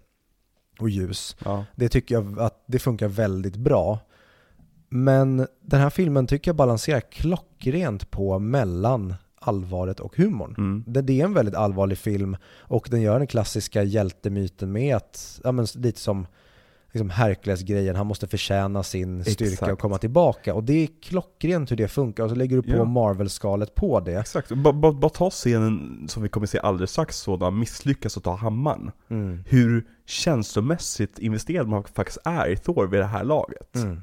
och 0.79 0.91
ljus. 0.91 1.37
Ja. 1.45 1.65
Det 1.77 1.89
tycker 1.89 2.15
jag 2.15 2.41
att 2.41 2.65
det 2.67 2.79
funkar 2.79 3.09
väldigt 3.09 3.57
bra. 3.57 3.99
Men 4.89 5.47
den 5.61 5.81
här 5.81 5.91
filmen 5.91 6.27
tycker 6.27 6.49
jag 6.49 6.57
balanserar 6.57 7.01
klockrent 7.01 8.11
på 8.11 8.39
mellan 8.39 9.15
allvaret 9.35 10.01
och 10.01 10.17
humorn. 10.17 10.55
Mm. 10.59 10.85
Det, 10.87 11.03
det 11.03 11.21
är 11.21 11.25
en 11.25 11.35
väldigt 11.35 11.55
allvarlig 11.55 11.99
film 11.99 12.37
och 12.45 12.89
den 12.91 13.01
gör 13.03 13.19
den 13.19 13.27
klassiska 13.27 13.83
hjältemyten 13.83 14.73
med 14.73 14.97
att, 14.97 15.41
ja 15.45 15.53
men 15.53 15.67
lite 15.75 16.01
som 16.01 16.27
liksom 16.93 17.11
Hercules-grejen, 17.11 17.97
han 17.97 18.07
måste 18.07 18.27
förtjäna 18.29 18.83
sin 18.83 19.25
styrka 19.25 19.53
Exakt. 19.53 19.73
och 19.73 19.79
komma 19.79 19.99
tillbaka. 19.99 20.55
Och 20.55 20.65
det 20.65 20.73
är 20.73 20.89
klockrent 21.03 21.71
hur 21.71 21.77
det 21.77 21.89
funkar 21.89 22.25
och 22.25 22.31
så 22.31 22.37
lägger 22.37 22.57
du 22.57 22.63
på 22.63 22.71
Ja. 22.77 22.85
Marvel-skalet 22.85 23.75
på 23.75 24.01
det. 24.01 24.15
Exakt, 24.21 24.49
bara 24.53 24.73
ba, 24.73 24.93
bara 24.93 25.09
ta 25.11 25.31
scenen 25.31 26.05
som 26.09 26.23
vi 26.23 26.29
kommer 26.29 26.47
se 26.47 26.59
alldeles 26.59 26.91
strax 26.91 27.17
så, 27.17 27.37
när 27.37 27.45
han 27.47 27.59
misslyckas 27.59 28.17
att 28.17 28.25
ta 28.25 28.35
hammaren. 28.37 28.91
Mm. 29.11 29.45
Hur 29.47 29.85
känslomässigt 30.07 31.19
investerad 31.19 31.69
man 31.69 31.85
faktiskt 31.85 32.19
är 32.25 32.49
i 32.49 32.57
Thor 32.57 32.87
vid 32.87 33.01
det 33.01 33.07
här 33.07 33.25
laget. 33.25 33.77
Mm. 33.77 34.03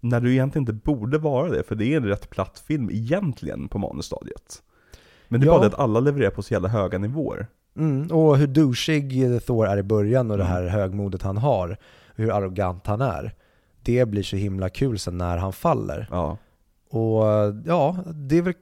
När 0.00 0.20
du 0.20 0.32
egentligen 0.32 0.62
inte 0.62 0.72
borde 0.72 1.18
vara 1.18 1.48
det, 1.50 1.62
för 1.62 1.74
det 1.74 1.84
är 1.84 1.96
en 1.96 2.06
rätt 2.06 2.30
platt 2.30 2.62
film 2.66 2.90
egentligen 2.92 3.68
på 3.68 3.78
manusstadiet. 3.78 4.62
Men 5.28 5.40
det 5.40 5.44
är 5.44 5.48
Ja. 5.48 5.52
bara 5.52 5.60
det 5.60 5.66
att 5.66 5.80
alla 5.80 6.00
levererar 6.00 6.30
på 6.30 6.42
så 6.42 6.54
jävla 6.54 6.68
höga 6.68 6.98
nivåer. 6.98 7.46
Mm, 7.76 8.06
och 8.10 8.36
hur 8.38 8.46
douchig 8.46 9.40
Thor 9.46 9.66
är 9.66 9.76
i 9.78 9.82
början 9.82 10.30
och 10.30 10.38
det 10.38 10.44
här 10.44 10.66
högmodet 10.68 11.22
han 11.22 11.36
har, 11.36 11.76
hur 12.20 12.30
arrogant 12.36 12.86
han 12.86 13.00
är. 13.00 13.34
Det 13.82 14.04
blir 14.08 14.22
så 14.22 14.36
himla 14.36 14.68
kul 14.68 14.98
sen 14.98 15.18
när 15.18 15.36
han 15.36 15.52
faller. 15.52 16.08
Ja. 16.10 16.36
Och 16.90 17.24
ja, 17.66 17.96
det 18.14 18.38
är 18.38 18.42
väl 18.42 18.54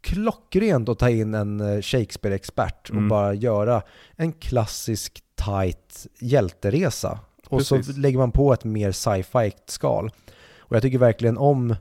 klockrent 0.00 0.88
att 0.88 0.98
ta 0.98 1.10
in 1.10 1.34
en 1.34 1.60
eh, 1.60 1.80
Shakespeare-expert 1.82 2.90
och 2.90 2.96
Mm. 2.96 3.08
bara 3.08 3.34
göra 3.34 3.82
en 4.16 4.32
klassisk 4.32 5.22
tight 5.34 6.06
hjälteresa. 6.18 7.18
Och 7.48 7.62
så 7.66 7.76
Precis. 7.76 7.96
lägger 7.96 8.18
man 8.18 8.30
på 8.32 8.52
ett 8.52 8.64
mer 8.64 8.92
sci-fi 8.92 9.52
skal. 9.66 10.10
Och 10.58 10.76
jag 10.76 10.82
tycker 10.82 10.98
verkligen 10.98 11.38
om 11.38 11.76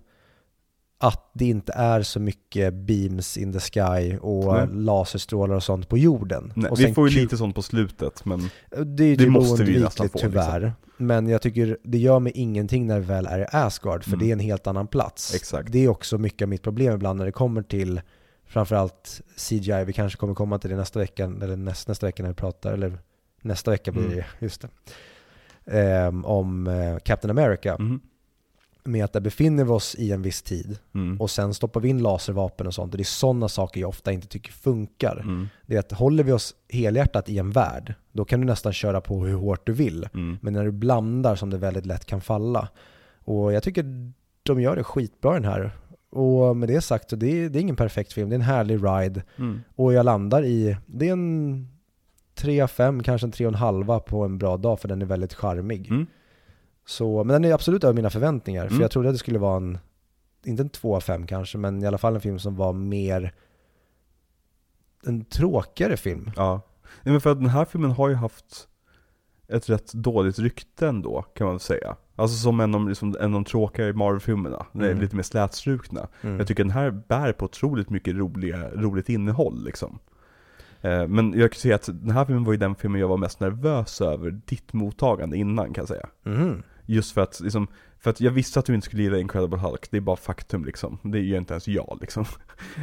att 1.01 1.29
det 1.33 1.45
inte 1.45 1.73
är 1.73 2.01
så 2.01 2.19
mycket 2.19 2.73
beams 2.73 3.37
in 3.37 3.53
the 3.53 3.59
sky 3.59 4.17
och 4.17 4.53
Nej. 4.53 4.67
laserstrålar 4.71 5.55
och 5.55 5.63
sånt 5.63 5.89
på 5.89 5.97
jorden. 5.97 6.53
Nej, 6.55 6.71
vi 6.77 6.93
får 6.93 7.09
ju 7.09 7.21
lite 7.21 7.37
sånt 7.37 7.55
på 7.55 7.61
slutet, 7.61 8.25
men 8.25 8.49
Det 8.85 9.03
är 9.03 9.15
det 9.17 9.29
måste 9.29 9.63
vi 9.63 9.79
nästan 9.79 10.09
få, 10.09 10.13
liksom. 10.17 10.31
tyvärr. 10.31 10.73
Men 10.97 11.27
jag 11.29 11.41
tycker 11.41 11.77
det 11.83 11.97
gör 11.97 12.19
mig 12.19 12.31
ingenting 12.35 12.87
när 12.87 12.95
det 12.95 13.05
väl 13.05 13.25
är 13.25 13.39
i 13.39 13.45
Asgard, 13.51 14.03
för 14.03 14.09
Mm. 14.13 14.19
det 14.19 14.29
är 14.29 14.33
en 14.33 14.39
helt 14.39 14.67
annan 14.67 14.87
plats. 14.87 15.35
Exakt. 15.35 15.71
Det 15.71 15.79
är 15.83 15.87
också 15.87 16.17
mycket 16.17 16.41
av 16.41 16.49
mitt 16.49 16.61
problem 16.63 16.93
ibland 16.93 17.19
när 17.19 17.25
det 17.25 17.31
kommer 17.31 17.61
till 17.61 18.01
framförallt 18.45 19.21
CGI. 19.37 19.83
Vi 19.85 19.93
kanske 19.93 20.17
kommer 20.19 20.33
komma 20.33 20.59
till 20.59 20.69
det 20.69 20.75
nästa 20.75 20.99
vecka, 20.99 21.23
eller 21.23 21.55
näst, 21.55 21.87
nästa 21.87 22.05
vecka 22.05 22.23
när 22.23 22.29
vi 22.29 22.35
pratar, 22.35 22.73
eller 22.73 22.97
nästa 23.41 23.71
vecka 23.71 23.91
blir 23.91 24.03
Mm. 24.05 24.15
det, 24.17 24.25
just 24.39 24.61
det. 24.61 24.69
Ehm, 25.65 26.25
om 26.25 26.67
eh, 26.67 26.97
Captain 26.97 27.39
America. 27.39 27.75
mhm. 27.79 28.01
Med 28.83 29.05
att 29.05 29.13
där 29.13 29.19
befinner 29.19 29.63
vi 29.63 29.69
oss 29.69 29.95
i 29.95 30.11
en 30.11 30.21
viss 30.21 30.41
tid 30.41 30.77
mm. 30.95 31.21
och 31.21 31.29
sen 31.29 31.53
stoppar 31.53 31.81
vi 31.81 31.89
in 31.89 32.03
laservapen 32.03 32.67
och 32.67 32.73
sånt. 32.73 32.93
Och 32.93 32.97
det 32.97 33.01
är 33.01 33.05
sådana 33.05 33.49
saker 33.49 33.81
jag 33.81 33.89
ofta 33.89 34.11
inte 34.11 34.27
tycker 34.27 34.51
funkar. 34.51 35.19
Mm. 35.19 35.47
Det 35.65 35.75
är 35.75 35.79
att 35.79 35.91
håller 35.91 36.23
vi 36.23 36.31
oss 36.31 36.55
helhjärtat 36.69 37.29
i 37.29 37.37
en 37.37 37.51
värld, 37.51 37.93
då 38.11 38.25
kan 38.25 38.39
du 38.39 38.45
nästan 38.45 38.73
köra 38.73 39.01
på 39.01 39.25
hur 39.25 39.35
hårt 39.35 39.65
du 39.65 39.73
vill. 39.73 40.07
Mm. 40.13 40.37
Men 40.41 40.53
när 40.53 40.65
du 40.65 40.71
blandar 40.71 41.35
som 41.35 41.49
det 41.49 41.57
väldigt 41.57 41.85
lätt 41.85 42.05
kan 42.05 42.21
falla. 42.21 42.67
Och 43.23 43.53
jag 43.53 43.63
tycker 43.63 44.11
de 44.43 44.61
gör 44.61 44.75
det 44.75 44.83
skitbra 44.83 45.33
den 45.33 45.45
här. 45.45 45.71
Och 46.09 46.57
med 46.57 46.69
det 46.69 46.81
sagt, 46.81 47.09
så 47.09 47.15
det 47.15 47.27
är, 47.27 47.49
det 47.49 47.59
är 47.59 47.61
ingen 47.61 47.75
perfekt 47.75 48.13
film, 48.13 48.29
det 48.29 48.33
är 48.33 48.39
en 48.39 48.41
härlig 48.41 48.75
ride. 48.75 49.23
Mm. 49.37 49.61
Och 49.75 49.93
jag 49.93 50.05
landar 50.05 50.45
i, 50.45 50.77
det 50.85 51.07
är 51.07 51.11
en 51.11 51.67
3 52.35 52.61
av 52.61 52.67
5, 52.67 53.03
kanske 53.03 53.27
en 53.27 53.31
3,5 53.31 53.99
på 53.99 54.23
en 54.23 54.37
bra 54.37 54.57
dag 54.57 54.79
för 54.79 54.87
den 54.87 55.01
är 55.01 55.05
väldigt 55.05 55.33
charmig. 55.33 55.91
Mm. 56.91 57.09
Så, 57.11 57.23
men 57.23 57.33
den 57.41 57.51
är 57.51 57.53
absolut 57.53 57.83
över 57.83 57.93
mina 57.93 58.09
förväntningar. 58.09 58.61
För 58.67 58.71
Mm. 58.71 58.81
jag 58.81 58.91
trodde 58.91 59.09
att 59.09 59.15
det 59.15 59.19
skulle 59.19 59.39
vara 59.39 59.57
en, 59.57 59.77
inte 60.45 60.63
en 60.63 60.69
2 60.69 60.95
av 60.95 61.01
5 61.01 61.27
kanske, 61.27 61.57
men 61.57 61.83
i 61.83 61.87
alla 61.87 61.97
fall 61.97 62.15
en 62.15 62.21
film 62.21 62.39
som 62.39 62.55
var 62.55 62.73
mer 62.73 63.33
en 65.05 65.25
tråkigare 65.25 65.97
film. 65.97 66.31
Ja. 66.35 66.61
Nej, 67.03 67.11
men 67.11 67.21
för 67.21 67.31
att 67.31 67.39
den 67.39 67.49
här 67.49 67.65
filmen 67.65 67.91
har 67.91 68.09
ju 68.09 68.15
haft 68.15 68.67
ett 69.47 69.69
rätt 69.69 69.93
dåligt 69.93 70.39
rykte 70.39 70.87
ändå, 70.87 71.21
kan 71.21 71.47
man 71.47 71.59
säga. 71.59 71.95
Alltså 72.15 72.37
som 72.37 72.59
en 72.59 72.75
av, 72.75 72.89
liksom, 72.89 73.15
en 73.19 73.25
av 73.25 73.31
de 73.31 73.43
tråkigare 73.45 73.93
Marvel-filmerna. 73.93 74.65
Mm. 74.75 74.99
lite 74.99 75.15
mer 75.15 75.23
slätstrukna. 75.23 76.07
Mm. 76.21 76.37
Jag 76.37 76.47
tycker 76.47 76.63
den 76.63 76.71
här 76.71 76.91
bär 76.91 77.31
på 77.33 77.45
otroligt 77.45 77.89
mycket 77.89 78.15
roliga, 78.15 78.69
roligt 78.69 79.09
innehåll 79.09 79.63
liksom. 79.63 79.99
Eh, 80.81 81.07
Men 81.07 81.33
jag 81.39 81.51
kan 81.51 81.59
säga 81.59 81.75
att 81.75 81.85
den 81.85 82.11
här 82.11 82.25
filmen 82.25 82.43
var 82.43 82.51
ju 82.53 82.57
den 82.57 82.75
filmen 82.75 83.01
jag 83.01 83.07
var 83.07 83.17
mest 83.17 83.39
nervös 83.39 84.01
över 84.01 84.31
ditt 84.45 84.73
mottagande 84.73 85.37
innan 85.37 85.73
kan 85.73 85.81
jag 85.81 85.87
säga. 85.87 86.07
Mhm. 86.23 86.63
Just 86.85 87.11
för 87.11 87.21
att, 87.21 87.39
liksom, 87.39 87.67
för 87.99 88.09
att 88.09 88.21
jag 88.21 88.31
visste 88.31 88.59
att 88.59 88.65
du 88.65 88.75
inte 88.75 88.85
skulle 88.85 89.03
gilla 89.03 89.17
Incredible 89.19 89.59
Hulk, 89.59 89.91
det 89.91 89.97
är 89.97 90.01
bara 90.01 90.15
faktum 90.15 90.65
liksom. 90.65 90.97
Det 91.03 91.19
gör 91.19 91.37
inte 91.37 91.53
ens 91.53 91.67
jag 91.67 91.97
liksom. 92.01 92.25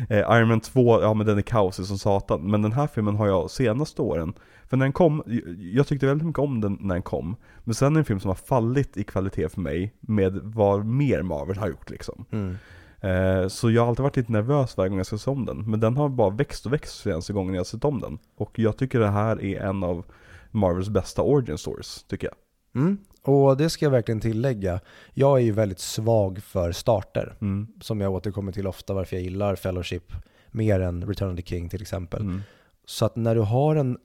Eh, 0.08 0.18
Iron 0.18 0.48
Man 0.48 0.60
2, 0.60 1.02
ja 1.02 1.14
men 1.14 1.26
den 1.26 1.38
är 1.38 1.42
kaosig 1.42 1.86
som 1.86 1.98
satan. 1.98 2.50
Men 2.50 2.62
den 2.62 2.72
här 2.72 2.86
filmen 2.86 3.16
har 3.16 3.26
jag 3.26 3.50
senaste 3.50 4.02
åren, 4.02 4.32
för 4.68 4.76
när 4.76 4.84
den 4.84 4.92
kom, 4.92 5.22
jag 5.58 5.86
tyckte 5.86 6.06
väldigt 6.06 6.26
mycket 6.26 6.38
om 6.38 6.60
den 6.60 6.78
när 6.80 6.94
den 6.94 7.02
kom. 7.02 7.36
Men 7.64 7.74
sen 7.74 7.86
är 7.86 7.90
det 7.94 7.98
en 8.00 8.04
film 8.04 8.20
som 8.20 8.28
har 8.28 8.34
fallit 8.34 8.96
i 8.96 9.04
kvalitet 9.04 9.48
för 9.48 9.60
mig 9.60 9.94
med 10.00 10.40
vad 10.42 10.86
mer 10.86 11.22
Marvel 11.22 11.56
har 11.58 11.68
gjort 11.68 11.90
liksom. 11.90 12.24
Mm. 12.30 12.56
Eh, 13.00 13.48
Så 13.48 13.70
jag 13.70 13.82
har 13.82 13.88
alltid 13.88 14.02
varit 14.02 14.16
lite 14.16 14.32
nervös 14.32 14.76
varje 14.76 14.88
gång 14.88 14.98
jag 14.98 15.06
ska 15.06 15.18
se 15.18 15.30
om 15.30 15.44
den. 15.44 15.70
Men 15.70 15.80
den 15.80 15.96
har 15.96 16.08
bara 16.08 16.30
växt 16.30 16.66
och 16.66 16.72
växt 16.72 17.02
senaste 17.02 17.32
gången 17.32 17.54
jag 17.54 17.60
har 17.60 17.64
sett 17.64 17.84
om 17.84 18.00
den. 18.00 18.18
Och 18.36 18.58
jag 18.58 18.76
tycker 18.76 19.00
det 19.00 19.10
här 19.10 19.44
är 19.44 19.60
en 19.60 19.82
av 19.82 20.04
Marvels 20.50 20.88
bästa 20.88 21.22
origin 21.22 21.58
stories, 21.58 22.04
tycker 22.08 22.26
jag. 22.26 22.36
Mm. 22.82 22.98
Och 23.28 23.56
det 23.56 23.70
ska 23.70 23.84
jag 23.84 23.90
verkligen 23.90 24.20
tillägga. 24.20 24.80
Jag 25.14 25.38
är 25.38 25.42
ju 25.42 25.52
väldigt 25.52 25.78
svag 25.80 26.42
för 26.42 26.72
starter, 26.72 27.34
Mm. 27.40 27.68
som 27.80 28.00
jag 28.00 28.12
återkommer 28.12 28.52
till 28.52 28.66
ofta 28.66 28.94
varför 28.94 29.16
jag 29.16 29.22
gillar 29.22 29.56
Fellowship 29.56 30.12
mer 30.50 30.80
än 30.80 31.06
Return 31.06 31.30
of 31.30 31.36
the 31.36 31.42
King 31.42 31.68
till 31.68 31.82
exempel. 31.82 32.20
Mm. 32.20 32.42
Så 32.86 33.04
att 33.04 33.16
när 33.16 33.34
du 33.34 33.40
har 33.40 33.76
en, 33.76 33.98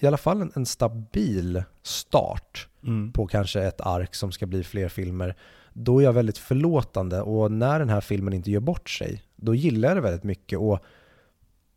i 0.00 0.06
alla 0.06 0.16
fall 0.16 0.42
en, 0.42 0.52
en 0.54 0.66
stabil 0.66 1.62
start 1.82 2.68
Mm. 2.86 3.12
på 3.12 3.26
kanske 3.26 3.62
ett 3.62 3.80
ark 3.80 4.14
som 4.14 4.32
ska 4.32 4.46
bli 4.46 4.64
fler 4.64 4.88
filmer, 4.88 5.36
då 5.72 5.98
är 6.00 6.04
jag 6.04 6.12
väldigt 6.12 6.38
förlåtande 6.38 7.20
och 7.22 7.52
när 7.52 7.78
den 7.78 7.88
här 7.88 8.00
filmen 8.00 8.32
inte 8.34 8.50
gör 8.50 8.60
bort 8.60 8.90
sig, 8.90 9.22
då 9.36 9.54
gillar 9.54 9.88
jag 9.88 9.96
det 9.96 10.00
väldigt 10.00 10.24
mycket 10.24 10.58
och 10.58 10.78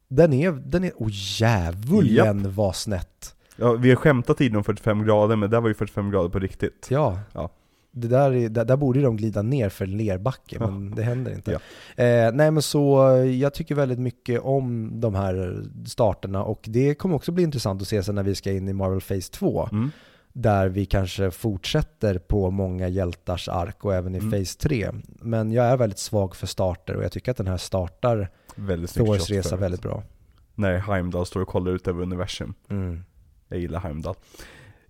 den 0.07 0.33
är, 0.33 0.51
den 0.51 0.83
är, 0.83 0.91
oh 0.95 1.09
djävulen 1.11 2.53
vad 2.53 2.75
snett. 2.75 3.34
Ja, 3.55 3.73
vi 3.73 3.89
har 3.89 3.95
skämtat 3.95 4.37
tidigare 4.37 4.57
om 4.57 4.63
45 4.63 5.05
grader, 5.05 5.35
men 5.35 5.49
det 5.49 5.59
var 5.59 5.67
ju 5.67 5.73
45 5.73 6.11
grader 6.11 6.29
på 6.29 6.39
riktigt. 6.39 6.87
Ja, 6.91 7.19
Ja. 7.33 7.49
Det 7.97 8.07
där, 8.07 8.31
är, 8.31 8.49
där, 8.49 8.65
där 8.65 8.77
borde 8.77 9.01
de 9.01 9.17
glida 9.17 9.41
ner 9.41 9.69
för 9.69 9.85
en 9.85 9.97
lerbacke, 9.97 10.57
Ja. 10.59 10.67
men 10.67 10.95
det 10.95 11.03
händer 11.03 11.31
inte. 11.33 11.51
Ja. 11.51 12.03
Eh, 12.03 12.31
nej 12.33 12.51
men 12.51 12.61
så, 12.61 12.97
jag 13.39 13.53
tycker 13.53 13.75
väldigt 13.75 13.99
mycket 13.99 14.41
om 14.41 14.91
de 14.99 15.15
här 15.15 15.63
starterna 15.85 16.43
och 16.43 16.65
det 16.67 16.95
kommer 16.95 17.15
också 17.15 17.31
bli 17.31 17.43
intressant 17.43 17.81
att 17.81 17.87
se 17.87 18.03
sen 18.03 18.15
när 18.15 18.23
vi 18.23 18.35
ska 18.35 18.51
in 18.51 18.69
i 18.69 18.73
Marvel 18.73 19.01
Phase 19.01 19.31
2, 19.31 19.69
Mm. 19.71 19.91
där 20.33 20.67
vi 20.69 20.85
kanske 20.85 21.31
fortsätter 21.31 22.17
på 22.17 22.51
många 22.51 22.87
hjältars 22.87 23.49
ark 23.49 23.85
och 23.85 23.93
även 23.95 24.15
i 24.15 24.17
Mm. 24.17 24.31
Phase 24.31 24.59
3. 24.59 24.91
Men 25.05 25.51
jag 25.51 25.65
är 25.65 25.77
väldigt 25.77 25.99
svag 25.99 26.35
för 26.35 26.47
starter 26.47 26.95
och 26.95 27.03
jag 27.03 27.11
tycker 27.11 27.31
att 27.31 27.37
den 27.37 27.47
här 27.47 27.57
startar 27.57 28.29
Thors 28.95 29.29
resa 29.29 29.55
väldigt 29.55 29.81
bra. 29.81 30.03
När 30.55 30.77
Heimdall 30.77 31.25
står 31.25 31.41
och 31.41 31.47
kollar 31.47 31.71
ut 31.71 31.87
över 31.87 32.01
universum. 32.01 32.53
Mm. 32.69 33.03
Jag 33.47 33.59
gillar 33.59 33.79
Heimdall. 33.79 34.15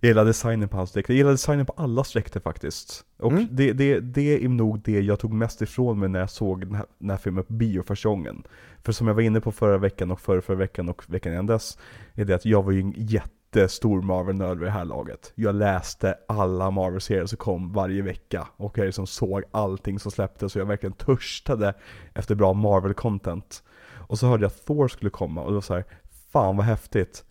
Jag 0.00 0.08
gillar 0.08 0.24
designen 0.24 0.68
på 0.68 0.76
hans 0.76 0.92
dräkter, 0.92 1.12
jag 1.12 1.18
gillar 1.18 1.30
designen 1.30 1.66
på 1.66 1.72
alla 1.76 2.02
dräkter 2.12 2.40
faktiskt. 2.40 3.04
Och 3.18 3.32
Mm. 3.32 3.46
det, 3.50 3.72
det, 3.72 4.00
det 4.00 4.44
är 4.44 4.48
nog 4.48 4.80
det 4.80 5.00
jag 5.00 5.18
tog 5.18 5.32
mest 5.32 5.62
ifrån 5.62 5.98
mig 5.98 6.08
när 6.08 6.20
jag 6.20 6.30
såg 6.30 6.60
den 6.66 6.74
här, 6.74 6.86
den 6.98 7.10
här 7.10 7.16
filmen 7.16 7.44
på 7.44 7.52
bio 7.52 7.82
första 7.82 8.08
gången. 8.08 8.42
För 8.82 8.92
som 8.92 9.06
jag 9.06 9.14
var 9.14 9.22
inne 9.22 9.40
på 9.40 9.52
förra 9.52 9.78
veckan 9.78 10.10
och 10.10 10.20
förra, 10.20 10.40
förra 10.42 10.56
veckan 10.56 10.88
och 10.88 11.02
veckan 11.06 11.32
innan 11.32 11.46
dess, 11.46 11.78
är 12.14 12.24
det 12.24 12.34
att 12.34 12.44
jag 12.44 12.62
var 12.62 12.72
ju 12.72 12.80
en 12.80 12.94
jättestor 12.96 14.02
Marvel-nörd 14.02 14.58
vid 14.58 14.66
det 14.68 14.72
här 14.72 14.84
laget. 14.84 15.32
Jag 15.34 15.54
läste 15.54 16.14
alla 16.28 16.70
Marvel-serier 16.70 17.26
som 17.26 17.36
kom 17.38 17.72
varje 17.72 18.02
vecka 18.02 18.48
och 18.56 18.78
jag 18.78 18.86
liksom 18.86 19.06
såg 19.06 19.42
allting 19.50 19.98
som 19.98 20.10
släpptes 20.10 20.56
och 20.56 20.60
jag 20.60 20.66
verkligen 20.66 20.92
törstade 20.92 21.74
efter 22.14 22.34
bra 22.34 22.52
Marvel-content. 22.52 23.62
Och 24.08 24.18
så 24.18 24.26
hörde 24.26 24.42
jag 24.44 24.50
att 24.50 24.66
Thor 24.66 24.88
skulle 24.88 25.10
komma 25.10 25.42
och 25.42 25.50
det 25.50 25.54
var 25.54 25.60
så 25.60 25.74
här, 25.74 25.84
fan 26.32 26.56
vad 26.56 26.66
häftigt. 26.66 27.24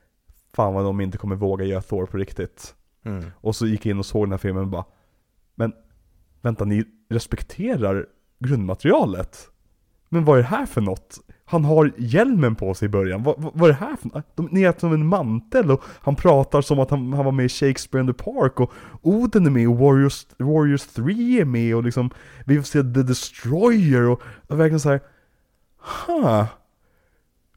Fan 0.56 0.74
vad 0.74 0.84
de 0.84 1.02
inte 1.02 1.18
kommer 1.18 1.36
våga 1.36 1.66
göra 1.66 1.82
Thor 1.82 2.06
på 2.06 2.18
riktigt. 2.18 2.76
Mm. 3.06 3.26
Och 3.42 3.56
så 3.56 3.68
gick 3.68 3.86
jag 3.86 3.92
in 3.92 4.00
och 4.00 4.06
såg 4.06 4.26
den 4.26 4.32
här 4.32 4.38
filmen 4.38 4.64
och 4.64 4.70
bara 4.70 4.86
Men 5.56 5.74
vänta, 6.42 6.66
ni 6.66 6.84
respekterar 7.10 8.06
grundmaterialet? 8.40 9.50
Men 10.10 10.26
vad 10.26 10.38
är 10.38 10.42
det 10.42 10.48
här 10.48 10.66
för 10.66 10.82
något? 10.82 11.20
Han 11.46 11.66
har 11.66 11.92
hjälmen 11.98 12.56
på 12.56 12.74
sig 12.74 12.86
i 12.86 12.90
början, 12.90 13.24
vad, 13.24 13.42
vad, 13.42 13.52
vad 13.56 13.70
är 13.70 13.74
det 13.74 13.80
här 13.80 13.96
för 13.96 14.08
något? 14.08 14.36
De, 14.36 14.48
ni 14.52 14.62
är 14.62 14.74
som 14.78 14.94
en 14.94 15.08
mantel 15.08 15.72
och 15.72 15.84
han 16.02 16.16
pratar 16.16 16.62
som 16.62 16.80
att 16.80 16.90
han, 16.90 17.14
han 17.14 17.26
var 17.26 17.32
med 17.32 17.46
i 17.46 17.50
Shakespeare 17.50 18.02
in 18.02 18.14
the 18.14 18.24
Park 18.24 18.60
och 18.60 18.74
Oden 19.02 19.46
är 19.46 19.50
med 19.50 19.70
och 19.70 19.78
Warriors, 19.78 20.26
Warriors 20.38 20.88
3 20.88 21.42
är 21.42 21.46
med 21.46 21.76
och 21.76 21.84
liksom 21.84 22.10
Vi 22.46 22.56
får 22.56 22.64
se 22.64 22.82
The 22.82 23.04
Destroyer 23.04 24.10
och, 24.10 24.22
och 24.48 24.60
verkligen 24.60 24.80
så 24.80 24.90
här. 24.90 25.02
Huh. 26.08 26.46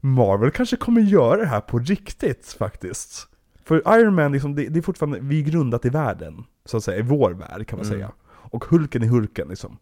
Marvel 0.01 0.51
kanske 0.51 0.77
kommer 0.77 1.01
göra 1.01 1.37
det 1.41 1.47
här 1.47 1.61
på 1.61 1.79
riktigt 1.79 2.57
faktiskt. 2.59 3.29
För 3.65 3.99
Iron 4.01 4.15
Man, 4.15 4.33
liksom, 4.33 4.55
det, 4.55 4.69
det 4.69 4.79
är 4.79 4.83
fortfarande, 4.83 5.19
vi 5.21 5.39
är 5.41 5.45
grundat 5.45 5.85
i 5.85 5.89
världen, 5.89 6.45
så 6.65 6.77
att 6.77 6.85
säga, 6.85 6.99
i 6.99 7.03
vår 7.03 7.31
värld 7.31 7.67
kan 7.67 7.79
man 7.79 7.87
Mm. 7.87 7.99
säga. 7.99 8.13
Och 8.29 8.65
Hulken 8.65 9.03
är 9.03 9.07
Hulken 9.07 9.49
liksom. 9.49 9.79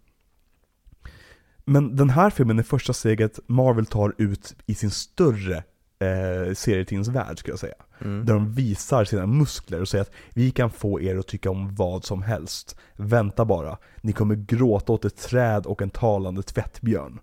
Men 1.65 1.97
den 1.97 2.11
här 2.11 2.31
filmen 2.31 2.59
är 2.59 2.63
första 2.63 2.93
steget 2.93 3.39
Marvel 3.47 3.87
tar 3.87 4.15
ut 4.19 4.55
i 4.67 4.75
sin 4.75 4.91
större 4.91 5.57
eh, 5.99 6.55
serietidningsvärld 6.55 7.39
skulle 7.39 7.53
jag 7.53 7.59
säga. 7.59 7.75
Mm. 8.01 8.25
Där 8.27 8.35
de 8.35 8.53
visar 8.53 9.05
sina 9.05 9.27
muskler 9.27 9.81
och 9.81 9.89
säger 9.89 10.03
att 10.03 10.13
vi 10.35 10.51
kan 10.51 10.71
få 10.71 11.01
er 11.01 11.17
att 11.17 11.27
tycka 11.27 11.51
om 11.51 11.75
vad 11.75 12.05
som 12.05 12.23
helst. 12.23 12.77
Vänta 12.97 13.45
bara, 13.45 13.79
ni 14.01 14.13
kommer 14.13 14.35
gråta 14.35 14.93
åt 14.93 15.05
ett 15.05 15.17
träd 15.17 15.67
och 15.67 15.83
en 15.83 15.91
talande 15.91 16.43
tvättbjörn. 16.43 17.19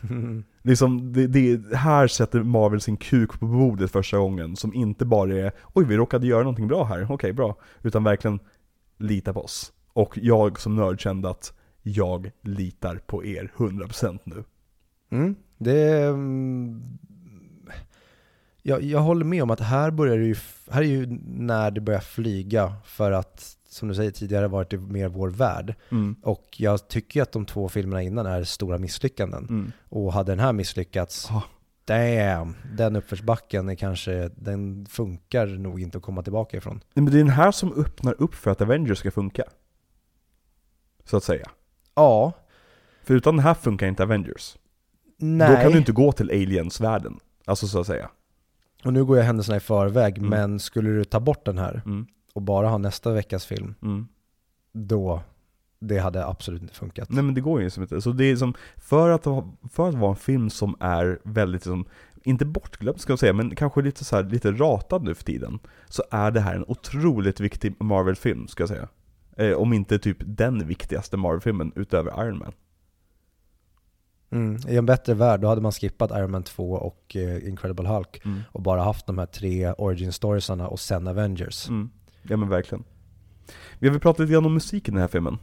Liksom, 0.66 1.12
det, 1.12 1.26
det, 1.26 1.76
här 1.76 2.06
sätter 2.06 2.42
Marvel 2.42 2.80
sin 2.80 2.96
kuk 2.96 3.40
på 3.40 3.46
bordet 3.46 3.90
första 3.90 4.18
gången, 4.18 4.56
som 4.56 4.74
inte 4.74 5.04
bara 5.04 5.34
är 5.34 5.52
Oj, 5.74 5.84
vi 5.84 5.96
råkade 5.96 6.26
göra 6.26 6.42
någonting 6.42 6.68
bra 6.68 6.84
här, 6.84 7.06
okej 7.10 7.32
bra. 7.32 7.56
Utan 7.82 8.04
verkligen 8.04 8.40
lita 8.98 9.32
på 9.32 9.40
oss. 9.40 9.72
Och 9.92 10.18
jag 10.22 10.60
som 10.60 10.76
nörd 10.76 11.00
kände 11.00 11.30
att 11.30 11.52
jag 11.82 12.30
litar 12.42 12.96
på 13.06 13.24
er 13.24 13.52
100% 13.56 14.18
nu. 14.24 14.44
Mm. 15.10 15.36
Det 15.58 15.80
är, 15.80 16.08
mm, 16.08 16.98
jag, 18.62 18.82
jag 18.82 19.00
håller 19.00 19.24
med 19.24 19.42
om 19.42 19.50
att 19.50 19.60
här 19.60 19.90
börjar 19.90 20.18
det 20.18 20.24
ju, 20.24 20.36
här 20.70 20.82
är 20.82 20.86
ju 20.86 21.06
när 21.26 21.70
det 21.70 21.80
börjar 21.80 22.00
flyga 22.00 22.72
för 22.84 23.12
att, 23.12 23.55
som 23.76 23.88
du 23.88 23.94
säger 23.94 24.10
tidigare, 24.10 24.48
varit 24.48 24.70
det 24.70 24.78
mer 24.78 25.08
vår 25.08 25.28
värld. 25.28 25.74
Mm. 25.90 26.16
Och 26.22 26.46
jag 26.58 26.88
tycker 26.88 27.22
att 27.22 27.32
de 27.32 27.46
två 27.46 27.68
filmerna 27.68 28.02
innan 28.02 28.26
är 28.26 28.44
stora 28.44 28.78
misslyckanden. 28.78 29.46
Mm. 29.50 29.72
Och 29.88 30.12
hade 30.12 30.32
den 30.32 30.38
här 30.40 30.52
misslyckats, 30.52 31.26
Ja. 31.30 31.42
damn, 31.84 32.54
den 32.76 32.96
uppförsbacken 32.96 33.68
är 33.68 33.74
kanske, 33.74 34.30
den 34.36 34.86
funkar 34.86 35.46
nog 35.46 35.80
inte 35.80 35.98
att 35.98 36.04
komma 36.04 36.22
tillbaka 36.22 36.56
ifrån. 36.56 36.80
Men 36.94 37.04
det 37.04 37.12
är 37.12 37.18
den 37.18 37.28
här 37.30 37.50
som 37.52 37.72
öppnar 37.72 38.22
upp 38.22 38.34
för 38.34 38.50
att 38.50 38.60
Avengers 38.60 38.98
ska 38.98 39.10
funka. 39.10 39.44
Så 41.04 41.16
att 41.16 41.24
säga. 41.24 41.50
Ja, 41.94 42.32
För 43.04 43.14
utan 43.14 43.36
den 43.36 43.44
här 43.44 43.54
funkar 43.54 43.86
inte 43.86 44.02
Avengers. 44.02 44.56
nej. 45.18 45.48
Då 45.50 45.62
kan 45.62 45.72
du 45.72 45.78
inte 45.78 45.92
gå 45.92 46.12
till 46.12 46.30
Aliens-världen. 46.30 47.18
Alltså 47.44 47.66
så 47.66 47.80
att 47.80 47.86
säga. 47.86 48.10
Och 48.84 48.92
nu 48.92 49.04
går 49.04 49.16
jag 49.18 49.24
händelserna 49.24 49.56
i 49.56 49.60
förväg, 49.60 50.18
Mm. 50.18 50.30
men 50.30 50.58
skulle 50.60 50.90
du 50.90 51.04
ta 51.04 51.20
bort 51.20 51.44
den 51.44 51.58
här 51.58 51.82
Mm. 51.86 52.06
Och 52.36 52.42
bara 52.42 52.68
ha 52.68 52.78
nästa 52.78 53.12
veckas 53.12 53.46
film, 53.46 53.74
Mm. 53.82 54.08
då, 54.72 55.22
det 55.78 55.98
hade 55.98 56.26
absolut 56.26 56.62
inte 56.62 56.74
funkat. 56.74 57.10
Nej 57.10 57.24
men 57.24 57.34
det 57.34 57.40
går 57.40 57.62
ju 57.62 57.70
som 57.70 57.82
inte. 57.82 58.00
Så 58.00 58.12
det 58.12 58.24
är 58.24 58.36
som, 58.36 58.54
för 58.76 59.10
att, 59.10 59.24
för 59.72 59.88
att 59.88 59.94
vara 59.94 60.10
en 60.10 60.16
film 60.16 60.50
som 60.50 60.76
är 60.80 61.18
väldigt, 61.24 61.66
liksom, 61.66 61.84
inte 62.24 62.44
bortglömd 62.44 63.00
ska 63.00 63.12
jag 63.12 63.18
säga, 63.18 63.32
men 63.32 63.56
kanske 63.56 63.82
lite 63.82 64.04
så 64.04 64.16
här, 64.16 64.24
lite 64.24 64.52
ratad 64.52 65.02
nu 65.02 65.14
för 65.14 65.24
tiden. 65.24 65.58
Så 65.88 66.02
är 66.10 66.30
det 66.30 66.40
här 66.40 66.54
en 66.54 66.64
otroligt 66.68 67.40
viktig 67.40 67.74
Marvel-film, 67.80 68.48
ska 68.48 68.62
jag 68.62 68.68
säga. 68.68 68.88
Eh, 69.36 69.52
om 69.52 69.72
inte 69.72 69.98
typ 69.98 70.16
den 70.20 70.66
viktigaste 70.66 71.16
Marvel-filmen 71.16 71.72
utöver 71.76 72.26
Iron 72.26 72.38
Man. 72.38 72.52
Mm. 74.30 74.56
I 74.68 74.76
en 74.76 74.86
bättre 74.86 75.14
värld, 75.14 75.40
då 75.40 75.48
hade 75.48 75.60
man 75.60 75.72
skippat 75.72 76.10
Iron 76.10 76.30
Man 76.30 76.42
2 76.42 76.72
och 76.72 77.16
eh, 77.16 77.48
Incredible 77.48 77.88
Hulk 77.88 78.22
och 78.52 78.62
bara 78.62 78.82
haft 78.82 79.06
de 79.06 79.18
här 79.18 79.26
tre 79.26 79.72
origin 79.72 80.12
storiesarna 80.12 80.68
och 80.68 80.80
sen 80.80 81.06
Avengers. 81.06 81.68
Mm. 81.68 81.90
Ja 82.28 82.36
men 82.36 82.48
verkligen. 82.48 82.84
Vi 83.78 83.88
har 83.88 83.92
väl 83.92 84.00
pratat 84.00 84.20
lite 84.20 84.32
grann 84.32 84.46
om 84.46 84.54
musiken 84.54 84.94
i 84.94 84.96
den 84.96 85.00
här 85.00 85.08
filmen. 85.08 85.38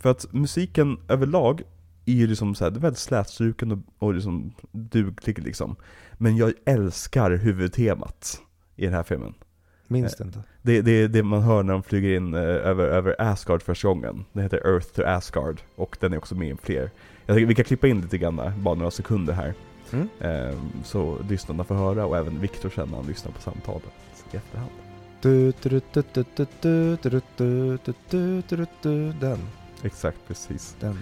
För 0.00 0.10
att 0.10 0.32
musiken 0.32 0.98
överlag 1.08 1.62
är 2.06 2.12
ju 2.12 2.26
liksom 2.26 2.54
så 2.54 2.64
här, 2.64 2.70
det 2.70 2.78
är 2.78 2.80
väldigt 2.80 2.98
slätstruken 2.98 3.72
och, 3.72 3.78
och 3.98 4.14
liksom 4.14 4.52
duglig 4.72 5.38
liksom. 5.38 5.76
Men 6.12 6.36
jag 6.36 6.52
älskar 6.66 7.30
huvudtemat 7.30 8.40
i 8.76 8.84
den 8.84 8.94
här 8.94 9.02
filmen. 9.02 9.34
Minns 9.88 10.16
det 10.16 10.24
inte? 10.24 10.42
Det, 10.62 10.80
det 10.80 10.90
är 10.90 11.08
det 11.08 11.22
man 11.22 11.42
hör 11.42 11.62
när 11.62 11.72
de 11.72 11.82
flyger 11.82 12.16
in 12.16 12.34
eh, 12.34 12.40
över, 12.40 12.86
över 12.86 13.14
Asgard 13.18 13.62
första 13.62 13.88
gången. 13.88 14.24
Den 14.32 14.42
heter 14.42 14.66
Earth 14.66 14.88
to 14.88 15.02
Asgard 15.02 15.60
och 15.76 15.96
den 16.00 16.12
är 16.12 16.18
också 16.18 16.34
med 16.34 16.48
i 16.48 16.56
fler. 16.62 16.90
Jag 17.26 17.36
tänker 17.36 17.46
vi 17.46 17.54
kan 17.54 17.64
klippa 17.64 17.88
in 17.88 18.00
lite 18.00 18.18
grann, 18.18 18.40
bara 18.62 18.74
några 18.74 18.90
sekunder 18.90 19.32
här. 19.32 19.54
Mm. 19.92 20.08
Eh, 20.20 20.56
så 20.84 21.18
lyssnarna 21.28 21.64
får 21.64 21.74
höra 21.74 22.06
och 22.06 22.16
även 22.16 22.40
Viktor 22.40 22.70
sen 22.70 22.88
när 22.88 22.96
han 22.96 23.06
lyssnar 23.06 23.32
på 23.32 23.40
samtalet 23.40 23.84
i 24.32 24.36
efterhand. 24.36 24.85
Den. 29.20 29.38
Exakt, 29.82 30.18
precis. 30.28 30.76
Den. 30.80 30.98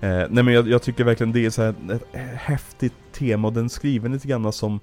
Eh, 0.00 0.26
nej 0.30 0.44
men 0.44 0.54
jag, 0.54 0.68
jag, 0.68 0.82
tycker 0.82 1.04
verkligen 1.04 1.32
det 1.32 1.46
är 1.46 1.50
så 1.50 1.62
här 1.62 1.74
ett 1.92 2.16
häftigt 2.36 2.94
tema 3.12 3.48
och 3.48 3.54
den 3.54 3.68
skriven 3.68 4.12
lite 4.12 4.28
grann 4.28 4.52
som 4.52 4.80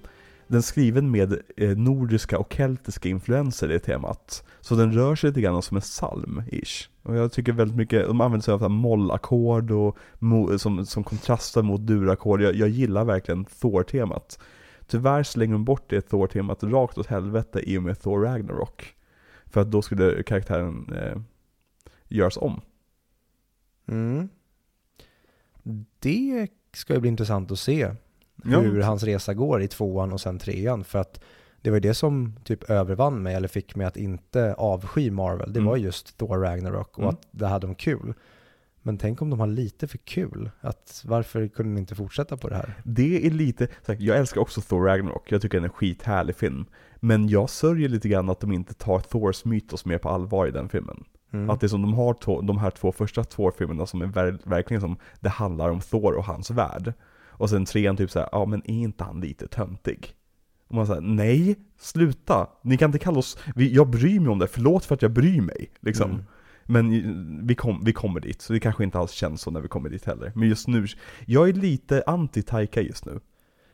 den 0.47 0.61
skriven 0.61 1.11
med 1.11 1.41
nordiska 1.77 2.39
och 2.39 2.53
keltiska 2.53 3.09
influenser 3.09 3.71
i 3.71 3.79
temat. 3.79 4.43
Så 4.61 4.75
den 4.75 4.93
rör 4.93 5.15
sig 5.15 5.29
lite 5.29 5.41
grann 5.41 5.61
som 5.61 5.77
en 5.77 5.81
psalm-ish. 5.81 6.87
Och 7.03 7.15
jag 7.15 7.31
tycker 7.31 7.51
väldigt 7.51 7.77
mycket, 7.77 8.07
de 8.07 8.21
använder 8.21 8.43
sig 8.43 8.53
av 8.53 8.71
mollackord 8.71 9.71
och 9.71 9.97
som, 10.57 10.85
som 10.85 11.03
kontrastar 11.03 11.61
mot 11.61 11.81
durackord. 11.81 12.41
Jag, 12.41 12.55
jag 12.55 12.69
gillar 12.69 13.05
verkligen 13.05 13.45
Thor-temat. 13.45 14.39
Tyvärr 14.89 15.23
slänger 15.23 15.53
de 15.53 15.65
bort 15.65 15.89
det 15.89 16.01
Thor-temat 16.01 16.63
rakt 16.63 16.97
åt 16.97 17.07
helvete 17.07 17.61
i 17.69 17.77
och 17.77 17.83
med 17.83 17.99
Thor 18.01 18.21
Ragnarok 18.21 18.95
För 19.45 19.61
att 19.61 19.71
då 19.71 19.81
skulle 19.81 20.23
karaktären 20.23 20.93
eh, 20.93 21.21
göras 22.07 22.37
om 22.37 22.61
Mm. 23.87 24.29
Det 25.99 26.47
ska 26.73 26.93
ju 26.93 26.99
bli 26.99 27.09
intressant 27.09 27.51
att 27.51 27.59
se 27.59 27.91
hur 28.43 28.81
hans 28.81 29.03
resa 29.03 29.33
går 29.33 29.61
i 29.61 29.67
tvåan 29.67 30.11
och 30.13 30.21
sen 30.21 30.39
trean. 30.39 30.83
För 30.83 30.99
att 30.99 31.21
det 31.61 31.69
var 31.69 31.75
ju 31.75 31.81
det 31.81 31.93
som 31.93 32.35
typ 32.43 32.69
övervann 32.69 33.23
mig, 33.23 33.35
eller 33.35 33.47
fick 33.47 33.75
mig 33.75 33.87
att 33.87 33.97
inte 33.97 34.53
avsky 34.53 35.11
Marvel. 35.11 35.53
Det 35.53 35.59
Mm. 35.59 35.69
var 35.69 35.77
just 35.77 36.17
Thor 36.17 36.37
Ragnarok 36.37 36.97
och 36.97 37.03
Mm. 37.03 37.09
att 37.15 37.27
det 37.31 37.47
hade 37.47 37.67
de 37.67 37.75
kul. 37.75 38.13
Men 38.89 38.97
tänk 38.97 39.21
om 39.21 39.29
de 39.29 39.39
har 39.39 39.47
lite 39.47 39.87
för 39.87 39.97
kul. 39.97 40.49
Att 40.61 41.03
varför 41.05 41.47
kunde 41.47 41.71
ni 41.73 41.79
inte 41.79 41.95
fortsätta 41.95 42.37
på 42.37 42.49
det 42.49 42.55
här? 42.55 42.73
Det 42.83 43.27
är 43.27 43.31
lite, 43.31 43.67
jag 43.85 44.17
älskar 44.17 44.41
också 44.41 44.61
Thor 44.61 44.85
Ragnarok, 44.85 45.31
jag 45.31 45.41
tycker 45.41 45.57
den 45.57 45.63
är 45.63 45.67
en 45.67 45.73
skithärlig 45.73 46.35
film. 46.35 46.65
Men 46.95 47.27
jag 47.27 47.49
sörjer 47.49 47.89
lite 47.89 48.09
grann 48.09 48.29
att 48.29 48.39
de 48.39 48.51
inte 48.51 48.73
tar 48.73 48.99
Thors 48.99 49.45
mytos 49.45 49.85
mer 49.85 49.97
på 49.97 50.09
allvar 50.09 50.47
i 50.47 50.51
den 50.51 50.69
filmen. 50.69 51.03
Mm. 51.33 51.49
Att 51.49 51.59
det 51.59 51.65
är 51.65 51.67
som 51.67 51.81
de 51.81 51.93
har 51.93 52.13
to- 52.13 52.47
de 52.47 52.57
här 52.57 52.69
två 52.69 52.91
första 52.91 53.23
Thor-filmerna 53.23 53.85
som 53.85 54.01
är 54.01 54.05
ver- 54.05 54.39
verkligen 54.49 54.81
som, 54.81 54.97
det 55.19 55.29
handlar 55.29 55.69
om 55.69 55.79
Thor 55.79 56.13
och 56.13 56.25
hans 56.25 56.51
värld. 56.51 56.93
Och 57.27 57.49
sen 57.49 57.65
trean 57.65 57.97
typ 57.97 58.11
såhär, 58.11 58.29
ja 58.31 58.45
men 58.45 58.61
är 58.65 58.73
inte 58.83 59.03
han 59.03 59.21
lite 59.21 59.47
töntig? 59.47 60.13
Och 60.67 60.75
man 60.75 60.87
säger 60.87 61.01
nej, 61.01 61.55
sluta! 61.79 62.47
Ni 62.63 62.77
kan 62.77 62.87
inte 62.89 62.99
kalla 62.99 63.19
oss, 63.19 63.37
vi, 63.55 63.73
jag 63.73 63.89
bryr 63.89 64.19
mig 64.19 64.29
om 64.29 64.39
det, 64.39 64.47
förlåt 64.47 64.85
för 64.85 64.95
att 64.95 65.01
jag 65.01 65.11
bryr 65.11 65.41
mig. 65.41 65.71
Liksom. 65.79 66.11
Mm. 66.11 66.23
Men 66.71 67.47
vi, 67.47 67.55
kom, 67.55 67.83
vi 67.85 67.93
kommer 67.93 68.19
dit, 68.19 68.41
så 68.41 68.53
det 68.53 68.59
kanske 68.59 68.83
inte 68.83 68.99
alls 68.99 69.11
känns 69.11 69.41
så 69.41 69.51
när 69.51 69.61
vi 69.61 69.67
kommer 69.67 69.89
dit 69.89 70.05
heller. 70.05 70.31
Men 70.35 70.49
just 70.49 70.67
nu, 70.67 70.85
jag 71.25 71.49
är 71.49 71.53
lite 71.53 72.03
anti-Taika 72.07 72.81
just 72.81 73.05
nu. 73.05 73.19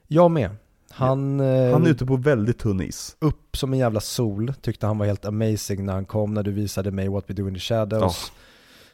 Jag 0.07 0.31
med. 0.31 0.49
Han, 0.89 1.39
eh, 1.39 1.71
Han 1.71 1.85
är 1.85 1.89
ute 1.89 2.05
på 2.05 2.15
väldigt 2.15 2.57
tunn 2.59 2.81
is. 2.81 3.17
upp 3.19 3.57
som 3.57 3.73
en 3.73 3.79
jävla 3.79 3.99
sol, 3.99 4.53
tyckte 4.61 4.87
han 4.87 4.97
var 4.97 5.05
helt 5.05 5.25
amazing 5.25 5.85
när 5.85 5.93
han 5.93 6.05
kom, 6.05 6.33
när 6.33 6.43
du 6.43 6.51
visade 6.51 6.91
mig 6.91 7.09
What 7.09 7.29
We 7.29 7.33
Do 7.33 7.47
In 7.47 7.53
The 7.53 7.59
Shadows. 7.59 8.31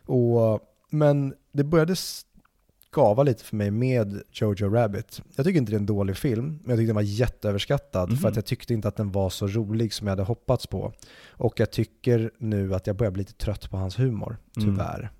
Och, 0.06 0.60
men 0.90 1.34
det 1.52 1.64
började 1.64 1.96
skava 2.92 3.24
lite 3.24 3.44
för 3.44 3.56
mig 3.56 3.72
med 3.72 4.22
Jojo 4.32 4.70
Rabbit. 4.70 5.22
Jag 5.36 5.46
tycker 5.46 5.60
inte 5.60 5.72
det 5.72 5.76
är 5.76 5.80
en 5.80 5.86
dålig 5.86 6.18
film, 6.18 6.46
men 6.46 6.70
jag 6.70 6.78
tyckte 6.78 6.88
den 6.90 6.96
var 6.96 7.02
jätteöverskattad 7.02 8.10
Mhm. 8.10 8.18
för 8.18 8.30
att 8.30 8.36
jag 8.36 8.46
tyckte 8.46 8.74
inte 8.74 8.88
att 8.88 8.96
den 8.96 9.12
var 9.12 9.30
så 9.30 9.48
rolig 9.48 9.94
som 9.94 10.08
jag 10.08 10.12
hade 10.12 10.24
hoppats 10.24 10.68
på. 10.68 10.94
Och 11.30 11.60
jag 11.60 11.72
tycker 11.72 12.32
nu 12.38 12.74
att 12.76 12.88
jag 12.88 12.96
börjar 12.96 13.12
bli 13.12 13.22
lite 13.22 13.34
trött 13.34 13.70
på 13.70 13.78
hans 13.78 14.00
humor, 14.00 14.38
Mm. 14.58 14.70
tyvärr. 14.70 15.12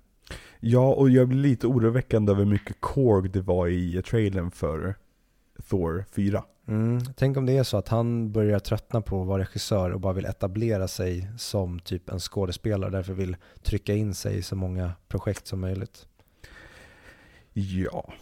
Ja, 0.60 0.94
och 0.94 1.10
jag 1.10 1.28
blir 1.28 1.38
lite 1.38 1.66
oroväckande 1.66 2.32
över 2.32 2.44
hur 2.44 2.50
mycket 2.50 2.76
Korg 2.80 3.28
det 3.28 3.40
var 3.40 3.68
i 3.68 4.02
trailern 4.02 4.50
för 4.50 4.94
Thor 5.68 6.04
4. 6.14 6.44
Mm. 6.68 6.98
Tänk 7.16 7.36
om 7.36 7.46
det 7.46 7.56
är 7.58 7.62
så 7.62 7.76
att 7.76 7.88
han 7.88 8.32
börjar 8.32 8.58
tröttna 8.58 9.00
på 9.00 9.20
att 9.22 9.28
vara 9.28 9.42
regissör 9.42 9.90
och 9.90 10.00
bara 10.00 10.12
vill 10.12 10.24
etablera 10.26 10.88
sig 10.88 11.28
som 11.38 11.80
typ 11.80 12.08
en 12.08 12.18
skådespelare 12.20 12.86
och 12.86 12.92
därför 12.92 13.12
vill 13.12 13.36
trycka 13.62 13.94
in 13.94 14.14
sig 14.14 14.36
i 14.38 14.42
så 14.42 14.56
många 14.56 14.92
projekt 15.08 15.46
som 15.46 15.60
möjligt. 15.60 16.06
Ja. 17.52 18.12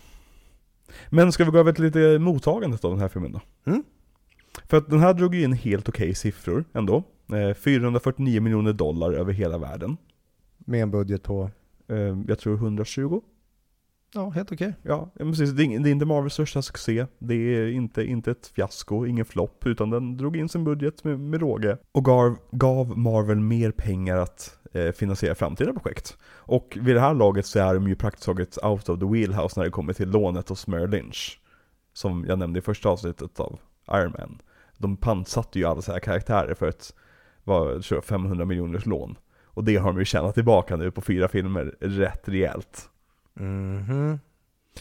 Men 1.11 1.32
ska 1.32 1.44
vi 1.44 1.51
gå 1.51 1.59
över 1.59 1.73
till 1.73 1.85
lite 1.85 2.19
mottagandet 2.19 2.85
av 2.85 2.90
den 2.90 3.01
här 3.01 3.09
filmen 3.09 3.32
då? 3.32 3.40
Mm. 3.70 3.85
För 4.69 4.77
att 4.77 4.90
den 4.90 5.01
här 5.01 5.15
drog 5.15 5.35
ju 5.35 5.43
in 5.43 5.52
helt 5.52 5.89
okej 5.89 6.15
siffror 6.15 6.65
ändå. 6.73 7.02
Eh, 7.32 7.55
449 7.55 8.40
miljoner 8.40 8.73
dollar 8.73 9.12
över 9.12 9.32
hela 9.32 9.59
världen. 9.59 9.97
Med 10.59 10.82
en 10.82 10.90
budget 10.90 11.23
på, 11.23 11.51
Eh, 11.90 12.19
jag 12.28 12.39
tror 12.39 12.55
120. 12.57 13.20
ja 14.15 14.31
helt 14.31 14.52
okej. 14.52 14.74
Ja, 14.82 15.11
ja, 15.19 15.24
precis. 15.24 15.51
Det 15.51 15.62
är, 15.65 15.86
inte 15.86 16.07
Marvels 16.07 16.32
största 16.32 16.62
succé. 16.62 17.07
Det 17.19 17.35
är 17.35 17.66
inte, 17.66 18.05
inte 18.05 18.31
ett 18.31 18.47
fiasko, 18.47 19.07
ingen 19.07 19.24
flopp, 19.24 19.66
utan 19.66 19.90
den 19.90 20.16
drog 20.16 20.36
in 20.36 20.48
sin 20.48 20.65
budget 20.65 21.05
med, 21.05 21.20
med 21.20 21.40
råge. 21.40 21.78
Och 21.93 22.05
gav, 22.05 22.36
gav 22.51 22.98
Marvel 22.98 23.40
mer 23.40 23.70
pengar 23.70 24.16
att 24.16 24.59
eh, 24.60 24.60
finansiera 24.94 25.34
framtida 25.34 25.72
projekt. 25.72 26.18
Och 26.24 26.78
vid 26.80 26.97
det 26.97 27.01
här 27.01 27.14
laget 27.14 27.47
så 27.47 27.59
är 27.59 27.74
de 27.74 27.88
ju 27.88 27.97
praktiskt 27.97 28.26
taget 28.26 28.64
out 28.64 28.88
of 28.88 28.98
the 28.98 29.06
wheelhouse 29.06 29.60
när 29.60 29.64
det 29.64 29.70
kommer 29.70 29.92
till 29.92 30.10
lånet 30.10 30.48
hos 30.48 30.66
Merrill 30.66 30.90
Lynch. 30.90 31.40
Som 31.92 32.24
jag 32.28 32.38
nämnde 32.38 32.59
i 32.59 32.62
första 32.62 32.88
avsnittet 32.88 33.40
av 33.40 33.59
Iron 33.92 34.14
Man. 34.18 34.42
De 34.78 34.97
pantsatte 34.97 35.59
ju 35.59 35.64
alla 35.64 35.82
här 35.92 35.98
karaktärer 35.98 36.55
för 36.55 36.68
ett, 36.68 36.94
jag, 37.44 38.05
500 38.05 38.44
miljoners 38.44 38.86
lån. 38.86 39.18
Och 39.44 39.64
det 39.64 39.76
har 39.76 39.92
de 39.92 39.98
ju 39.98 40.05
tjänat 40.05 40.34
tillbaka 40.34 40.76
nu 40.76 40.90
på 40.90 41.01
fyra 41.01 41.28
filmer 41.28 41.74
rätt 41.80 42.28
rejält. 42.28 42.90
Mhm. 43.34 44.18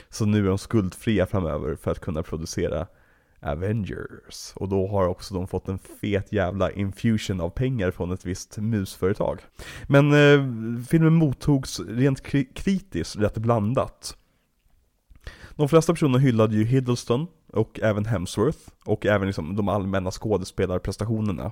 Så 0.10 0.26
nu 0.26 0.40
är 0.40 0.48
de 0.50 0.58
skuldfria 0.58 1.26
framöver 1.26 1.76
för 1.76 1.92
att 1.92 2.00
kunna 2.00 2.24
producera 2.24 2.88
Avengers. 3.42 4.54
Och 4.56 4.70
då 4.70 4.88
har 4.88 5.08
också 5.08 5.34
de 5.34 5.48
fått 5.48 5.68
en 5.68 5.80
fet 5.80 6.34
jävla 6.34 6.72
infusion 6.72 7.42
av 7.42 7.50
pengar 7.50 7.92
från 7.92 8.12
ett 8.12 8.26
visst 8.26 8.58
musföretag. 8.58 9.40
Men 9.88 10.12
eh, 10.14 10.46
filmen 10.88 11.14
mottogs 11.14 11.80
rent 11.80 12.24
kri- 12.24 12.54
kritiskt 12.54 13.16
rätt 13.16 13.38
blandat. 13.38 14.18
De 15.56 15.70
flesta 15.70 15.94
personer 15.94 16.20
hyllade 16.20 16.56
ju 16.56 16.64
Hiddleston 16.66 17.28
och 17.54 17.80
även 17.80 18.06
Hemsworth 18.06 18.60
och 18.86 19.06
även 19.06 19.28
liksom 19.28 19.56
de 19.56 19.70
allmänna 19.70 20.12
skådespelarprestationerna. 20.12 21.52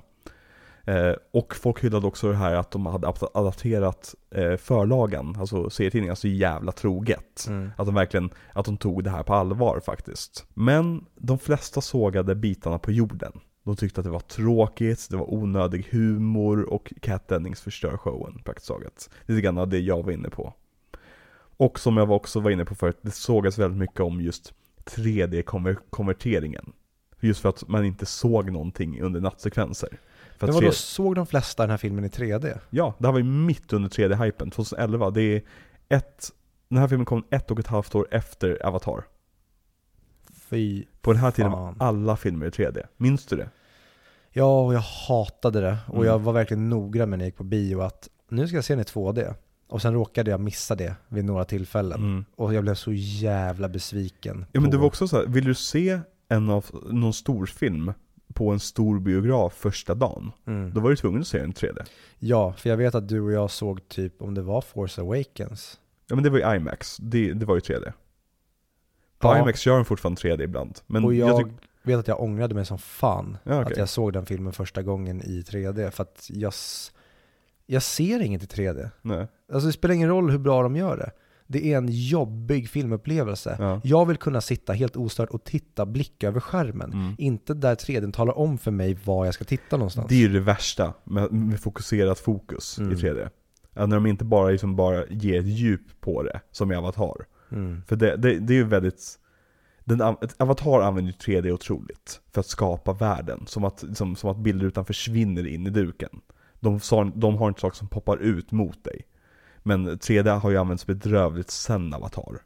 Eh, 0.88 1.14
och 1.32 1.54
folk 1.56 1.84
hyllade 1.84 2.06
också 2.06 2.28
det 2.28 2.36
här 2.36 2.54
att 2.54 2.70
de 2.70 2.86
hade 2.86 3.06
ap- 3.08 3.30
adapterat 3.34 4.14
eh, 4.30 4.56
förlagan, 4.56 5.36
alltså 5.40 5.70
serietidningen, 5.70 6.16
så 6.16 6.28
jävla 6.28 6.72
troget. 6.72 7.44
Mm. 7.48 7.70
Att 7.76 7.86
de 7.86 7.94
verkligen, 7.94 8.30
att 8.52 8.64
de 8.64 8.76
tog 8.76 9.04
det 9.04 9.10
här 9.10 9.22
på 9.22 9.34
allvar 9.34 9.80
faktiskt. 9.80 10.46
Men 10.54 11.04
de 11.14 11.38
flesta 11.38 11.80
sågade 11.80 12.34
bitarna 12.34 12.78
på 12.78 12.92
jorden. 12.92 13.32
De 13.64 13.76
tyckte 13.76 14.00
att 14.00 14.04
det 14.04 14.10
var 14.10 14.20
tråkigt, 14.20 15.06
det 15.10 15.16
var 15.16 15.34
onödig 15.34 15.86
humor 15.90 16.62
och 16.72 16.92
Cat 17.02 17.28
Dennings 17.28 17.60
förstör 17.60 17.96
showen 17.96 18.42
praktiskt 18.44 18.68
taget. 18.68 19.10
Lite 19.26 19.40
grann 19.40 19.58
av 19.58 19.68
det 19.68 19.78
jag 19.78 20.02
var 20.02 20.12
inne 20.12 20.30
på. 20.30 20.54
Och 21.56 21.78
som 21.78 21.96
jag 21.96 22.06
var 22.06 22.16
också 22.16 22.40
var 22.40 22.50
inne 22.50 22.64
på 22.64 22.74
förut, 22.74 22.98
det 23.02 23.10
sågas 23.10 23.58
väldigt 23.58 23.78
mycket 23.78 24.00
om 24.00 24.20
just 24.20 24.52
3D-konverteringen. 24.84 26.72
Just 27.20 27.40
för 27.40 27.48
att 27.48 27.68
man 27.68 27.84
inte 27.84 28.06
såg 28.06 28.50
någonting 28.50 29.00
under 29.02 29.20
nattsekvenser. 29.20 29.98
För 30.38 30.46
Men 30.46 30.54
vadå, 30.54 30.66
tre- 30.66 30.72
såg 30.72 31.14
de 31.14 31.26
flesta 31.26 31.62
den 31.62 31.70
här 31.70 31.76
filmen 31.76 32.04
i 32.04 32.08
3D? 32.08 32.58
Ja, 32.70 32.94
det 32.98 33.06
här 33.06 33.12
var 33.12 33.18
ju 33.18 33.24
mitt 33.24 33.72
under 33.72 33.88
3D-hypen, 33.88 34.50
2011. 34.50 35.10
Det 35.10 35.22
är 35.22 35.42
ett, 35.88 36.30
den 36.68 36.78
här 36.78 36.88
filmen 36.88 37.04
kom 37.06 37.24
ett 37.30 37.50
och 37.50 37.58
ett 37.58 37.66
halvt 37.66 37.94
år 37.94 38.08
efter 38.10 38.66
Avatar. 38.66 39.04
Fy 40.34 40.84
På 41.00 41.12
den 41.12 41.22
här 41.22 41.30
tiden 41.30 41.50
var 41.52 41.74
alla 41.78 42.16
filmer 42.16 42.46
i 42.46 42.50
3D. 42.50 42.82
Minns 42.96 43.26
du 43.26 43.36
det? 43.36 43.50
Ja, 44.32 44.60
och 44.66 44.74
jag 44.74 44.80
hatade 45.08 45.60
det. 45.60 45.76
Och 45.86 45.94
Mm. 45.94 46.06
jag 46.06 46.18
var 46.18 46.32
verkligen 46.32 46.68
noggrann 46.68 47.10
när 47.10 47.18
jag 47.18 47.24
gick 47.26 47.36
på 47.36 47.44
bio 47.44 47.80
att 47.80 48.08
nu 48.28 48.46
ska 48.48 48.56
jag 48.56 48.64
se 48.64 48.74
den 48.74 48.80
i 48.80 48.84
2D. 48.84 49.34
Och 49.68 49.82
sen 49.82 49.94
råkade 49.94 50.30
jag 50.30 50.40
missa 50.40 50.74
det 50.74 50.94
vid 51.08 51.24
några 51.24 51.44
tillfällen. 51.44 51.98
Mm. 52.02 52.24
Och 52.36 52.54
jag 52.54 52.62
blev 52.62 52.74
så 52.74 52.92
jävla 52.92 53.68
besviken. 53.68 54.46
Ja 54.52 54.60
men 54.60 54.70
på- 54.70 54.76
det 54.76 54.78
var 54.80 54.86
också 54.86 55.08
så 55.08 55.16
här, 55.16 55.26
vill 55.26 55.44
du 55.44 55.54
se 55.54 56.00
en 56.28 56.50
av, 56.50 56.66
någon 56.90 57.12
stor 57.12 57.46
film 57.46 57.92
på 58.34 58.50
en 58.50 58.60
stor 58.60 58.98
biograf 59.00 59.54
första 59.54 59.94
dagen, 59.94 60.32
Mm. 60.46 60.74
då 60.74 60.80
var 60.80 60.90
du 60.90 60.96
tvungen 60.96 61.20
att 61.20 61.26
se 61.26 61.38
den 61.38 61.50
i 61.50 61.52
3D. 61.52 61.84
Ja, 62.18 62.52
för 62.52 62.70
jag 62.70 62.76
vet 62.76 62.94
att 62.94 63.08
du 63.08 63.20
och 63.20 63.32
jag 63.32 63.50
såg 63.50 63.88
typ, 63.88 64.22
om 64.22 64.34
det 64.34 64.42
var 64.42 64.60
Force 64.60 65.00
Awakens. 65.00 65.80
Ja 66.08 66.14
men 66.14 66.24
det 66.24 66.30
var 66.30 66.38
ju 66.38 66.56
IMAX, 66.56 66.96
det, 66.96 67.32
det 67.32 67.46
var 67.46 67.54
ju 67.54 67.60
3D. 67.60 67.92
På 69.18 69.28
Ja. 69.28 69.38
IMAX 69.38 69.66
gör 69.66 69.74
de 69.76 69.84
fortfarande 69.84 70.20
3D 70.20 70.42
ibland. 70.42 70.78
Men 70.86 71.04
och 71.04 71.14
jag, 71.14 71.40
jag 71.40 71.50
vet 71.82 71.98
att 71.98 72.08
jag 72.08 72.20
ångrade 72.20 72.54
mig 72.54 72.64
som 72.66 72.78
fan 72.78 73.38
Ja, 73.44 73.60
okej. 73.62 73.72
att 73.72 73.78
jag 73.78 73.88
såg 73.88 74.12
den 74.12 74.26
filmen 74.26 74.52
första 74.52 74.82
gången 74.82 75.22
i 75.22 75.42
3D. 75.42 75.90
För 75.90 76.02
att 76.02 76.26
jag, 76.32 76.52
jag 77.66 77.82
ser 77.82 78.20
inget 78.20 78.42
i 78.42 78.46
3D. 78.46 78.88
nej. 79.02 79.26
Alltså 79.52 79.66
det 79.66 79.72
spelar 79.72 79.94
ingen 79.94 80.08
roll 80.08 80.30
hur 80.30 80.38
bra 80.38 80.62
de 80.62 80.76
gör 80.76 80.96
det. 80.96 81.10
Det 81.50 81.72
är 81.72 81.78
en 81.78 81.88
jobbig 81.90 82.68
filmupplevelse. 82.70 83.56
Ja. 83.58 83.80
Jag 83.84 84.06
vill 84.06 84.16
kunna 84.16 84.40
sitta 84.40 84.72
helt 84.72 84.96
ostört 84.96 85.30
och 85.30 85.44
titta, 85.44 85.86
blicka 85.86 86.28
över 86.28 86.40
skärmen. 86.40 86.92
Mm. 86.92 87.14
Inte 87.18 87.54
där 87.54 87.74
3D 87.74 88.12
talar 88.12 88.38
om 88.38 88.58
för 88.58 88.70
mig 88.70 88.98
var 89.04 89.24
jag 89.24 89.34
ska 89.34 89.44
titta 89.44 89.76
någonstans. 89.76 90.08
Det 90.08 90.14
är 90.14 90.18
ju 90.18 90.28
det 90.28 90.40
värsta 90.40 90.94
med, 91.04 91.32
med 91.32 91.60
fokuserat 91.60 92.18
fokus 92.18 92.78
Mm. 92.78 92.92
i 92.92 92.94
3D. 92.94 93.28
Att 93.74 93.88
när 93.88 93.96
de 93.96 94.06
inte 94.06 94.24
bara, 94.24 94.48
liksom 94.50 94.76
bara 94.76 95.06
ger 95.06 95.40
ett 95.40 95.46
djup 95.46 96.00
på 96.00 96.22
det, 96.22 96.40
som 96.50 96.72
i 96.72 96.76
Avatar. 96.76 97.26
Mm. 97.52 97.82
För 97.86 97.96
det, 97.96 98.16
det, 98.16 98.38
det 98.38 98.52
är 98.52 98.56
ju 98.56 98.64
väldigt... 98.64 99.18
Den, 99.84 100.00
Avatar 100.38 100.80
använder 100.80 101.12
ju 101.12 101.40
3D 101.40 101.50
otroligt 101.50 102.20
för 102.32 102.40
att 102.40 102.46
skapa 102.46 102.92
världen. 102.92 103.44
Som 103.46 103.64
att, 103.64 103.84
som, 103.94 104.16
som 104.16 104.30
att 104.30 104.38
bildrutan 104.38 104.84
försvinner 104.84 105.46
in 105.46 105.66
i 105.66 105.70
duken. 105.70 106.20
De, 106.60 106.80
de 107.14 107.36
har 107.36 107.48
inte 107.48 107.60
saker 107.60 107.76
som 107.76 107.88
poppar 107.88 108.16
ut 108.16 108.52
mot 108.52 108.84
dig. 108.84 109.02
Men 109.68 109.88
3D 109.88 110.38
har 110.38 110.50
ju 110.50 110.56
använts 110.56 110.86
bedrövligt 110.86 111.50
sen 111.50 111.94
Avatar. 111.94 112.42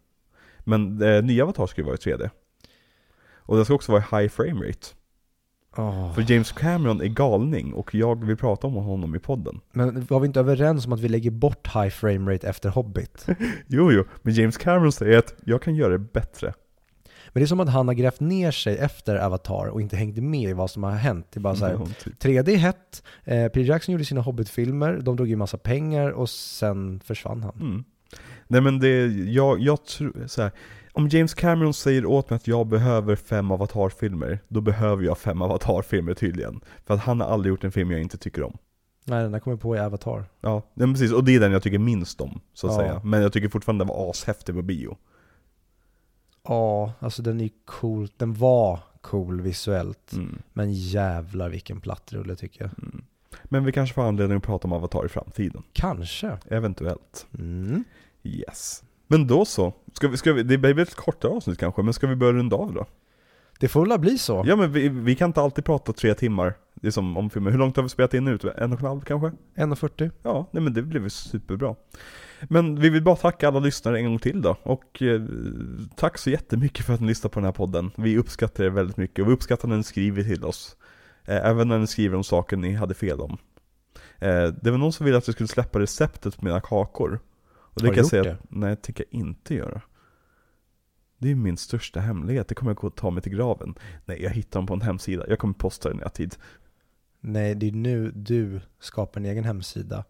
Men 0.59 1.03
eh, 1.03 1.25
nya 1.25 1.43
Avatar 1.43 1.67
ska 1.67 1.81
ju 1.81 1.85
vara 1.85 1.95
i 1.95 1.99
3D. 1.99 2.31
Och 3.37 3.57
det 3.57 3.65
ska 3.65 3.75
också 3.75 3.93
vara 3.93 4.03
i 4.03 4.23
high 4.23 4.29
frame 4.29 4.69
rate. 4.69 4.87
Åh. 5.77 6.15
För 6.15 6.33
James 6.33 6.53
Cameron 6.53 7.01
är 7.01 7.07
galning 7.07 7.73
och 7.73 7.95
jag 7.95 8.25
vill 8.25 8.37
prata 8.37 8.67
om 8.67 8.75
honom 8.75 9.15
i 9.15 9.19
podden. 9.19 9.61
Men 9.73 10.05
var 10.05 10.21
vi 10.21 10.27
inte 10.27 10.41
överens 10.41 10.87
om 10.87 10.93
att 10.93 11.01
vi 11.01 11.09
lägger 11.09 11.31
bort 11.31 11.67
high 11.75 11.89
frame 11.89 12.35
rate 12.35 12.49
efter 12.49 12.69
Hobbit? 12.69 13.27
Jo, 13.67 13.93
jo, 13.93 14.05
men 14.23 14.35
James 14.35 14.57
Cameron 14.57 14.93
säger 14.93 15.19
att 15.19 15.35
jag 15.45 15.63
kan 15.63 15.75
göra 15.75 15.93
det 15.93 15.99
bättre. 15.99 16.55
Men 17.33 17.41
det 17.41 17.45
är 17.45 17.47
som 17.47 17.61
att 17.61 17.69
han 17.69 17.89
har 17.89 17.95
grävt 17.95 18.21
ner 18.21 18.51
sig 18.51 18.77
efter 18.79 19.17
Avatar 19.17 19.67
och 19.67 19.81
inte 19.81 19.97
hängt 19.97 20.17
med 20.17 20.51
i 20.51 20.53
vad 20.53 20.71
som 20.71 20.83
har 20.83 20.91
hänt. 20.91 21.27
Det 21.33 21.39
är 21.39 21.41
bara 21.43 21.55
så 21.57 21.65
här, 21.67 21.73
Ja, 21.73 21.87
typ. 22.05 22.23
3D 22.23 22.49
är 22.53 22.57
hett, 22.57 23.03
eh, 23.25 23.45
Peter 23.45 23.61
Jackson 23.61 23.93
gjorde 23.93 24.05
sina 24.05 24.21
Hobbit-filmer, 24.21 24.99
de 25.03 25.17
drog 25.17 25.29
ju 25.29 25.37
massa 25.37 25.59
pengar 25.59 26.11
och 26.11 26.31
sen 26.31 27.01
försvann 27.05 27.43
han. 27.43 27.55
Mm. 27.61 27.85
Nej 28.49 28.61
men 28.61 28.79
det, 28.79 29.07
jag, 29.33 29.61
jag 29.61 29.85
tror, 29.85 30.25
så 30.27 30.43
här, 30.43 30.51
om 30.93 31.09
James 31.09 31.35
Cameron 31.35 31.75
säger 31.75 32.07
åt 32.07 32.31
mig 32.31 32.37
att 32.37 32.47
jag 32.47 32.67
behöver 32.67 33.17
fem 33.17 33.51
Avatar-filmer, 33.51 34.39
då 34.49 34.61
behöver 34.61 35.05
jag 35.05 35.19
fem 35.19 35.43
Avatar-filmer 35.43 36.15
tydligen. 36.15 36.61
För 36.87 36.95
att 36.95 37.01
han 37.01 37.21
har 37.21 37.29
aldrig 37.29 37.51
gjort 37.51 37.65
en 37.65 37.73
film 37.73 37.91
jag 37.91 38.01
inte 38.01 38.19
tycker 38.19 38.43
om. 38.43 38.57
Nej, 39.05 39.23
den 39.23 39.33
där 39.33 39.39
kommer 39.39 39.57
på 39.57 39.77
i 39.77 39.79
Avatar. 39.79 40.25
Ja, 40.41 40.63
men 40.75 40.93
precis, 40.95 41.13
och 41.13 41.25
det 41.25 41.35
är 41.35 41.41
den 41.41 41.53
jag 41.53 41.63
tycker 41.63 41.79
minst 41.79 42.21
om, 42.21 42.41
så 42.55 42.67
att 42.67 42.73
Ja. 42.73 42.79
säga. 42.79 43.01
Men 43.05 43.23
jag 43.23 43.33
tycker 43.33 43.49
fortfarande 43.49 43.85
den 43.85 43.89
var 43.89 44.11
ashäftig 44.11 44.55
på 44.55 44.63
bio. 44.63 44.97
Ja, 46.49 46.93
alltså 46.99 47.23
den 47.23 47.41
är 47.41 47.51
cool. 47.65 48.09
Den 48.17 48.35
var 48.35 48.81
cool 49.01 49.41
visuellt. 49.41 50.13
Mm. 50.13 50.39
Men 50.53 50.73
jävlar 50.73 51.49
vilken 51.49 51.81
plattrulle 51.81 52.37
tycker 52.37 52.61
jag. 52.63 52.71
Mm. 52.83 53.05
Men 53.45 53.65
vi 53.65 53.73
kanske 53.73 53.95
får 53.95 54.03
anledning 54.03 54.39
att 54.39 54.45
prata 54.45 54.69
om 54.69 54.73
Avatar 54.73 55.07
i 55.07 55.09
framtiden. 55.09 55.63
Kanske. 55.73 56.39
Eventuellt. 56.49 57.27
Mm. 57.39 57.85
Yes. 58.23 58.83
Men 59.07 59.27
då 59.27 59.45
så. 59.45 59.73
Ska 59.93 60.09
vi, 60.09 60.17
ska 60.17 60.33
vi, 60.33 60.43
det 60.43 60.59
blir 60.59 60.79
ett 60.79 60.95
kortare 60.95 61.33
avsnitt 61.33 61.59
kanske, 61.59 61.83
men 61.83 61.95
ska 61.95 62.07
vi 62.07 62.17
börja 62.17 62.33
runda 62.33 62.57
av 62.57 62.75
då? 62.75 62.87
Det 63.61 63.69
får 63.69 63.87
väl 63.87 63.99
bli 63.99 64.19
så. 64.19 64.45
Ja 64.47 64.57
men 64.57 64.73
vi, 64.73 64.89
vi 64.89 65.17
kan 65.17 65.27
inte 65.31 65.41
alltid 65.41 65.65
prata 65.65 65.93
tre 65.93 66.15
timmar, 66.15 66.55
det 66.75 66.87
är 66.87 66.91
som 66.91 67.17
om 67.17 67.31
filmen. 67.31 67.53
Hur 67.53 67.59
långt 67.59 67.77
har 67.77 67.83
vi 67.83 67.89
spelat 67.89 68.15
in 68.15 68.25
nu? 68.25 68.39
En 68.57 68.73
och 68.73 68.81
en 68.81 68.87
halv 68.87 69.01
kanske? 69.01 69.33
1.40. 69.55 70.11
Ja, 70.23 70.47
nej 70.51 70.63
men 70.63 70.75
det 70.75 70.83
blev 70.83 71.09
superbra. 71.09 71.75
Men 72.49 72.81
vi 72.81 72.89
vill 72.89 73.03
bara 73.03 73.17
tacka 73.17 73.49
alla 73.49 73.61
lyssnare 73.61 73.99
en 73.99 74.05
gång 74.05 74.19
till 74.19 74.43
då. 74.43 74.57
Och 74.63 75.03
eh, 75.03 75.23
tack 75.97 76.19
så 76.19 76.31
jättemycket 76.31 76.87
för 76.87 76.95
att 76.95 77.01
ni 77.01 77.07
lyssnar 77.07 77.31
på 77.31 77.41
den 77.41 77.45
här 77.45 77.53
podden. 77.53 77.91
Vi 77.97 78.19
uppskattar 78.19 78.65
det 78.65 78.71
väldigt 78.71 78.97
mycket 78.97 79.23
och 79.23 79.29
vi 79.29 79.33
uppskattar 79.33 79.69
när 79.69 79.77
ni 79.77 79.83
skriver 79.83 80.23
till 80.23 80.45
oss. 80.45 80.77
Eh, 81.25 81.47
även 81.47 81.69
när 81.69 81.79
ni 81.79 81.87
skriver 81.87 82.17
om 82.17 82.25
saker 82.25 82.57
ni 82.57 82.75
hade 82.75 82.95
fel 82.95 83.21
om. 83.21 83.39
Eh, 84.19 84.47
det 84.63 84.71
var 84.71 84.79
någon 84.79 84.93
som 84.93 85.07
ville 85.07 85.19
att 85.19 85.27
jag 85.27 85.35
skulle 85.35 85.49
släppa 85.49 85.79
receptet 85.79 86.37
på 86.37 86.45
mina 86.45 86.61
kakor. 86.61 87.21
Och 87.75 87.83
det 87.83 87.89
Har 87.89 87.95
kan 87.95 87.97
jag 87.97 88.05
du 88.05 88.09
säga 88.09 88.25
gjort 88.25 88.33
att, 88.33 88.51
nej 88.51 88.71
det 88.71 88.77
tänker 88.77 89.05
jag 89.11 89.21
inte 89.21 89.55
göra. 89.55 89.81
Det 91.19 91.31
är 91.31 91.35
min 91.35 91.57
största 91.57 92.01
hemlighet, 92.01 92.49
det 92.49 92.55
kommer 92.55 92.71
jag 92.71 92.77
gå 92.77 92.87
och 92.87 92.97
ta 92.97 93.11
mig 93.11 93.23
till 93.23 93.33
graven. 93.33 93.75
Nej, 94.05 94.23
jag 94.23 94.31
hittar 94.31 94.61
dem 94.61 94.67
på 94.67 94.75
en 94.75 94.81
hemsida. 94.81 95.25
Jag 95.29 95.39
kommer 95.39 95.55
posta 95.55 95.89
den 95.89 96.03
har 96.03 96.09
tid. 96.09 96.37
Nej, 97.21 97.55
det 97.55 97.69
är 97.69 97.73
nu 97.73 98.11
du 98.11 98.61
skapar 98.81 99.21
en 99.21 99.27
egen 99.27 99.45
hemsida. 99.45 100.05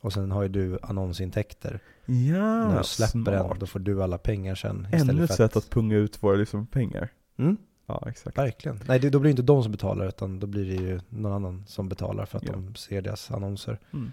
Och 0.00 0.12
sen 0.12 0.30
har 0.30 0.42
ju 0.42 0.48
du 0.48 0.78
annonsintäkter. 0.82 1.80
Ja, 2.06 2.14
När 2.68 2.78
du 2.78 2.84
släpper 2.84 3.30
den, 3.32 3.44
smart. 3.44 3.60
då 3.60 3.66
får 3.66 3.78
du 3.80 4.02
alla 4.02 4.18
pengar 4.18 4.54
sen. 4.54 4.88
Ännu 4.92 5.24
ett 5.24 5.34
sätt 5.34 5.56
att 5.56 5.70
punga 5.70 5.96
ut 5.96 6.22
våra 6.22 6.36
liksom 6.36 6.66
pengar. 6.66 7.08
Mm, 7.38 7.56
Ja, 7.86 8.04
exakt. 8.08 8.38
verkligen. 8.38 8.80
Nej, 8.88 8.98
det, 9.00 9.10
då 9.10 9.18
blir 9.18 9.28
det 9.28 9.30
inte 9.30 9.42
de 9.42 9.62
som 9.62 9.72
betalar, 9.72 10.08
utan 10.08 10.38
då 10.40 10.46
blir 10.46 10.64
det 10.66 10.82
ju 10.82 11.00
någon 11.08 11.32
annan 11.32 11.64
som 11.66 11.88
betalar 11.88 12.26
för 12.26 12.38
att 12.38 12.44
Ja. 12.44 12.52
de 12.52 12.74
ser 12.74 13.02
deras 13.02 13.30
annonser. 13.30 13.78
Mm. 13.92 14.12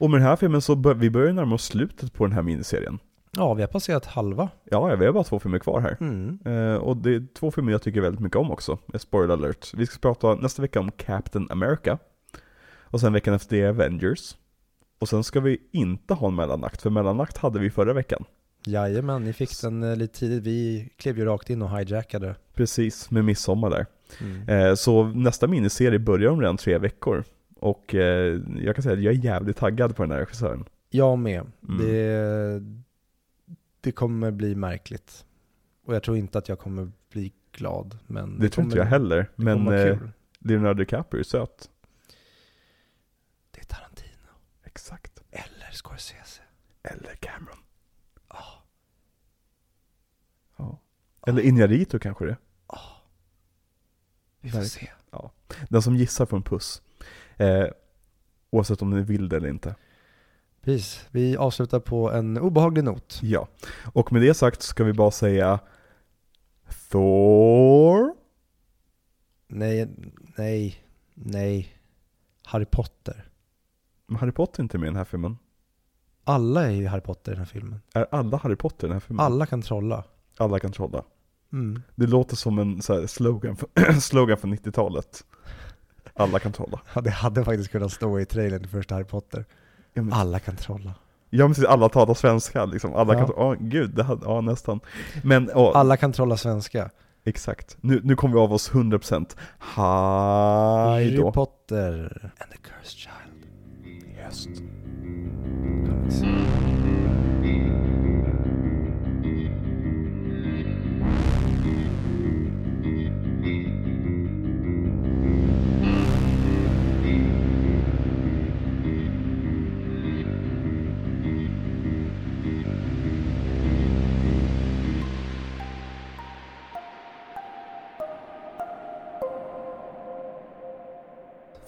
Och 0.00 0.10
med 0.10 0.20
den 0.20 0.28
här 0.28 0.36
filmen 0.36 0.60
så 0.62 0.74
bör, 0.76 0.94
vi 0.94 1.10
börjar 1.10 1.32
närma 1.32 1.54
oss 1.54 1.64
slutet 1.64 2.12
på 2.12 2.24
den 2.24 2.32
här 2.32 2.42
miniserien. 2.42 2.98
Ja, 3.36 3.54
vi 3.54 3.62
har 3.62 3.68
passerat 3.68 4.06
halva. 4.06 4.48
Ja, 4.64 4.96
vi 4.96 5.06
har 5.06 5.12
bara 5.12 5.24
två 5.24 5.38
filmer 5.38 5.58
kvar 5.58 5.80
här. 5.80 5.96
Mm. 6.00 6.38
Eh, 6.44 6.74
och 6.76 6.96
det 6.96 7.14
är 7.14 7.26
två 7.34 7.50
filmer 7.50 7.72
jag 7.72 7.82
tycker 7.82 8.00
väldigt 8.00 8.20
mycket 8.20 8.36
om 8.36 8.50
också. 8.50 8.78
Eh, 8.94 8.98
Spoiler 8.98 9.34
alert. 9.34 9.74
Vi 9.74 9.86
ska 9.86 9.98
prata 9.98 10.34
nästa 10.34 10.62
vecka 10.62 10.80
om 10.80 10.90
Captain 10.90 11.48
America. 11.50 11.98
Och 12.80 13.00
sen 13.00 13.12
veckan 13.12 13.34
efter 13.34 13.56
det 13.56 13.68
Avengers. 13.68 14.36
Och 15.04 15.08
sen 15.08 15.24
ska 15.24 15.40
vi 15.40 15.58
inte 15.72 16.14
ha 16.14 16.28
en 16.28 16.34
mellanakt, 16.34 16.82
för 16.82 16.90
mellanakt 16.90 17.36
hade 17.36 17.58
vi 17.58 17.70
förra 17.70 17.92
veckan. 17.92 18.24
Jajamän, 18.66 19.24
ni 19.24 19.32
fick 19.32 19.60
den 19.60 19.82
eh, 19.82 19.96
lite 19.96 20.18
tidigt. 20.18 20.42
Vi 20.42 20.88
klev 20.96 21.18
ju 21.18 21.24
rakt 21.24 21.50
in 21.50 21.62
och 21.62 21.78
hijackade. 21.78 22.36
Precis, 22.54 23.10
med 23.10 23.24
midsommar 23.24 23.70
där. 23.70 23.86
Mm. 24.20 24.48
Eh, 24.48 24.74
så 24.74 25.04
nästa 25.04 25.46
miniserie 25.46 25.98
börjar 25.98 26.30
om 26.30 26.40
redan 26.40 26.56
tre 26.56 26.78
veckor. 26.78 27.24
Och 27.60 27.94
eh, 27.94 28.40
jag 28.58 28.74
kan 28.76 28.82
säga 28.82 28.92
att 28.92 29.02
jag 29.02 29.14
är 29.14 29.18
jävligt 29.24 29.56
taggad 29.56 29.96
på 29.96 30.02
den 30.02 30.10
här 30.10 30.18
regissören. 30.18 30.64
Jag 30.90 31.18
med. 31.18 31.46
Mm. 31.68 31.86
Det, 31.86 32.62
det 33.80 33.92
kommer 33.92 34.30
bli 34.30 34.54
märkligt. 34.54 35.24
Och 35.86 35.94
jag 35.94 36.02
tror 36.02 36.16
inte 36.16 36.38
att 36.38 36.48
jag 36.48 36.58
kommer 36.58 36.90
bli 37.12 37.32
glad. 37.52 37.98
Men 38.06 38.38
Det, 38.38 38.48
tror 38.48 38.62
kommer, 38.62 38.66
inte 38.66 38.78
jag 38.78 38.86
heller. 38.86 39.30
det 39.36 39.44
Men. 39.44 40.12
Leonardo 40.38 40.78
DiCaprio 40.78 41.20
är 41.20 41.24
söt. 41.24 41.70
Det 43.50 43.60
är 43.60 43.64
Tarantino. 43.64 44.10
Exakt. 44.64 45.20
Eller 45.30 45.70
Scorsese. 45.84 46.40
Eller 46.82 47.14
Cameron. 47.14 47.58
Ah. 48.28 48.44
Ja. 50.56 50.78
Eller 51.26 51.42
Inarito 51.42 51.98
kanske 51.98 52.24
det. 52.24 52.36
Vi 54.40 54.50
får 54.50 54.58
Verkligen. 54.58 54.88
se. 54.88 54.90
Den 55.68 55.82
som 55.82 55.96
gissar 55.96 56.26
får 56.26 56.36
en 56.36 56.42
puss. 56.42 56.82
Eh, 57.36 57.66
oavsett 58.50 58.82
om 58.82 58.90
den 58.90 59.00
är 59.00 59.04
vild 59.04 59.32
eller 59.32 59.48
inte. 59.48 59.74
Precis. 60.60 61.06
Vi 61.10 61.36
avslutar 61.36 61.80
på 61.80 62.12
en 62.12 62.38
obehaglig 62.38 62.84
not. 62.84 63.18
Ja. 63.22 63.48
Och 63.92 64.12
med 64.12 64.22
det 64.22 64.34
sagt 64.34 64.62
ska 64.62 64.84
vi 64.84 64.92
bara 64.92 65.10
säga 65.10 65.60
Thor. 66.90 68.14
Nej, 69.48 69.88
nej, 70.36 70.84
nej. 71.14 71.76
Harry 72.44 72.64
Potter. 72.64 73.28
Men 74.06 74.16
Harry 74.16 74.32
Potter 74.32 74.60
är 74.60 74.62
inte 74.62 74.78
med 74.78 74.86
i 74.86 74.90
den 74.90 74.96
här 74.96 75.04
filmen. 75.04 75.38
Alla 76.24 76.66
är 76.66 76.70
ju 76.70 76.86
Harry 76.86 77.00
Potter 77.00 77.32
i 77.32 77.34
den 77.34 77.38
här 77.38 77.46
filmen. 77.52 77.80
Är 77.94 78.06
alla 78.10 78.36
Harry 78.36 78.56
Potter 78.56 78.86
i 78.86 78.88
den 78.88 78.92
här 78.94 79.00
filmen? 79.00 79.26
Alla 79.26 79.46
kan 79.46 79.62
trolla. 79.62 80.04
Alla 80.38 80.58
kan 80.58 80.72
trolla. 80.72 81.02
Mm. 81.52 81.82
Det 81.94 82.06
låter 82.06 82.36
som 82.36 82.58
en 82.58 82.82
så 82.82 83.00
här, 83.00 83.06
slogan, 83.06 83.56
för, 83.56 83.92
slogan 84.00 84.36
för 84.36 84.48
90-talet. 84.48 85.24
Alla 86.14 86.38
kan 86.38 86.52
trolla. 86.52 86.80
Ja, 86.94 87.00
det 87.00 87.10
hade 87.10 87.44
faktiskt 87.44 87.70
kunnat 87.70 87.92
stå 87.92 88.20
i 88.20 88.24
trailern 88.26 88.60
till 88.60 88.70
första 88.70 88.94
Harry 88.94 89.04
Potter. 89.04 89.44
Ja 89.92 90.02
men, 90.02 90.12
Alla 90.12 90.38
kan 90.38 90.56
trolla. 90.56 90.94
ja, 91.30 91.44
men 91.44 91.50
precis, 91.50 91.64
alla 91.64 91.88
talar 91.88 92.14
svenska 92.14 92.64
liksom. 92.64 92.94
Alla 92.94 93.14
Ja. 93.14 93.18
kan, 93.26 93.34
ja 93.36 93.56
gud, 93.60 93.90
det 93.94 94.02
hade, 94.02 94.26
ja 94.26 94.40
nästan. 94.40 94.80
Men, 95.22 95.50
och, 95.50 95.76
Alla 95.76 95.96
kan 95.96 96.12
trolla 96.12 96.36
svenska. 96.36 96.90
Exakt. 97.24 97.76
Nu, 97.80 98.00
nu 98.04 98.16
kommer 98.16 98.34
vi 98.34 98.40
av 98.40 98.52
oss 98.52 98.70
100%. 98.72 99.36
Hej 99.58 99.84
Harry 101.04 101.16
då. 101.16 101.32
Potter 101.32 102.32
and 102.40 102.50
the 102.52 102.58
Cursed 102.58 102.98
Child. 102.98 103.46
Just. 104.26 104.48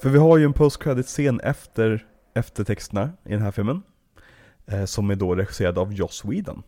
För 0.07 0.11
vi 0.11 0.19
har 0.19 0.39
ju 0.39 0.45
en 0.45 0.53
post 0.53 0.83
credit 0.83 1.07
scen 1.07 1.41
efter 1.41 2.07
eftertexterna 2.35 3.13
i 3.25 3.33
den 3.33 3.43
här 3.43 3.51
filmen. 3.51 3.83
Eh, 4.67 4.85
som 4.85 5.11
är 5.11 5.15
då 5.15 5.35
regisserad 5.35 5.79
av 5.79 5.93
Joss 5.93 6.25
Whedon. 6.25 6.63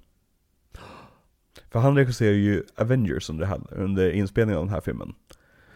För 1.70 1.78
han 1.78 1.97
regisserar 1.97 2.32
ju 2.32 2.62
Avengers 2.77 3.31
under, 3.31 3.47
här- 3.47 3.60
under 3.70 4.10
inspelningen 4.10 4.59
av 4.59 4.65
den 4.65 4.74
här 4.74 4.81
filmen. 4.81 5.15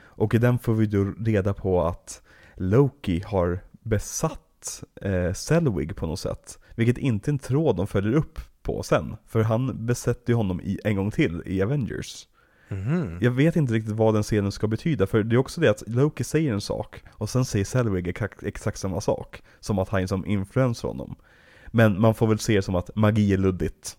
Och 0.01 0.35
i 0.35 0.39
den 0.39 0.59
får 0.59 0.75
vi 0.75 0.87
då 0.87 1.05
reda 1.05 1.55
på 1.55 1.83
att 1.83 2.23
Loki 2.55 3.23
har 3.27 3.61
besatt 3.83 4.85
eh, 5.03 5.33
Selwig 5.33 5.97
på 5.97 6.07
något 6.07 6.21
sätt. 6.21 6.59
Vilket 6.75 6.99
inte 6.99 7.31
är 7.31 7.33
en 7.33 7.39
tråd 7.39 7.77
de 7.77 7.87
följer 7.87 8.13
upp 8.15 8.39
på 8.63 8.83
sen. 8.83 9.17
För 9.27 9.43
han 9.43 9.87
besätter 9.87 10.33
ju 10.33 10.37
honom 10.37 10.61
i, 10.61 10.79
en 10.85 10.97
gång 10.97 11.11
till 11.11 11.43
i 11.47 11.63
Avengers. 11.63 12.27
Mm. 12.73 13.19
Jag 13.21 13.31
vet 13.31 13.57
inte 13.57 13.73
riktigt 13.73 13.95
vad 13.95 14.15
den 14.15 14.23
scenen 14.23 14.53
ska 14.53 14.67
betyda, 14.67 15.07
för 15.07 15.23
det 15.23 15.37
är 15.37 15.39
också 15.39 15.61
det 15.61 15.71
att 15.71 15.83
Loki 15.87 16.25
säger 16.25 16.53
en 16.53 16.61
sak, 16.61 17.03
och 17.13 17.31
sen 17.31 17.45
säger 17.45 17.65
Selwig 17.65 18.09
exakt, 18.09 18.43
exakt 18.43 18.79
samma 18.79 19.01
sak. 19.01 19.43
Som 19.61 19.79
att 19.79 19.89
han 19.89 20.09
som 20.09 20.27
influencer 20.27 20.89
honom. 20.89 21.15
Men 21.67 22.01
man 22.01 22.15
får 22.15 22.27
väl 22.27 22.39
se 22.39 22.57
det 22.57 22.63
som 22.63 22.75
att 22.75 22.97
magi 22.97 23.33
är 23.33 23.39
luddigt. 23.39 23.97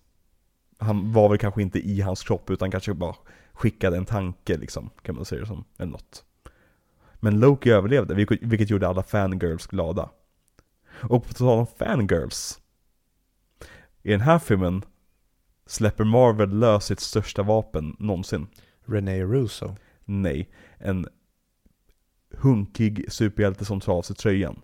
Han 0.78 1.12
var 1.12 1.28
väl 1.28 1.38
kanske 1.38 1.62
inte 1.62 1.78
i 1.78 2.00
hans 2.00 2.22
kropp, 2.22 2.50
utan 2.50 2.70
kanske 2.70 2.94
bara 2.94 3.14
skickade 3.52 3.96
en 3.96 4.06
tanke 4.06 4.56
liksom, 4.56 4.90
kan 5.02 5.14
man 5.14 5.24
säga 5.24 5.40
det 5.40 5.46
som, 5.46 5.64
eller 5.78 5.92
något. 5.92 6.24
Men 7.14 7.40
Loki 7.40 7.70
överlevde, 7.70 8.14
vilket 8.40 8.70
gjorde 8.70 8.88
alla 8.88 9.02
fangirls 9.02 9.66
glada. 9.66 10.10
Och 11.02 11.26
på 11.26 11.32
tal 11.32 11.58
om 11.58 11.66
fangirls. 11.66 12.60
I 14.02 14.10
den 14.10 14.20
här 14.20 14.38
filmen 14.38 14.84
släpper 15.66 16.04
Marvel 16.04 16.58
lös 16.58 16.84
sitt 16.84 17.00
största 17.00 17.42
vapen 17.42 17.96
någonsin. 17.98 18.46
René 18.84 19.24
Russo. 19.24 19.76
Nej, 20.04 20.50
en 20.78 21.08
hunkig 22.36 23.12
superhjälte 23.12 23.64
som 23.64 23.80
tar 23.80 23.92
av 23.92 24.02
sig 24.02 24.16
tröjan. 24.16 24.60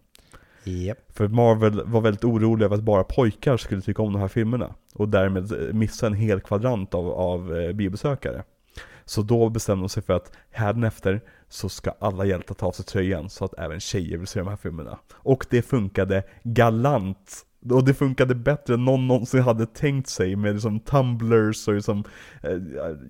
Japp. 0.64 0.98
För 1.08 1.28
Marvel 1.28 1.82
var 1.86 2.00
väldigt 2.00 2.24
orolig 2.24 2.64
över 2.64 2.76
att 2.76 2.82
bara 2.82 3.04
pojkar 3.04 3.56
skulle 3.56 3.82
tycka 3.82 4.02
om 4.02 4.12
de 4.12 4.18
här 4.18 4.28
filmerna. 4.28 4.74
Och 4.94 5.08
därmed 5.08 5.52
eh, 5.52 5.72
missa 5.72 6.06
en 6.06 6.14
hel 6.14 6.40
kvadrant 6.40 6.94
av, 6.94 7.08
av 7.08 7.56
eh, 7.56 7.72
biobesökare. 7.72 8.44
Så 9.04 9.22
då 9.22 9.48
bestämde 9.48 9.82
de 9.82 9.88
sig 9.88 10.02
för 10.02 10.12
att 10.12 10.32
hädanefter 10.50 11.20
så 11.48 11.68
ska 11.68 11.90
alla 12.00 12.24
hjältar 12.24 12.54
ta 12.54 12.66
av 12.66 12.72
sig 12.72 12.84
tröjan 12.84 13.30
så 13.30 13.44
att 13.44 13.58
även 13.58 13.80
tjejer 13.80 14.18
vill 14.18 14.26
se 14.26 14.38
de 14.38 14.48
här 14.48 14.56
filmerna. 14.56 14.98
Och 15.12 15.46
det 15.50 15.62
funkade 15.62 16.22
galant. 16.42 17.46
Och 17.70 17.84
det 17.84 17.94
funkade 17.94 18.34
bättre 18.34 18.74
än 18.74 18.84
någon 18.84 19.08
någonsin 19.08 19.42
hade 19.42 19.66
tänkt 19.66 20.08
sig 20.08 20.36
med 20.36 20.52
liksom 20.52 20.80
tumblers 20.80 21.68
och 21.68 21.74
liksom, 21.74 22.04
eh, 22.42 22.58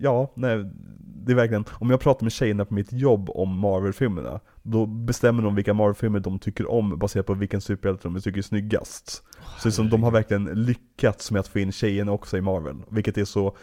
ja, 0.01 0.33
nej, 0.37 0.71
det 0.99 1.33
är 1.33 1.37
verkligen, 1.37 1.65
om 1.71 1.91
jag 1.91 2.01
pratar 2.01 2.25
med 2.25 2.33
tjejerna 2.33 2.65
på 2.65 2.75
mitt 2.75 2.93
jobb 2.93 3.31
om 3.31 3.59
Marvel-filmerna, 3.59 4.41
då 4.63 4.87
bestämmer 4.87 5.43
de 5.43 5.55
vilka 5.55 5.75
Marvel-filmer 5.75 6.21
de 6.21 6.39
tycker 6.39 6.71
om 6.71 6.99
baserat 6.99 7.27
på 7.27 7.35
vilken 7.35 7.61
superhjälte 7.61 8.09
de 8.09 8.21
tycker 8.21 8.39
är 8.39 8.43
snyggast. 8.43 9.23
Så 9.59 9.69
liksom, 9.69 9.89
de 9.89 10.03
har 10.03 10.11
verkligen 10.11 10.45
lyckats 10.45 11.31
med 11.31 11.41
att 11.41 11.49
få 11.49 11.59
in 11.59 11.73
tjejerna 11.73 12.13
också 12.13 12.39
i 12.39 12.41
Marvel, 12.41 12.77
vilket 12.89 13.19
är 13.19 13.25
så 13.25 13.57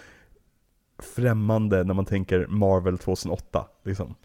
främmande 1.16 1.84
när 1.84 1.94
man 1.94 2.06
tänker 2.06 2.48
Marvel 2.48 2.98
2008 2.98 3.66
liksom. 3.86 4.16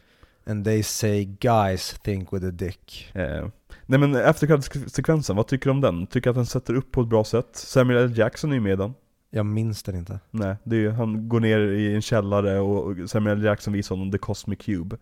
And 0.47 0.65
they 0.65 0.83
say 0.83 1.25
guys 1.25 2.01
think 2.03 2.33
with 2.33 2.47
a 2.47 2.51
dick. 2.51 3.11
Eh, 3.15 3.49
nej 3.87 3.99
men 3.99 4.15
efterkreditsekvensen, 4.15 5.37
vad 5.37 5.47
tycker 5.47 5.65
du 5.65 5.71
om 5.71 5.81
den? 5.81 6.07
Tycker 6.07 6.31
att 6.31 6.37
den 6.37 6.47
sätter 6.47 6.75
upp 6.75 6.93
på 6.93 7.01
ett 7.01 7.09
bra 7.09 7.25
sätt? 7.25 7.49
Samuel 7.53 8.05
L. 8.05 8.19
Jackson 8.19 8.51
är 8.51 8.55
ju 8.55 8.61
med 8.61 8.73
i 8.73 8.77
den. 8.77 8.95
Jag 9.31 9.47
minns 9.47 9.83
den 9.83 9.97
inte. 9.97 10.21
Nej, 10.31 10.57
det 10.65 10.77
är 10.77 10.81
ju, 10.81 10.91
han 10.91 11.29
går 11.29 11.41
ner 11.41 11.59
i 11.59 11.95
en 11.95 12.03
källare 12.03 12.61
och 12.61 13.11
Samuel 13.11 13.39
L. 13.39 13.45
Jackson 13.45 13.73
visar 13.73 13.97
honom 13.97 14.13
The 14.13 14.19
Cosmic 14.19 14.59
Cube. 14.59 14.97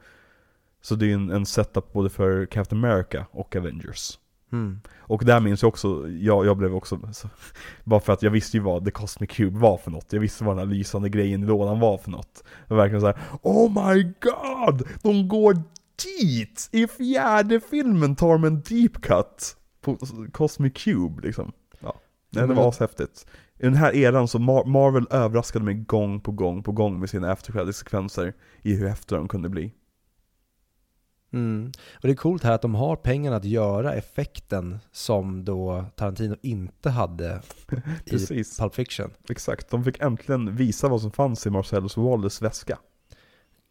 Så 0.83 0.95
det 0.95 1.05
är 1.05 1.09
ju 1.09 1.15
en, 1.15 1.31
en 1.31 1.47
setup 1.47 1.93
både 1.93 2.11
för 2.11 2.47
Captain 2.47 2.85
America 2.85 3.27
och 3.31 3.57
Avengers. 3.57 4.19
Mm. 4.53 4.81
Och 4.99 5.25
där 5.25 5.41
minns 5.41 5.63
jag 5.63 5.69
också, 5.69 6.09
jag, 6.09 6.47
jag 6.47 6.57
blev 6.57 6.75
också, 6.75 7.01
så, 7.13 7.29
bara 7.85 8.01
för 8.01 8.13
att 8.13 8.23
jag 8.23 8.31
visste 8.31 8.57
ju 8.57 8.63
vad 8.63 8.85
The 8.85 8.91
Cosmic 8.91 9.31
Cube 9.31 9.59
var 9.59 9.77
för 9.77 9.91
något. 9.91 10.13
Jag 10.13 10.21
visste 10.21 10.45
vad 10.45 10.57
den 10.57 10.69
här 10.69 10.75
lysande 10.75 11.09
grejen 11.09 11.43
i 11.43 11.47
lådan 11.47 11.81
var 11.81 11.99
för 11.99 12.11
något. 12.11 12.45
Det 12.69 12.75
var 12.75 12.77
verkligen 12.77 13.01
så 13.01 13.07
här: 13.07 13.19
Oh 13.43 13.87
my 13.87 14.03
god! 14.03 14.89
De 15.03 15.29
går 15.29 15.63
dit! 16.05 16.69
I 16.73 16.87
fjärde 16.87 17.61
filmen 17.61 18.17
tar 18.17 18.33
de 18.33 18.45
en 18.45 18.61
deep 18.61 19.03
cut 19.03 19.57
på 19.81 19.99
Cosmic 20.33 20.73
Cube 20.85 21.23
liksom. 21.23 21.53
Ja, 21.81 21.95
Nej, 22.31 22.49
det 22.49 22.55
var 22.55 22.69
ashäftigt. 22.69 23.27
I 23.59 23.63
den 23.63 23.75
här 23.75 23.95
eran 23.95 24.29
så 24.29 24.39
Mar- 24.39 24.67
Marvel 24.67 25.07
överraskade 25.11 25.65
mig 25.65 25.75
gång 25.75 26.21
på 26.21 26.33
gång 26.33 26.63
på 26.63 26.73
gång 26.73 27.01
med 27.01 27.11
sina 27.11 27.33
efterkreditsekvenser 27.33 28.33
i 28.63 28.75
hur 28.75 28.89
häftiga 28.89 29.19
de 29.19 29.29
kunde 29.29 29.49
bli. 29.49 29.73
Mm. 31.33 31.73
Och 31.95 32.03
det 32.03 32.11
är 32.11 32.15
coolt 32.15 32.43
här 32.45 32.53
att 32.53 32.63
de 32.63 32.75
har 32.75 32.97
pengarna 32.97 33.37
att 33.37 33.45
göra 33.45 33.95
effekten 33.95 34.79
som 34.93 35.45
då 35.45 35.85
Tarantino 35.97 36.37
inte 36.43 36.91
hade 36.91 37.43
i. 38.05 38.45
Pulp 38.59 38.75
Fiction. 38.75 39.11
Exakt, 39.29 39.71
de 39.71 39.85
fick 39.85 40.01
äntligen 40.01 40.57
visa 40.57 40.89
vad 40.89 41.01
som 41.01 41.11
fanns 41.11 41.47
i 41.47 41.51
Marcellus 41.51 41.97
Wallace 41.97 42.45
väska. 42.45 42.79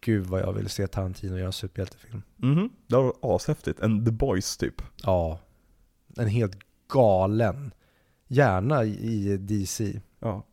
Gud 0.00 0.26
vad 0.26 0.40
jag 0.40 0.52
vill 0.52 0.68
se 0.68 0.86
Tarantino 0.86 1.36
göra 1.36 1.46
en 1.46 1.52
superhjältefilm. 1.52 2.22
Mhm, 2.36 2.70
det 2.86 2.96
var 2.96 3.14
ashäftigt. 3.20 3.80
En 3.80 4.04
The 4.04 4.10
Boys 4.10 4.56
typ. 4.56 4.82
Ja. 5.02 5.40
En 6.16 6.28
helt 6.28 6.58
galen. 6.88 7.74
Gärna 8.28 8.84
i 8.84 9.36
DC. 9.36 10.00
Ja. 10.18 10.46